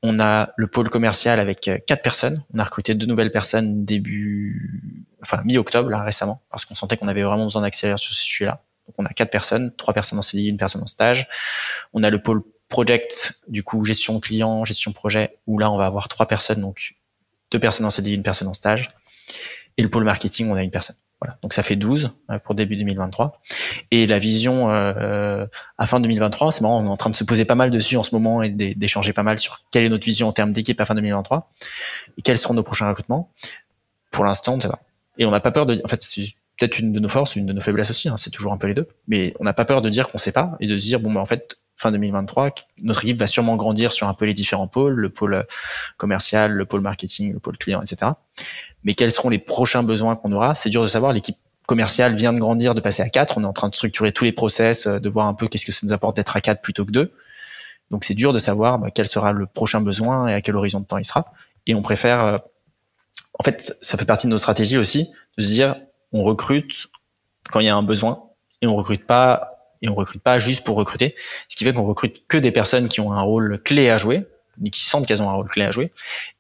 On 0.04 0.20
a 0.20 0.54
le 0.58 0.68
pôle 0.68 0.90
commercial 0.90 1.40
avec 1.40 1.70
quatre 1.88 2.04
personnes. 2.04 2.44
On 2.54 2.60
a 2.60 2.64
recruté 2.64 2.94
deux 2.94 3.08
nouvelles 3.08 3.32
personnes 3.32 3.84
début, 3.84 5.06
enfin 5.22 5.42
mi-octobre 5.44 5.90
là 5.90 6.04
récemment 6.04 6.44
parce 6.50 6.66
qu'on 6.66 6.76
sentait 6.76 6.98
qu'on 6.98 7.08
avait 7.08 7.24
vraiment 7.24 7.46
besoin 7.46 7.64
d'accélérer 7.64 7.98
sur 7.98 8.14
ce 8.14 8.24
sujet-là. 8.24 8.64
Donc 8.86 8.96
on 9.00 9.06
a 9.06 9.10
quatre 9.10 9.32
personnes, 9.32 9.74
trois 9.76 9.94
personnes 9.94 10.20
en 10.20 10.22
CDI, 10.22 10.48
une 10.48 10.58
personne 10.58 10.82
en 10.82 10.88
stage. 10.88 11.28
On 11.94 12.04
a 12.04 12.10
le 12.10 12.22
pôle 12.22 12.44
project, 12.70 13.40
du 13.48 13.64
coup, 13.64 13.84
gestion 13.86 14.20
client, 14.20 14.66
gestion 14.66 14.92
projet, 14.92 15.38
où 15.48 15.58
là, 15.58 15.72
on 15.72 15.78
va 15.78 15.86
avoir 15.86 16.08
trois 16.08 16.28
personnes, 16.28 16.62
donc 16.62 16.96
deux 17.52 17.60
personnes 17.60 17.86
en 17.86 17.90
CDI, 17.90 18.14
une 18.14 18.24
personne 18.24 18.48
en 18.48 18.54
stage. 18.54 18.90
Et 19.78 19.84
le 19.84 19.90
pôle 19.90 20.04
marketing, 20.04 20.50
on 20.50 20.56
a 20.56 20.64
une 20.64 20.72
personne. 20.72 20.96
Voilà. 21.22 21.38
Donc 21.42 21.54
ça 21.54 21.64
fait 21.64 21.76
12 21.76 22.12
euh, 22.30 22.40
pour 22.40 22.54
début 22.56 22.76
2023. 22.76 23.42
Et 23.92 24.06
la 24.06 24.20
vision 24.20 24.70
euh, 24.70 25.46
à 25.78 25.88
fin 25.88 26.00
2023, 26.00 26.52
c'est 26.52 26.62
marrant, 26.62 26.82
on 26.84 26.86
est 26.86 26.90
en 26.90 26.98
train 26.98 27.10
de 27.10 27.16
se 27.16 27.24
poser 27.24 27.46
pas 27.46 27.56
mal 27.56 27.72
dessus 27.72 27.98
en 27.98 28.04
ce 28.04 28.14
moment 28.14 28.44
et 28.44 28.50
d'échanger 28.50 29.14
pas 29.14 29.24
mal 29.24 29.40
sur 29.40 29.64
quelle 29.72 29.84
est 29.84 29.90
notre 29.90 30.06
vision 30.06 30.28
en 30.28 30.34
termes 30.34 30.52
d'équipe 30.52 30.80
à 30.80 30.86
fin 30.86 30.96
2023 30.96 31.52
et 32.18 32.22
quels 32.22 32.38
seront 32.38 32.54
nos 32.54 32.64
prochains 32.64 32.88
recrutements. 32.88 33.32
Pour 34.12 34.26
l'instant, 34.26 34.60
ça 34.60 34.68
va. 34.68 34.80
Et 35.18 35.26
on 35.26 35.32
n'a 35.32 35.40
pas 35.40 35.52
peur 35.52 35.66
de... 35.66 35.82
En 35.84 35.88
fait, 35.88 36.04
c'est 36.04 36.34
peut-être 36.58 36.80
une 36.80 36.92
de 36.92 37.00
nos 37.00 37.10
forces, 37.10 37.36
une 37.36 37.46
de 37.46 37.54
nos 37.54 37.62
faiblesses 37.62 37.90
aussi, 37.90 38.10
hein, 38.10 38.18
c'est 38.18 38.30
toujours 38.30 38.54
un 38.54 38.58
peu 38.58 38.68
les 38.68 38.74
deux. 38.74 38.88
Mais 39.08 39.34
on 39.40 39.44
n'a 39.44 39.54
pas 39.54 39.66
peur 39.66 39.82
de 39.82 39.90
dire 39.90 40.10
qu'on 40.10 40.18
sait 40.18 40.32
pas 40.32 40.56
et 40.60 40.68
de 40.68 40.76
dire, 40.76 41.00
bon, 41.00 41.12
bah, 41.12 41.22
en 41.22 41.26
fait, 41.26 41.58
fin 41.78 41.92
2023, 41.92 42.56
notre 42.82 43.06
équipe 43.06 43.20
va 43.20 43.28
sûrement 43.28 43.56
grandir 43.56 43.94
sur 43.94 44.08
un 44.08 44.14
peu 44.16 44.26
les 44.26 44.34
différents 44.34 44.68
pôles, 44.68 44.96
le 44.96 45.10
pôle 45.10 45.46
commercial, 45.98 46.52
le 46.52 46.66
pôle 46.66 46.82
marketing, 46.82 47.34
le 47.34 47.40
pôle 47.40 47.58
client, 47.58 47.82
etc. 47.82 48.12
Mais 48.84 48.96
quels 48.96 49.12
seront 49.12 49.30
les 49.30 49.38
prochains 49.38 49.84
besoins 49.84 50.16
qu'on 50.16 50.32
aura? 50.32 50.56
C'est 50.56 50.70
dur 50.70 50.82
de 50.82 50.88
savoir. 50.88 51.14
L'équipe 51.14 51.38
commerciale 51.68 52.16
vient 52.16 52.34
de 52.34 52.40
grandir, 52.40 52.74
de 52.74 52.82
passer 52.82 53.04
à 53.04 53.10
4. 53.10 53.38
On 53.38 53.44
est 53.44 53.48
en 53.48 53.54
train 53.54 53.70
de 53.70 53.76
structurer 53.76 54.12
tous 54.12 54.24
les 54.24 54.32
process, 54.32 54.88
euh, 54.88 55.00
de 55.00 55.08
voir 55.08 55.28
un 55.28 55.36
peu 55.36 55.48
qu'est-ce 55.48 55.66
que 55.66 55.72
ça 55.72 55.86
nous 55.86 55.94
apporte 55.94 56.16
d'être 56.16 56.36
à 56.36 56.42
4 56.42 56.62
plutôt 56.62 56.84
que 56.84 56.92
2. 56.92 57.14
Donc 57.92 58.06
c'est 58.06 58.16
dur 58.16 58.34
de 58.34 58.40
savoir 58.40 58.80
bah, 58.80 58.90
quel 58.90 59.08
sera 59.08 59.32
le 59.32 59.46
prochain 59.46 59.80
besoin 59.80 60.28
et 60.28 60.34
à 60.34 60.42
quel 60.42 60.56
horizon 60.56 60.80
de 60.80 60.86
temps 60.86 60.98
il 60.98 61.06
sera. 61.06 61.32
Et 61.68 61.76
on 61.76 61.84
préfère, 61.84 62.22
euh, 62.22 62.38
en 63.38 63.44
fait, 63.44 63.78
ça 63.82 63.98
fait 63.98 64.06
partie 64.06 64.26
de 64.26 64.32
nos 64.32 64.38
stratégies 64.40 64.78
aussi, 64.78 65.12
de 65.38 65.44
se 65.44 65.48
dire, 65.50 65.76
on 66.12 66.24
recrute 66.24 66.88
quand 67.52 67.60
il 67.60 67.68
y 67.68 67.70
a 67.70 67.76
un 67.76 67.84
besoin 67.84 68.24
et 68.62 68.68
on 68.68 68.76
recrute 68.76 69.06
pas 69.06 69.57
et 69.82 69.90
on 69.90 69.96
recrute 69.96 70.22
pas 70.22 70.40
juste 70.40 70.64
pour 70.64 70.76
recruter. 70.76 71.16
Ce 71.50 71.56
qui 71.56 71.64
fait 71.64 71.74
qu'on 71.74 71.86
recrute 71.86 72.24
que 72.28 72.38
des 72.38 72.52
personnes 72.52 72.90
qui 72.90 73.00
ont 73.00 73.14
un 73.14 73.22
rôle 73.22 73.62
clé 73.64 73.90
à 73.90 73.98
jouer, 73.98 74.26
qui 74.72 74.84
sentent 74.84 75.08
qu'elles 75.08 75.22
ont 75.22 75.30
un 75.30 75.34
rôle 75.34 75.48
clé 75.48 75.64
à 75.64 75.72
jouer, 75.72 75.92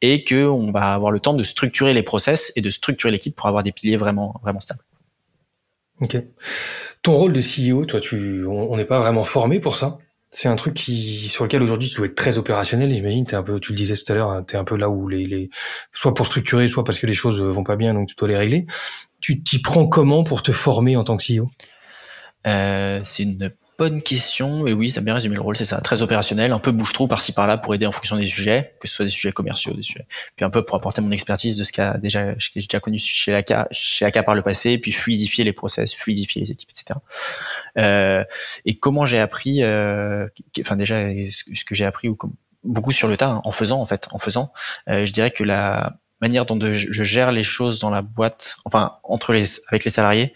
et 0.01 0.23
que 0.23 0.45
on 0.47 0.71
va 0.71 0.93
avoir 0.93 1.11
le 1.11 1.19
temps 1.19 1.33
de 1.33 1.43
structurer 1.43 1.93
les 1.93 2.03
process 2.03 2.51
et 2.55 2.61
de 2.61 2.69
structurer 2.69 3.11
l'équipe 3.11 3.35
pour 3.35 3.47
avoir 3.47 3.63
des 3.63 3.71
piliers 3.71 3.97
vraiment 3.97 4.39
vraiment 4.43 4.59
stables. 4.59 4.81
Ok. 6.01 6.17
Ton 7.01 7.15
rôle 7.15 7.33
de 7.33 7.41
CEO, 7.41 7.85
toi, 7.85 7.99
tu, 7.99 8.45
on 8.45 8.75
n'est 8.75 8.85
pas 8.85 8.99
vraiment 8.99 9.23
formé 9.23 9.59
pour 9.59 9.75
ça. 9.75 9.97
C'est 10.29 10.49
un 10.49 10.55
truc 10.55 10.73
qui, 10.73 11.29
sur 11.29 11.45
lequel 11.45 11.63
aujourd'hui 11.63 11.89
tu 11.89 11.95
dois 11.95 12.07
être 12.07 12.15
très 12.15 12.37
opérationnel. 12.37 12.93
J'imagine, 12.93 13.25
t'es 13.25 13.35
un 13.35 13.43
peu, 13.43 13.59
tu 13.59 13.71
le 13.71 13.77
disais 13.77 13.95
tout 13.95 14.11
à 14.11 14.15
l'heure, 14.15 14.43
tu 14.45 14.55
es 14.55 14.59
un 14.59 14.65
peu 14.65 14.75
là 14.75 14.89
où 14.89 15.07
les, 15.07 15.25
les, 15.25 15.49
soit 15.93 16.13
pour 16.13 16.25
structurer, 16.25 16.67
soit 16.67 16.83
parce 16.83 16.99
que 16.99 17.07
les 17.07 17.13
choses 17.13 17.41
vont 17.41 17.63
pas 17.63 17.77
bien, 17.77 17.93
donc 17.93 18.09
tu 18.09 18.15
dois 18.15 18.27
les 18.27 18.35
régler. 18.35 18.65
Tu 19.21 19.41
t'y 19.41 19.59
prends 19.59 19.87
comment 19.87 20.23
pour 20.23 20.43
te 20.43 20.51
former 20.51 20.95
en 20.97 21.03
tant 21.03 21.17
que 21.17 21.23
CEO 21.23 21.47
euh, 22.47 23.01
c'est 23.03 23.23
une 23.23 23.51
bonne 23.77 24.01
question, 24.01 24.65
et 24.65 24.73
oui, 24.73 24.89
ça 24.89 25.01
a 25.01 25.03
bien 25.03 25.13
résumé 25.13 25.35
le 25.35 25.41
rôle, 25.41 25.55
c'est 25.55 25.65
ça, 25.65 25.79
très 25.81 26.01
opérationnel, 26.01 26.51
un 26.51 26.59
peu 26.59 26.71
bouche-trou 26.71 27.07
par-ci 27.07 27.31
par-là 27.31 27.57
pour 27.57 27.75
aider 27.75 27.85
en 27.85 27.91
fonction 27.91 28.17
des 28.17 28.25
sujets, 28.25 28.73
que 28.79 28.87
ce 28.87 28.95
soit 28.95 29.05
des 29.05 29.11
sujets 29.11 29.31
commerciaux, 29.31 29.73
des 29.73 29.83
sujets, 29.83 30.07
puis 30.35 30.43
un 30.43 30.49
peu 30.49 30.65
pour 30.65 30.75
apporter 30.75 31.01
mon 31.01 31.11
expertise 31.11 31.57
de 31.57 31.63
ce 31.63 31.71
qu'a 31.71 31.97
déjà, 31.97 32.35
j'ai 32.37 32.51
déjà 32.55 32.79
connu 32.79 32.97
chez 32.97 33.35
AK, 33.35 33.53
chez 33.71 34.05
AK 34.05 34.25
par 34.25 34.33
le 34.33 34.41
passé, 34.41 34.79
puis 34.79 34.91
fluidifier 34.91 35.43
les 35.43 35.53
process, 35.53 35.93
fluidifier 35.93 36.41
les 36.41 36.51
équipes, 36.51 36.71
etc. 36.71 36.99
Euh, 37.77 38.23
et 38.65 38.79
comment 38.79 39.05
j'ai 39.05 39.19
appris, 39.19 39.61
euh, 39.61 40.27
enfin 40.59 40.75
déjà, 40.75 41.09
ce 41.29 41.63
que 41.63 41.75
j'ai 41.75 41.85
appris 41.85 42.09
ou 42.09 42.17
beaucoup 42.63 42.91
sur 42.91 43.07
le 43.07 43.15
tas, 43.15 43.29
hein, 43.29 43.41
en 43.43 43.51
faisant 43.51 43.79
en 43.79 43.85
fait, 43.85 44.07
en 44.11 44.17
faisant, 44.17 44.51
euh, 44.89 45.05
je 45.05 45.11
dirais 45.11 45.29
que 45.29 45.43
la 45.43 45.97
manière 46.19 46.47
dont 46.47 46.59
je 46.59 47.03
gère 47.03 47.31
les 47.31 47.43
choses 47.43 47.79
dans 47.79 47.91
la 47.91 48.01
boîte, 48.01 48.55
enfin 48.65 48.97
entre 49.03 49.33
les 49.33 49.45
avec 49.67 49.83
les 49.85 49.91
salariés, 49.91 50.33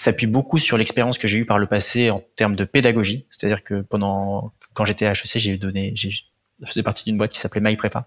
s'appuie 0.00 0.26
beaucoup 0.26 0.58
sur 0.58 0.78
l'expérience 0.78 1.18
que 1.18 1.28
j'ai 1.28 1.38
eue 1.38 1.46
par 1.46 1.58
le 1.58 1.66
passé 1.66 2.10
en 2.10 2.22
termes 2.36 2.56
de 2.56 2.64
pédagogie. 2.64 3.26
C'est-à-dire 3.30 3.62
que 3.62 3.82
pendant 3.82 4.52
quand 4.72 4.84
j'étais 4.84 5.06
à 5.06 5.10
HEC, 5.10 5.38
j'ai 5.38 5.58
donné, 5.58 5.92
j'ai 5.94 6.10
je 6.62 6.66
faisais 6.66 6.82
partie 6.82 7.04
d'une 7.04 7.16
boîte 7.16 7.32
qui 7.32 7.38
s'appelait 7.38 7.60
My 7.62 7.76
Prépa, 7.76 8.06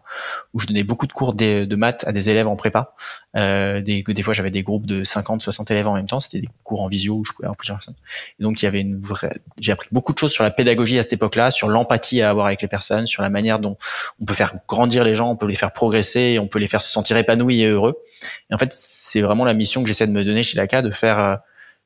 où 0.54 0.60
je 0.60 0.68
donnais 0.68 0.84
beaucoup 0.84 1.08
de 1.08 1.12
cours 1.12 1.34
de, 1.34 1.76
maths 1.76 2.04
à 2.08 2.12
des 2.12 2.30
élèves 2.30 2.48
en 2.48 2.56
prépa. 2.56 2.94
Euh, 3.36 3.82
des, 3.82 4.04
des 4.04 4.22
fois, 4.22 4.36
j'avais 4.36 4.52
des 4.52 4.62
groupes 4.62 4.86
de 4.86 5.04
50, 5.04 5.42
60 5.42 5.72
élèves 5.72 5.88
en 5.88 5.96
même 5.96 6.06
temps. 6.06 6.20
C'était 6.20 6.42
des 6.42 6.50
cours 6.64 6.82
en 6.82 6.88
visio 6.88 7.16
où 7.16 7.26
je 7.26 7.32
pouvais 7.34 7.48
avoir 7.48 7.58
plusieurs 7.58 7.78
personnes. 7.78 7.96
Donc, 8.40 8.62
il 8.62 8.66
y 8.66 8.68
avait 8.68 8.82
une 8.82 9.00
vraie. 9.00 9.34
J'ai 9.60 9.72
appris 9.72 9.88
beaucoup 9.92 10.14
de 10.14 10.20
choses 10.20 10.32
sur 10.32 10.44
la 10.44 10.52
pédagogie 10.52 11.00
à 11.00 11.04
cette 11.04 11.14
époque-là, 11.14 11.50
sur 11.50 11.68
l'empathie 11.68 12.22
à 12.22 12.30
avoir 12.30 12.46
avec 12.46 12.62
les 12.62 12.68
personnes, 12.68 13.08
sur 13.08 13.24
la 13.24 13.30
manière 13.30 13.58
dont 13.58 13.78
on 14.22 14.26
peut 14.26 14.36
faire 14.36 14.54
grandir 14.68 15.04
les 15.04 15.16
gens, 15.16 15.32
on 15.32 15.36
peut 15.36 15.48
les 15.48 15.56
faire 15.56 15.74
progresser, 15.74 16.38
on 16.40 16.48
peut 16.48 16.60
les 16.60 16.68
faire 16.68 16.82
se 16.82 16.92
sentir 16.92 17.18
épanouis 17.18 17.64
et 17.64 17.68
heureux. 17.68 17.98
Et 18.52 18.54
en 18.54 18.60
fait, 18.60 18.72
c'est 18.72 19.22
vraiment 19.22 19.46
la 19.46 19.56
mission 19.56 19.82
que 19.82 19.88
j'essaie 19.88 20.06
de 20.06 20.12
me 20.12 20.24
donner 20.24 20.44
chez 20.44 20.58
l'ACA, 20.58 20.84
de 20.84 20.92
faire 20.92 21.20
euh, 21.20 21.36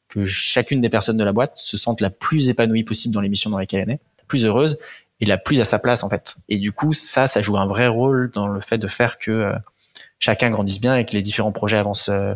que 0.08 0.26
chacune 0.26 0.82
des 0.82 0.90
personnes 0.90 1.18
de 1.18 1.24
la 1.24 1.34
boîte 1.34 1.58
se 1.58 1.78
sente 1.78 2.02
la 2.02 2.10
plus 2.10 2.50
épanouie 2.50 2.84
possible 2.84 3.14
dans 3.14 3.22
l'émission 3.22 3.50
dans 3.50 3.58
laquelle 3.58 3.82
elle 3.82 3.92
est, 3.92 4.02
la 4.20 4.24
plus 4.28 4.46
heureuse 4.46 4.78
et 5.20 5.26
la 5.26 5.38
plus 5.38 5.60
à 5.60 5.66
sa 5.66 5.80
place 5.80 6.04
en 6.04 6.10
fait. 6.10 6.36
Et 6.50 6.58
du 6.58 6.72
coup, 6.72 6.94
ça, 6.94 7.28
ça 7.28 7.42
joue 7.42 7.58
un 7.58 7.68
vrai 7.68 7.88
rôle 7.88 8.32
dans 8.32 8.48
le 8.48 8.62
fait 8.62 8.78
de 8.78 8.88
faire 8.88 9.18
que 9.18 9.32
euh, 9.32 9.54
chacun 10.20 10.50
grandisse 10.50 10.80
bien 10.80 10.96
et 10.96 11.06
que 11.06 11.14
les 11.14 11.22
différents 11.22 11.52
projets 11.52 11.78
avancent, 11.78 12.10
euh, 12.10 12.36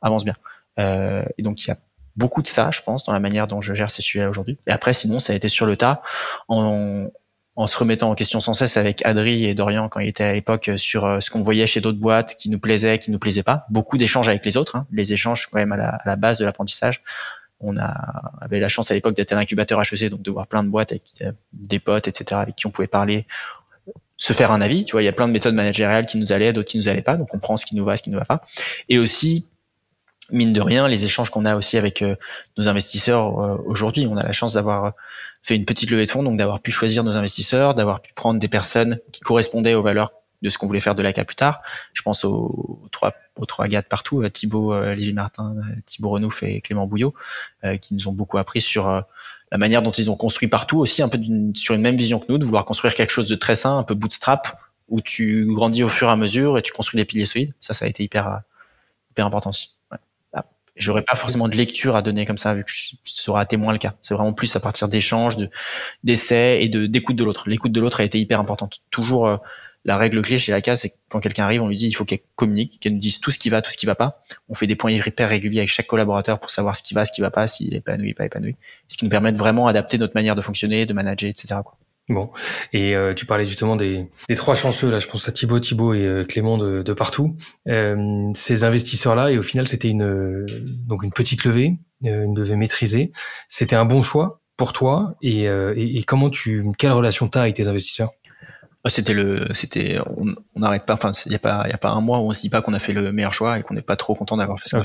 avancent 0.00 0.24
bien. 0.24 0.36
Euh, 0.78 1.24
et 1.38 1.42
donc, 1.42 1.64
il 1.64 1.68
y 1.68 1.70
a 1.70 1.78
beaucoup 2.16 2.42
de 2.42 2.46
ça, 2.46 2.70
je 2.70 2.82
pense, 2.82 3.04
dans 3.04 3.12
la 3.12 3.20
manière 3.20 3.46
dont 3.46 3.60
je 3.60 3.74
gère 3.74 3.90
ces 3.90 4.02
sujets 4.02 4.26
aujourd'hui. 4.26 4.58
Et 4.66 4.70
après, 4.70 4.92
sinon, 4.92 5.18
ça 5.18 5.32
a 5.32 5.36
été 5.36 5.48
sur 5.48 5.66
le 5.66 5.76
tas, 5.76 6.02
en 7.60 7.66
se 7.66 7.76
remettant 7.76 8.10
en 8.10 8.14
question 8.14 8.40
sans 8.40 8.54
cesse 8.54 8.76
avec 8.76 9.04
Adri 9.04 9.44
et 9.44 9.54
Dorian 9.54 9.88
quand 9.88 10.00
il 10.00 10.08
était 10.08 10.24
à 10.24 10.32
l'époque 10.32 10.70
sur 10.76 11.22
ce 11.22 11.30
qu'on 11.30 11.42
voyait 11.42 11.66
chez 11.66 11.80
d'autres 11.80 11.98
boîtes 11.98 12.36
qui 12.36 12.48
nous 12.48 12.58
plaisaient, 12.58 12.98
qui 12.98 13.10
nous 13.10 13.18
plaisaient 13.18 13.42
pas. 13.42 13.66
Beaucoup 13.70 13.98
d'échanges 13.98 14.28
avec 14.28 14.44
les 14.46 14.56
autres, 14.56 14.76
hein. 14.76 14.86
les 14.92 15.12
échanges 15.12 15.46
quand 15.46 15.58
même 15.58 15.72
à 15.72 15.76
la, 15.76 15.98
à 16.04 16.16
base 16.16 16.38
de 16.38 16.44
l'apprentissage. 16.44 17.02
On 17.60 17.76
a 17.76 17.94
avait 18.40 18.60
la 18.60 18.68
chance 18.68 18.90
à 18.90 18.94
l'époque 18.94 19.14
d'être 19.14 19.32
un 19.32 19.36
incubateur 19.36 19.80
HEC, 19.80 20.08
donc 20.08 20.22
de 20.22 20.30
voir 20.30 20.46
plein 20.46 20.64
de 20.64 20.68
boîtes 20.68 20.92
avec 20.92 21.02
euh, 21.20 21.32
des 21.52 21.78
potes, 21.78 22.08
etc., 22.08 22.40
avec 22.40 22.56
qui 22.56 22.66
on 22.66 22.70
pouvait 22.70 22.88
parler, 22.88 23.26
se 24.16 24.32
faire 24.32 24.50
un 24.52 24.60
avis. 24.60 24.84
Tu 24.84 24.92
vois, 24.92 25.02
il 25.02 25.04
y 25.04 25.08
a 25.08 25.12
plein 25.12 25.28
de 25.28 25.32
méthodes 25.32 25.54
managériales 25.54 26.06
qui 26.06 26.18
nous 26.18 26.32
allaient, 26.32 26.52
d'autres 26.52 26.68
qui 26.68 26.78
nous 26.78 26.88
allaient 26.88 27.02
pas. 27.02 27.16
Donc 27.16 27.34
on 27.34 27.38
prend 27.38 27.56
ce 27.56 27.66
qui 27.66 27.76
nous 27.76 27.84
va, 27.84 27.96
ce 27.96 28.02
qui 28.02 28.10
nous 28.10 28.18
va 28.18 28.24
pas. 28.24 28.42
Et 28.88 28.98
aussi 28.98 29.46
mine 30.32 30.52
de 30.52 30.60
rien, 30.60 30.88
les 30.88 31.04
échanges 31.04 31.30
qu'on 31.30 31.44
a 31.44 31.56
aussi 31.56 31.76
avec 31.76 32.04
nos 32.56 32.68
investisseurs 32.68 33.34
aujourd'hui, 33.66 34.06
on 34.06 34.16
a 34.16 34.22
la 34.22 34.32
chance 34.32 34.54
d'avoir 34.54 34.94
fait 35.42 35.56
une 35.56 35.64
petite 35.64 35.90
levée 35.90 36.04
de 36.04 36.10
fonds, 36.10 36.22
donc 36.22 36.36
d'avoir 36.36 36.60
pu 36.60 36.70
choisir 36.70 37.04
nos 37.04 37.16
investisseurs, 37.16 37.74
d'avoir 37.74 38.00
pu 38.00 38.12
prendre 38.14 38.38
des 38.38 38.48
personnes 38.48 38.98
qui 39.12 39.20
correspondaient 39.20 39.74
aux 39.74 39.82
valeurs 39.82 40.12
de 40.42 40.48
ce 40.48 40.58
qu'on 40.58 40.66
voulait 40.66 40.80
faire 40.80 40.94
de 40.94 41.02
l'ACA 41.02 41.24
plus 41.24 41.36
tard. 41.36 41.60
Je 41.92 42.02
pense 42.02 42.24
aux, 42.24 42.88
trois 42.92 43.14
aux 43.36 43.46
trois 43.46 43.68
gars 43.68 43.82
de 43.82 43.86
partout, 43.86 44.22
euh, 44.22 44.30
Thibaut 44.30 44.72
euh, 44.72 44.94
Lévy 44.94 45.12
Martin, 45.12 45.54
euh, 45.56 45.80
Thibaut 45.86 46.10
Renouf 46.10 46.42
et 46.42 46.60
Clément 46.60 46.86
Bouillot, 46.86 47.14
qui 47.80 47.94
nous 47.94 48.08
ont 48.08 48.12
beaucoup 48.12 48.38
appris 48.38 48.60
sur 48.60 48.88
la 49.52 49.58
manière 49.58 49.82
dont 49.82 49.90
ils 49.90 50.10
ont 50.10 50.16
construit 50.16 50.48
partout 50.48 50.78
aussi, 50.78 51.02
un 51.02 51.08
peu 51.08 51.18
sur 51.54 51.74
une 51.74 51.82
même 51.82 51.96
vision 51.96 52.18
que 52.18 52.26
nous, 52.28 52.38
de 52.38 52.44
vouloir 52.44 52.64
construire 52.64 52.94
quelque 52.94 53.10
chose 53.10 53.26
de 53.26 53.34
très 53.34 53.54
sain, 53.54 53.76
un 53.76 53.82
peu 53.82 53.94
bootstrap, 53.94 54.58
où 54.88 55.00
tu 55.00 55.46
grandis 55.52 55.82
au 55.82 55.88
fur 55.88 56.08
et 56.08 56.12
à 56.12 56.16
mesure 56.16 56.58
et 56.58 56.62
tu 56.62 56.72
construis 56.72 56.98
des 56.98 57.04
piliers 57.04 57.26
solides. 57.26 57.54
Ça, 57.60 57.74
ça 57.74 57.84
a 57.84 57.88
été 57.88 58.02
hyper 58.02 58.40
hyper 59.10 59.26
important 59.26 59.50
aussi. 59.50 59.79
J'aurais 60.76 61.02
pas 61.02 61.16
forcément 61.16 61.48
de 61.48 61.56
lecture 61.56 61.96
à 61.96 62.02
donner 62.02 62.26
comme 62.26 62.38
ça, 62.38 62.54
vu 62.54 62.64
que 62.64 62.70
ce 62.70 62.96
sera 63.04 63.40
à 63.40 63.46
témoin 63.46 63.72
le 63.72 63.78
cas. 63.78 63.94
C'est 64.02 64.14
vraiment 64.14 64.32
plus 64.32 64.54
à 64.56 64.60
partir 64.60 64.88
d'échanges, 64.88 65.36
de 65.36 65.50
d'essais 66.04 66.62
et 66.64 66.68
d'écoute 66.68 67.16
de 67.16 67.24
l'autre. 67.24 67.48
L'écoute 67.48 67.72
de 67.72 67.80
l'autre 67.80 68.00
a 68.00 68.04
été 68.04 68.18
hyper 68.18 68.40
importante. 68.40 68.80
Toujours 68.90 69.40
la 69.84 69.96
règle 69.96 70.20
clé 70.22 70.38
chez 70.38 70.52
AK, 70.52 70.76
c'est 70.76 70.94
quand 71.08 71.20
quelqu'un 71.20 71.44
arrive, 71.44 71.62
on 71.62 71.68
lui 71.68 71.76
dit 71.76 71.86
il 71.86 71.92
faut 71.92 72.04
qu'elle 72.04 72.20
communique, 72.36 72.78
qu'elle 72.80 72.94
nous 72.94 72.98
dise 72.98 73.20
tout 73.20 73.30
ce 73.30 73.38
qui 73.38 73.48
va, 73.48 73.62
tout 73.62 73.70
ce 73.70 73.76
qui 73.76 73.86
va 73.86 73.94
pas. 73.94 74.22
On 74.48 74.54
fait 74.54 74.66
des 74.66 74.76
points 74.76 74.90
hyper 74.92 75.28
réguliers 75.28 75.60
avec 75.60 75.70
chaque 75.70 75.86
collaborateur 75.86 76.38
pour 76.38 76.50
savoir 76.50 76.76
ce 76.76 76.82
qui 76.82 76.92
va, 76.94 77.04
ce 77.04 77.12
qui 77.12 77.20
va 77.20 77.30
pas, 77.30 77.46
s'il 77.46 77.72
est 77.72 77.78
épanoui, 77.78 78.14
pas 78.14 78.26
épanoui. 78.26 78.56
Ce 78.88 78.96
qui 78.96 79.04
nous 79.04 79.10
permet 79.10 79.32
de 79.32 79.38
vraiment 79.38 79.66
adapter 79.66 79.96
notre 79.96 80.14
manière 80.14 80.36
de 80.36 80.42
fonctionner, 80.42 80.84
de 80.84 80.92
manager, 80.92 81.30
etc. 81.30 81.56
Quoi. 81.64 81.78
Bon, 82.10 82.28
et 82.72 82.96
euh, 82.96 83.14
tu 83.14 83.24
parlais 83.24 83.46
justement 83.46 83.76
des, 83.76 84.08
trois 84.36 84.56
chanceux 84.56 84.90
là, 84.90 84.98
je 84.98 85.06
pense 85.06 85.28
à 85.28 85.32
Thibaut, 85.32 85.60
Thibaut 85.60 85.94
et 85.94 86.04
euh, 86.04 86.24
Clément 86.24 86.58
de, 86.58 86.92
partout. 86.92 87.36
Euh, 87.68 88.32
ces 88.34 88.64
investisseurs 88.64 89.14
là, 89.14 89.30
et 89.30 89.38
au 89.38 89.42
final 89.42 89.68
c'était 89.68 89.88
une 89.88 90.44
donc 90.86 91.04
une 91.04 91.12
petite 91.12 91.44
levée, 91.44 91.78
une 92.02 92.34
levée 92.36 92.56
maîtrisée. 92.56 93.12
C'était 93.48 93.76
un 93.76 93.84
bon 93.84 94.02
choix 94.02 94.40
pour 94.56 94.72
toi 94.72 95.14
et, 95.22 95.46
comment 96.04 96.30
tu 96.30 96.66
quelle 96.76 96.92
relation 96.92 97.28
t'as 97.28 97.42
avec 97.42 97.54
tes 97.54 97.68
investisseurs? 97.68 98.10
C'était 98.86 99.12
le, 99.12 99.46
c'était, 99.52 99.98
on 100.16 100.34
n'arrête 100.58 100.86
pas. 100.86 100.94
Enfin, 100.94 101.12
il 101.26 101.32
y 101.32 101.34
a 101.34 101.38
pas, 101.38 101.64
il 101.66 101.70
y 101.70 101.74
a 101.74 101.78
pas 101.78 101.90
un 101.90 102.00
mois 102.00 102.20
où 102.20 102.28
on 102.28 102.32
se 102.32 102.40
dit 102.40 102.48
pas 102.48 102.62
qu'on 102.62 102.72
a 102.72 102.78
fait 102.78 102.94
le 102.94 103.12
meilleur 103.12 103.34
choix 103.34 103.58
et 103.58 103.62
qu'on 103.62 103.74
n'est 103.74 103.82
pas 103.82 103.96
trop 103.96 104.14
content 104.14 104.38
d'avoir 104.38 104.58
fait 104.58 104.68
ça. 104.70 104.82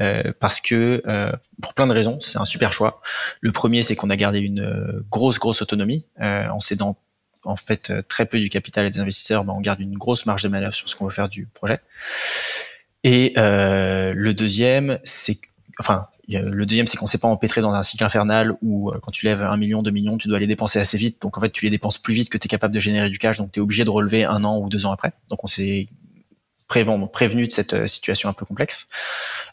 Euh, 0.00 0.32
parce 0.38 0.60
que 0.60 1.02
euh, 1.06 1.32
pour 1.62 1.72
plein 1.74 1.86
de 1.86 1.92
raisons, 1.92 2.20
c'est 2.20 2.38
un 2.38 2.44
super 2.44 2.72
choix. 2.72 3.00
Le 3.40 3.52
premier, 3.52 3.82
c'est 3.82 3.96
qu'on 3.96 4.10
a 4.10 4.16
gardé 4.16 4.40
une 4.40 4.60
euh, 4.60 5.06
grosse, 5.10 5.38
grosse 5.38 5.62
autonomie 5.62 6.04
euh, 6.20 6.46
en 6.48 6.60
cédant 6.60 6.98
en 7.44 7.56
fait 7.56 7.92
très 8.08 8.26
peu 8.26 8.38
du 8.38 8.50
capital 8.50 8.84
et 8.84 8.90
des 8.90 9.00
investisseurs. 9.00 9.44
Ben, 9.44 9.54
on 9.56 9.60
garde 9.60 9.80
une 9.80 9.96
grosse 9.96 10.26
marge 10.26 10.42
de 10.42 10.48
manœuvre 10.48 10.74
sur 10.74 10.88
ce 10.88 10.96
qu'on 10.96 11.06
veut 11.06 11.12
faire 11.12 11.28
du 11.28 11.46
projet. 11.46 11.80
Et 13.04 13.32
euh, 13.38 14.12
le 14.14 14.34
deuxième, 14.34 14.98
c'est 15.04 15.38
enfin, 15.78 16.02
le 16.28 16.66
deuxième, 16.66 16.86
c'est 16.86 16.96
qu'on 16.96 17.06
s'est 17.06 17.18
pas 17.18 17.28
empêtré 17.28 17.60
dans 17.60 17.72
un 17.72 17.82
cycle 17.82 18.04
infernal 18.04 18.54
où 18.62 18.90
euh, 18.90 18.98
quand 19.00 19.10
tu 19.10 19.24
lèves 19.26 19.42
un 19.42 19.56
million, 19.56 19.82
deux 19.82 19.90
millions, 19.90 20.18
tu 20.18 20.28
dois 20.28 20.38
les 20.38 20.46
dépenser 20.46 20.78
assez 20.78 20.96
vite. 20.98 21.20
Donc 21.22 21.38
en 21.38 21.40
fait, 21.40 21.50
tu 21.50 21.64
les 21.64 21.70
dépenses 21.70 21.98
plus 21.98 22.14
vite 22.14 22.30
que 22.30 22.38
tu 22.38 22.46
es 22.46 22.48
capable 22.48 22.74
de 22.74 22.80
générer 22.80 23.10
du 23.10 23.18
cash. 23.18 23.38
Donc 23.38 23.52
tu 23.52 23.60
es 23.60 23.62
obligé 23.62 23.84
de 23.84 23.90
relever 23.90 24.24
un 24.24 24.44
an 24.44 24.58
ou 24.58 24.68
deux 24.68 24.86
ans 24.86 24.92
après. 24.92 25.12
Donc 25.30 25.44
on 25.44 25.46
s'est 25.46 25.88
prévenu 26.68 27.46
de 27.46 27.52
cette 27.52 27.72
euh, 27.72 27.86
situation 27.86 28.28
un 28.28 28.34
peu 28.34 28.44
complexe 28.44 28.86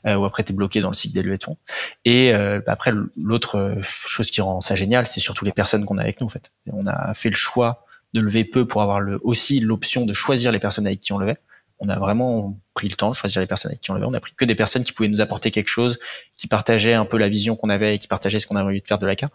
euh, 0.06 0.16
où 0.16 0.26
après 0.26 0.44
tu 0.44 0.52
es 0.52 0.56
bloqué 0.56 0.82
dans 0.82 0.90
le 0.90 0.94
cycle 0.94 1.16
des 1.16 1.24
levées 1.24 1.38
de 1.38 1.44
fonds. 1.44 1.58
Et 2.04 2.34
euh, 2.34 2.60
bah, 2.66 2.74
après, 2.74 2.92
l'autre 3.18 3.78
chose 3.82 4.30
qui 4.30 4.42
rend 4.42 4.62
ça 4.62 4.76
génial, 4.76 5.06
c'est 5.06 5.22
surtout 5.22 5.46
les 5.46 5.54
personnes 5.54 5.86
qu'on 5.86 5.98
a 5.98 6.02
avec 6.02 6.20
nous 6.22 6.28
en 6.28 6.30
fait. 6.30 6.52
on 6.72 6.86
a 6.88 7.14
fait 7.14 7.30
le 7.30 7.36
choix 7.36 7.86
de 8.14 8.22
lever 8.22 8.46
peu 8.46 8.68
pour 8.68 8.82
avoir 8.82 9.00
le, 9.00 9.20
aussi 9.24 9.60
l'option 9.60 10.06
de 10.06 10.14
choisir 10.14 10.52
les 10.52 10.60
personnes 10.60 10.88
avec 10.88 11.00
qui 11.00 11.14
on 11.14 11.18
levait 11.18 11.38
on 11.80 11.90
a 11.90 12.00
vraiment 12.00 12.58
pris 12.74 12.88
le 12.88 12.96
temps 12.96 13.10
de 13.10 13.16
choisir 13.16 13.42
les 13.42 13.48
personnes 13.48 13.72
avec 13.72 13.82
qui 13.82 13.92
on 13.92 13.96
levait. 13.96 14.06
On 14.06 14.14
a 14.14 14.20
pris 14.20 14.34
que 14.34 14.46
des 14.46 14.56
personnes 14.56 14.84
qui 14.84 14.92
pouvaient 14.92 15.10
nous 15.10 15.22
apporter 15.22 15.52
quelque 15.52 15.68
chose, 15.68 16.00
qui 16.38 16.48
partageaient 16.48 16.94
un 16.94 17.06
peu 17.06 17.18
la 17.18 17.30
vision 17.30 17.56
qu'on 17.56 17.70
avait 17.70 17.96
et 17.96 18.00
qui 18.00 18.08
partageaient 18.08 18.40
ce 18.40 18.48
qu'on 18.48 18.56
avait 18.56 18.68
envie 18.68 18.82
de 18.82 18.88
faire 18.88 19.00
de 19.00 19.06
l'ACA. 19.06 19.30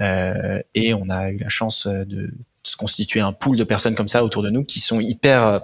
Euh, 0.00 0.60
et 0.74 0.94
on 0.94 1.08
a 1.08 1.30
eu 1.30 1.38
la 1.38 1.48
chance 1.48 1.86
de 1.86 2.30
se 2.62 2.76
constituer 2.76 3.20
un 3.20 3.32
pool 3.32 3.56
de 3.56 3.64
personnes 3.64 3.94
comme 3.94 4.08
ça 4.08 4.24
autour 4.24 4.42
de 4.42 4.50
nous 4.50 4.64
qui 4.64 4.80
sont 4.80 5.00
hyper, 5.00 5.62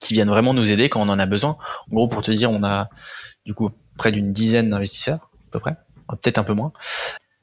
qui 0.00 0.14
viennent 0.14 0.28
vraiment 0.28 0.54
nous 0.54 0.70
aider 0.70 0.88
quand 0.88 1.00
on 1.00 1.08
en 1.08 1.18
a 1.18 1.26
besoin. 1.26 1.58
En 1.90 1.94
gros, 1.94 2.08
pour 2.08 2.22
te 2.22 2.30
dire, 2.30 2.50
on 2.50 2.64
a 2.64 2.88
du 3.44 3.54
coup 3.54 3.70
près 3.98 4.12
d'une 4.12 4.32
dizaine 4.32 4.70
d'investisseurs, 4.70 5.30
à 5.48 5.50
peu 5.52 5.60
près, 5.60 5.76
peut-être 6.08 6.38
un 6.38 6.44
peu 6.44 6.54
moins. 6.54 6.72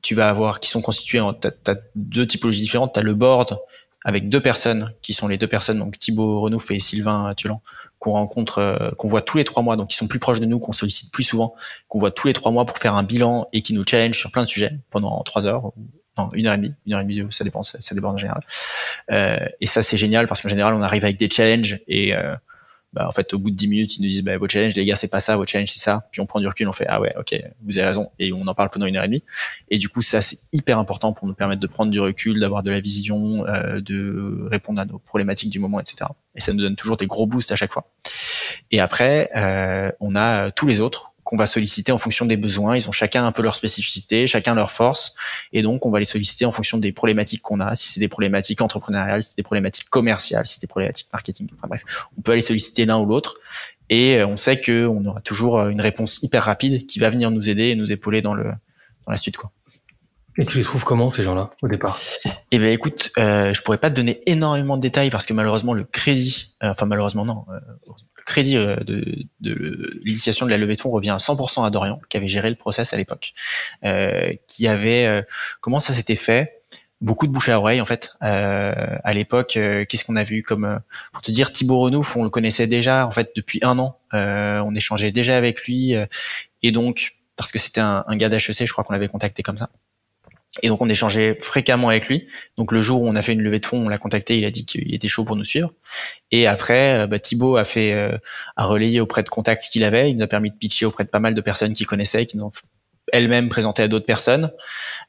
Tu 0.01 0.15
vas 0.15 0.29
avoir, 0.29 0.59
qui 0.59 0.69
sont 0.69 0.81
constitués 0.81 1.19
en, 1.19 1.33
t'as, 1.33 1.51
as 1.67 1.75
deux 1.95 2.25
typologies 2.25 2.61
différentes. 2.61 2.93
T'as 2.95 3.03
le 3.03 3.13
board, 3.13 3.59
avec 4.03 4.29
deux 4.29 4.39
personnes 4.39 4.93
qui 5.01 5.13
sont 5.13 5.27
les 5.27 5.37
deux 5.37 5.47
personnes 5.47 5.79
donc 5.79 5.99
Thibaut 5.99 6.41
Renouf 6.41 6.71
et 6.71 6.79
Sylvain 6.79 7.33
Tulan 7.35 7.61
qu'on 7.99 8.11
rencontre 8.11 8.59
euh, 8.59 8.91
qu'on 8.91 9.07
voit 9.07 9.21
tous 9.21 9.37
les 9.37 9.43
trois 9.43 9.63
mois 9.63 9.75
donc 9.75 9.89
qui 9.89 9.97
sont 9.97 10.07
plus 10.07 10.19
proches 10.19 10.39
de 10.39 10.45
nous 10.45 10.59
qu'on 10.59 10.71
sollicite 10.71 11.11
plus 11.11 11.23
souvent 11.23 11.53
qu'on 11.87 11.99
voit 11.99 12.11
tous 12.11 12.27
les 12.27 12.33
trois 12.33 12.51
mois 12.51 12.65
pour 12.65 12.77
faire 12.77 12.95
un 12.95 13.03
bilan 13.03 13.47
et 13.53 13.61
qui 13.61 13.73
nous 13.73 13.83
challenge 13.87 14.17
sur 14.17 14.31
plein 14.31 14.43
de 14.43 14.47
sujets 14.47 14.79
pendant 14.89 15.21
trois 15.23 15.45
heures 15.45 15.71
non, 16.17 16.29
une 16.33 16.47
heure 16.47 16.53
et 16.53 16.57
demie, 16.57 16.73
une 16.85 16.93
heure 16.93 16.99
et 16.99 17.05
demie, 17.05 17.25
ça 17.31 17.43
dépend, 17.43 17.63
ça, 17.63 17.77
dépend 17.95 18.09
en 18.09 18.17
général. 18.17 18.43
Euh, 19.11 19.37
et 19.61 19.65
ça, 19.65 19.81
c'est 19.81 19.95
génial 19.95 20.27
parce 20.27 20.41
qu'en 20.41 20.49
général, 20.49 20.73
on 20.73 20.81
arrive 20.81 21.05
avec 21.05 21.17
des 21.17 21.29
challenges 21.29 21.79
et 21.87 22.13
euh, 22.13 22.35
bah, 22.93 23.07
en 23.07 23.11
fait, 23.13 23.33
au 23.33 23.39
bout 23.39 23.51
de 23.51 23.55
10 23.55 23.67
minutes, 23.69 23.97
ils 23.97 24.01
nous 24.01 24.07
disent, 24.09 24.23
bah, 24.23 24.37
votre 24.37 24.51
challenge, 24.51 24.75
les 24.75 24.85
gars, 24.85 24.95
c'est 24.95 25.07
pas 25.07 25.21
ça, 25.21 25.37
votre 25.37 25.49
challenge, 25.49 25.71
c'est 25.71 25.79
ça. 25.79 26.09
Puis 26.11 26.19
on 26.19 26.25
prend 26.25 26.39
du 26.39 26.47
recul, 26.47 26.67
on 26.67 26.73
fait, 26.73 26.85
ah 26.89 26.99
ouais, 26.99 27.13
ok, 27.17 27.35
vous 27.63 27.77
avez 27.77 27.87
raison. 27.87 28.11
Et 28.19 28.33
on 28.33 28.45
en 28.47 28.53
parle 28.53 28.69
pendant 28.69 28.85
une 28.85 28.97
heure 28.97 29.03
et 29.03 29.07
demie. 29.07 29.23
Et 29.69 29.77
du 29.77 29.87
coup, 29.87 30.01
ça, 30.01 30.21
c'est 30.21 30.37
hyper 30.51 30.77
important 30.77 31.13
pour 31.13 31.27
nous 31.27 31.33
permettre 31.33 31.61
de 31.61 31.67
prendre 31.67 31.91
du 31.91 31.99
recul, 31.99 32.39
d'avoir 32.39 32.63
de 32.63 32.71
la 32.71 32.81
vision, 32.81 33.45
euh, 33.47 33.79
de 33.79 34.45
répondre 34.49 34.81
à 34.81 34.85
nos 34.85 34.99
problématiques 34.99 35.49
du 35.49 35.59
moment, 35.59 35.79
etc. 35.79 36.09
Et 36.35 36.41
ça 36.41 36.51
nous 36.51 36.61
donne 36.61 36.75
toujours 36.75 36.97
des 36.97 37.07
gros 37.07 37.25
boosts 37.25 37.51
à 37.51 37.55
chaque 37.55 37.71
fois. 37.71 37.91
Et 38.71 38.81
après, 38.81 39.29
euh, 39.35 39.91
on 39.99 40.15
a 40.15 40.51
tous 40.51 40.67
les 40.67 40.81
autres 40.81 41.10
qu'on 41.31 41.37
va 41.37 41.45
solliciter 41.45 41.93
en 41.93 41.97
fonction 41.97 42.25
des 42.25 42.35
besoins. 42.35 42.75
Ils 42.75 42.89
ont 42.89 42.91
chacun 42.91 43.25
un 43.25 43.31
peu 43.31 43.41
leur 43.41 43.55
spécificité, 43.55 44.27
chacun 44.27 44.53
leur 44.53 44.69
force, 44.69 45.15
et 45.53 45.61
donc 45.61 45.85
on 45.85 45.89
va 45.89 45.99
les 45.99 46.05
solliciter 46.05 46.43
en 46.43 46.51
fonction 46.51 46.77
des 46.77 46.91
problématiques 46.91 47.41
qu'on 47.41 47.61
a. 47.61 47.73
Si 47.73 47.87
c'est 47.87 48.01
des 48.01 48.09
problématiques 48.09 48.59
entrepreneuriales, 48.59 49.23
si 49.23 49.29
c'est 49.29 49.37
des 49.37 49.43
problématiques 49.43 49.89
commerciales, 49.89 50.45
si 50.45 50.55
c'est 50.55 50.61
des 50.61 50.67
problématiques 50.67 51.07
marketing. 51.13 51.47
Enfin 51.55 51.69
bref, 51.69 51.83
on 52.17 52.21
peut 52.21 52.33
aller 52.33 52.41
solliciter 52.41 52.83
l'un 52.83 52.99
ou 52.99 53.05
l'autre, 53.05 53.37
et 53.89 54.17
euh, 54.17 54.27
on 54.27 54.35
sait 54.35 54.59
que 54.59 54.85
on 54.85 55.05
aura 55.05 55.21
toujours 55.21 55.57
euh, 55.57 55.69
une 55.69 55.79
réponse 55.79 56.21
hyper 56.21 56.43
rapide 56.43 56.85
qui 56.85 56.99
va 56.99 57.09
venir 57.09 57.31
nous 57.31 57.47
aider 57.47 57.69
et 57.69 57.75
nous 57.75 57.93
épauler 57.93 58.21
dans 58.21 58.33
le 58.33 58.51
dans 59.05 59.11
la 59.11 59.17
suite, 59.17 59.37
quoi. 59.37 59.51
Et 60.37 60.45
tu 60.45 60.57
les 60.57 60.63
trouves 60.63 60.85
comment 60.85 61.11
ces 61.11 61.23
gens-là 61.23 61.49
au 61.61 61.67
départ? 61.67 61.99
Eh 62.51 62.59
ben 62.59 62.71
écoute, 62.71 63.11
euh, 63.17 63.53
je 63.53 63.61
pourrais 63.61 63.77
pas 63.77 63.89
te 63.89 63.95
donner 63.95 64.21
énormément 64.27 64.77
de 64.77 64.81
détails 64.81 65.09
parce 65.09 65.25
que 65.25 65.33
malheureusement 65.33 65.73
le 65.73 65.83
crédit, 65.83 66.55
euh, 66.63 66.71
enfin 66.71 66.85
malheureusement 66.85 67.25
non, 67.25 67.45
crédit 68.25 68.57
euh, 68.57 68.75
de, 68.77 69.25
de 69.39 69.99
l'initiation 70.03 70.45
de 70.45 70.51
la 70.51 70.57
levée 70.57 70.75
de 70.75 70.81
fonds 70.81 70.89
revient 70.89 71.11
à 71.11 71.17
100% 71.17 71.65
à 71.65 71.69
Dorian, 71.69 71.99
qui 72.09 72.17
avait 72.17 72.27
géré 72.27 72.49
le 72.49 72.55
process 72.55 72.93
à 72.93 72.97
l'époque, 72.97 73.33
euh, 73.83 74.33
qui 74.47 74.67
avait 74.67 75.05
euh, 75.05 75.21
comment 75.61 75.79
ça 75.79 75.93
s'était 75.93 76.15
fait? 76.15 76.57
Beaucoup 77.01 77.25
de 77.25 77.31
bouche 77.31 77.49
à 77.49 77.57
oreille 77.57 77.81
en 77.81 77.85
fait 77.85 78.13
euh, 78.21 78.73
à 79.03 79.13
l'époque 79.15 79.53
qu'est-ce 79.53 80.05
qu'on 80.05 80.17
a 80.17 80.23
vu 80.23 80.43
comme 80.43 80.79
pour 81.11 81.23
te 81.23 81.31
dire 81.31 81.51
Thibaut 81.51 81.79
Renouf 81.79 82.15
on 82.15 82.23
le 82.23 82.29
connaissait 82.29 82.67
déjà 82.67 83.07
en 83.07 83.11
fait 83.11 83.31
depuis 83.35 83.57
un 83.63 83.79
an 83.79 83.97
on 84.13 84.75
échangeait 84.75 85.11
déjà 85.11 85.35
avec 85.35 85.63
lui 85.63 85.95
et 86.61 86.71
donc 86.71 87.15
parce 87.37 87.51
que 87.51 87.57
c'était 87.57 87.81
un, 87.81 88.03
un 88.05 88.15
gars 88.17 88.29
d'HEC 88.29 88.67
je 88.67 88.71
crois 88.71 88.83
qu'on 88.83 88.93
l'avait 88.93 89.07
contacté 89.07 89.41
comme 89.41 89.57
ça 89.57 89.71
et 90.61 90.67
donc 90.67 90.81
on 90.81 90.89
échangeait 90.89 91.37
fréquemment 91.39 91.89
avec 91.89 92.07
lui. 92.07 92.27
Donc 92.57 92.71
le 92.71 92.81
jour 92.81 93.01
où 93.01 93.07
on 93.07 93.15
a 93.15 93.21
fait 93.21 93.33
une 93.33 93.41
levée 93.41 93.59
de 93.59 93.65
fonds, 93.65 93.85
on 93.85 93.89
l'a 93.89 93.97
contacté, 93.97 94.37
il 94.37 94.45
a 94.45 94.51
dit 94.51 94.65
qu'il 94.65 94.93
était 94.93 95.07
chaud 95.07 95.23
pour 95.23 95.37
nous 95.37 95.45
suivre. 95.45 95.71
Et 96.31 96.45
après, 96.45 96.99
euh, 96.99 97.07
bah, 97.07 97.19
Thibaut 97.19 97.55
a 97.55 97.63
fait 97.63 97.93
euh, 97.93 98.17
a 98.57 98.65
relayé 98.65 98.99
auprès 98.99 99.23
de 99.23 99.29
contacts 99.29 99.65
qu'il 99.71 99.83
avait. 99.83 100.11
Il 100.11 100.17
nous 100.17 100.23
a 100.23 100.27
permis 100.27 100.51
de 100.51 100.55
pitcher 100.55 100.85
auprès 100.85 101.05
de 101.05 101.09
pas 101.09 101.19
mal 101.19 101.35
de 101.35 101.41
personnes 101.41 101.73
qu'il 101.73 101.85
connaissait, 101.85 102.25
qui 102.25 102.37
nous 102.37 102.45
ont 102.45 102.51
elles-mêmes 103.13 103.49
présenté 103.49 103.81
à 103.81 103.87
d'autres 103.87 104.05
personnes. 104.05 104.51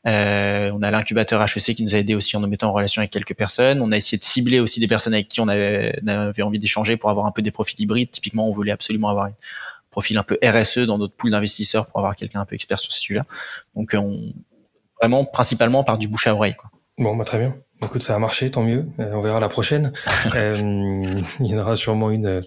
Euh, 0.07 0.71
on 0.75 0.83
a 0.83 0.91
l'incubateur 0.91 1.43
HEC 1.43 1.77
qui 1.77 1.83
nous 1.83 1.95
a 1.95 1.99
aidé 1.99 2.15
aussi 2.15 2.37
en 2.37 2.41
nous 2.41 2.49
mettant 2.49 2.69
en 2.69 2.73
relation 2.73 3.01
avec 3.01 3.11
quelques 3.11 3.35
personnes. 3.35 3.81
On 3.81 3.93
a 3.93 3.97
essayé 3.97 4.19
de 4.19 4.25
cibler 4.25 4.61
aussi 4.61 4.81
des 4.81 4.89
personnes 4.89 5.15
avec 5.15 5.29
qui 5.29 5.41
on 5.41 5.49
avait, 5.49 5.99
avait 6.07 6.43
envie 6.43 6.59
d'échanger 6.59 6.97
pour 6.97 7.11
avoir 7.11 7.27
un 7.27 7.33
peu 7.33 7.43
des 7.43 7.51
profils 7.51 7.81
hybrides. 7.81 8.11
Typiquement, 8.11 8.49
on 8.49 8.53
voulait 8.53 8.73
absolument 8.73 9.09
avoir 9.09 9.27
un 9.27 9.35
profil 9.91 10.19
un 10.19 10.23
peu 10.23 10.39
RSE 10.43 10.81
dans 10.81 10.99
notre 10.99 11.15
pool 11.15 11.31
d'investisseurs 11.31 11.87
pour 11.87 11.99
avoir 11.99 12.17
quelqu'un 12.17 12.41
un 12.41 12.47
peu 12.47 12.55
expert 12.55 12.79
sur 12.79 12.93
ce 12.93 13.01
sujet-là. 13.01 13.27
Donc 13.77 13.95
on, 13.95 14.33
vraiment 15.03 15.25
principalement 15.25 15.83
par 15.83 15.99
du 15.99 16.09
bouche 16.09 16.29
à 16.29 16.35
oreille. 16.35 16.55
Quoi. 16.55 16.71
Bon, 16.99 17.17
bah, 17.17 17.25
très 17.25 17.39
bien. 17.39 17.57
Écoute, 17.85 18.03
ça 18.03 18.15
a 18.15 18.19
marché, 18.19 18.51
tant 18.51 18.63
mieux. 18.63 18.87
Euh, 19.01 19.11
on 19.15 19.23
verra 19.23 19.41
la 19.41 19.49
prochaine. 19.49 19.93
euh, 20.37 20.55
il 21.41 21.47
y 21.47 21.55
en 21.55 21.59
aura 21.59 21.75
sûrement 21.75 22.11
une 22.11 22.27
euh, 22.27 22.41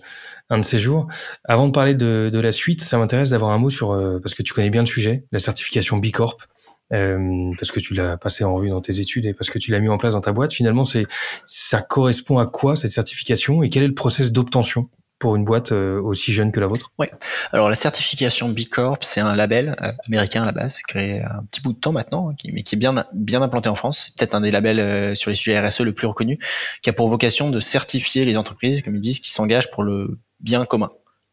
un 0.49 0.59
de 0.59 0.63
ces 0.63 0.77
jours. 0.77 1.07
Avant 1.43 1.67
de 1.67 1.73
parler 1.73 1.93
de, 1.93 2.29
de 2.31 2.39
la 2.39 2.53
suite, 2.53 2.81
ça 2.81 2.97
m'intéresse 2.97 3.31
d'avoir 3.31 3.51
un 3.51 3.57
mot 3.57 3.69
sur 3.69 3.91
euh, 3.91 4.19
parce 4.21 4.33
que 4.33 4.43
tu 4.43 4.53
connais 4.53 4.69
bien 4.69 4.81
le 4.81 4.87
sujet, 4.87 5.25
la 5.31 5.39
certification 5.39 5.97
B 5.97 6.11
Corp. 6.11 6.41
parce 6.89 7.71
que 7.71 7.79
tu 7.81 7.93
l'as 7.95 8.15
passé 8.15 8.45
en 8.45 8.53
revue 8.55 8.69
dans 8.69 8.79
tes 8.79 8.99
études 9.01 9.25
et 9.25 9.33
parce 9.33 9.49
que 9.49 9.59
tu 9.59 9.71
l'as 9.71 9.79
mis 9.79 9.89
en 9.89 9.97
place 9.97 10.13
dans 10.13 10.21
ta 10.21 10.31
boîte. 10.31 10.53
Finalement, 10.53 10.85
c'est 10.85 11.07
ça 11.45 11.81
correspond 11.81 12.37
à 12.37 12.45
quoi 12.45 12.77
cette 12.77 12.91
certification 12.91 13.63
et 13.63 13.69
quel 13.69 13.83
est 13.83 13.87
le 13.87 13.95
process 13.95 14.31
d'obtention? 14.31 14.87
Pour 15.25 15.35
une 15.35 15.43
boîte 15.43 15.71
euh, 15.71 15.99
aussi 16.03 16.31
jeune 16.31 16.51
que 16.51 16.59
la 16.59 16.67
vôtre? 16.67 16.91
Oui. 16.99 17.07
Alors 17.51 17.67
la 17.67 17.73
certification 17.73 18.47
B 18.47 18.59
Corp, 18.69 19.03
c'est 19.03 19.21
un 19.21 19.33
label 19.33 19.75
euh, 19.81 19.91
américain 20.05 20.43
à 20.43 20.45
la 20.45 20.51
base, 20.51 20.77
créé 20.87 21.23
un 21.23 21.43
petit 21.49 21.61
bout 21.61 21.73
de 21.73 21.79
temps 21.79 21.91
maintenant, 21.91 22.29
hein, 22.29 22.35
mais 22.53 22.61
qui 22.61 22.75
est 22.75 22.77
bien 22.77 22.93
bien 23.11 23.41
implanté 23.41 23.67
en 23.67 23.73
France. 23.73 24.11
Peut-être 24.15 24.35
un 24.35 24.41
des 24.41 24.51
labels 24.51 24.79
euh, 24.79 25.15
sur 25.15 25.31
les 25.31 25.35
sujets 25.35 25.59
RSE 25.59 25.79
le 25.79 25.93
plus 25.93 26.05
reconnu, 26.05 26.37
qui 26.83 26.91
a 26.91 26.93
pour 26.93 27.09
vocation 27.09 27.49
de 27.49 27.59
certifier 27.59 28.23
les 28.23 28.37
entreprises, 28.37 28.83
comme 28.83 28.95
ils 28.95 29.01
disent, 29.01 29.19
qui 29.19 29.31
s'engagent 29.31 29.71
pour 29.71 29.81
le 29.81 30.19
bien 30.41 30.63
commun. 30.63 30.89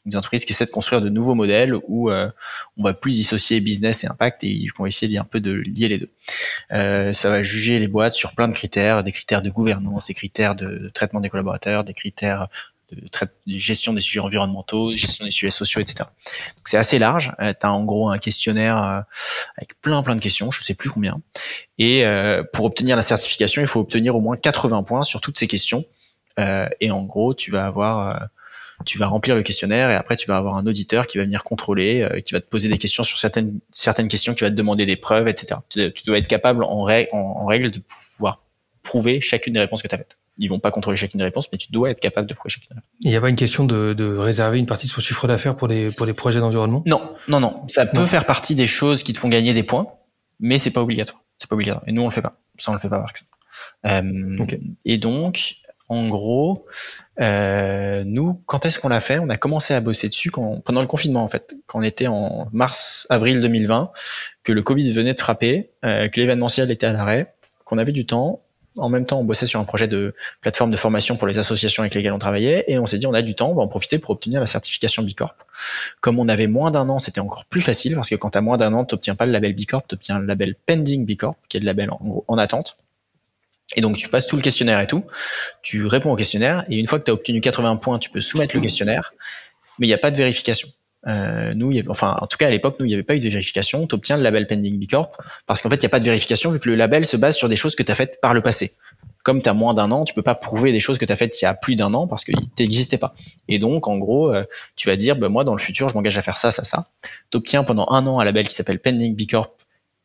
des 0.06 0.16
entreprises 0.16 0.46
qui 0.46 0.54
essaient 0.54 0.64
de 0.64 0.70
construire 0.70 1.02
de 1.02 1.10
nouveaux 1.10 1.34
modèles 1.34 1.74
où 1.86 2.10
euh, 2.10 2.30
on 2.78 2.84
va 2.84 2.94
plus 2.94 3.12
dissocier 3.12 3.60
business 3.60 4.04
et 4.04 4.06
impact 4.06 4.42
et 4.42 4.48
ils 4.48 4.70
vont 4.74 4.86
essayer 4.86 5.18
un 5.18 5.24
peu 5.24 5.40
de 5.40 5.52
lier 5.52 5.88
les 5.88 5.98
deux. 5.98 6.10
Euh, 6.72 7.12
ça 7.12 7.28
va 7.28 7.42
juger 7.42 7.78
les 7.78 7.88
boîtes 7.88 8.14
sur 8.14 8.32
plein 8.32 8.48
de 8.48 8.54
critères, 8.54 9.04
des 9.04 9.12
critères 9.12 9.42
de 9.42 9.50
gouvernance, 9.50 10.06
des 10.06 10.14
critères 10.14 10.54
de 10.54 10.90
traitement 10.94 11.20
des 11.20 11.28
collaborateurs, 11.28 11.84
des 11.84 11.94
critères 11.94 12.48
de, 12.94 13.58
gestion 13.58 13.92
des 13.92 14.00
sujets 14.00 14.20
environnementaux, 14.20 14.96
gestion 14.96 15.24
des 15.24 15.30
sujets 15.30 15.50
sociaux, 15.50 15.80
etc. 15.80 16.08
Donc 16.56 16.68
c'est 16.68 16.76
assez 16.76 16.98
large. 16.98 17.32
Euh, 17.40 17.52
tu 17.58 17.66
as 17.66 17.72
en 17.72 17.84
gros 17.84 18.10
un 18.10 18.18
questionnaire 18.18 18.82
euh, 18.82 19.00
avec 19.56 19.80
plein 19.80 20.02
plein 20.02 20.16
de 20.16 20.20
questions, 20.20 20.50
je 20.50 20.62
sais 20.62 20.74
plus 20.74 20.90
combien. 20.90 21.20
Et 21.78 22.04
euh, 22.04 22.42
pour 22.52 22.64
obtenir 22.64 22.96
la 22.96 23.02
certification, 23.02 23.62
il 23.62 23.68
faut 23.68 23.80
obtenir 23.80 24.16
au 24.16 24.20
moins 24.20 24.36
80 24.36 24.82
points 24.82 25.04
sur 25.04 25.20
toutes 25.20 25.38
ces 25.38 25.46
questions. 25.46 25.84
Euh, 26.38 26.68
et 26.80 26.90
en 26.90 27.02
gros, 27.02 27.34
tu 27.34 27.50
vas 27.50 27.66
avoir 27.66 28.28
tu 28.84 28.98
vas 28.98 29.06
remplir 29.06 29.34
le 29.34 29.42
questionnaire 29.42 29.90
et 29.90 29.94
après 29.94 30.16
tu 30.16 30.26
vas 30.26 30.36
avoir 30.36 30.56
un 30.56 30.66
auditeur 30.66 31.06
qui 31.06 31.18
va 31.18 31.24
venir 31.24 31.44
contrôler, 31.44 32.02
euh, 32.02 32.20
qui 32.20 32.32
va 32.32 32.40
te 32.40 32.48
poser 32.48 32.68
des 32.68 32.78
questions 32.78 33.04
sur 33.04 33.18
certaines 33.18 33.60
certaines 33.72 34.08
questions, 34.08 34.34
qui 34.34 34.42
va 34.44 34.50
te 34.50 34.54
demander 34.54 34.86
des 34.86 34.96
preuves, 34.96 35.28
etc. 35.28 35.60
Tu, 35.68 35.92
dois 36.06 36.18
être 36.18 36.28
capable 36.28 36.64
en, 36.64 36.86
en, 37.12 37.46
règle 37.46 37.70
de 37.70 37.80
pouvoir 38.16 38.42
prouver 38.82 39.20
chacune 39.20 39.52
des 39.52 39.60
réponses 39.60 39.82
que 39.82 39.88
tu 39.88 39.94
as 39.94 39.98
faites. 39.98 40.18
Ils 40.38 40.48
vont 40.48 40.60
pas 40.60 40.70
contrôler 40.70 40.96
chacune 40.96 41.18
des 41.18 41.24
réponses, 41.24 41.48
mais 41.52 41.58
tu 41.58 41.70
dois 41.70 41.90
être 41.90 42.00
capable 42.00 42.26
de 42.26 42.34
prouver 42.34 42.50
chacune. 42.50 42.80
Il 43.00 43.10
n'y 43.10 43.16
a 43.16 43.20
pas 43.20 43.28
une 43.28 43.36
question 43.36 43.64
de, 43.64 43.92
de, 43.92 44.16
réserver 44.16 44.58
une 44.58 44.66
partie 44.66 44.86
de 44.86 44.92
son 44.92 45.00
chiffre 45.00 45.26
d'affaires 45.26 45.56
pour 45.56 45.68
les 45.68 45.90
pour 45.90 46.06
les 46.06 46.14
projets 46.14 46.40
d'environnement? 46.40 46.82
Non, 46.86 47.14
non, 47.28 47.40
non. 47.40 47.62
Ça 47.68 47.86
peut 47.86 48.06
faire 48.06 48.24
partie 48.24 48.54
des 48.54 48.66
choses 48.66 49.02
qui 49.02 49.12
te 49.12 49.18
font 49.18 49.28
gagner 49.28 49.52
des 49.52 49.62
points, 49.62 49.88
mais 50.40 50.58
c'est 50.58 50.70
pas 50.70 50.82
obligatoire. 50.82 51.22
C'est 51.38 51.48
pas 51.48 51.54
obligatoire. 51.54 51.84
Et 51.86 51.92
nous 51.92 52.02
on 52.02 52.06
le 52.06 52.12
fait 52.12 52.22
pas. 52.22 52.40
Ça 52.58 52.70
on 52.70 52.74
le 52.74 52.80
fait 52.80 52.88
pas 52.88 53.00
par 53.00 53.10
exemple. 53.10 53.30
Euh, 53.86 54.46
Et 54.84 54.98
donc 54.98 55.56
en 55.92 56.08
gros, 56.08 56.64
euh, 57.20 58.02
nous, 58.06 58.40
quand 58.46 58.64
est-ce 58.64 58.78
qu'on 58.78 58.88
l'a 58.88 59.00
fait? 59.00 59.18
On 59.18 59.28
a 59.28 59.36
commencé 59.36 59.74
à 59.74 59.80
bosser 59.80 60.08
dessus 60.08 60.30
quand, 60.30 60.60
pendant 60.60 60.80
le 60.80 60.86
confinement, 60.86 61.22
en 61.22 61.28
fait, 61.28 61.54
quand 61.66 61.80
on 61.80 61.82
était 61.82 62.06
en 62.06 62.48
mars-avril 62.52 63.42
2020, 63.42 63.90
que 64.42 64.52
le 64.52 64.62
Covid 64.62 64.90
venait 64.92 65.12
de 65.12 65.20
frapper, 65.20 65.70
euh, 65.84 66.08
que 66.08 66.18
l'événementiel 66.18 66.70
était 66.70 66.86
à 66.86 66.94
l'arrêt, 66.94 67.34
qu'on 67.66 67.76
avait 67.76 67.92
du 67.92 68.06
temps. 68.06 68.40
En 68.78 68.88
même 68.88 69.04
temps, 69.04 69.20
on 69.20 69.24
bossait 69.24 69.46
sur 69.46 69.60
un 69.60 69.64
projet 69.64 69.86
de 69.86 70.14
plateforme 70.40 70.70
de 70.70 70.76
formation 70.76 71.16
pour 71.16 71.26
les 71.26 71.38
associations 71.38 71.82
avec 71.82 71.94
lesquelles 71.94 72.12
on 72.12 72.18
travaillait, 72.18 72.64
et 72.68 72.78
on 72.78 72.86
s'est 72.86 72.98
dit, 72.98 73.06
on 73.06 73.12
a 73.12 73.22
du 73.22 73.34
temps, 73.34 73.50
on 73.50 73.54
va 73.54 73.62
en 73.62 73.68
profiter 73.68 73.98
pour 73.98 74.10
obtenir 74.10 74.40
la 74.40 74.46
certification 74.46 75.02
Bicorp. 75.02 75.34
Comme 76.00 76.18
on 76.18 76.28
avait 76.28 76.46
moins 76.46 76.70
d'un 76.70 76.88
an, 76.88 76.98
c'était 76.98 77.20
encore 77.20 77.44
plus 77.44 77.60
facile, 77.60 77.94
parce 77.94 78.08
que 78.08 78.14
quand 78.14 78.30
tu 78.30 78.38
as 78.38 78.40
moins 78.40 78.56
d'un 78.56 78.72
an, 78.72 78.84
tu 78.84 78.94
n'obtiens 78.94 79.14
pas 79.14 79.26
le 79.26 79.32
label 79.32 79.52
Bicorp, 79.54 79.86
tu 79.86 79.94
obtiens 79.94 80.18
le 80.18 80.26
label 80.26 80.54
Pending 80.66 81.04
Bicorp, 81.04 81.36
qui 81.48 81.58
est 81.58 81.60
le 81.60 81.66
label 81.66 81.90
en, 81.90 82.24
en 82.26 82.38
attente. 82.38 82.78
Et 83.76 83.80
donc 83.80 83.96
tu 83.96 84.08
passes 84.08 84.26
tout 84.26 84.36
le 84.36 84.42
questionnaire 84.42 84.80
et 84.80 84.86
tout, 84.86 85.04
tu 85.62 85.86
réponds 85.86 86.12
au 86.12 86.16
questionnaire, 86.16 86.64
et 86.68 86.76
une 86.76 86.86
fois 86.86 86.98
que 86.98 87.04
tu 87.04 87.10
obtenu 87.10 87.40
80 87.40 87.76
points, 87.76 87.98
tu 87.98 88.10
peux 88.10 88.20
soumettre 88.20 88.54
le 88.54 88.60
questionnaire, 88.60 89.14
mais 89.78 89.86
il 89.86 89.90
n'y 89.90 89.94
a 89.94 89.98
pas 89.98 90.10
de 90.10 90.16
vérification. 90.16 90.68
Euh, 91.08 91.54
nous, 91.54 91.72
y 91.72 91.78
avait, 91.78 91.88
enfin, 91.88 92.16
en 92.20 92.26
tout 92.26 92.36
cas 92.36 92.46
à 92.46 92.50
l'époque, 92.50 92.76
nous, 92.78 92.86
il 92.86 92.88
n'y 92.88 92.94
avait 92.94 93.02
pas 93.02 93.16
eu 93.16 93.20
de 93.20 93.28
vérification. 93.28 93.86
Tu 93.86 93.94
obtiens 93.94 94.16
le 94.16 94.22
label 94.22 94.46
Pending 94.46 94.78
B 94.78 94.88
Corp 94.88 95.16
parce 95.46 95.60
qu'en 95.60 95.68
fait, 95.68 95.76
il 95.76 95.80
n'y 95.80 95.86
a 95.86 95.90
pas 95.90 96.00
de 96.00 96.04
vérification 96.04 96.50
vu 96.50 96.60
que 96.60 96.68
le 96.68 96.76
label 96.76 97.04
se 97.06 97.16
base 97.16 97.36
sur 97.36 97.48
des 97.48 97.56
choses 97.56 97.74
que 97.74 97.82
tu 97.82 97.90
as 97.90 97.94
faites 97.94 98.20
par 98.20 98.34
le 98.34 98.40
passé. 98.40 98.72
Comme 99.22 99.40
tu 99.40 99.48
as 99.48 99.54
moins 99.54 99.74
d'un 99.74 99.90
an, 99.92 100.04
tu 100.04 100.14
peux 100.14 100.22
pas 100.22 100.34
prouver 100.34 100.72
des 100.72 100.80
choses 100.80 100.98
que 100.98 101.04
tu 101.04 101.12
as 101.12 101.16
faites 101.16 101.40
il 101.40 101.44
y 101.44 101.48
a 101.48 101.54
plus 101.54 101.76
d'un 101.76 101.94
an 101.94 102.08
parce 102.08 102.24
que 102.24 102.32
n'existait 102.58 102.98
pas. 102.98 103.14
Et 103.48 103.58
donc, 103.58 103.86
en 103.86 103.96
gros, 103.98 104.32
euh, 104.32 104.44
tu 104.74 104.88
vas 104.88 104.96
dire, 104.96 105.16
bah, 105.16 105.28
moi, 105.28 105.44
dans 105.44 105.54
le 105.54 105.60
futur, 105.60 105.88
je 105.88 105.94
m'engage 105.94 106.18
à 106.18 106.22
faire 106.22 106.36
ça, 106.36 106.50
ça, 106.50 106.64
ça. 106.64 106.88
Tu 107.30 107.36
obtiens 107.36 107.62
pendant 107.62 107.86
un 107.90 108.06
an 108.06 108.18
un 108.18 108.24
label 108.24 108.48
qui 108.48 108.54
s'appelle 108.54 108.80
Pending 108.80 109.14
B 109.14 109.30
Corp 109.30 109.62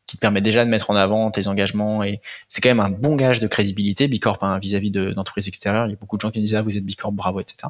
qui 0.08 0.16
te 0.16 0.20
permet 0.22 0.40
déjà 0.40 0.64
de 0.64 0.70
mettre 0.70 0.90
en 0.90 0.96
avant 0.96 1.30
tes 1.30 1.46
engagements 1.48 2.02
et 2.02 2.22
c'est 2.48 2.62
quand 2.62 2.70
même 2.70 2.80
un 2.80 2.88
bon 2.88 3.14
gage 3.14 3.40
de 3.40 3.46
crédibilité 3.46 4.08
Bicorp 4.08 4.38
hein, 4.40 4.58
vis-à-vis 4.58 4.90
de, 4.90 5.12
d'entreprises 5.12 5.48
extérieures. 5.48 5.86
Il 5.86 5.90
y 5.90 5.92
a 5.92 5.96
beaucoup 5.96 6.16
de 6.16 6.22
gens 6.22 6.30
qui 6.30 6.40
disent 6.40 6.54
ah 6.54 6.62
vous 6.62 6.78
êtes 6.78 6.84
Bicorp, 6.84 7.12
bravo, 7.12 7.40
etc. 7.40 7.68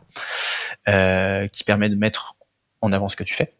Euh, 0.88 1.48
qui 1.48 1.64
permet 1.64 1.88
de 1.88 1.96
mettre 1.96 2.36
en 2.80 2.92
avant 2.92 3.08
ce 3.08 3.16
que 3.16 3.24
tu 3.24 3.34
fais. 3.34 3.54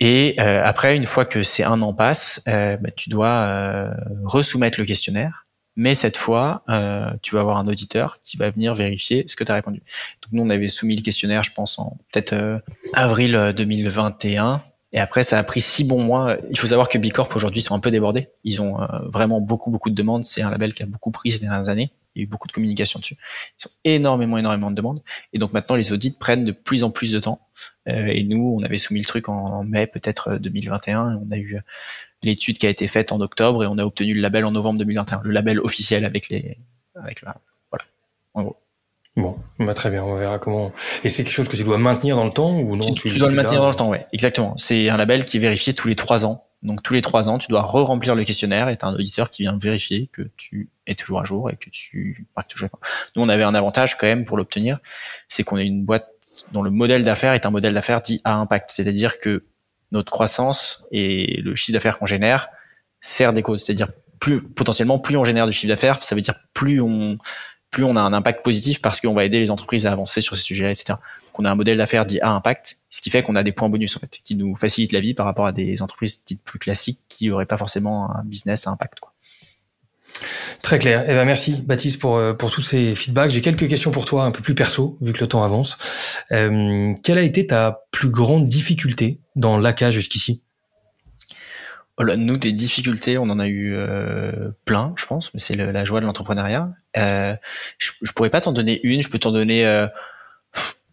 Et 0.00 0.34
euh, 0.40 0.64
après, 0.64 0.96
une 0.96 1.06
fois 1.06 1.24
que 1.24 1.42
ces 1.42 1.62
un 1.62 1.80
an 1.82 1.94
passe, 1.94 2.42
euh, 2.48 2.76
bah, 2.76 2.90
tu 2.90 3.10
dois 3.10 3.28
euh, 3.28 3.94
resoumettre 4.24 4.80
le 4.80 4.86
questionnaire. 4.86 5.46
Mais 5.76 5.94
cette 5.94 6.16
fois, 6.16 6.62
euh, 6.68 7.10
tu 7.22 7.34
vas 7.34 7.40
avoir 7.40 7.58
un 7.58 7.66
auditeur 7.66 8.18
qui 8.22 8.36
va 8.36 8.50
venir 8.50 8.74
vérifier 8.74 9.24
ce 9.26 9.34
que 9.34 9.42
tu 9.42 9.50
as 9.50 9.56
répondu. 9.56 9.82
Donc 10.22 10.32
nous, 10.32 10.42
on 10.42 10.50
avait 10.50 10.68
soumis 10.68 10.94
le 10.94 11.02
questionnaire, 11.02 11.42
je 11.42 11.52
pense, 11.52 11.78
en 11.78 11.96
peut-être 12.12 12.60
avril 12.92 13.52
2021. 13.56 14.62
Et 14.94 15.00
après, 15.00 15.24
ça 15.24 15.38
a 15.38 15.42
pris 15.42 15.60
six 15.60 15.82
bons 15.82 16.02
mois. 16.02 16.36
Il 16.50 16.58
faut 16.58 16.68
savoir 16.68 16.88
que 16.88 16.98
Bicorp 16.98 17.28
aujourd'hui 17.34 17.60
sont 17.60 17.74
un 17.74 17.80
peu 17.80 17.90
débordés. 17.90 18.28
Ils 18.44 18.62
ont 18.62 18.80
euh, 18.80 18.86
vraiment 19.08 19.40
beaucoup, 19.40 19.72
beaucoup 19.72 19.90
de 19.90 19.94
demandes. 19.96 20.24
C'est 20.24 20.40
un 20.40 20.50
label 20.50 20.72
qui 20.72 20.84
a 20.84 20.86
beaucoup 20.86 21.10
pris 21.10 21.32
ces 21.32 21.40
dernières 21.40 21.68
années. 21.68 21.90
Il 22.14 22.20
y 22.20 22.22
a 22.22 22.24
eu 22.24 22.26
beaucoup 22.26 22.48
de 22.48 22.52
communication 22.52 23.00
dessus. 23.00 23.16
Ils 23.58 23.66
ont 23.66 23.70
énormément, 23.84 24.38
énormément 24.38 24.70
de 24.70 24.76
demandes. 24.76 25.02
Et 25.32 25.38
donc 25.38 25.52
maintenant, 25.52 25.76
les 25.76 25.92
audits 25.92 26.16
prennent 26.18 26.44
de 26.44 26.52
plus 26.52 26.84
en 26.84 26.90
plus 26.90 27.12
de 27.12 27.18
temps. 27.18 27.40
Euh, 27.88 28.06
et 28.06 28.24
nous, 28.24 28.56
on 28.58 28.62
avait 28.62 28.78
soumis 28.78 29.00
le 29.00 29.06
truc 29.06 29.28
en, 29.28 29.64
mai 29.64 29.86
peut-être 29.86 30.36
2021. 30.36 31.20
On 31.26 31.30
a 31.32 31.36
eu 31.36 31.60
l'étude 32.22 32.58
qui 32.58 32.66
a 32.66 32.70
été 32.70 32.88
faite 32.88 33.12
en 33.12 33.20
octobre 33.20 33.64
et 33.64 33.66
on 33.66 33.78
a 33.78 33.84
obtenu 33.84 34.14
le 34.14 34.20
label 34.20 34.44
en 34.44 34.50
novembre 34.50 34.78
2021. 34.78 35.20
Le 35.24 35.32
label 35.32 35.60
officiel 35.60 36.04
avec 36.04 36.28
les, 36.28 36.58
avec 36.94 37.22
la, 37.22 37.36
voilà, 37.70 37.84
en 38.34 38.42
gros. 38.42 38.56
Bon, 39.16 39.36
bah 39.60 39.74
très 39.74 39.90
bien, 39.90 40.02
on 40.02 40.16
verra 40.16 40.40
comment. 40.40 40.72
Et 41.04 41.08
c'est 41.08 41.22
quelque 41.22 41.32
chose 41.32 41.48
que 41.48 41.56
tu 41.56 41.62
dois 41.62 41.78
maintenir 41.78 42.16
dans 42.16 42.24
le 42.24 42.32
temps 42.32 42.58
ou 42.58 42.74
non? 42.74 42.92
Tu, 42.94 43.16
dois 43.16 43.28
le 43.28 43.36
maintenir 43.36 43.60
dans 43.60 43.70
le 43.70 43.76
temps, 43.76 43.88
ouais, 43.88 44.06
exactement. 44.12 44.56
C'est 44.58 44.88
un 44.88 44.96
label 44.96 45.24
qui 45.24 45.36
est 45.36 45.40
vérifié 45.40 45.72
tous 45.72 45.86
les 45.86 45.94
trois 45.94 46.24
ans. 46.26 46.48
Donc 46.64 46.82
tous 46.82 46.94
les 46.94 47.02
trois 47.02 47.28
ans, 47.28 47.38
tu 47.38 47.48
dois 47.48 47.62
re-remplir 47.62 48.14
le 48.14 48.24
questionnaire 48.24 48.70
et 48.70 48.78
as 48.80 48.86
un 48.86 48.94
auditeur 48.94 49.28
qui 49.28 49.42
vient 49.42 49.56
vérifier 49.56 50.08
que 50.12 50.22
tu 50.36 50.70
es 50.86 50.94
toujours 50.94 51.20
à 51.20 51.24
jour 51.24 51.50
et 51.50 51.56
que 51.56 51.68
tu 51.68 52.26
marques 52.34 52.50
toujours. 52.50 52.70
Nous, 53.14 53.22
on 53.22 53.28
avait 53.28 53.42
un 53.42 53.54
avantage 53.54 53.98
quand 53.98 54.06
même 54.06 54.24
pour 54.24 54.38
l'obtenir, 54.38 54.78
c'est 55.28 55.44
qu'on 55.44 55.58
est 55.58 55.66
une 55.66 55.84
boîte 55.84 56.08
dont 56.52 56.62
le 56.62 56.70
modèle 56.70 57.04
d'affaires 57.04 57.34
est 57.34 57.44
un 57.44 57.50
modèle 57.50 57.74
d'affaires 57.74 58.00
dit 58.00 58.22
à 58.24 58.34
impact, 58.34 58.70
c'est-à-dire 58.70 59.20
que 59.20 59.44
notre 59.92 60.10
croissance 60.10 60.84
et 60.90 61.40
le 61.42 61.54
chiffre 61.54 61.74
d'affaires 61.74 61.98
qu'on 61.98 62.06
génère 62.06 62.48
sert 63.02 63.34
des 63.34 63.42
causes, 63.42 63.62
c'est-à-dire 63.62 63.88
plus 64.18 64.42
potentiellement 64.42 64.98
plus 64.98 65.18
on 65.18 65.24
génère 65.24 65.46
de 65.46 65.52
chiffre 65.52 65.68
d'affaires, 65.68 66.02
ça 66.02 66.14
veut 66.14 66.22
dire 66.22 66.36
plus 66.54 66.80
on 66.80 67.18
plus 67.70 67.84
on 67.84 67.96
a 67.96 68.00
un 68.00 68.12
impact 68.12 68.44
positif 68.44 68.80
parce 68.80 69.00
qu'on 69.00 69.14
va 69.14 69.24
aider 69.24 69.40
les 69.40 69.50
entreprises 69.50 69.84
à 69.84 69.92
avancer 69.92 70.20
sur 70.20 70.36
ces 70.36 70.42
sujets, 70.42 70.70
etc. 70.70 70.94
Donc 71.34 71.40
on 71.40 71.44
a 71.46 71.50
un 71.50 71.56
modèle 71.56 71.78
d'affaires 71.78 72.06
dit 72.06 72.20
à 72.20 72.30
impact, 72.30 72.78
ce 72.90 73.00
qui 73.00 73.10
fait 73.10 73.24
qu'on 73.24 73.34
a 73.34 73.42
des 73.42 73.50
points 73.50 73.68
bonus 73.68 73.96
en 73.96 73.98
fait, 73.98 74.20
qui 74.22 74.36
nous 74.36 74.54
facilitent 74.54 74.92
la 74.92 75.00
vie 75.00 75.14
par 75.14 75.26
rapport 75.26 75.46
à 75.46 75.52
des 75.52 75.82
entreprises 75.82 76.24
dites 76.24 76.40
plus 76.44 76.60
classiques 76.60 77.00
qui 77.08 77.28
n'auraient 77.28 77.44
pas 77.44 77.56
forcément 77.56 78.08
un 78.16 78.22
business 78.22 78.68
à 78.68 78.70
impact. 78.70 79.00
Quoi. 79.00 79.12
Très 80.62 80.78
clair. 80.78 81.02
Eh 81.08 81.12
ben 81.12 81.24
merci 81.24 81.60
Baptiste 81.60 82.00
pour 82.00 82.18
euh, 82.18 82.34
pour 82.34 82.52
tous 82.52 82.60
ces 82.60 82.94
feedbacks. 82.94 83.32
J'ai 83.32 83.40
quelques 83.40 83.68
questions 83.68 83.90
pour 83.90 84.04
toi 84.04 84.24
un 84.24 84.30
peu 84.30 84.42
plus 84.42 84.54
perso 84.54 84.96
vu 85.00 85.12
que 85.12 85.20
le 85.20 85.26
temps 85.26 85.42
avance. 85.42 85.76
Euh, 86.30 86.94
quelle 87.02 87.18
a 87.18 87.22
été 87.22 87.48
ta 87.48 87.84
plus 87.90 88.10
grande 88.10 88.48
difficulté 88.48 89.18
dans 89.34 89.58
l'ACA 89.58 89.90
jusqu'ici? 89.90 90.44
Nous, 92.00 92.36
des 92.38 92.52
difficultés, 92.52 93.18
on 93.18 93.24
en 93.24 93.38
a 93.38 93.46
eu 93.46 93.72
euh, 93.72 94.50
plein, 94.64 94.92
je 94.96 95.06
pense, 95.06 95.32
mais 95.32 95.38
c'est 95.38 95.54
la 95.54 95.84
joie 95.84 96.00
de 96.00 96.06
l'entrepreneuriat. 96.06 96.72
Euh, 96.96 97.36
je, 97.78 97.92
je 98.02 98.10
pourrais 98.10 98.30
pas 98.30 98.40
t'en 98.40 98.50
donner 98.50 98.80
une, 98.82 99.00
je 99.00 99.08
peux 99.08 99.20
t'en 99.20 99.30
donner, 99.30 99.64
euh, 99.64 99.86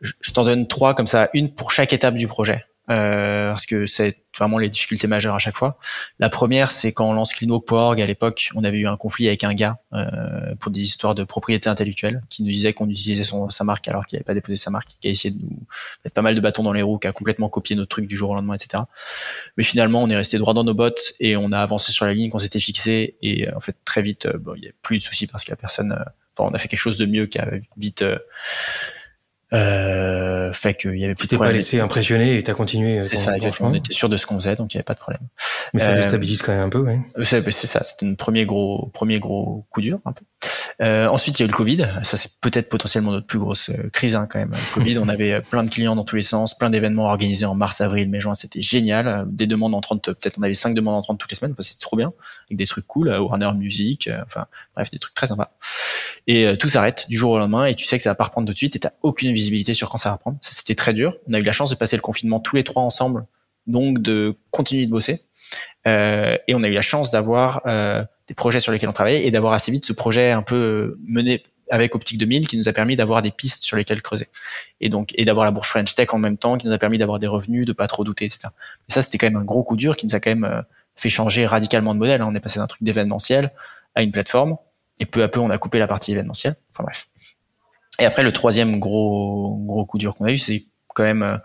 je 0.02 0.32
t'en 0.32 0.44
donne 0.44 0.68
trois 0.68 0.94
comme 0.94 1.08
ça, 1.08 1.30
une 1.34 1.54
pour 1.54 1.72
chaque 1.72 1.94
étape 1.94 2.16
du 2.16 2.28
projet. 2.28 2.66
Euh, 2.90 3.52
parce 3.52 3.66
que 3.66 3.86
c'est 3.86 4.18
vraiment 4.38 4.58
les 4.58 4.68
difficultés 4.68 5.08
majeures 5.08 5.36
à 5.36 5.40
chaque 5.40 5.56
fois. 5.56 5.78
La 6.20 6.30
première, 6.30 6.72
c'est 6.72 6.92
quand 6.92 7.10
on 7.10 7.14
lance 7.14 7.34
CleanWalk.org 7.34 8.02
à 8.02 8.06
l'époque, 8.06 8.50
on 8.56 8.64
avait 8.64 8.80
eu 8.80 8.88
un 8.88 8.98
conflit 8.98 9.28
avec 9.28 9.44
un 9.44 9.54
gars 9.54 9.78
euh, 9.94 10.56
pour 10.60 10.72
des 10.72 10.82
histoires 10.82 11.16
de 11.16 11.24
propriété 11.24 11.70
intellectuelle 11.70 12.22
qui 12.30 12.44
nous 12.44 12.52
disait 12.52 12.74
qu'on 12.74 12.90
utilisait 12.90 13.24
son, 13.24 13.50
sa 13.50 13.64
marque 13.64 13.88
alors 13.88 14.06
qu'il 14.08 14.18
n'avait 14.18 14.26
pas 14.26 14.34
déposé 14.34 14.58
sa 14.58 14.72
marque, 14.72 14.90
qui 15.00 15.08
a 15.08 15.12
essayé 15.12 15.34
de 15.34 15.42
nous 15.42 15.60
mettre 16.04 16.16
pas 16.16 16.22
mal 16.22 16.36
de 16.36 16.42
bâtons 16.42 16.64
dans 16.64 16.74
les 16.74 16.82
roues, 16.82 16.98
qui 16.98 17.08
a 17.08 17.14
complètement 17.14 17.50
copié 17.50 17.76
notre 17.76 17.90
truc 17.90 18.08
du 18.08 18.18
jour 18.18 18.32
au 18.32 18.36
lendemain, 18.36 18.56
etc. 18.56 18.84
Mais 19.58 19.64
finalement, 19.64 20.02
on 20.04 20.10
est 20.10 20.16
resté 20.16 20.38
droit 20.38 20.54
dans 20.54 20.64
nos 20.64 20.74
bottes 20.74 21.14
et 21.20 21.38
on 21.38 21.52
a 21.52 21.60
avancé 21.60 21.92
sur 21.92 22.06
la 22.06 22.14
ligne 22.14 22.30
qu'on 22.30 22.40
s'était 22.40 22.60
fixé 22.60 23.16
et 23.22 23.48
euh, 23.48 23.56
en 23.56 23.60
fait 23.60 23.78
très 23.86 24.02
vite, 24.02 24.26
euh, 24.26 24.38
bon, 24.38 24.56
il 24.56 24.66
y 24.66 24.68
a 24.68 24.72
plus 24.82 24.98
de 24.98 25.04
soucis 25.04 25.28
parce 25.28 25.44
qu'il 25.44 25.52
y 25.52 25.54
a 25.54 25.58
personne. 25.58 25.94
Enfin, 26.36 26.50
on 26.50 26.54
a 26.54 26.58
fait 26.58 26.68
quelque 26.68 26.80
chose 26.80 26.98
de 26.98 27.06
mieux 27.06 27.28
qui 27.28 27.38
a 27.40 27.48
vite 27.78 28.04
euh, 29.54 30.54
fait 30.54 30.76
qu'il 30.76 30.98
y 30.98 31.04
avait 31.04 31.16
plus 31.16 31.28
tu 31.28 31.36
de 31.36 31.38
problème. 31.38 31.54
pas 31.54 31.58
laissé 31.58 31.80
impressionner 31.80 32.38
et 32.38 32.44
t'as 32.44 32.54
continué. 32.54 33.00
Euh, 33.00 33.02
c'est 33.02 33.18
ça, 33.18 33.36
exactement. 33.36 33.70
On 33.70 33.74
était 33.74 33.94
sûr 33.94 34.08
de 34.08 34.18
ce 34.18 34.26
qu'on 34.26 34.36
faisait, 34.36 34.56
donc 34.56 34.74
il 34.74 34.78
y 34.78 34.80
avait 34.80 34.84
pas 34.84 34.94
de 34.94 35.00
problème. 35.00 35.28
Mais 35.74 35.80
ça 35.80 35.90
euh, 35.90 35.96
déstabilise 35.96 36.42
quand 36.42 36.54
même 36.54 36.62
un 36.62 36.70
peu, 36.70 36.80
oui. 36.80 36.96
C'est, 37.24 37.50
c'est 37.52 37.68
ça, 37.68 37.84
c'était 37.84 38.06
un 38.06 38.14
premier 38.14 38.46
gros, 38.46 38.90
premier 38.94 39.20
gros 39.20 39.66
coup 39.70 39.82
dur, 39.82 40.00
un 40.06 40.14
peu. 40.14 40.24
Euh, 40.82 41.08
ensuite, 41.08 41.40
il 41.40 41.44
y 41.44 41.44
a 41.44 41.46
eu 41.46 41.52
le 41.52 41.56
Covid. 41.56 41.88
Ça, 42.04 42.18
c'est 42.18 42.32
peut-être 42.42 42.70
potentiellement 42.70 43.12
notre 43.12 43.28
plus 43.28 43.40
grosse 43.40 43.70
euh, 43.70 43.90
crise 43.92 44.16
hein, 44.16 44.28
quand 44.30 44.40
même. 44.40 44.52
Le 44.52 44.74
Covid, 44.74 44.98
on 44.98 45.08
avait 45.10 45.34
euh, 45.34 45.42
plein 45.42 45.64
de 45.64 45.70
clients 45.70 45.96
dans 45.96 46.04
tous 46.04 46.16
les 46.16 46.22
sens, 46.24 46.58
plein 46.58 46.70
d'événements 46.70 47.06
organisés 47.06 47.46
en 47.46 47.56
mars, 47.56 47.82
avril, 47.82 48.10
mai, 48.10 48.20
juin. 48.20 48.34
C'était 48.34 48.62
génial. 48.62 49.26
Des 49.28 49.48
demandes 49.48 49.76
en 49.76 49.82
30, 49.82 50.04
peut-être 50.04 50.38
on 50.40 50.44
avait 50.44 50.54
cinq 50.54 50.74
demandes 50.74 50.96
en 50.96 51.02
30 51.02 51.20
toutes 51.20 51.32
les 51.32 51.38
semaines. 51.38 51.52
Enfin, 51.52 51.64
c'était 51.64 51.82
trop 51.82 51.98
bien. 51.98 52.14
Avec 52.48 52.58
des 52.58 52.66
trucs 52.66 52.88
cool, 52.88 53.10
Warner 53.10 53.52
Music, 53.56 54.10
enfin 54.26 54.48
bref, 54.76 54.90
des 54.92 55.00
trucs 55.00 55.14
très 55.14 55.28
sympas. 55.28 55.52
Et 56.28 56.56
tout 56.60 56.70
s'arrête 56.70 57.08
du 57.10 57.18
jour 57.18 57.32
au 57.32 57.40
lendemain 57.40 57.66
et 57.66 57.76
tu 57.76 57.86
sais 57.86 57.98
que 57.98 58.04
ça 58.04 58.12
va 58.12 58.16
pas 58.16 58.26
reprendre 58.26 58.48
tout 58.48 58.54
de 58.54 58.58
suite 58.58 58.76
et 58.76 58.80
t'as 58.80 58.92
aucune 59.02 59.34
visibilité 59.34 59.74
sur 59.74 59.90
quand 59.90 59.98
ça 59.98 60.10
va 60.10 60.16
reprendre. 60.16 60.38
Ça, 60.42 60.52
c'était 60.52 60.76
très 60.76 60.94
dur. 60.94 61.18
On 61.28 61.34
a 61.34 61.40
eu 61.40 61.44
la 61.44 61.52
chance 61.52 61.70
de 61.70 61.76
passer 61.76 61.96
le 61.96 62.02
confinement 62.02 62.40
tous 62.40 62.56
les 62.56 62.64
trois 62.64 62.84
ensemble, 62.84 63.26
donc 63.68 64.00
de 64.00 64.38
continuer 64.52 64.86
de 64.86 64.92
bosser. 64.92 65.24
Euh, 65.88 66.38
et 66.48 66.56
on 66.56 66.64
a 66.64 66.68
eu 66.68 66.74
la 66.74 66.82
chance 66.82 67.12
d'avoir 67.12 67.62
euh, 67.66 68.04
des 68.32 68.36
projets 68.36 68.62
sur 68.62 68.72
lesquels 68.72 68.88
on 68.88 68.94
travaillait 68.94 69.26
et 69.28 69.32
d'avoir 69.32 69.52
assez 69.52 69.74
vite 69.74 69.84
ce 69.84 69.92
projet 69.92 70.32
un 70.32 70.42
peu 70.42 70.56
euh, 70.56 71.00
mené 71.06 71.44
avec 71.70 71.96
Optique 71.96 72.18
2000 72.18 72.48
qui 72.48 72.56
nous 72.56 72.70
a 72.70 72.72
permis 72.72 72.96
d'avoir 72.96 73.22
des 73.22 73.32
pistes 73.32 73.66
sur 73.66 73.76
lesquelles 73.76 74.02
creuser. 74.02 74.30
Et 74.80 74.88
donc, 74.88 75.12
et 75.16 75.26
d'avoir 75.26 75.44
la 75.44 75.52
bourse 75.52 75.68
French 75.68 75.94
Tech 75.96 76.08
en 76.14 76.18
même 76.18 76.38
temps 76.38 76.58
qui 76.58 76.66
nous 76.66 76.74
a 76.74 76.78
permis 76.78 76.98
d'avoir 76.98 77.20
des 77.20 77.28
revenus, 77.28 77.66
de 77.66 77.74
pas 77.74 77.88
trop 77.88 78.06
douter, 78.06 78.24
etc. 78.24 78.48
Et 78.88 78.94
ça, 78.94 79.02
c'était 79.02 79.18
quand 79.18 79.28
même 79.28 79.36
un 79.36 79.44
gros 79.44 79.64
coup 79.64 79.76
dur 79.76 79.98
qui 79.98 80.06
nous 80.06 80.16
a 80.16 80.22
quand 80.22 80.30
même 80.30 80.46
euh, 80.46 80.62
fait 80.96 81.10
changer 81.10 81.46
radicalement 81.46 81.94
de 81.94 82.00
modèle. 82.00 82.22
Hein. 82.22 82.28
On 82.30 82.36
est 82.36 82.40
passé 82.40 82.58
d'un 82.58 82.68
truc 82.68 82.84
d'événementiel 82.84 83.52
à 83.96 84.02
une 84.02 84.14
plateforme. 84.14 84.56
Et 85.02 85.06
peu 85.06 85.24
à 85.24 85.28
peu, 85.28 85.42
on 85.42 85.50
a 85.50 85.58
coupé 85.58 85.78
la 85.78 85.88
partie 85.88 86.14
événementielle. 86.14 86.56
Enfin 86.74 86.86
bref. 86.86 87.10
Et 88.00 88.06
après, 88.06 88.24
le 88.24 88.32
troisième 88.32 88.80
gros, 88.80 89.58
gros 89.66 89.86
coup 89.86 89.98
dur 89.98 90.16
qu'on 90.16 90.26
a 90.26 90.32
eu, 90.32 90.38
c'est 90.38 90.68
quand 90.88 91.04
même 91.04 91.24
euh, 91.24 91.38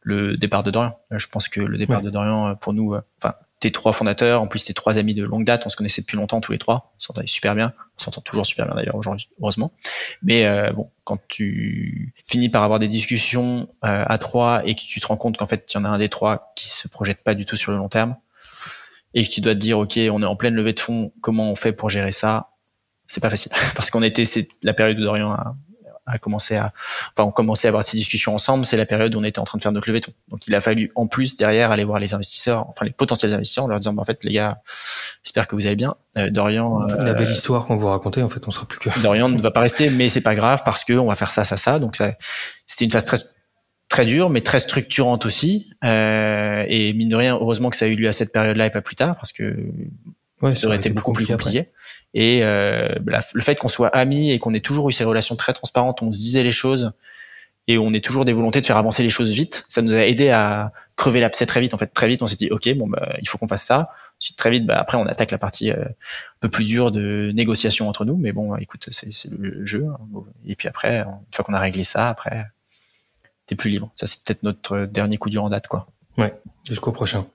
le 0.00 0.38
départ 0.38 0.62
de 0.62 0.70
Dorian. 0.70 0.98
Je 1.10 1.26
pense 1.26 1.48
que 1.48 1.60
le 1.60 1.76
départ 1.76 2.00
de 2.00 2.08
Dorian, 2.08 2.56
pour 2.56 2.72
nous, 2.72 2.96
enfin, 3.18 3.34
tes 3.60 3.70
trois 3.70 3.92
fondateurs, 3.92 4.40
en 4.40 4.46
plus 4.46 4.64
tes 4.64 4.74
trois 4.74 4.96
amis 4.96 5.14
de 5.14 5.22
longue 5.22 5.44
date, 5.44 5.66
on 5.66 5.70
se 5.70 5.76
connaissait 5.76 6.00
depuis 6.00 6.16
longtemps 6.16 6.40
tous 6.40 6.52
les 6.52 6.58
trois, 6.58 6.92
on 6.96 7.00
s'entendait 7.00 7.26
super 7.26 7.54
bien, 7.54 7.74
on 7.98 8.02
s'entend 8.02 8.22
toujours 8.22 8.46
super 8.46 8.66
bien 8.66 8.74
d'ailleurs 8.74 8.96
aujourd'hui, 8.96 9.28
heureusement. 9.40 9.72
Mais 10.22 10.46
euh, 10.46 10.72
bon, 10.72 10.90
quand 11.04 11.18
tu 11.28 12.14
finis 12.26 12.48
par 12.48 12.62
avoir 12.62 12.78
des 12.78 12.88
discussions 12.88 13.68
euh, 13.84 14.04
à 14.06 14.18
trois 14.18 14.66
et 14.66 14.74
que 14.74 14.80
tu 14.80 14.98
te 14.98 15.06
rends 15.06 15.18
compte 15.18 15.36
qu'en 15.36 15.46
fait 15.46 15.70
il 15.72 15.76
y 15.76 15.78
en 15.78 15.84
a 15.84 15.88
un 15.88 15.98
des 15.98 16.08
trois 16.08 16.52
qui 16.56 16.68
se 16.68 16.88
projette 16.88 17.22
pas 17.22 17.34
du 17.34 17.44
tout 17.44 17.56
sur 17.56 17.70
le 17.70 17.78
long 17.78 17.90
terme 17.90 18.16
et 19.12 19.24
que 19.24 19.30
tu 19.30 19.42
dois 19.42 19.54
te 19.54 19.60
dire 19.60 19.78
ok, 19.78 19.98
on 20.10 20.22
est 20.22 20.26
en 20.26 20.36
pleine 20.36 20.54
levée 20.54 20.72
de 20.72 20.80
fonds, 20.80 21.12
comment 21.20 21.50
on 21.50 21.56
fait 21.56 21.72
pour 21.72 21.90
gérer 21.90 22.12
ça? 22.12 22.50
C'est 23.06 23.20
pas 23.20 23.30
facile 23.30 23.52
parce 23.74 23.90
qu'on 23.90 24.02
était, 24.02 24.24
c'est 24.24 24.48
la 24.62 24.72
période 24.72 24.98
où 24.98 25.02
Dorian 25.02 25.32
a, 25.32 25.54
a 26.10 26.18
commencé 26.18 26.56
à, 26.56 26.72
enfin, 27.16 27.28
on 27.28 27.30
commençait 27.30 27.68
à 27.68 27.70
avoir 27.70 27.84
ces 27.84 27.96
discussions 27.96 28.34
ensemble. 28.34 28.64
C'est 28.64 28.76
la 28.76 28.86
période 28.86 29.14
où 29.14 29.18
on 29.18 29.24
était 29.24 29.38
en 29.38 29.44
train 29.44 29.58
de 29.58 29.62
faire 29.62 29.72
notre 29.72 29.88
levée 29.88 30.00
de 30.00 30.06
fonds. 30.06 30.14
Donc, 30.28 30.46
il 30.46 30.54
a 30.54 30.60
fallu 30.60 30.90
en 30.94 31.06
plus 31.06 31.36
derrière 31.36 31.70
aller 31.70 31.84
voir 31.84 31.98
les 31.98 32.14
investisseurs, 32.14 32.68
enfin 32.68 32.84
les 32.84 32.90
potentiels 32.90 33.32
investisseurs, 33.32 33.64
en 33.64 33.68
leur 33.68 33.78
disant, 33.78 33.92
bah, 33.92 34.02
en 34.02 34.04
fait, 34.04 34.24
les 34.24 34.32
gars, 34.32 34.60
j'espère 35.24 35.46
que 35.46 35.56
vous 35.56 35.66
allez 35.66 35.76
bien. 35.76 35.94
Euh, 36.16 36.30
Dorian, 36.30 36.88
euh, 36.88 36.96
la 36.96 37.14
belle 37.14 37.30
histoire 37.30 37.64
qu'on 37.64 37.76
vous 37.76 37.88
racontait, 37.88 38.22
en 38.22 38.28
fait, 38.28 38.46
on 38.46 38.50
sera 38.50 38.66
plus 38.66 38.78
que. 38.78 38.90
Dorian 39.00 39.28
ne 39.28 39.40
va 39.42 39.50
pas 39.50 39.60
rester, 39.60 39.90
mais 39.90 40.08
c'est 40.08 40.20
pas 40.20 40.34
grave 40.34 40.62
parce 40.64 40.84
que 40.84 40.94
on 40.94 41.06
va 41.06 41.14
faire 41.14 41.30
ça, 41.30 41.44
ça, 41.44 41.56
ça. 41.56 41.78
Donc, 41.78 41.96
ça, 41.96 42.12
c'était 42.66 42.84
une 42.84 42.90
phase 42.90 43.04
très 43.04 43.18
très 43.90 44.06
dure, 44.06 44.30
mais 44.30 44.40
très 44.40 44.60
structurante 44.60 45.26
aussi. 45.26 45.68
Euh, 45.84 46.64
et 46.68 46.94
mine 46.94 47.10
de 47.10 47.16
rien, 47.16 47.34
heureusement 47.34 47.68
que 47.68 47.76
ça 47.76 47.84
a 47.84 47.88
eu 47.88 47.96
lieu 47.96 48.08
à 48.08 48.12
cette 48.12 48.32
période-là 48.32 48.66
et 48.66 48.70
pas 48.70 48.80
plus 48.80 48.96
tard, 48.96 49.16
parce 49.16 49.32
que 49.32 49.54
ouais, 50.40 50.54
ça 50.54 50.68
aurait 50.68 50.76
été 50.76 50.88
beaucoup 50.90 51.12
plus 51.12 51.26
compliqué. 51.26 51.68
Et 52.14 52.42
euh, 52.42 52.88
le 53.32 53.42
fait 53.42 53.56
qu'on 53.56 53.68
soit 53.68 53.88
amis 53.88 54.32
et 54.32 54.38
qu'on 54.38 54.52
ait 54.54 54.60
toujours 54.60 54.88
eu 54.90 54.92
ces 54.92 55.04
relations 55.04 55.36
très 55.36 55.52
transparentes, 55.52 56.02
on 56.02 56.12
se 56.12 56.18
disait 56.18 56.42
les 56.42 56.52
choses 56.52 56.92
et 57.68 57.78
on 57.78 57.92
est 57.92 58.04
toujours 58.04 58.24
des 58.24 58.32
volontés 58.32 58.60
de 58.60 58.66
faire 58.66 58.76
avancer 58.76 59.02
les 59.02 59.10
choses 59.10 59.30
vite. 59.30 59.64
Ça 59.68 59.80
nous 59.80 59.94
a 59.94 59.98
aidé 59.98 60.30
à 60.30 60.72
crever 60.96 61.20
l'abcès 61.20 61.46
très 61.46 61.60
vite. 61.60 61.72
En 61.72 61.78
fait, 61.78 61.86
très 61.86 62.08
vite, 62.08 62.22
on 62.22 62.26
s'est 62.26 62.36
dit 62.36 62.50
ok, 62.50 62.68
bon 62.74 62.88
bah 62.88 63.14
il 63.20 63.28
faut 63.28 63.38
qu'on 63.38 63.46
fasse 63.46 63.64
ça. 63.64 63.90
Ensuite, 64.20 64.36
très 64.36 64.50
vite, 64.50 64.66
bah, 64.66 64.78
après 64.78 64.98
on 64.98 65.06
attaque 65.06 65.30
la 65.30 65.38
partie 65.38 65.70
euh, 65.70 65.84
un 65.84 66.40
peu 66.40 66.48
plus 66.48 66.64
dure 66.64 66.90
de 66.90 67.30
négociation 67.32 67.88
entre 67.88 68.04
nous. 68.04 68.16
Mais 68.16 68.32
bon, 68.32 68.56
écoute, 68.56 68.88
c'est 68.90 69.30
le 69.30 69.64
jeu. 69.64 69.86
Hein. 69.88 69.98
Et 70.46 70.56
puis 70.56 70.68
après, 70.68 70.98
une 70.98 71.34
fois 71.34 71.44
qu'on 71.44 71.54
a 71.54 71.60
réglé 71.60 71.84
ça, 71.84 72.08
après 72.08 72.46
t'es 73.46 73.54
plus 73.54 73.70
libre. 73.70 73.90
Ça 73.94 74.06
c'est 74.06 74.22
peut-être 74.24 74.42
notre 74.42 74.86
dernier 74.86 75.16
coup 75.16 75.30
dur 75.30 75.44
en 75.44 75.50
date, 75.50 75.68
quoi. 75.68 75.86
Ouais, 76.18 76.34
jusqu'au 76.68 76.92
prochain. 76.92 77.26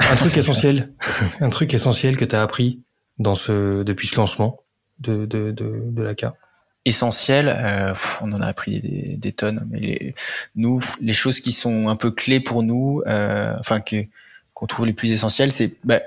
Un 0.00 0.16
truc 0.16 0.36
essentiel, 0.36 0.92
un 1.40 1.50
truc 1.50 1.72
essentiel 1.72 2.16
que 2.16 2.24
t'as 2.24 2.42
appris 2.42 2.80
dans 3.18 3.34
ce 3.34 3.82
depuis 3.82 4.08
ce 4.08 4.16
lancement 4.16 4.60
de 5.00 5.26
de 5.26 5.50
de, 5.52 5.82
de 5.84 6.02
la 6.02 6.14
carte 6.14 6.36
essentiel. 6.84 7.54
Euh, 7.56 7.94
on 8.20 8.32
en 8.32 8.40
a 8.40 8.46
appris 8.46 8.80
des, 8.80 9.16
des 9.16 9.32
tonnes, 9.32 9.66
mais 9.70 9.80
les, 9.80 10.14
nous, 10.56 10.80
les 11.00 11.12
choses 11.12 11.40
qui 11.40 11.52
sont 11.52 11.88
un 11.88 11.96
peu 11.96 12.10
clés 12.10 12.40
pour 12.40 12.62
nous, 12.62 13.02
euh, 13.06 13.54
enfin 13.58 13.80
qu'on 13.80 14.66
trouve 14.66 14.86
les 14.86 14.92
plus 14.92 15.10
essentielles, 15.10 15.52
c'est 15.52 15.76
bah, 15.84 16.00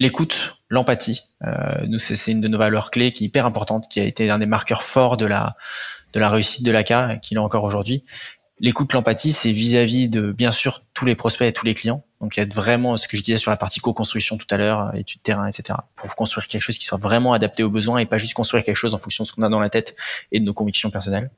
l'écoute, 0.00 0.56
l'empathie. 0.68 1.24
Euh, 1.44 1.84
nous, 1.86 1.98
c'est 1.98 2.30
une 2.30 2.40
de 2.40 2.48
nos 2.48 2.58
valeurs 2.58 2.90
clés 2.90 3.12
qui 3.12 3.24
est 3.24 3.26
hyper 3.26 3.46
importante, 3.46 3.88
qui 3.88 4.00
a 4.00 4.04
été 4.04 4.30
un 4.30 4.38
des 4.38 4.46
marqueurs 4.46 4.82
forts 4.82 5.16
de 5.16 5.26
la 5.26 5.56
de 6.14 6.20
la 6.20 6.30
réussite 6.30 6.64
de 6.64 6.70
l'ACA, 6.70 7.16
qui 7.16 7.34
l'est 7.34 7.40
encore 7.40 7.64
aujourd'hui. 7.64 8.02
L'écoute, 8.60 8.92
l'empathie, 8.92 9.32
c'est 9.32 9.52
vis-à-vis 9.52 10.08
de 10.08 10.32
bien 10.32 10.50
sûr 10.50 10.82
tous 10.92 11.04
les 11.04 11.14
prospects 11.14 11.46
et 11.46 11.52
tous 11.52 11.64
les 11.64 11.74
clients. 11.74 12.04
Donc 12.20 12.36
a 12.38 12.44
vraiment 12.44 12.96
ce 12.96 13.06
que 13.06 13.16
je 13.16 13.22
disais 13.22 13.36
sur 13.36 13.52
la 13.52 13.56
partie 13.56 13.78
co-construction 13.78 14.36
tout 14.36 14.46
à 14.50 14.56
l'heure, 14.56 14.92
études 14.96 15.22
terrain, 15.22 15.46
etc. 15.46 15.78
Pour 15.94 16.16
construire 16.16 16.48
quelque 16.48 16.62
chose 16.62 16.76
qui 16.76 16.84
soit 16.84 16.98
vraiment 16.98 17.32
adapté 17.32 17.62
aux 17.62 17.70
besoins 17.70 17.98
et 17.98 18.06
pas 18.06 18.18
juste 18.18 18.34
construire 18.34 18.64
quelque 18.64 18.76
chose 18.76 18.94
en 18.94 18.98
fonction 18.98 19.22
de 19.22 19.28
ce 19.28 19.32
qu'on 19.32 19.42
a 19.42 19.48
dans 19.48 19.60
la 19.60 19.70
tête 19.70 19.94
et 20.32 20.40
de 20.40 20.44
nos 20.44 20.54
convictions 20.54 20.90
personnelles. 20.90 21.30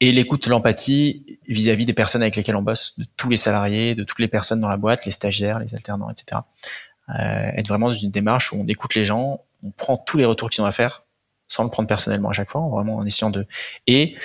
Et 0.00 0.10
l'écoute, 0.10 0.48
l'empathie 0.48 1.38
vis-à-vis 1.46 1.86
des 1.86 1.92
personnes 1.92 2.22
avec 2.22 2.34
lesquelles 2.34 2.56
on 2.56 2.62
bosse, 2.62 2.98
de 2.98 3.06
tous 3.16 3.30
les 3.30 3.36
salariés, 3.36 3.94
de 3.94 4.02
toutes 4.02 4.18
les 4.18 4.28
personnes 4.28 4.60
dans 4.60 4.68
la 4.68 4.76
boîte, 4.76 5.06
les 5.06 5.12
stagiaires, 5.12 5.60
les 5.60 5.72
alternants, 5.74 6.10
etc. 6.10 6.40
Euh, 7.10 7.50
être 7.56 7.68
vraiment 7.68 7.88
dans 7.88 7.94
une 7.94 8.10
démarche 8.10 8.52
où 8.52 8.56
on 8.56 8.66
écoute 8.66 8.96
les 8.96 9.04
gens, 9.04 9.44
on 9.62 9.70
prend 9.70 9.96
tous 9.96 10.16
les 10.16 10.24
retours 10.24 10.50
qu'ils 10.50 10.62
ont 10.62 10.66
à 10.66 10.72
faire 10.72 11.04
sans 11.52 11.64
le 11.64 11.70
prendre 11.70 11.86
personnellement 11.86 12.30
à 12.30 12.32
chaque 12.32 12.50
fois, 12.50 12.62
vraiment 12.62 12.96
en 12.96 13.04
essayant 13.04 13.28
de 13.28 13.46
et 13.86 14.16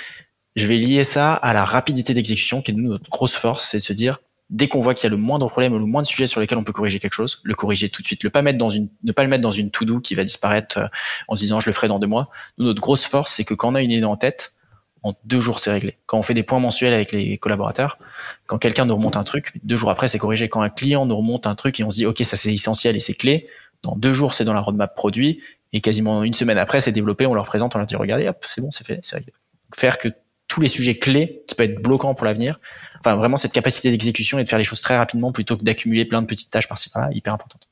je 0.58 0.66
vais 0.66 0.76
lier 0.76 1.04
ça 1.04 1.34
à 1.34 1.52
la 1.52 1.64
rapidité 1.64 2.14
d'exécution 2.14 2.62
qui 2.62 2.70
est 2.70 2.74
notre 2.74 3.08
grosse 3.10 3.34
force, 3.34 3.68
c'est 3.70 3.78
de 3.78 3.82
se 3.82 3.92
dire 3.92 4.20
dès 4.50 4.68
qu'on 4.68 4.80
voit 4.80 4.94
qu'il 4.94 5.04
y 5.04 5.06
a 5.08 5.10
le 5.10 5.16
moindre 5.16 5.48
problème 5.48 5.74
ou 5.74 5.78
le 5.78 5.84
moindre 5.84 6.08
sujet 6.08 6.26
sur 6.26 6.40
lequel 6.40 6.58
on 6.58 6.64
peut 6.64 6.72
corriger 6.72 6.98
quelque 6.98 7.12
chose, 7.14 7.40
le 7.44 7.54
corriger 7.54 7.88
tout 7.88 8.02
de 8.02 8.06
suite, 8.06 8.24
le 8.24 8.30
pas 8.30 8.42
mettre 8.42 8.58
dans 8.58 8.70
une, 8.70 8.88
ne 9.04 9.12
pas 9.12 9.22
le 9.22 9.28
mettre 9.28 9.42
dans 9.42 9.50
une 9.50 9.70
to-do 9.70 10.00
qui 10.00 10.14
va 10.14 10.24
disparaître 10.24 10.78
euh, 10.78 10.86
en 11.28 11.34
se 11.34 11.42
disant 11.42 11.60
je 11.60 11.68
le 11.68 11.74
ferai 11.74 11.88
dans 11.88 11.98
deux 11.98 12.06
mois. 12.06 12.30
Nous, 12.56 12.64
notre 12.64 12.80
grosse 12.80 13.04
force, 13.04 13.32
c'est 13.32 13.44
que 13.44 13.54
quand 13.54 13.72
on 13.72 13.74
a 13.74 13.82
une 13.82 13.90
idée 13.90 14.04
en 14.04 14.16
tête, 14.16 14.54
en 15.02 15.14
deux 15.24 15.40
jours 15.40 15.60
c'est 15.60 15.70
réglé. 15.70 15.98
Quand 16.06 16.18
on 16.18 16.22
fait 16.22 16.34
des 16.34 16.42
points 16.42 16.58
mensuels 16.58 16.94
avec 16.94 17.12
les 17.12 17.38
collaborateurs, 17.38 17.98
quand 18.46 18.58
quelqu'un 18.58 18.86
nous 18.86 18.96
remonte 18.96 19.16
un 19.16 19.24
truc, 19.24 19.52
deux 19.62 19.76
jours 19.76 19.90
après 19.90 20.08
c'est 20.08 20.18
corrigé. 20.18 20.48
Quand 20.48 20.62
un 20.62 20.70
client 20.70 21.06
nous 21.06 21.16
remonte 21.16 21.46
un 21.46 21.54
truc 21.54 21.78
et 21.78 21.84
on 21.84 21.90
se 21.90 21.96
dit 21.96 22.06
ok 22.06 22.18
ça 22.24 22.36
c'est 22.36 22.52
essentiel 22.52 22.96
et 22.96 23.00
c'est 23.00 23.14
clé, 23.14 23.48
dans 23.82 23.96
deux 23.96 24.12
jours 24.12 24.34
c'est 24.34 24.44
dans 24.44 24.54
la 24.54 24.60
roadmap 24.60 24.94
produit 24.96 25.40
et 25.72 25.80
quasiment 25.80 26.24
une 26.24 26.34
semaine 26.34 26.58
après 26.58 26.80
c'est 26.80 26.90
développé, 26.90 27.26
on 27.26 27.34
leur 27.34 27.46
présente, 27.46 27.76
on 27.76 27.78
leur 27.78 27.86
dit 27.86 27.96
regardez 27.96 28.26
hop 28.26 28.44
c'est 28.48 28.60
bon 28.60 28.70
c'est 28.70 28.84
fait, 28.86 28.98
c'est 29.02 29.16
réglé. 29.16 29.32
Faire 29.74 29.98
que 29.98 30.08
tous 30.48 30.60
les 30.60 30.68
sujets 30.68 30.98
clés 30.98 31.42
qui 31.46 31.54
peuvent 31.54 31.70
être 31.70 31.82
bloquants 31.82 32.14
pour 32.14 32.24
l'avenir. 32.24 32.58
Enfin, 33.00 33.14
vraiment 33.14 33.36
cette 33.36 33.52
capacité 33.52 33.90
d'exécution 33.90 34.38
et 34.38 34.44
de 34.44 34.48
faire 34.48 34.58
les 34.58 34.64
choses 34.64 34.80
très 34.80 34.96
rapidement 34.96 35.30
plutôt 35.30 35.56
que 35.56 35.62
d'accumuler 35.62 36.04
plein 36.04 36.20
de 36.22 36.26
petites 36.26 36.50
tâches 36.50 36.68
par-ci 36.68 36.90
par-là, 36.90 37.10
hyper 37.12 37.32
importante. 37.32 37.68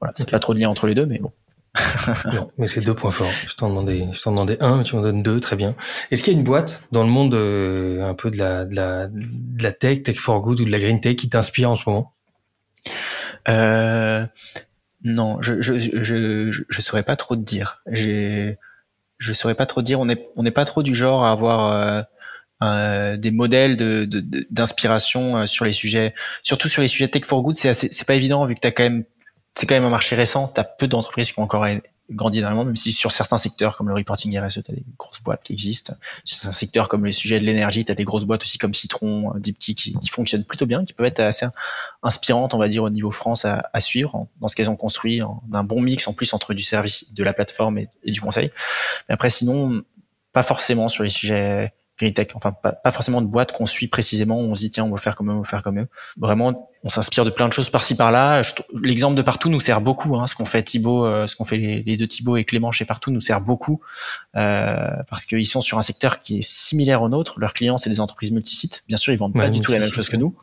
Voilà, 0.00 0.14
c'est 0.16 0.28
pas 0.30 0.38
trop 0.38 0.54
de 0.54 0.58
lien 0.58 0.68
entre 0.68 0.86
les 0.86 0.94
deux, 0.94 1.06
mais 1.06 1.18
bon. 1.20 1.32
mais 2.56 2.66
c'est 2.66 2.80
deux 2.80 2.94
points 2.94 3.10
forts. 3.10 3.30
Je 3.46 3.54
t'en 3.54 3.68
demandais, 3.68 4.06
je 4.12 4.20
t'en 4.20 4.32
demandais 4.32 4.60
un, 4.60 4.78
mais 4.78 4.84
tu 4.84 4.96
m'en 4.96 5.02
donnes 5.02 5.22
deux, 5.22 5.38
très 5.38 5.54
bien. 5.54 5.76
Est-ce 6.10 6.22
qu'il 6.22 6.32
y 6.32 6.36
a 6.36 6.38
une 6.38 6.44
boîte 6.44 6.88
dans 6.90 7.04
le 7.04 7.10
monde 7.10 7.34
euh, 7.34 8.02
un 8.02 8.14
peu 8.14 8.30
de 8.30 8.38
la, 8.38 8.64
de 8.64 8.74
la, 8.74 9.06
de 9.06 9.62
la 9.62 9.72
tech, 9.72 10.02
tech 10.02 10.18
for 10.18 10.40
good 10.40 10.60
ou 10.60 10.64
de 10.64 10.72
la 10.72 10.78
green 10.80 11.00
tech 11.00 11.16
qui 11.16 11.28
t'inspire 11.28 11.70
en 11.70 11.76
ce 11.76 11.88
moment? 11.88 12.14
Euh, 13.48 14.26
Non, 15.04 15.40
je, 15.40 15.60
je, 15.60 15.78
je, 15.78 16.02
je, 16.02 16.62
je 16.68 16.80
saurais 16.82 17.04
pas 17.04 17.16
trop 17.16 17.36
te 17.36 17.42
dire. 17.42 17.82
J'ai 17.86 18.58
je 19.18 19.32
saurais 19.32 19.54
pas 19.54 19.66
trop 19.66 19.82
dire. 19.82 20.00
On 20.00 20.06
n'est 20.06 20.50
pas 20.50 20.64
trop 20.64 20.82
du 20.82 20.94
genre 20.94 21.24
à 21.24 21.32
avoir 21.32 22.04
euh, 22.60 23.16
des 23.16 23.30
modèles 23.30 23.76
d'inspiration 24.50 25.36
euh, 25.36 25.46
sur 25.46 25.64
les 25.64 25.72
sujets, 25.72 26.12
surtout 26.42 26.66
sur 26.66 26.82
les 26.82 26.88
sujets 26.88 27.06
tech 27.06 27.22
for 27.24 27.40
good. 27.42 27.54
C'est 27.54 27.72
c'est 27.72 28.04
pas 28.04 28.16
évident 28.16 28.44
vu 28.46 28.56
que 28.56 28.60
t'as 28.60 28.72
quand 28.72 28.82
même 28.82 29.04
c'est 29.54 29.66
quand 29.66 29.76
même 29.76 29.84
un 29.84 29.90
marché 29.90 30.16
récent. 30.16 30.48
T'as 30.48 30.64
peu 30.64 30.88
d'entreprises 30.88 31.30
qui 31.30 31.38
ont 31.38 31.44
encore 31.44 31.66
grandi 32.10 32.38
énormément, 32.38 32.64
même 32.64 32.76
si 32.76 32.92
sur 32.92 33.12
certains 33.12 33.36
secteurs 33.36 33.76
comme 33.76 33.88
le 33.88 33.94
reporting 33.94 34.38
RSE, 34.38 34.62
tu 34.64 34.70
as 34.70 34.74
des 34.74 34.84
grosses 34.98 35.20
boîtes 35.20 35.42
qui 35.42 35.52
existent. 35.52 35.94
Sur 36.24 36.38
certains 36.38 36.56
secteurs 36.56 36.88
comme 36.88 37.04
les 37.04 37.12
sujets 37.12 37.38
de 37.38 37.44
l'énergie, 37.44 37.84
tu 37.84 37.92
as 37.92 37.94
des 37.94 38.04
grosses 38.04 38.24
boîtes 38.24 38.42
aussi 38.42 38.58
comme 38.58 38.74
Citron, 38.74 39.32
Dipty 39.36 39.74
qui, 39.74 39.94
qui 39.94 40.08
fonctionnent 40.08 40.44
plutôt 40.44 40.66
bien, 40.66 40.84
qui 40.84 40.92
peuvent 40.92 41.06
être 41.06 41.20
assez 41.20 41.46
inspirantes, 42.02 42.54
on 42.54 42.58
va 42.58 42.68
dire, 42.68 42.84
au 42.84 42.90
niveau 42.90 43.10
France 43.10 43.44
à, 43.44 43.80
suivre 43.80 44.26
dans 44.40 44.48
ce 44.48 44.56
qu'elles 44.56 44.70
ont 44.70 44.76
construit, 44.76 45.20
d'un 45.48 45.64
bon 45.64 45.80
mix 45.80 46.08
en 46.08 46.12
plus 46.12 46.32
entre 46.32 46.54
du 46.54 46.62
service, 46.62 47.12
de 47.12 47.22
la 47.22 47.32
plateforme 47.32 47.78
et, 47.78 47.88
du 48.04 48.20
conseil. 48.20 48.50
Mais 49.08 49.14
après, 49.14 49.30
sinon, 49.30 49.82
pas 50.32 50.42
forcément 50.42 50.88
sur 50.88 51.04
les 51.04 51.10
sujets 51.10 51.72
green 51.98 52.14
tech, 52.14 52.28
enfin 52.34 52.52
pas, 52.52 52.92
forcément 52.92 53.20
de 53.20 53.26
boîte 53.26 53.52
qu'on 53.52 53.66
suit 53.66 53.88
précisément, 53.88 54.38
on 54.38 54.54
se 54.54 54.60
dit 54.60 54.70
tiens 54.70 54.84
on 54.84 54.90
va 54.90 54.98
faire 54.98 55.16
comme 55.16 55.30
eux, 55.30 55.34
on 55.34 55.40
va 55.40 55.48
faire 55.48 55.62
comme 55.62 55.80
eux. 55.80 55.88
Vraiment 56.16 56.70
on 56.84 56.88
s'inspire 56.88 57.24
de 57.24 57.30
plein 57.30 57.48
de 57.48 57.52
choses 57.52 57.70
par-ci 57.70 57.96
par-là. 57.96 58.42
L'exemple 58.82 59.16
de 59.16 59.22
partout 59.22 59.50
nous 59.50 59.60
sert 59.60 59.80
beaucoup. 59.80 60.16
Hein. 60.16 60.26
Ce 60.28 60.36
qu'on 60.36 60.44
fait 60.44 60.62
Thibaut, 60.62 61.04
euh, 61.04 61.26
ce 61.26 61.34
qu'on 61.34 61.44
fait 61.44 61.56
les, 61.56 61.96
deux 61.96 62.06
Thibaut 62.06 62.36
et 62.36 62.44
Clément 62.44 62.70
chez 62.70 62.84
partout 62.84 63.10
nous 63.10 63.20
sert 63.20 63.40
beaucoup 63.40 63.80
euh, 64.36 64.88
parce 65.10 65.24
qu'ils 65.24 65.46
sont 65.46 65.60
sur 65.60 65.78
un 65.78 65.82
secteur 65.82 66.20
qui 66.20 66.38
est 66.38 66.48
similaire 66.48 67.02
au 67.02 67.08
nôtre. 67.08 67.40
Leurs 67.40 67.52
clients 67.52 67.76
c'est 67.76 67.90
des 67.90 68.00
entreprises 68.00 68.30
multisites. 68.30 68.84
Bien 68.86 68.96
sûr 68.96 69.12
ils 69.12 69.18
vendent 69.18 69.34
pas 69.34 69.50
du 69.50 69.60
tout 69.60 69.72
la 69.72 69.80
même 69.80 69.90
chose 69.90 70.08
que 70.08 70.16
nous, 70.16 70.36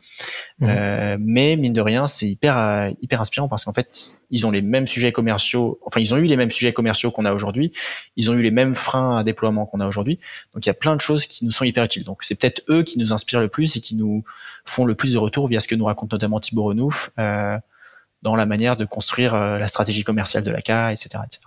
euh, 0.62 1.16
mais 1.18 1.56
mine 1.56 1.72
de 1.72 1.80
rien 1.80 2.06
c'est 2.06 2.26
hyper 2.26 2.58
euh, 2.58 2.90
hyper 3.00 3.20
inspirant 3.22 3.48
parce 3.48 3.64
qu'en 3.64 3.72
fait 3.72 4.18
ils 4.30 4.46
ont 4.46 4.50
les 4.50 4.62
mêmes 4.62 4.86
sujets 4.86 5.12
commerciaux. 5.12 5.80
Enfin 5.86 6.00
ils 6.00 6.12
ont 6.12 6.18
eu 6.18 6.24
les 6.24 6.36
mêmes 6.36 6.50
sujets 6.50 6.72
commerciaux 6.72 7.10
qu'on 7.10 7.24
a 7.24 7.32
aujourd'hui. 7.32 7.72
Ils 8.16 8.30
ont 8.30 8.34
eu 8.34 8.42
les 8.42 8.50
mêmes 8.50 8.74
freins 8.74 9.16
à 9.16 9.24
déploiement 9.24 9.64
qu'on 9.64 9.80
a 9.80 9.86
aujourd'hui. 9.86 10.18
Donc 10.52 10.66
il 10.66 10.68
y 10.68 10.70
a 10.70 10.74
plein 10.74 10.96
de 10.96 11.00
choses 11.00 11.26
qui 11.26 11.46
nous 11.46 11.52
sont 11.52 11.64
hyper 11.64 11.84
utiles. 11.84 12.04
Donc 12.04 12.22
c'est 12.24 12.34
peut-être 12.34 12.62
eux 12.68 12.82
qui 12.82 12.98
nous 12.98 13.12
inspirent 13.12 13.40
le 13.40 13.48
plus 13.48 13.76
et 13.76 13.80
qui 13.80 13.94
nous 13.94 14.24
font 14.66 14.84
le 14.84 14.94
plus 14.94 15.12
de 15.12 15.18
retours 15.18 15.48
via 15.48 15.60
ce 15.60 15.68
que 15.68 15.74
nous 15.74 15.84
raconte 15.84 16.12
notamment 16.12 16.40
Thibaut 16.40 16.64
Renouf 16.64 17.10
euh, 17.18 17.58
dans 18.22 18.34
la 18.34 18.46
manière 18.46 18.76
de 18.76 18.84
construire 18.84 19.34
euh, 19.34 19.58
la 19.58 19.68
stratégie 19.68 20.04
commerciale 20.04 20.42
de 20.42 20.50
l'ACA, 20.50 20.92
etc., 20.92 21.08
etc. 21.24 21.42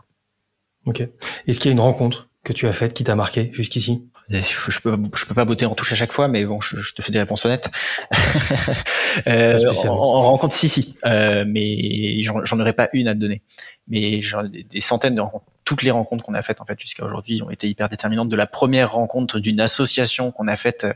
Ok. 0.86 1.08
Est-ce 1.48 1.60
qu'il 1.60 1.70
y 1.70 1.72
a 1.72 1.74
une 1.74 1.80
rencontre 1.80 2.30
que 2.44 2.54
tu 2.54 2.68
as 2.68 2.72
faite 2.72 2.94
qui 2.94 3.04
t'a 3.04 3.16
marqué 3.16 3.52
jusqu'ici? 3.54 4.08
Je 4.30 4.80
peux 4.80 4.96
je 5.16 5.26
peux 5.26 5.34
pas 5.34 5.46
botter 5.46 5.66
en 5.66 5.74
touche 5.74 5.92
à 5.92 5.96
chaque 5.96 6.12
fois 6.12 6.28
mais 6.28 6.46
bon 6.46 6.62
je, 6.62 6.94
te 6.94 7.02
fais 7.02 7.12
des 7.12 7.18
réponses 7.18 7.46
honnêtes 7.46 7.68
euh, 9.28 9.74
en, 9.88 10.22
rencontre 10.22 10.54
si 10.54 10.70
si 10.70 11.00
euh, 11.04 11.46
mais 11.48 12.22
j'en 12.22 12.60
aurais 12.60 12.74
pas 12.74 12.90
une 12.94 13.08
à 13.08 13.16
te 13.16 13.20
donner 13.20 13.42
mais 13.88 14.22
des, 14.22 14.64
des 14.70 14.82
centaines 14.82 15.16
de 15.16 15.22
rencontres 15.22 15.48
toutes 15.70 15.84
les 15.84 15.92
rencontres 15.92 16.24
qu'on 16.24 16.34
a 16.34 16.42
faites 16.42 16.62
en 16.62 16.66
fait 16.66 16.80
jusqu'à 16.80 17.06
aujourd'hui 17.06 17.44
ont 17.44 17.52
été 17.52 17.70
hyper 17.70 17.90
déterminantes. 17.90 18.28
De 18.28 18.36
la 18.36 18.48
première 18.48 18.94
rencontre 18.94 19.38
d'une 19.38 19.60
association 19.60 20.32
qu'on 20.32 20.48
a 20.48 20.56
faite 20.56 20.88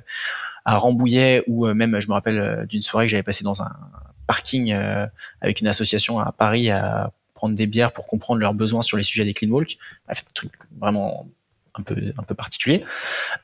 à 0.66 0.78
Rambouillet, 0.78 1.44
ou 1.48 1.68
même, 1.68 2.00
je 2.00 2.08
me 2.08 2.14
rappelle 2.14 2.66
d'une 2.68 2.82
soirée 2.82 3.06
que 3.06 3.12
j'avais 3.12 3.24
passée 3.24 3.44
dans 3.44 3.62
un 3.62 3.72
parking 4.28 4.74
avec 5.42 5.60
une 5.60 5.68
association 5.68 6.20
à 6.20 6.32
Paris 6.32 6.70
à 6.72 7.12
prendre 7.34 7.56
des 7.56 7.68
bières 7.68 7.92
pour 7.92 8.08
comprendre 8.08 8.40
leurs 8.40 8.54
besoins 8.54 8.82
sur 8.82 8.96
les 8.96 9.04
sujets 9.04 9.26
des 9.26 9.34
clean 9.34 9.50
walk. 9.50 9.78
Bref, 10.06 10.24
truc 10.34 10.54
vraiment 10.80 11.28
un 11.76 11.82
peu 11.82 11.96
un 12.18 12.24
peu 12.24 12.36
particulier. 12.36 12.86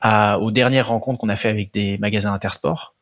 À, 0.00 0.38
aux 0.38 0.50
dernières 0.50 0.88
rencontres 0.88 1.18
qu'on 1.18 1.28
a 1.28 1.36
fait 1.36 1.48
avec 1.48 1.72
des 1.72 1.98
magasins 1.98 2.32
intersport, 2.32 2.94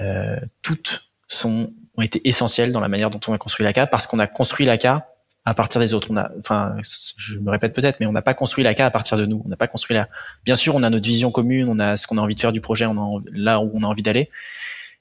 euh, 0.00 0.40
toutes 0.62 1.10
sont 1.28 1.72
ont 1.96 2.02
été 2.02 2.26
essentielles 2.26 2.72
dans 2.72 2.80
la 2.80 2.88
manière 2.88 3.10
dont 3.10 3.20
on 3.28 3.34
a 3.34 3.38
construit 3.38 3.64
l'ACA 3.64 3.86
parce 3.86 4.06
qu'on 4.06 4.18
a 4.18 4.26
construit 4.26 4.64
l'ACA 4.64 5.08
à 5.44 5.54
partir 5.54 5.80
des 5.80 5.94
autres. 5.94 6.08
On 6.10 6.16
a, 6.16 6.30
enfin, 6.38 6.76
je 6.82 7.38
me 7.38 7.50
répète 7.50 7.74
peut-être, 7.74 8.00
mais 8.00 8.06
on 8.06 8.12
n'a 8.12 8.22
pas 8.22 8.34
construit 8.34 8.64
l'ACA 8.64 8.86
à 8.86 8.90
partir 8.90 9.16
de 9.16 9.26
nous. 9.26 9.42
On 9.44 9.48
n'a 9.48 9.56
pas 9.56 9.68
construit 9.68 9.94
la. 9.94 10.08
Bien 10.44 10.54
sûr, 10.54 10.74
on 10.74 10.82
a 10.82 10.90
notre 10.90 11.06
vision 11.06 11.30
commune, 11.30 11.68
on 11.68 11.78
a 11.78 11.96
ce 11.96 12.06
qu'on 12.06 12.18
a 12.18 12.20
envie 12.20 12.34
de 12.34 12.40
faire 12.40 12.52
du 12.52 12.60
projet, 12.60 12.86
on 12.86 12.98
a 12.98 13.22
là 13.32 13.60
où 13.60 13.70
on 13.74 13.82
a 13.82 13.86
envie 13.86 14.02
d'aller, 14.02 14.30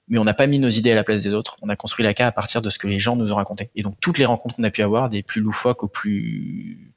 mais 0.08 0.18
on 0.18 0.24
n'a 0.24 0.34
pas 0.34 0.48
mis 0.48 0.60
nos 0.60 0.70
idées 0.70 0.92
à 0.92 0.96
la 0.96 1.04
place 1.04 1.24
des 1.24 1.34
autres. 1.34 1.58
On 1.62 1.70
a 1.70 1.76
construit 1.76 2.04
l'ACA 2.04 2.28
à 2.28 2.32
partir 2.32 2.62
de 2.62 2.70
ce 2.70 2.78
que 2.78 2.88
les 2.88 3.00
gens 3.00 3.16
nous 3.16 3.32
ont 3.32 3.36
raconté. 3.36 3.70
Et 3.76 3.84
donc 3.84 3.96
toutes 4.00 4.18
les 4.18 4.26
rencontres 4.26 4.56
qu'on 4.56 4.64
a 4.64 4.72
pu 4.72 4.82
avoir, 4.82 5.10
des 5.10 5.24
plus 5.24 5.42
loufoques 5.42 5.84
aux 5.84 5.88
plus 5.88 6.94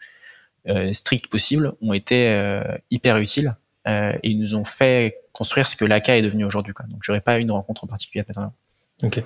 euh, 0.68 0.92
strictes 0.92 1.26
possibles, 1.26 1.72
ont 1.82 1.92
été 1.92 2.28
euh, 2.28 2.62
hyper 2.90 3.18
utiles 3.18 3.56
euh, 3.88 4.12
et 4.22 4.34
nous 4.34 4.54
ont 4.54 4.64
fait 4.64 5.18
construire 5.32 5.66
ce 5.66 5.76
que 5.76 5.84
l'ACA 5.84 6.16
est 6.16 6.22
devenu 6.22 6.44
aujourd'hui. 6.44 6.72
Donc 6.88 7.00
j'aurais 7.02 7.20
pas 7.20 7.38
une 7.38 7.50
rencontre 7.50 7.84
en 7.84 7.88
particulier 7.88 8.22
à 8.22 8.24
mettre 8.28 8.52
Ok. 9.02 9.22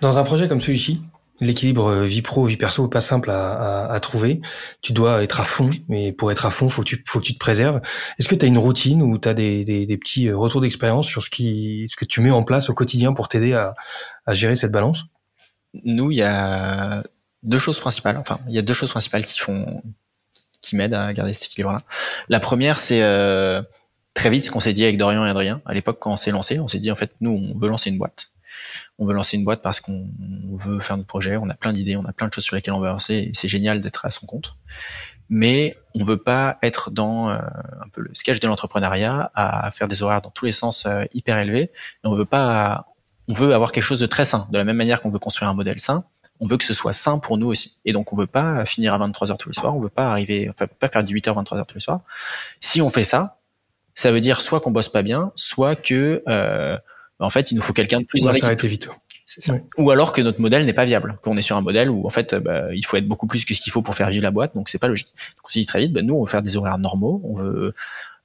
Dans 0.00 0.18
un 0.18 0.24
projet 0.24 0.48
comme 0.48 0.60
celui-ci, 0.60 1.00
l'équilibre 1.40 1.86
euh, 1.86 2.04
vie 2.04 2.22
pro 2.22 2.44
vie 2.46 2.56
perso 2.56 2.86
pas 2.88 3.00
simple 3.00 3.30
à, 3.30 3.52
à, 3.52 3.92
à, 3.92 4.00
trouver. 4.00 4.40
Tu 4.82 4.92
dois 4.92 5.22
être 5.22 5.40
à 5.40 5.44
fond, 5.44 5.70
mais 5.88 6.12
pour 6.12 6.30
être 6.30 6.46
à 6.46 6.50
fond, 6.50 6.68
faut 6.68 6.82
que 6.82 6.88
tu 6.88 7.04
faut 7.06 7.20
que 7.20 7.24
tu 7.24 7.34
te 7.34 7.38
préserves. 7.38 7.80
Est-ce 8.18 8.28
que 8.28 8.34
tu 8.34 8.44
as 8.44 8.48
une 8.48 8.58
routine 8.58 9.02
ou 9.02 9.18
tu 9.18 9.28
as 9.28 9.34
des, 9.34 9.64
des, 9.64 9.86
des, 9.86 9.96
petits 9.96 10.28
euh, 10.28 10.36
retours 10.36 10.60
d'expérience 10.60 11.06
sur 11.06 11.22
ce 11.22 11.30
qui 11.30 11.86
ce 11.88 11.96
que 11.96 12.04
tu 12.04 12.20
mets 12.20 12.30
en 12.30 12.42
place 12.42 12.70
au 12.70 12.74
quotidien 12.74 13.12
pour 13.12 13.28
t'aider 13.28 13.52
à, 13.52 13.74
à 14.26 14.34
gérer 14.34 14.56
cette 14.56 14.72
balance? 14.72 15.04
Nous, 15.84 16.10
il 16.12 16.18
y 16.18 16.22
a 16.22 17.02
deux 17.42 17.58
choses 17.58 17.80
principales. 17.80 18.16
Enfin, 18.16 18.38
il 18.48 18.54
y 18.54 18.58
a 18.58 18.62
deux 18.62 18.74
choses 18.74 18.90
principales 18.90 19.24
qui 19.24 19.38
font 19.38 19.82
qui 20.60 20.76
m'aident 20.76 20.94
à 20.94 21.12
garder 21.12 21.32
cet 21.32 21.46
équilibre-là. 21.46 21.82
La 22.28 22.40
première, 22.40 22.78
c'est 22.78 23.02
euh, 23.02 23.62
très 24.14 24.30
vite 24.30 24.44
ce 24.44 24.50
qu'on 24.50 24.60
s'est 24.60 24.72
dit 24.72 24.84
avec 24.84 24.96
Dorian 24.96 25.26
et 25.26 25.28
Adrien. 25.28 25.60
À 25.66 25.74
l'époque, 25.74 25.98
quand 26.00 26.12
on 26.12 26.16
s'est 26.16 26.30
lancé, 26.30 26.58
on 26.58 26.68
s'est 26.68 26.78
dit 26.78 26.90
en 26.90 26.96
fait, 26.96 27.12
nous, 27.20 27.30
on 27.30 27.58
veut 27.58 27.68
lancer 27.68 27.90
une 27.90 27.98
boîte 27.98 28.30
on 28.98 29.06
veut 29.06 29.14
lancer 29.14 29.36
une 29.36 29.44
boîte 29.44 29.62
parce 29.62 29.80
qu'on 29.80 30.08
veut 30.52 30.80
faire 30.80 30.96
notre 30.96 31.06
projet, 31.06 31.36
on 31.36 31.48
a 31.48 31.54
plein 31.54 31.72
d'idées, 31.72 31.96
on 31.96 32.04
a 32.04 32.12
plein 32.12 32.28
de 32.28 32.32
choses 32.32 32.44
sur 32.44 32.56
lesquelles 32.56 32.74
on 32.74 32.80
veut 32.80 32.88
avancer, 32.88 33.30
c'est 33.34 33.48
génial 33.48 33.80
d'être 33.80 34.04
à 34.04 34.10
son 34.10 34.26
compte. 34.26 34.56
Mais 35.30 35.76
on 35.94 36.04
veut 36.04 36.18
pas 36.18 36.58
être 36.62 36.90
dans 36.90 37.30
euh, 37.30 37.38
un 37.38 37.88
peu 37.92 38.02
le 38.02 38.10
sketch 38.14 38.40
de 38.40 38.46
l'entrepreneuriat, 38.46 39.30
à 39.34 39.70
faire 39.70 39.88
des 39.88 40.02
horaires 40.02 40.20
dans 40.20 40.30
tous 40.30 40.44
les 40.44 40.52
sens 40.52 40.84
euh, 40.86 41.04
hyper 41.14 41.38
élevés. 41.38 41.72
On 42.02 42.14
veut 42.14 42.26
pas, 42.26 42.88
on 43.28 43.32
veut 43.32 43.54
avoir 43.54 43.72
quelque 43.72 43.84
chose 43.84 44.00
de 44.00 44.06
très 44.06 44.26
sain. 44.26 44.46
De 44.50 44.58
la 44.58 44.64
même 44.64 44.76
manière 44.76 45.00
qu'on 45.00 45.08
veut 45.08 45.18
construire 45.18 45.48
un 45.48 45.54
modèle 45.54 45.78
sain, 45.78 46.04
on 46.40 46.46
veut 46.46 46.56
que 46.56 46.64
ce 46.64 46.74
soit 46.74 46.92
sain 46.92 47.18
pour 47.18 47.38
nous 47.38 47.46
aussi. 47.46 47.80
Et 47.84 47.92
donc 47.92 48.12
on 48.12 48.16
veut 48.16 48.26
pas 48.26 48.66
finir 48.66 48.92
à 48.92 48.98
23 48.98 49.30
heures 49.30 49.38
tous 49.38 49.48
les 49.48 49.54
soirs, 49.54 49.74
on 49.74 49.80
veut 49.80 49.88
pas 49.88 50.10
arriver, 50.10 50.48
enfin 50.50 50.66
pas 50.66 50.88
faire 50.88 51.04
18 51.04 51.28
h 51.28 51.34
23 51.34 51.58
heures 51.58 51.66
tous 51.66 51.76
les 51.76 51.80
soirs. 51.80 52.00
Si 52.60 52.82
on 52.82 52.90
fait 52.90 53.04
ça, 53.04 53.38
ça 53.94 54.10
veut 54.10 54.20
dire 54.20 54.40
soit 54.40 54.60
qu'on 54.60 54.70
bosse 54.70 54.88
pas 54.88 55.02
bien, 55.02 55.32
soit 55.36 55.76
que 55.76 56.22
euh, 56.28 56.76
en 57.20 57.30
fait, 57.30 57.50
il 57.50 57.54
nous 57.54 57.62
faut 57.62 57.72
quelqu'un 57.72 58.00
de 58.00 58.06
plus 58.06 58.22
dans 58.22 58.30
l'équipe. 58.30 58.64
vite. 58.64 58.88
Ça. 59.26 59.54
Ou 59.78 59.90
alors 59.90 60.12
que 60.12 60.20
notre 60.20 60.40
modèle 60.40 60.64
n'est 60.64 60.74
pas 60.74 60.84
viable, 60.84 61.16
qu'on 61.22 61.36
est 61.36 61.42
sur 61.42 61.56
un 61.56 61.60
modèle 61.60 61.90
où 61.90 62.06
en 62.06 62.10
fait 62.10 62.34
bah, 62.36 62.66
il 62.72 62.84
faut 62.86 62.96
être 62.96 63.08
beaucoup 63.08 63.26
plus 63.26 63.44
que 63.44 63.54
ce 63.54 63.60
qu'il 63.60 63.72
faut 63.72 63.82
pour 63.82 63.94
faire 63.94 64.10
vivre 64.10 64.22
la 64.22 64.30
boîte, 64.30 64.54
donc 64.54 64.68
c'est 64.68 64.78
pas 64.78 64.86
logique. 64.86 65.08
Donc 65.36 65.46
on 65.46 65.48
s'est 65.48 65.60
dit 65.60 65.66
très 65.66 65.80
vite, 65.80 65.92
bah, 65.92 66.02
nous 66.02 66.14
on 66.14 66.22
veut 66.22 66.30
faire 66.30 66.42
des 66.42 66.56
horaires 66.56 66.78
normaux, 66.78 67.20
on 67.24 67.34
veut 67.34 67.74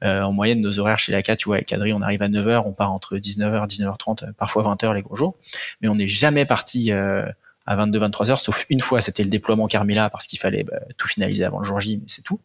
euh, 0.03 0.21
en 0.21 0.31
moyenne 0.31 0.61
nos 0.61 0.77
horaires 0.77 0.99
chez 0.99 1.11
la 1.11 1.23
CAT, 1.23 1.37
tu 1.37 1.45
vois, 1.45 1.55
avec 1.55 1.73
Adri, 1.73 1.93
on 1.93 2.01
arrive 2.01 2.21
à 2.21 2.27
9h, 2.27 2.63
on 2.65 2.73
part 2.73 2.91
entre 2.91 3.17
19h, 3.17 3.67
19h30, 3.67 4.33
parfois 4.33 4.63
20h 4.63 4.93
les 4.93 5.01
gros 5.01 5.15
jours, 5.15 5.35
mais 5.81 5.87
on 5.87 5.95
n'est 5.95 6.07
jamais 6.07 6.45
parti 6.45 6.91
euh, 6.91 7.25
à 7.65 7.75
22, 7.75 7.99
23h, 7.99 8.39
sauf 8.39 8.65
une 8.69 8.81
fois, 8.81 9.01
c'était 9.01 9.23
le 9.23 9.29
déploiement 9.29 9.67
Carmila 9.67 10.09
parce 10.09 10.27
qu'il 10.27 10.39
fallait 10.39 10.63
bah, 10.63 10.79
tout 10.97 11.07
finaliser 11.07 11.43
avant 11.43 11.59
le 11.59 11.65
jour 11.65 11.79
J, 11.79 11.97
mais 11.97 12.07
c'est 12.07 12.21
tout. 12.21 12.39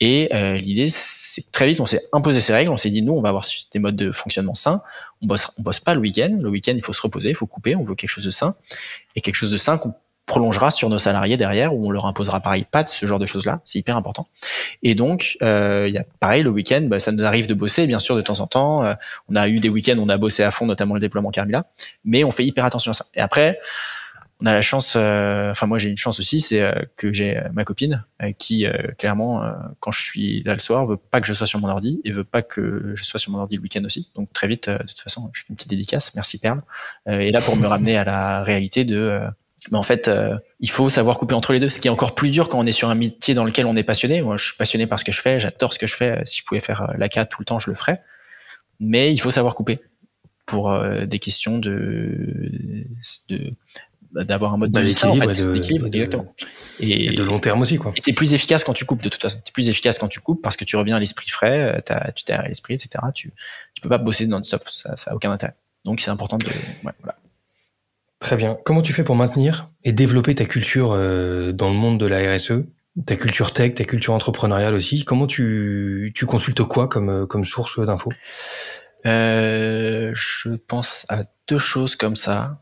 Et 0.00 0.34
euh, 0.34 0.56
l'idée, 0.56 0.88
c'est 0.90 1.48
très 1.52 1.68
vite, 1.68 1.80
on 1.80 1.84
s'est 1.84 2.02
imposé 2.12 2.40
ces 2.40 2.52
règles, 2.52 2.72
on 2.72 2.76
s'est 2.76 2.90
dit, 2.90 3.02
nous, 3.02 3.12
on 3.12 3.20
va 3.20 3.28
avoir 3.28 3.46
des 3.72 3.78
modes 3.78 3.94
de 3.94 4.10
fonctionnement 4.10 4.54
sains, 4.54 4.82
on 5.22 5.26
bosse, 5.26 5.50
on 5.58 5.62
bosse 5.62 5.80
pas 5.80 5.94
le 5.94 6.00
week-end. 6.00 6.38
Le 6.40 6.48
week-end, 6.48 6.74
il 6.74 6.82
faut 6.82 6.92
se 6.92 7.02
reposer, 7.02 7.30
il 7.30 7.34
faut 7.34 7.46
couper. 7.46 7.76
On 7.76 7.84
veut 7.84 7.94
quelque 7.94 8.10
chose 8.10 8.24
de 8.24 8.30
sain. 8.30 8.54
Et 9.16 9.20
quelque 9.20 9.36
chose 9.36 9.50
de 9.50 9.56
sain 9.56 9.78
qu'on 9.78 9.94
prolongera 10.26 10.70
sur 10.70 10.88
nos 10.88 10.98
salariés 10.98 11.36
derrière 11.36 11.74
où 11.74 11.86
on 11.86 11.90
leur 11.90 12.06
imposera 12.06 12.40
pareil 12.40 12.64
pas 12.70 12.84
de 12.84 12.88
ce 12.88 13.06
genre 13.06 13.18
de 13.18 13.26
choses 13.26 13.44
là 13.44 13.60
c'est 13.64 13.80
hyper 13.80 13.96
important. 13.96 14.28
Et 14.82 14.94
donc 14.94 15.36
euh, 15.42 15.86
il 15.88 15.94
y 15.94 15.98
a 15.98 16.04
pareil 16.20 16.44
le 16.44 16.50
week-end 16.50 16.82
bah, 16.82 17.00
ça 17.00 17.10
nous 17.10 17.24
arrive 17.24 17.48
de 17.48 17.54
bosser 17.54 17.86
bien 17.88 17.98
sûr 17.98 18.14
de 18.14 18.20
temps 18.20 18.38
en 18.38 18.46
temps. 18.46 18.84
Euh, 18.84 18.94
on 19.28 19.34
a 19.34 19.48
eu 19.48 19.58
des 19.58 19.68
week-ends 19.68 19.96
on 19.98 20.08
a 20.08 20.16
bossé 20.18 20.44
à 20.44 20.52
fond 20.52 20.66
notamment 20.66 20.94
le 20.94 21.00
déploiement 21.00 21.30
Carmila. 21.30 21.64
Mais 22.04 22.22
on 22.22 22.30
fait 22.30 22.44
hyper 22.44 22.64
attention 22.64 22.92
à 22.92 22.94
ça. 22.94 23.06
Et 23.14 23.20
après 23.20 23.58
on 24.42 24.46
a 24.46 24.52
la 24.52 24.62
chance, 24.62 24.94
euh, 24.96 25.52
enfin 25.52 25.66
moi 25.66 25.78
j'ai 25.78 25.88
une 25.88 25.96
chance 25.96 26.18
aussi, 26.18 26.40
c'est 26.40 26.60
euh, 26.60 26.72
que 26.96 27.12
j'ai 27.12 27.38
euh, 27.38 27.48
ma 27.52 27.64
copine 27.64 28.04
qui 28.38 28.66
clairement, 28.98 29.42
quand 29.80 29.90
je 29.90 30.00
suis 30.00 30.42
là 30.44 30.52
le 30.52 30.60
soir, 30.60 30.86
veut 30.86 30.96
pas 30.96 31.20
que 31.20 31.26
je 31.26 31.32
sois 31.32 31.48
sur 31.48 31.58
mon 31.58 31.68
ordi 31.68 32.00
et 32.04 32.12
veut 32.12 32.22
pas 32.22 32.42
que 32.42 32.92
je 32.94 33.02
sois 33.02 33.18
sur 33.18 33.32
mon 33.32 33.38
ordi 33.38 33.56
le 33.56 33.62
week-end 33.62 33.82
aussi. 33.84 34.12
Donc 34.14 34.32
très 34.32 34.46
vite, 34.46 34.70
de 34.70 34.78
toute 34.78 35.00
façon, 35.00 35.28
je 35.32 35.40
fais 35.40 35.46
une 35.50 35.56
petite 35.56 35.70
dédicace, 35.70 36.14
merci 36.14 36.38
Perle. 36.38 36.62
et 37.08 37.32
là 37.32 37.40
pour 37.40 37.56
me 37.56 37.66
ramener 37.66 37.96
à 37.96 38.04
la 38.04 38.44
réalité 38.44 38.84
de, 38.84 39.20
mais 39.72 39.78
en 39.78 39.82
fait, 39.82 40.08
il 40.60 40.70
faut 40.70 40.88
savoir 40.88 41.18
couper 41.18 41.34
entre 41.34 41.52
les 41.52 41.58
deux. 41.58 41.68
Ce 41.68 41.80
qui 41.80 41.88
est 41.88 41.90
encore 41.90 42.14
plus 42.14 42.30
dur 42.30 42.48
quand 42.48 42.60
on 42.60 42.66
est 42.66 42.72
sur 42.72 42.90
un 42.90 42.94
métier 42.94 43.34
dans 43.34 43.44
lequel 43.44 43.66
on 43.66 43.74
est 43.74 43.82
passionné. 43.82 44.22
Moi, 44.22 44.36
je 44.36 44.44
suis 44.44 44.56
passionné 44.56 44.86
par 44.86 45.00
ce 45.00 45.04
que 45.04 45.12
je 45.12 45.20
fais, 45.20 45.40
j'adore 45.40 45.72
ce 45.72 45.80
que 45.80 45.88
je 45.88 45.96
fais. 45.96 46.20
Si 46.26 46.38
je 46.38 46.44
pouvais 46.44 46.60
faire 46.60 46.92
la 46.96 47.08
tout 47.08 47.40
le 47.40 47.44
temps, 47.44 47.58
je 47.58 47.70
le 47.70 47.76
ferais. 47.76 48.02
Mais 48.78 49.12
il 49.12 49.18
faut 49.18 49.32
savoir 49.32 49.56
couper 49.56 49.80
pour 50.46 50.72
des 51.06 51.18
questions 51.18 51.58
de, 51.58 52.86
de 53.28 53.52
d'avoir 54.14 54.54
un 54.54 54.56
mode 54.58 54.70
bah, 54.70 54.82
d'équilibre, 54.82 55.28
en 55.28 55.34
fait, 55.34 55.86
exactement. 55.86 56.34
Et, 56.80 57.10
de 57.10 57.22
long 57.22 57.38
terme 57.38 57.62
aussi, 57.62 57.78
quoi. 57.78 57.92
Et 57.96 58.00
t'es 58.00 58.12
plus 58.12 58.34
efficace 58.34 58.64
quand 58.64 58.72
tu 58.72 58.84
coupes, 58.84 59.02
de 59.02 59.08
toute 59.08 59.22
façon. 59.22 59.38
T'es 59.44 59.52
plus 59.52 59.68
efficace 59.68 59.98
quand 59.98 60.08
tu 60.08 60.20
coupes 60.20 60.42
parce 60.42 60.56
que 60.56 60.64
tu 60.64 60.76
reviens 60.76 60.96
à 60.96 61.00
l'esprit 61.00 61.30
frais, 61.30 61.82
as, 61.88 62.12
tu 62.12 62.24
t'es 62.24 62.32
à 62.32 62.46
l'esprit, 62.46 62.74
etc. 62.74 62.90
Tu, 63.14 63.32
tu 63.74 63.80
peux 63.80 63.88
pas 63.88 63.98
bosser 63.98 64.26
non-stop, 64.26 64.68
ça, 64.68 64.96
ça 64.96 65.12
a 65.12 65.14
aucun 65.14 65.30
intérêt. 65.30 65.54
Donc 65.84 66.00
c'est 66.00 66.10
important 66.10 66.38
de, 66.38 66.46
ouais, 66.46 66.92
voilà. 67.00 67.16
Très 68.22 68.36
bien. 68.36 68.56
Comment 68.64 68.82
tu 68.82 68.92
fais 68.92 69.02
pour 69.02 69.16
maintenir 69.16 69.68
et 69.82 69.92
développer 69.92 70.34
ta 70.34 70.44
culture 70.44 70.92
euh, 70.92 71.50
dans 71.52 71.68
le 71.68 71.74
monde 71.74 71.98
de 71.98 72.06
la 72.06 72.32
RSE, 72.32 72.52
ta 73.04 73.16
culture 73.16 73.52
tech, 73.52 73.74
ta 73.74 73.84
culture 73.84 74.14
entrepreneuriale 74.14 74.74
aussi 74.74 75.04
Comment 75.04 75.26
tu, 75.26 76.12
tu 76.14 76.24
consultes 76.24 76.62
quoi 76.62 76.86
comme, 76.86 77.08
euh, 77.08 77.26
comme 77.26 77.44
source 77.44 77.84
d'infos? 77.84 78.12
Euh, 79.06 80.12
Je 80.14 80.50
pense 80.50 81.04
à 81.08 81.24
deux 81.48 81.58
choses 81.58 81.96
comme 81.96 82.14
ça. 82.14 82.61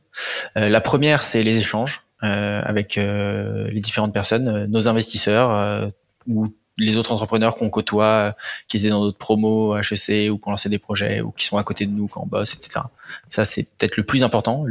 Euh, 0.57 0.69
la 0.69 0.81
première, 0.81 1.23
c'est 1.23 1.43
les 1.43 1.57
échanges 1.59 2.03
euh, 2.23 2.63
avec 2.65 2.99
euh, 2.99 3.69
les 3.71 3.81
différentes 3.81 4.13
personnes, 4.13 4.67
nos 4.67 4.89
investisseurs 4.89 5.93
ou 6.27 6.49
les 6.77 6.97
autres 6.97 7.13
entrepreneurs 7.13 7.57
qu'on 7.57 7.69
côtoie, 7.69 8.35
qui 8.69 8.79
étaient 8.79 8.89
dans 8.89 9.01
d'autres 9.01 9.19
promos 9.19 9.77
HEC 9.77 10.31
ou 10.31 10.39
qui 10.39 10.49
ont 10.49 10.51
lancé 10.51 10.69
des 10.69 10.79
projets 10.79 11.21
ou 11.21 11.31
qui 11.31 11.45
sont 11.45 11.59
à 11.59 11.63
côté 11.63 11.87
de 11.87 11.93
nous 11.93 12.09
quand 12.09 12.23
on 12.23 12.27
bosse, 12.27 12.55
etc. 12.55 12.81
Ça, 13.29 13.45
c'est 13.45 13.65
peut-être 13.65 13.97
le 13.97 14.05
plus 14.05 14.23
important, 14.23 14.65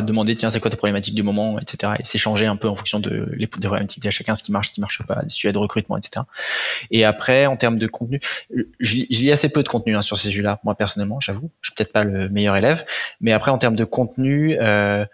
demander 0.00 0.36
tiens 0.36 0.48
c'est 0.48 0.60
quoi 0.60 0.70
ta 0.70 0.76
problématique 0.76 1.14
du 1.14 1.22
moment 1.22 1.58
etc 1.58 1.94
et 1.98 2.04
s'échanger 2.04 2.46
un 2.46 2.56
peu 2.56 2.68
en 2.68 2.74
fonction 2.74 3.00
de 3.00 3.28
les 3.32 3.46
des 3.46 3.68
problématiques 3.68 4.02
de 4.02 4.10
chacun 4.10 4.34
ce 4.34 4.42
qui 4.42 4.52
marche 4.52 4.68
ce 4.68 4.72
qui 4.72 4.80
marche 4.80 5.02
pas 5.06 5.22
des 5.22 5.28
sujets 5.28 5.52
de 5.52 5.58
recrutement 5.58 5.96
etc 5.96 6.24
et 6.90 7.04
après 7.04 7.46
en 7.46 7.56
termes 7.56 7.78
de 7.78 7.86
contenu 7.86 8.20
je, 8.80 8.94
lis 8.94 9.32
assez 9.32 9.48
peu 9.48 9.62
de 9.62 9.68
contenu 9.68 9.96
hein, 9.96 10.02
sur 10.02 10.16
ces 10.16 10.28
sujets 10.28 10.42
là 10.42 10.60
moi 10.64 10.74
personnellement 10.74 11.20
j'avoue. 11.20 11.50
Je 11.60 11.68
suis 11.68 11.74
peut-être 11.74 11.92
pas 11.92 12.04
le 12.04 12.28
meilleur 12.28 12.56
élève. 12.56 12.84
Mais 13.20 13.32
après 13.32 13.50
en 13.50 13.58
termes 13.58 13.76
de 13.76 13.84
contenu 13.84 14.56
euh, 14.60 15.04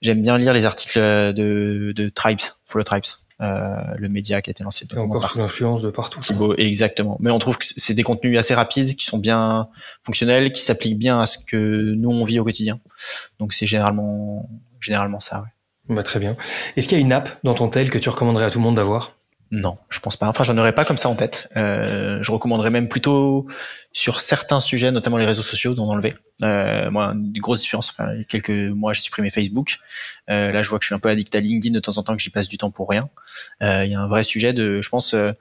j'aime 0.00 0.22
bien 0.22 0.36
lire 0.38 0.52
les 0.52 0.64
articles 0.64 0.98
de, 0.98 1.92
de 1.94 2.08
Tribes 2.08 2.40
Follow 2.64 2.84
Tribes 2.84 3.04
le 3.42 4.08
média 4.08 4.40
qui 4.40 4.50
a 4.50 4.52
été 4.52 4.64
lancé. 4.64 4.86
encore 4.96 5.28
sous 5.28 5.38
l'influence 5.38 5.82
de 5.82 5.90
partout. 5.90 6.20
Thibaut, 6.20 6.54
exactement. 6.56 7.16
Mais 7.20 7.30
on 7.30 7.38
trouve 7.38 7.58
que 7.58 7.66
c'est 7.76 7.94
des 7.94 8.02
contenus 8.02 8.38
assez 8.38 8.54
rapides, 8.54 8.96
qui 8.96 9.04
sont 9.04 9.18
bien 9.18 9.68
fonctionnels, 10.04 10.52
qui 10.52 10.62
s'appliquent 10.62 10.98
bien 10.98 11.20
à 11.20 11.26
ce 11.26 11.38
que 11.38 11.94
nous 11.94 12.10
on 12.10 12.24
vit 12.24 12.38
au 12.38 12.44
quotidien. 12.44 12.80
Donc 13.38 13.52
c'est 13.52 13.66
généralement 13.66 14.48
généralement 14.80 15.20
ça. 15.20 15.40
Ouais. 15.40 15.96
Bah, 15.96 16.02
très 16.02 16.20
bien. 16.20 16.36
Est-ce 16.76 16.86
qu'il 16.86 16.98
y 16.98 17.00
a 17.00 17.04
une 17.04 17.12
app 17.12 17.28
dans 17.42 17.54
ton 17.54 17.68
tel 17.68 17.90
que 17.90 17.98
tu 17.98 18.08
recommanderais 18.08 18.44
à 18.44 18.50
tout 18.50 18.58
le 18.58 18.64
monde 18.64 18.76
d'avoir? 18.76 19.16
Non, 19.54 19.76
je 19.90 20.00
pense 20.00 20.16
pas. 20.16 20.28
Enfin, 20.28 20.44
j'en 20.44 20.56
aurais 20.56 20.74
pas 20.74 20.86
comme 20.86 20.96
ça 20.96 21.10
en 21.10 21.14
tête. 21.14 21.50
Euh, 21.58 22.22
je 22.22 22.32
recommanderais 22.32 22.70
même 22.70 22.88
plutôt 22.88 23.46
sur 23.92 24.20
certains 24.20 24.60
sujets, 24.60 24.90
notamment 24.90 25.18
les 25.18 25.26
réseaux 25.26 25.42
sociaux, 25.42 25.74
d'en 25.74 25.88
enlever. 25.88 26.14
Euh, 26.42 26.90
moi, 26.90 27.12
une 27.12 27.32
grosse 27.34 27.60
différence. 27.60 27.90
Enfin, 27.90 28.14
il 28.14 28.18
y 28.18 28.20
a 28.22 28.24
quelques 28.24 28.48
mois, 28.48 28.94
j'ai 28.94 29.02
supprimé 29.02 29.28
Facebook. 29.28 29.78
Euh, 30.30 30.52
là, 30.52 30.62
je 30.62 30.70
vois 30.70 30.78
que 30.78 30.84
je 30.84 30.86
suis 30.86 30.94
un 30.94 30.98
peu 30.98 31.10
addict 31.10 31.34
à 31.34 31.40
LinkedIn 31.40 31.74
de 31.74 31.80
temps 31.80 31.98
en 31.98 32.02
temps, 32.02 32.16
que 32.16 32.22
j'y 32.22 32.30
passe 32.30 32.48
du 32.48 32.56
temps 32.56 32.70
pour 32.70 32.88
rien. 32.88 33.10
Euh, 33.62 33.84
il 33.84 33.92
y 33.92 33.94
a 33.94 34.00
un 34.00 34.08
vrai 34.08 34.22
sujet 34.22 34.54
de, 34.54 34.80
je 34.80 34.88
pense, 34.88 35.12
euh, 35.12 35.32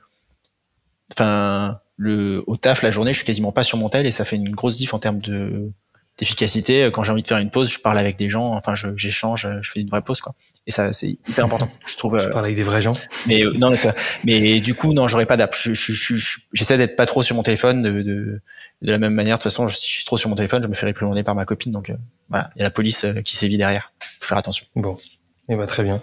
enfin, 1.14 1.76
le 1.96 2.44
au 2.48 2.58
taf 2.58 2.82
la 2.82 2.92
journée, 2.92 3.14
je 3.14 3.18
suis 3.20 3.26
quasiment 3.26 3.54
pas 3.54 3.64
sur 3.64 3.78
mon 3.78 3.88
tel 3.88 4.06
et 4.06 4.12
ça 4.12 4.26
fait 4.26 4.36
une 4.36 4.52
grosse 4.52 4.76
diff 4.76 4.94
en 4.94 5.00
termes 5.00 5.20
de 5.20 5.72
d'efficacité. 6.18 6.90
Quand 6.92 7.04
j'ai 7.04 7.14
envie 7.14 7.24
de 7.24 7.28
faire 7.28 7.38
une 7.38 7.50
pause, 7.50 7.72
je 7.72 7.80
parle 7.80 7.98
avec 7.98 8.18
des 8.18 8.30
gens. 8.30 8.52
Enfin, 8.56 8.74
j'échange, 8.98 9.48
je, 9.62 9.72
fais 9.72 9.80
une 9.80 9.90
vraie 9.90 10.02
pause, 10.02 10.20
quoi. 10.20 10.36
Et 10.68 10.72
ça, 10.72 10.94
c'est 10.94 11.10
hyper 11.10 11.46
important. 11.46 11.70
Je 11.86 11.98
trouve. 11.98 12.20
Je 12.20 12.30
parle 12.30 12.46
avec 12.46 12.56
des 12.56 12.64
vrais 12.64 12.82
gens. 12.82 12.94
Mais 13.28 13.44
non, 13.56 13.72
mais, 13.72 13.78
mais 14.24 14.60
du 14.60 14.76
coup, 14.76 14.94
non, 14.94 15.08
j'aurais 15.08 15.26
pas 15.26 15.38
d'app. 15.38 15.56
J'essaie 15.56 16.78
d'être 16.78 16.96
pas 16.96 17.06
trop 17.06 17.24
sur 17.24 17.36
mon 17.36 17.44
téléphone. 17.44 17.82
De, 17.82 18.02
de, 18.02 18.42
de 18.82 18.92
la 18.92 18.98
même 18.98 19.14
manière, 19.14 19.38
de 19.38 19.44
toute 19.44 19.52
façon, 19.52 19.68
si 19.68 19.88
je 19.90 19.96
suis 19.96 20.06
trop 20.06 20.18
sur 20.18 20.30
mon 20.30 20.36
téléphone, 20.36 20.64
je 20.64 20.68
me 20.68 20.74
fais 20.74 20.86
réprimonder 20.86 21.24
par 21.24 21.36
ma 21.36 21.46
copine. 21.46 21.72
Donc 21.72 21.94
voilà, 22.30 22.52
il 22.56 22.60
y 22.60 22.62
a 22.62 22.66
la 22.66 22.72
police 22.72 23.06
qui 23.26 23.36
sévit 23.36 23.58
derrière. 23.58 23.94
Faut 24.20 24.28
faire 24.28 24.38
attention. 24.38 24.66
Bon, 24.76 24.98
et 25.50 25.54
eh 25.54 25.56
ben, 25.58 25.66
très 25.66 25.84
bien. 25.84 26.00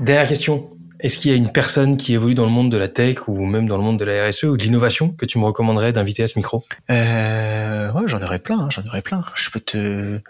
Dernière 0.00 0.28
question. 0.28 0.70
Est-ce 1.00 1.18
qu'il 1.18 1.30
y 1.30 1.34
a 1.34 1.36
une 1.36 1.50
personne 1.52 1.96
qui 1.96 2.14
évolue 2.14 2.34
dans 2.34 2.44
le 2.46 2.50
monde 2.50 2.70
de 2.70 2.76
la 2.76 2.88
tech 2.88 3.28
ou 3.28 3.44
même 3.44 3.66
dans 3.66 3.76
le 3.76 3.82
monde 3.82 3.98
de 3.98 4.04
la 4.04 4.28
RSE 4.28 4.44
ou 4.44 4.56
de 4.56 4.62
l'innovation 4.62 5.10
que 5.10 5.26
tu 5.26 5.38
me 5.38 5.44
recommanderais 5.44 5.92
d'inviter 5.92 6.22
à 6.22 6.26
ce 6.26 6.38
micro? 6.38 6.64
Euh, 6.90 7.92
Ouais, 7.92 8.02
j'en 8.06 8.20
aurais 8.22 8.38
plein, 8.38 8.58
hein, 8.60 8.68
j'en 8.70 8.84
aurais 8.86 9.02
plein. 9.02 9.22
Je 9.34 9.50
peux 9.50 9.60
te, 9.60 10.20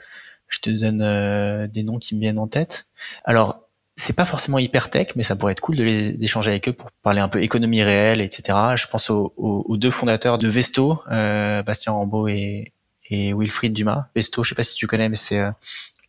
je 0.48 0.60
te 0.60 0.70
donne 0.70 1.02
euh, 1.02 1.66
des 1.66 1.82
noms 1.82 1.98
qui 1.98 2.14
me 2.14 2.20
viennent 2.20 2.38
en 2.38 2.46
tête. 2.46 2.86
Alors, 3.24 3.66
c'est 3.96 4.12
pas 4.12 4.26
forcément 4.26 4.58
hyper 4.58 4.90
tech, 4.90 5.08
mais 5.16 5.22
ça 5.22 5.36
pourrait 5.36 5.52
être 5.52 5.60
cool 5.60 5.76
d'échanger 5.76 6.50
avec 6.50 6.68
eux 6.68 6.72
pour 6.72 6.90
parler 7.02 7.20
un 7.20 7.28
peu 7.28 7.42
économie 7.42 7.82
réelle, 7.82 8.20
etc. 8.20 8.58
Je 8.76 8.86
pense 8.86 9.08
aux, 9.08 9.32
aux, 9.36 9.76
deux 9.78 9.90
fondateurs 9.90 10.38
de 10.38 10.48
Vesto, 10.48 11.02
euh, 11.10 11.62
Bastien 11.62 11.92
Rambaud 11.92 12.28
et, 12.28 12.72
et 13.08 13.32
Wilfried 13.32 13.72
Dumas. 13.72 14.08
Vesto, 14.14 14.42
je 14.44 14.50
sais 14.50 14.54
pas 14.54 14.62
si 14.62 14.74
tu 14.74 14.86
connais, 14.86 15.08
mais 15.08 15.16
c'est 15.16 15.38
euh, 15.38 15.50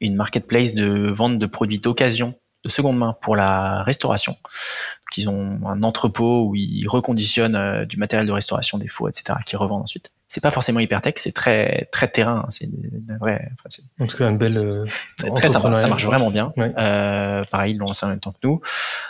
une 0.02 0.16
marketplace 0.16 0.74
de 0.74 1.10
vente 1.10 1.40
de 1.40 1.46
produits 1.46 1.80
d'occasion 1.80 2.36
de 2.64 2.70
seconde 2.70 2.98
main 2.98 3.16
pour 3.22 3.36
la 3.36 3.84
restauration. 3.84 4.34
Donc, 4.34 5.18
ils 5.18 5.30
ont 5.30 5.60
un 5.66 5.84
entrepôt 5.84 6.48
où 6.48 6.56
ils 6.56 6.88
reconditionnent 6.88 7.56
euh, 7.56 7.86
du 7.86 7.98
matériel 7.98 8.28
de 8.28 8.34
restauration, 8.34 8.78
des 8.78 8.90
faux, 8.90 9.08
etc., 9.08 9.40
qu'ils 9.46 9.58
revendent 9.58 9.84
ensuite. 9.84 10.12
C'est 10.28 10.42
pas 10.42 10.52
forcément 10.52 10.82
hyper 10.82 11.02
tech, 11.02 11.14
c'est 11.18 11.32
très 11.32 11.88
très 11.92 12.10
terrain. 12.10 12.44
Hein, 12.46 12.50
c'est 12.50 12.70
vrai. 13.20 13.50
en 14.00 14.08
tout 14.08 14.18
cas, 14.18 14.30
une 14.30 14.38
belle. 14.38 14.58
Euh, 14.58 14.86
très, 15.36 15.48
sympa, 15.48 15.74
ça 15.76 15.88
marche 15.88 16.06
vraiment 16.06 16.32
bien. 16.32 16.54
Euh, 16.58 17.46
pareil, 17.46 17.74
ils 17.74 17.78
l'ont 17.78 17.86
lancé 17.86 18.06
en 18.06 18.10
même 18.10 18.20
temps 18.20 18.34
que 18.34 18.46
nous. 18.46 18.62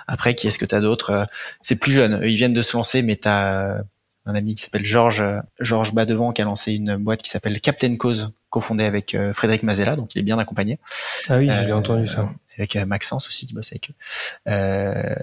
Après, 0.07 0.35
qui 0.35 0.47
est-ce 0.47 0.59
que 0.59 0.65
t'as 0.65 0.79
d'autres 0.79 1.09
euh, 1.09 1.25
C'est 1.61 1.75
plus 1.75 1.91
jeune. 1.91 2.19
Ils 2.23 2.35
viennent 2.35 2.53
de 2.53 2.61
se 2.61 2.77
lancer, 2.77 3.01
mais 3.01 3.15
t'as 3.15 3.79
un 4.27 4.35
ami 4.35 4.55
qui 4.55 4.63
s'appelle 4.63 4.85
Georges 4.85 5.23
Georges 5.59 5.93
Badevant 5.93 6.33
qui 6.33 6.41
a 6.41 6.45
lancé 6.45 6.73
une 6.73 6.97
boîte 6.97 7.23
qui 7.23 7.29
s'appelle 7.29 7.59
Captain 7.61 7.95
Cause, 7.95 8.31
cofondée 8.49 8.83
avec 8.83 9.17
Frédéric 9.33 9.63
Mazella, 9.63 9.95
donc 9.95 10.13
il 10.13 10.19
est 10.19 10.23
bien 10.23 10.37
accompagné. 10.37 10.79
Ah 11.29 11.37
oui, 11.37 11.49
j'ai 11.65 11.73
entendu 11.73 12.07
ça 12.07 12.29
avec 12.57 12.75
euh, 12.75 12.85
Maxence 12.85 13.27
aussi 13.27 13.45
qui 13.45 13.53
bosse 13.53 13.71
avec 13.71 13.91
eux. 13.91 13.93
Euh, 14.51 15.15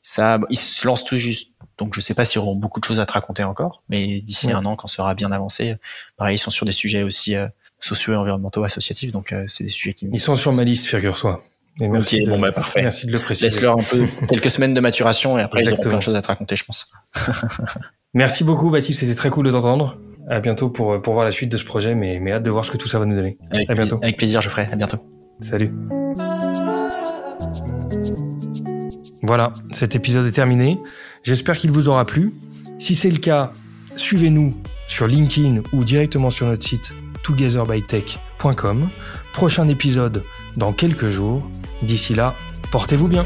ça, 0.00 0.38
ils 0.50 0.58
se 0.58 0.86
lancent 0.86 1.04
tout 1.04 1.16
juste, 1.16 1.51
donc 1.82 1.94
je 1.94 2.00
sais 2.00 2.14
pas 2.14 2.24
s'ils 2.24 2.38
auront 2.38 2.54
beaucoup 2.54 2.78
de 2.78 2.84
choses 2.84 3.00
à 3.00 3.06
te 3.06 3.12
raconter 3.12 3.42
encore, 3.42 3.82
mais 3.88 4.20
d'ici 4.20 4.52
un 4.52 4.64
an, 4.64 4.76
quand 4.76 4.86
ça 4.86 4.98
sera 4.98 5.14
bien 5.14 5.32
avancé, 5.32 5.74
pareil, 6.16 6.36
ils 6.36 6.38
sont 6.38 6.52
sur 6.52 6.64
des 6.64 6.70
sujets 6.70 7.02
aussi 7.02 7.34
euh, 7.34 7.48
sociaux 7.80 8.12
et 8.12 8.16
environnementaux 8.16 8.62
associatifs, 8.62 9.10
donc 9.10 9.32
euh, 9.32 9.44
c'est 9.48 9.64
des 9.64 9.70
sujets 9.70 9.92
qui. 9.92 10.08
Ils 10.12 10.20
sont 10.20 10.36
sur 10.36 10.54
ma 10.54 10.62
liste, 10.62 10.86
figure-toi. 10.86 11.42
Et 11.80 11.88
merci, 11.88 12.22
bon, 12.24 12.38
bah, 12.38 12.52
parfait. 12.52 12.82
merci 12.82 13.06
de 13.06 13.12
le 13.12 13.18
préciser. 13.18 13.48
Laisse-leur 13.48 13.78
un 13.78 13.82
peu 13.82 14.06
quelques 14.28 14.50
semaines 14.50 14.74
de 14.74 14.80
maturation 14.80 15.38
et 15.38 15.42
après 15.42 15.64
ils 15.64 15.72
auront 15.72 15.80
plein 15.80 15.98
de 15.98 16.02
choses 16.02 16.14
à 16.14 16.22
te 16.22 16.28
raconter, 16.28 16.54
je 16.54 16.64
pense. 16.64 16.88
merci 18.14 18.44
beaucoup, 18.44 18.70
Baptiste. 18.70 19.00
C'était 19.00 19.16
très 19.16 19.30
cool 19.30 19.46
de 19.46 19.50
t'entendre. 19.50 19.98
À 20.30 20.38
bientôt 20.38 20.70
pour, 20.70 21.02
pour 21.02 21.14
voir 21.14 21.24
la 21.24 21.32
suite 21.32 21.50
de 21.50 21.56
ce 21.56 21.64
projet, 21.64 21.96
mais, 21.96 22.20
mais 22.20 22.30
hâte 22.30 22.44
de 22.44 22.50
voir 22.50 22.64
ce 22.64 22.70
que 22.70 22.76
tout 22.76 22.86
ça 22.86 23.00
va 23.00 23.06
nous 23.06 23.16
donner. 23.16 23.38
Avec 23.50 23.68
à 23.68 23.74
bientôt. 23.74 23.98
Avec 24.02 24.16
plaisir, 24.16 24.40
je 24.40 24.48
ferai. 24.48 24.68
À 24.70 24.76
bientôt. 24.76 24.98
Salut. 25.40 25.72
Voilà, 29.24 29.52
cet 29.70 29.94
épisode 29.94 30.26
est 30.26 30.32
terminé. 30.32 30.80
J'espère 31.22 31.56
qu'il 31.56 31.70
vous 31.70 31.88
aura 31.88 32.04
plu. 32.04 32.32
Si 32.78 32.94
c'est 32.94 33.10
le 33.10 33.18
cas, 33.18 33.52
suivez-nous 33.96 34.54
sur 34.88 35.06
LinkedIn 35.06 35.62
ou 35.72 35.84
directement 35.84 36.30
sur 36.30 36.46
notre 36.46 36.64
site 36.64 36.94
togetherbytech.com. 37.22 38.88
Prochain 39.32 39.68
épisode 39.68 40.24
dans 40.56 40.72
quelques 40.72 41.08
jours. 41.08 41.48
D'ici 41.82 42.14
là, 42.14 42.34
portez-vous 42.70 43.08
bien. 43.08 43.24